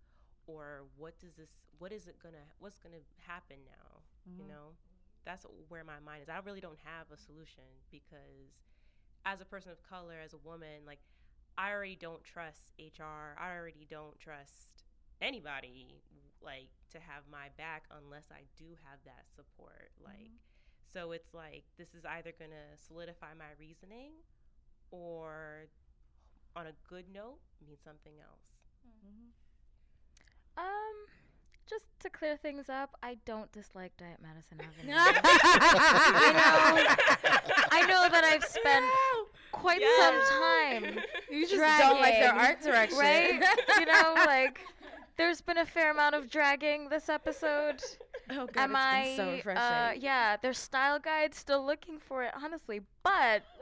or 0.48 0.86
what 0.98 1.20
does 1.20 1.36
this? 1.38 1.50
What 1.80 1.94
is 1.94 2.08
it 2.08 2.20
gonna? 2.22 2.46
What's 2.60 2.80
gonna 2.80 3.04
happen 3.20 3.58
now? 3.66 4.04
You 4.38 4.46
Mhm. 4.46 4.50
know, 4.50 4.78
that's 5.26 5.46
where 5.70 5.84
my 5.84 6.00
mind 6.00 6.24
is. 6.24 6.30
I 6.30 6.40
really 6.40 6.62
don't 6.62 6.80
have 6.84 7.12
a 7.12 7.18
solution 7.18 7.64
because, 7.92 8.66
as 9.26 9.42
a 9.42 9.46
person 9.46 9.72
of 9.72 9.84
color, 9.84 10.16
as 10.24 10.34
a 10.34 10.38
woman, 10.38 10.86
like, 10.86 11.00
I 11.58 11.72
already 11.72 11.96
don't 11.96 12.24
trust 12.24 12.74
HR. 12.80 13.36
I 13.40 13.56
already 13.56 13.86
don't 13.90 14.20
trust 14.20 14.84
anybody, 15.22 16.04
like, 16.42 16.70
to 16.92 17.00
have 17.00 17.28
my 17.32 17.50
back 17.58 17.86
unless 17.92 18.32
I 18.32 18.46
do 18.58 18.78
have 18.90 19.00
that 19.06 19.26
support. 19.36 19.92
Like, 20.00 20.32
so 20.94 21.12
it's 21.12 21.34
like 21.34 21.66
this 21.78 21.94
is 21.96 22.06
either 22.06 22.32
to 22.32 22.78
solidify 22.78 23.34
my 23.38 23.52
reasoning 23.60 24.14
or 24.92 25.68
on 26.56 26.68
a 26.68 26.74
good 26.88 27.10
note 27.10 27.40
mean 27.66 27.78
something 27.84 28.20
else. 28.22 28.48
Um, 30.58 30.64
just 31.70 31.86
to 32.02 32.10
clear 32.10 32.38
things 32.38 32.70
up, 32.70 32.96
I 33.04 33.18
don't 33.26 33.52
dislike 33.52 33.92
Diet 33.98 34.18
Madison 34.22 34.60
Avenue. 34.62 34.94
you 34.94 34.94
I 37.72 37.86
know 37.88 38.08
that 38.10 38.24
I've 38.24 38.44
spent 38.44 38.86
quite 39.52 39.82
some 40.00 40.20
time 40.40 41.00
You 41.30 41.48
just 41.48 41.56
don't 41.80 42.00
like 42.02 42.14
their 42.16 42.32
dragging, 42.32 42.40
art 42.40 42.62
direction, 42.62 42.98
right? 43.00 43.44
you 43.80 43.86
know, 43.86 44.14
like 44.26 44.60
there's 45.18 45.42
been 45.42 45.58
a 45.58 45.66
fair 45.66 45.92
amount 45.92 46.16
of 46.16 46.30
dragging 46.30 46.90
this 46.90 47.10
episode. 47.10 47.82
oh 48.32 48.48
God, 48.48 48.58
Am 48.58 48.72
it's 48.72 48.80
I? 48.80 49.14
so 49.18 49.32
refreshing. 49.32 49.58
uh, 49.64 49.92
yeah, 50.00 50.38
their 50.38 50.54
style 50.54 51.00
guide 51.00 51.34
still 51.36 51.66
looking 51.66 52.00
for 52.00 52.24
it, 52.24 52.32
honestly, 52.42 52.82
but 53.04 53.44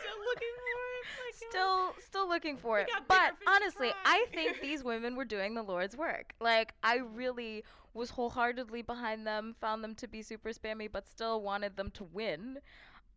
Still 0.00 0.18
looking 0.24 0.54
for 0.54 0.72
it. 0.72 0.91
Still 1.34 1.94
still 2.06 2.28
looking 2.28 2.56
for 2.56 2.78
it. 2.80 2.88
But 3.08 3.08
bigger 3.08 3.36
fish 3.36 3.46
to 3.46 3.50
honestly. 3.50 3.92
I 4.04 4.26
think 4.32 4.60
these 4.60 4.84
women 4.92 5.16
were 5.16 5.24
doing 5.24 5.54
the 5.54 5.62
Lord's 5.62 5.96
work. 5.96 6.34
Like 6.40 6.74
I 6.82 6.96
really 6.96 7.64
was 7.94 8.10
wholeheartedly 8.10 8.82
behind 8.82 9.26
them, 9.26 9.54
found 9.60 9.84
them 9.84 9.94
to 9.96 10.08
be 10.08 10.22
super 10.22 10.50
spammy, 10.50 10.90
but 10.90 11.06
still 11.06 11.42
wanted 11.42 11.76
them 11.76 11.90
to 11.92 12.04
win. 12.04 12.58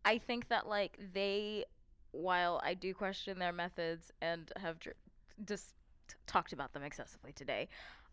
I 0.04 0.18
think 0.18 0.50
that 0.50 0.68
like 0.68 1.00
they, 1.14 1.66
while 2.12 2.62
I 2.64 2.74
do 2.74 2.94
question 2.94 3.40
their 3.40 3.54
methods 3.54 4.12
and 4.22 4.52
have 4.58 4.80
dr- 4.80 4.98
just 5.46 5.74
talked 6.28 6.54
about 6.54 6.74
them 6.74 6.84
excessively 6.84 7.32
today, 7.32 7.70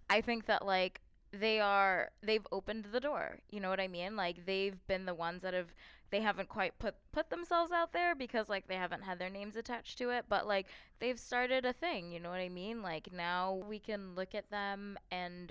I 0.09 0.21
think 0.21 0.47
that 0.47 0.65
like 0.65 1.01
they 1.33 1.61
are 1.61 2.11
they've 2.23 2.47
opened 2.53 2.87
the 2.93 3.01
door. 3.01 3.39
You 3.51 3.61
know 3.61 3.71
what 3.71 3.81
I 3.81 3.89
mean? 3.89 4.17
Like 4.17 4.47
they've 4.47 4.77
been 4.87 5.07
the 5.07 5.15
ones 5.15 5.43
that 5.43 5.55
have 5.55 5.75
they 6.13 6.21
haven't 6.21 6.51
quite 6.51 6.79
put 6.79 6.95
put 7.11 7.31
themselves 7.31 7.73
out 7.73 7.93
there 7.93 8.15
because 8.15 8.49
like 8.49 8.69
they 8.69 8.77
haven't 8.77 9.03
had 9.03 9.19
their 9.19 9.31
names 9.31 9.57
attached 9.57 9.97
to 9.99 10.11
it, 10.11 10.27
but 10.29 10.47
like 10.47 10.67
they've 11.01 11.19
started 11.19 11.65
a 11.65 11.73
thing, 11.73 12.13
you 12.13 12.21
know 12.21 12.31
what 12.31 12.39
I 12.39 12.51
mean? 12.51 12.83
Like 12.83 13.13
now 13.13 13.65
we 13.67 13.79
can 13.79 14.15
look 14.15 14.35
at 14.35 14.51
them 14.51 14.99
and 15.11 15.51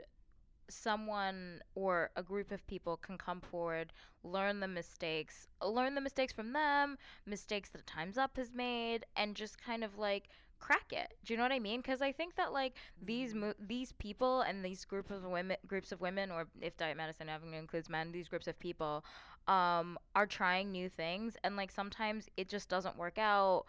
someone 0.69 1.61
or 1.75 2.11
a 2.15 2.23
group 2.23 2.51
of 2.51 2.65
people 2.67 2.95
can 2.95 3.17
come 3.17 3.41
forward, 3.41 3.91
learn 4.23 4.59
the 4.59 4.67
mistakes, 4.67 5.47
learn 5.65 5.95
the 5.95 6.01
mistakes 6.01 6.31
from 6.31 6.53
them, 6.53 6.95
mistakes 7.25 7.71
that 7.71 7.87
Times 7.87 8.17
Up 8.17 8.37
has 8.37 8.53
made, 8.53 9.03
and 9.17 9.35
just 9.35 9.61
kind 9.61 9.83
of 9.83 9.97
like 9.97 10.29
crack 10.61 10.93
it. 10.93 11.17
Do 11.25 11.33
you 11.33 11.37
know 11.37 11.43
what 11.43 11.51
I 11.51 11.59
mean? 11.59 11.81
Because 11.81 12.01
I 12.01 12.11
think 12.11 12.35
that 12.35 12.53
like 12.53 12.75
these 13.01 13.33
mo- 13.33 13.47
mm-hmm. 13.47 13.67
these 13.67 13.91
people 13.93 14.41
and 14.41 14.63
these 14.63 14.85
group 14.85 15.11
of 15.11 15.23
women, 15.23 15.57
groups 15.67 15.91
of 15.91 15.99
women, 15.99 16.31
or 16.31 16.47
if 16.61 16.77
Diet 16.77 16.95
Madison 16.95 17.27
Avenue 17.27 17.57
includes 17.57 17.89
men, 17.89 18.11
these 18.11 18.29
groups 18.29 18.47
of 18.47 18.57
people, 18.59 19.03
um, 19.47 19.97
are 20.15 20.27
trying 20.27 20.71
new 20.71 20.89
things, 20.89 21.35
and 21.43 21.55
like 21.55 21.71
sometimes 21.71 22.29
it 22.37 22.49
just 22.49 22.69
doesn't 22.69 22.97
work 22.97 23.17
out. 23.17 23.65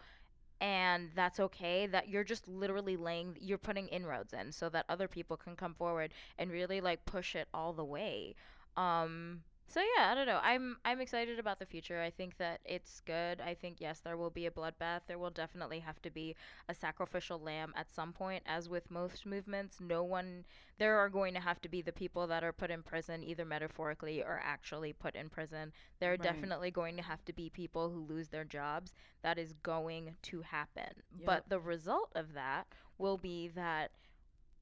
And 0.61 1.09
that's 1.13 1.41
okay. 1.41 1.87
That 1.87 2.07
you're 2.07 2.23
just 2.23 2.47
literally 2.47 2.95
laying, 2.95 3.37
you're 3.41 3.57
putting 3.57 3.87
inroads 3.89 4.31
in 4.31 4.53
so 4.53 4.69
that 4.69 4.85
other 4.87 5.09
people 5.09 5.35
can 5.35 5.57
come 5.57 5.73
forward 5.73 6.13
and 6.39 6.51
really 6.51 6.79
like 6.79 7.05
push 7.05 7.35
it 7.35 7.49
all 7.53 7.73
the 7.73 7.83
way. 7.83 8.35
Um, 8.77 9.41
So 9.67 9.81
yeah, 9.97 10.11
I 10.11 10.13
don't 10.15 10.27
know. 10.27 10.39
I'm 10.43 10.77
I'm 10.85 11.01
excited 11.01 11.39
about 11.39 11.57
the 11.57 11.65
future. 11.65 11.99
I 11.99 12.11
think 12.11 12.37
that 12.37 12.59
it's 12.63 12.99
good. 13.01 13.41
I 13.41 13.55
think 13.55 13.77
yes, 13.81 14.01
there 14.01 14.17
will 14.17 14.29
be 14.29 14.45
a 14.45 14.51
bloodbath. 14.51 15.01
There 15.07 15.17
will 15.17 15.31
definitely 15.31 15.79
have 15.79 15.99
to 16.03 16.11
be 16.11 16.35
a 16.69 16.75
sacrificial 16.75 17.39
lamb 17.39 17.73
at 17.75 17.91
some 17.91 18.13
point. 18.13 18.43
As 18.45 18.69
with 18.69 18.91
most 18.91 19.25
movements, 19.25 19.79
no 19.81 20.03
one 20.03 20.45
there 20.77 20.97
are 20.99 21.09
going 21.09 21.33
to 21.33 21.39
have 21.39 21.59
to 21.61 21.69
be 21.69 21.81
the 21.81 21.91
people 21.91 22.27
that 22.27 22.43
are 22.43 22.51
put 22.53 22.69
in 22.69 22.83
prison 22.83 23.23
either 23.23 23.45
metaphorically 23.45 24.21
or 24.21 24.39
actually 24.43 24.93
put 24.93 25.15
in 25.15 25.29
prison. 25.29 25.71
There 25.99 26.13
are 26.13 26.17
Right. 26.17 26.21
definitely 26.21 26.69
going 26.69 26.95
to 26.97 27.03
have 27.03 27.25
to 27.25 27.33
be 27.33 27.49
people 27.49 27.89
who 27.89 28.01
lose 28.05 28.29
their 28.29 28.45
jobs. 28.45 28.93
That 29.23 29.39
is 29.39 29.53
going 29.53 30.17
to 30.23 30.41
happen. 30.41 31.01
Yep. 31.17 31.25
But 31.25 31.49
the 31.49 31.59
result 31.59 32.11
of 32.15 32.33
that 32.33 32.67
will 32.99 33.17
be 33.17 33.47
that 33.49 33.91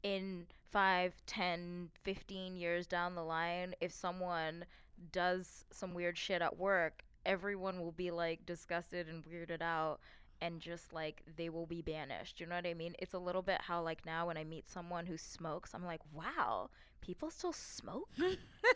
in 0.04 0.48
5, 0.72 1.22
10, 1.26 1.92
15 2.04 2.56
years 2.56 2.88
down 2.88 3.16
the 3.16 3.24
line, 3.24 3.76
if 3.82 3.92
someone 3.92 4.66
does 5.12 5.66
some 5.72 5.94
weird 5.94 6.18
shit 6.18 6.42
at 6.42 6.58
work, 6.58 7.04
everyone 7.26 7.80
will 7.80 7.92
be 7.92 8.12
like 8.12 8.46
disgusted 8.46 9.08
and 9.08 9.24
weirded 9.26 9.62
out 9.62 10.00
and 10.42 10.60
just 10.60 10.92
like 10.92 11.22
they 11.38 11.50
will 11.50 11.68
be 11.68 11.82
banished. 11.82 12.40
You 12.40 12.48
know 12.48 12.56
what 12.56 12.66
I 12.66 12.74
mean? 12.74 12.96
It's 13.00 13.14
a 13.14 13.20
little 13.20 13.44
bit 13.44 13.62
how 13.62 13.82
like 13.84 14.06
now 14.06 14.28
when 14.28 14.38
I 14.38 14.44
meet 14.44 14.68
someone 14.68 15.06
who 15.06 15.18
smokes, 15.18 15.74
I'm 15.76 15.86
like, 15.86 16.02
"Wow, 16.14 16.70
people 17.02 17.30
still 17.30 17.54
smoke? 17.54 18.10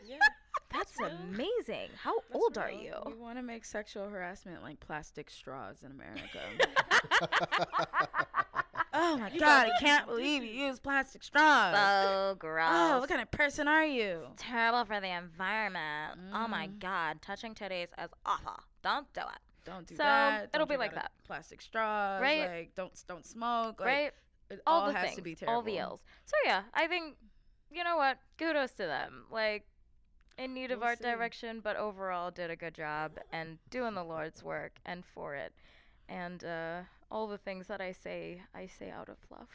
Yeah. 0.06 0.18
That's 0.74 0.94
real. 1.00 1.10
amazing. 1.32 1.90
How 2.02 2.16
That's 2.16 2.36
old 2.36 2.58
are 2.58 2.72
you?" 2.72 2.94
We 3.06 3.14
want 3.14 3.38
to 3.38 3.44
make 3.44 3.66
sexual 3.66 4.08
harassment 4.10 4.62
like 4.62 4.80
plastic 4.80 5.30
straws 5.30 5.78
in 5.84 5.92
America. 5.92 6.40
Oh 8.96 9.18
my 9.18 9.30
You 9.32 9.40
god, 9.40 9.68
I 9.68 9.80
can't 9.80 10.08
believe 10.08 10.44
you 10.44 10.50
use 10.68 10.80
plastic 10.80 11.24
straws. 11.24 11.76
So 11.76 12.36
gross. 12.40 12.70
oh, 12.72 13.00
what 13.00 13.10
kind 13.10 13.22
of 13.22 13.30
person 13.32 13.68
are 13.68 13.86
you? 13.86 14.22
terrible 14.38 14.86
for 14.86 15.00
the 15.00 15.08
environment. 15.10 16.20
Oh 16.34 16.48
my 16.48 16.68
Mhm. 16.68 16.80
god, 16.80 17.22
touching 17.22 17.54
titties 17.54 17.90
is 18.04 18.10
awful. 18.26 18.60
Don't 18.82 19.12
do 19.14 19.22
it. 19.22 19.40
Don't 19.66 19.88
do 19.88 19.96
So, 19.96 20.04
that. 20.04 20.50
it'll 20.54 20.68
be 20.68 20.78
like 20.78 20.94
that. 20.96 21.12
Plastic 21.26 21.62
straws. 21.62 22.22
Right. 22.22 22.48
Like 22.48 22.76
don't 22.76 22.94
don't 23.08 23.26
smoke. 23.26 23.80
Like, 23.80 23.88
right? 23.88 24.14
It 24.50 24.62
All 24.68 24.82
all 24.82 24.88
the 24.88 24.94
has 24.94 25.06
things, 25.06 25.16
to 25.18 25.22
be 25.24 25.36
terrible. 25.36 25.56
all 25.56 25.62
the 25.64 25.78
ills. 25.78 26.04
So 26.26 26.36
yeah, 26.46 26.64
I 26.74 26.88
think 26.88 27.16
you 27.72 27.84
know 27.84 27.98
what? 27.98 28.20
Kudos 28.38 28.72
to 28.74 28.86
them. 28.86 29.26
Like 29.32 29.66
in 30.38 30.54
need 30.54 30.70
of 30.72 30.80
We'll 30.80 30.90
art 30.90 30.98
see. 31.00 31.06
direction, 31.06 31.62
but 31.62 31.78
overall 31.78 32.30
did 32.30 32.52
a 32.52 32.56
good 32.56 32.76
job 32.76 33.14
and 33.32 33.58
doing 33.70 33.96
the 33.96 34.04
Lord's 34.04 34.44
work 34.44 34.74
and 34.86 35.04
for 35.06 35.34
it. 35.36 35.54
And 36.08 36.44
uh, 36.44 36.82
all 37.12 37.28
the 37.28 37.38
things 37.38 37.68
that 37.68 37.82
I 37.82 37.92
say, 37.92 38.42
I 38.54 38.68
say 38.68 38.90
out 38.90 39.10
of 39.10 39.18
love. 39.30 39.48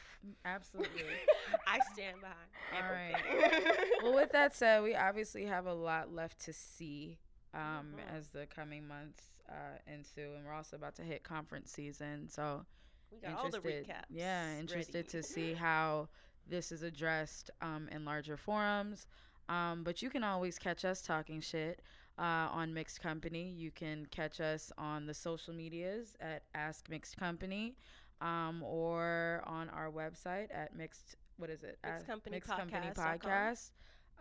Absolutely. 0.45 1.03
I 1.67 1.79
stand 1.93 2.17
behind. 2.21 2.37
All 2.73 2.91
right. 2.91 3.75
well, 4.03 4.13
with 4.13 4.31
that 4.31 4.55
said, 4.55 4.83
we 4.83 4.95
obviously 5.07 5.45
have 5.45 5.65
a 5.65 5.73
lot 5.73 6.13
left 6.13 6.39
to 6.45 6.53
see 6.53 7.17
um, 7.53 7.95
Mhm. 7.97 8.17
as 8.17 8.29
the 8.29 8.45
coming 8.47 8.87
months 8.87 9.23
uh, 9.49 9.77
ensue, 9.85 10.33
and 10.35 10.45
we're 10.45 10.53
also 10.53 10.77
about 10.77 10.95
to 10.95 11.01
hit 11.03 11.23
conference 11.23 11.71
season. 11.71 12.29
So 12.29 12.65
we 13.11 13.19
got 13.19 13.35
all 13.37 13.49
the 13.49 13.57
interested, 13.57 13.87
recaps. 13.87 14.03
yeah, 14.09 14.57
interested 14.57 14.95
ready. 14.95 15.07
to 15.09 15.23
see 15.23 15.53
how 15.53 16.07
this 16.47 16.71
is 16.71 16.81
addressed 16.83 17.49
um, 17.61 17.89
in 17.91 18.05
larger 18.05 18.37
forums. 18.37 19.05
Um, 19.49 19.83
but 19.83 20.01
you 20.01 20.09
can 20.09 20.23
always 20.23 20.57
catch 20.57 20.85
us 20.85 21.01
talking 21.01 21.41
shit 21.41 21.81
uh, 22.21 22.49
on 22.51 22.73
Mixed 22.73 23.01
Company. 23.01 23.49
You 23.57 23.71
can 23.71 24.05
catch 24.07 24.39
us 24.39 24.71
on 24.77 25.07
the 25.07 25.13
social 25.13 25.53
medias 25.53 26.15
at 26.21 26.43
Ask 26.53 26.89
Mixed 26.89 27.17
Company, 27.17 27.75
um, 28.21 28.63
or 28.63 29.43
on 29.47 29.69
our 29.69 29.91
website 29.91 30.47
at 30.53 30.75
Mixed. 30.75 31.17
What 31.37 31.49
is 31.49 31.63
it? 31.63 31.79
Mixed 31.83 32.07
Company 32.07 32.35
Mixed 32.37 32.49
Company 32.51 32.91
Podcast. 32.95 33.71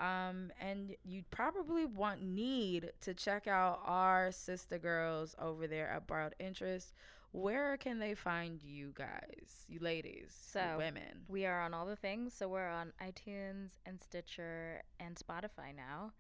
Um, 0.01 0.51
and 0.61 0.97
you 1.05 1.23
probably 1.31 1.85
want 1.85 2.23
need 2.23 2.91
to 3.03 3.13
check 3.13 3.47
out 3.47 3.81
our 3.85 4.33
sister 4.33 4.79
girls 4.79 5.37
over 5.39 5.67
there 5.67 5.91
at 5.91 6.07
Borrowed 6.07 6.35
Interest. 6.41 6.95
Where 7.33 7.77
can 7.77 7.99
they 7.99 8.15
find 8.15 8.63
you 8.63 8.93
guys, 8.95 9.67
you 9.69 9.79
ladies, 9.81 10.53
you 10.55 10.61
So, 10.61 10.79
women? 10.79 11.27
We 11.29 11.47
are 11.47 11.61
on 11.61 11.75
all 11.75 11.87
the 11.87 11.97
things. 11.97 12.33
So 12.35 12.49
we're 12.49 12.69
on 12.69 12.93
iTunes 13.03 13.73
and 13.87 14.01
Stitcher 14.01 14.83
and 14.99 15.17
Spotify 15.17 15.75
now. 15.77 16.13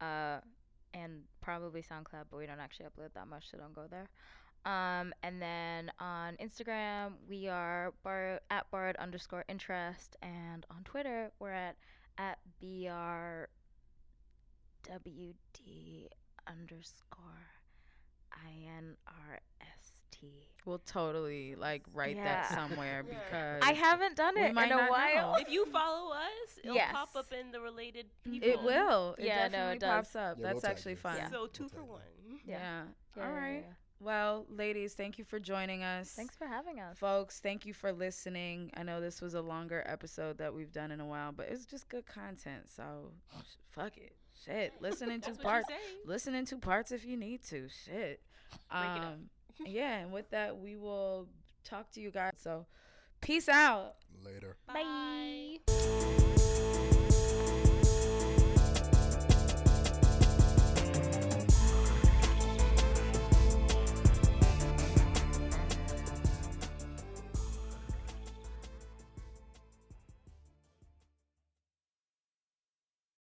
Uh, 0.00 0.40
and 0.94 1.22
probably 1.40 1.82
SoundCloud, 1.82 2.24
but 2.30 2.38
we 2.38 2.46
don't 2.46 2.60
actually 2.60 2.86
upload 2.86 3.12
that 3.14 3.28
much, 3.28 3.50
so 3.50 3.58
don't 3.58 3.74
go 3.74 3.86
there. 3.90 4.08
Um, 4.64 5.14
and 5.22 5.40
then 5.40 5.90
on 5.98 6.36
Instagram, 6.36 7.12
we 7.28 7.48
are 7.48 7.92
bar- 8.02 8.40
at 8.50 8.70
borrowed 8.70 8.96
underscore 8.96 9.44
interest. 9.48 10.16
And 10.22 10.66
on 10.70 10.84
Twitter, 10.84 11.30
we're 11.38 11.52
at, 11.52 11.76
at 12.18 12.38
BRWD 12.62 13.46
underscore 16.46 17.48
INRST. 20.22 20.66
We'll 20.66 20.80
totally 20.80 21.54
like 21.54 21.82
write 21.94 22.16
Yeah. 22.16 22.24
that 22.24 22.50
somewhere 22.52 23.04
Yeah. 23.10 23.14
because 23.58 23.62
I 23.62 23.72
haven't 23.72 24.16
done 24.16 24.36
it 24.36 24.50
in 24.50 24.56
a 24.58 24.86
while. 24.88 25.32
know. 25.32 25.38
If 25.38 25.50
you 25.50 25.64
follow 25.66 26.12
us, 26.12 26.58
it'll 26.62 26.74
Yes. 26.76 26.92
pop 26.92 27.16
up 27.16 27.32
in 27.32 27.50
the 27.52 27.60
related 27.60 28.06
people. 28.24 28.48
it 28.48 28.62
will. 28.62 29.14
It 29.18 29.24
Yeah, 29.26 29.48
no, 29.48 29.70
it 29.70 29.80
does. 29.80 29.88
pops 29.88 30.16
up. 30.16 30.36
Yeah, 30.38 30.44
we'll 30.52 30.60
That's 30.60 30.64
actually 30.64 30.92
you. 30.92 30.96
fun. 30.98 31.16
Yeah. 31.16 31.30
So 31.30 31.38
We'll 31.40 31.48
two 31.48 31.68
for 31.68 31.84
one. 31.84 32.00
Yeah. 32.44 32.58
Yeah, 33.16 33.22
All 33.22 33.28
yeah, 33.30 33.38
right. 33.38 33.64
yeah. 33.66 33.72
Well, 34.00 34.46
ladies, 34.48 34.94
thank 34.94 35.18
you 35.18 35.24
for 35.24 35.40
joining 35.40 35.82
us. 35.82 36.10
Thanks 36.12 36.36
for 36.36 36.46
having 36.46 36.78
us. 36.78 36.96
Folks, 36.98 37.40
thank 37.40 37.66
you 37.66 37.72
for 37.74 37.92
listening. 37.92 38.70
I 38.76 38.84
know 38.84 39.00
this 39.00 39.20
was 39.20 39.34
a 39.34 39.40
longer 39.40 39.82
episode 39.86 40.38
that 40.38 40.54
we've 40.54 40.70
done 40.72 40.92
in 40.92 41.00
a 41.00 41.06
while, 41.06 41.32
but 41.32 41.48
it's 41.48 41.66
just 41.66 41.88
good 41.88 42.06
content. 42.06 42.70
So, 42.70 43.10
fuck 43.70 43.96
it. 43.96 44.14
Shit. 44.44 44.74
Listen 44.80 45.10
in 45.10 45.20
two 45.20 45.34
parts. 45.34 45.68
you 45.68 45.74
say. 45.74 45.80
Listen 46.04 46.34
in 46.36 46.44
two 46.44 46.58
parts 46.58 46.92
if 46.92 47.04
you 47.04 47.16
need 47.16 47.42
to. 47.46 47.68
Shit. 47.86 48.20
Break 48.70 48.82
it 48.84 49.02
up. 49.02 49.02
Um, 49.14 49.30
yeah, 49.66 49.98
and 49.98 50.12
with 50.12 50.30
that, 50.30 50.58
we 50.58 50.76
will 50.76 51.28
talk 51.64 51.90
to 51.92 52.00
you 52.00 52.10
guys. 52.10 52.32
So, 52.36 52.66
peace 53.20 53.48
out. 53.48 53.96
Later. 54.24 54.56
Bye. 54.66 55.58
Bye. 55.66 56.44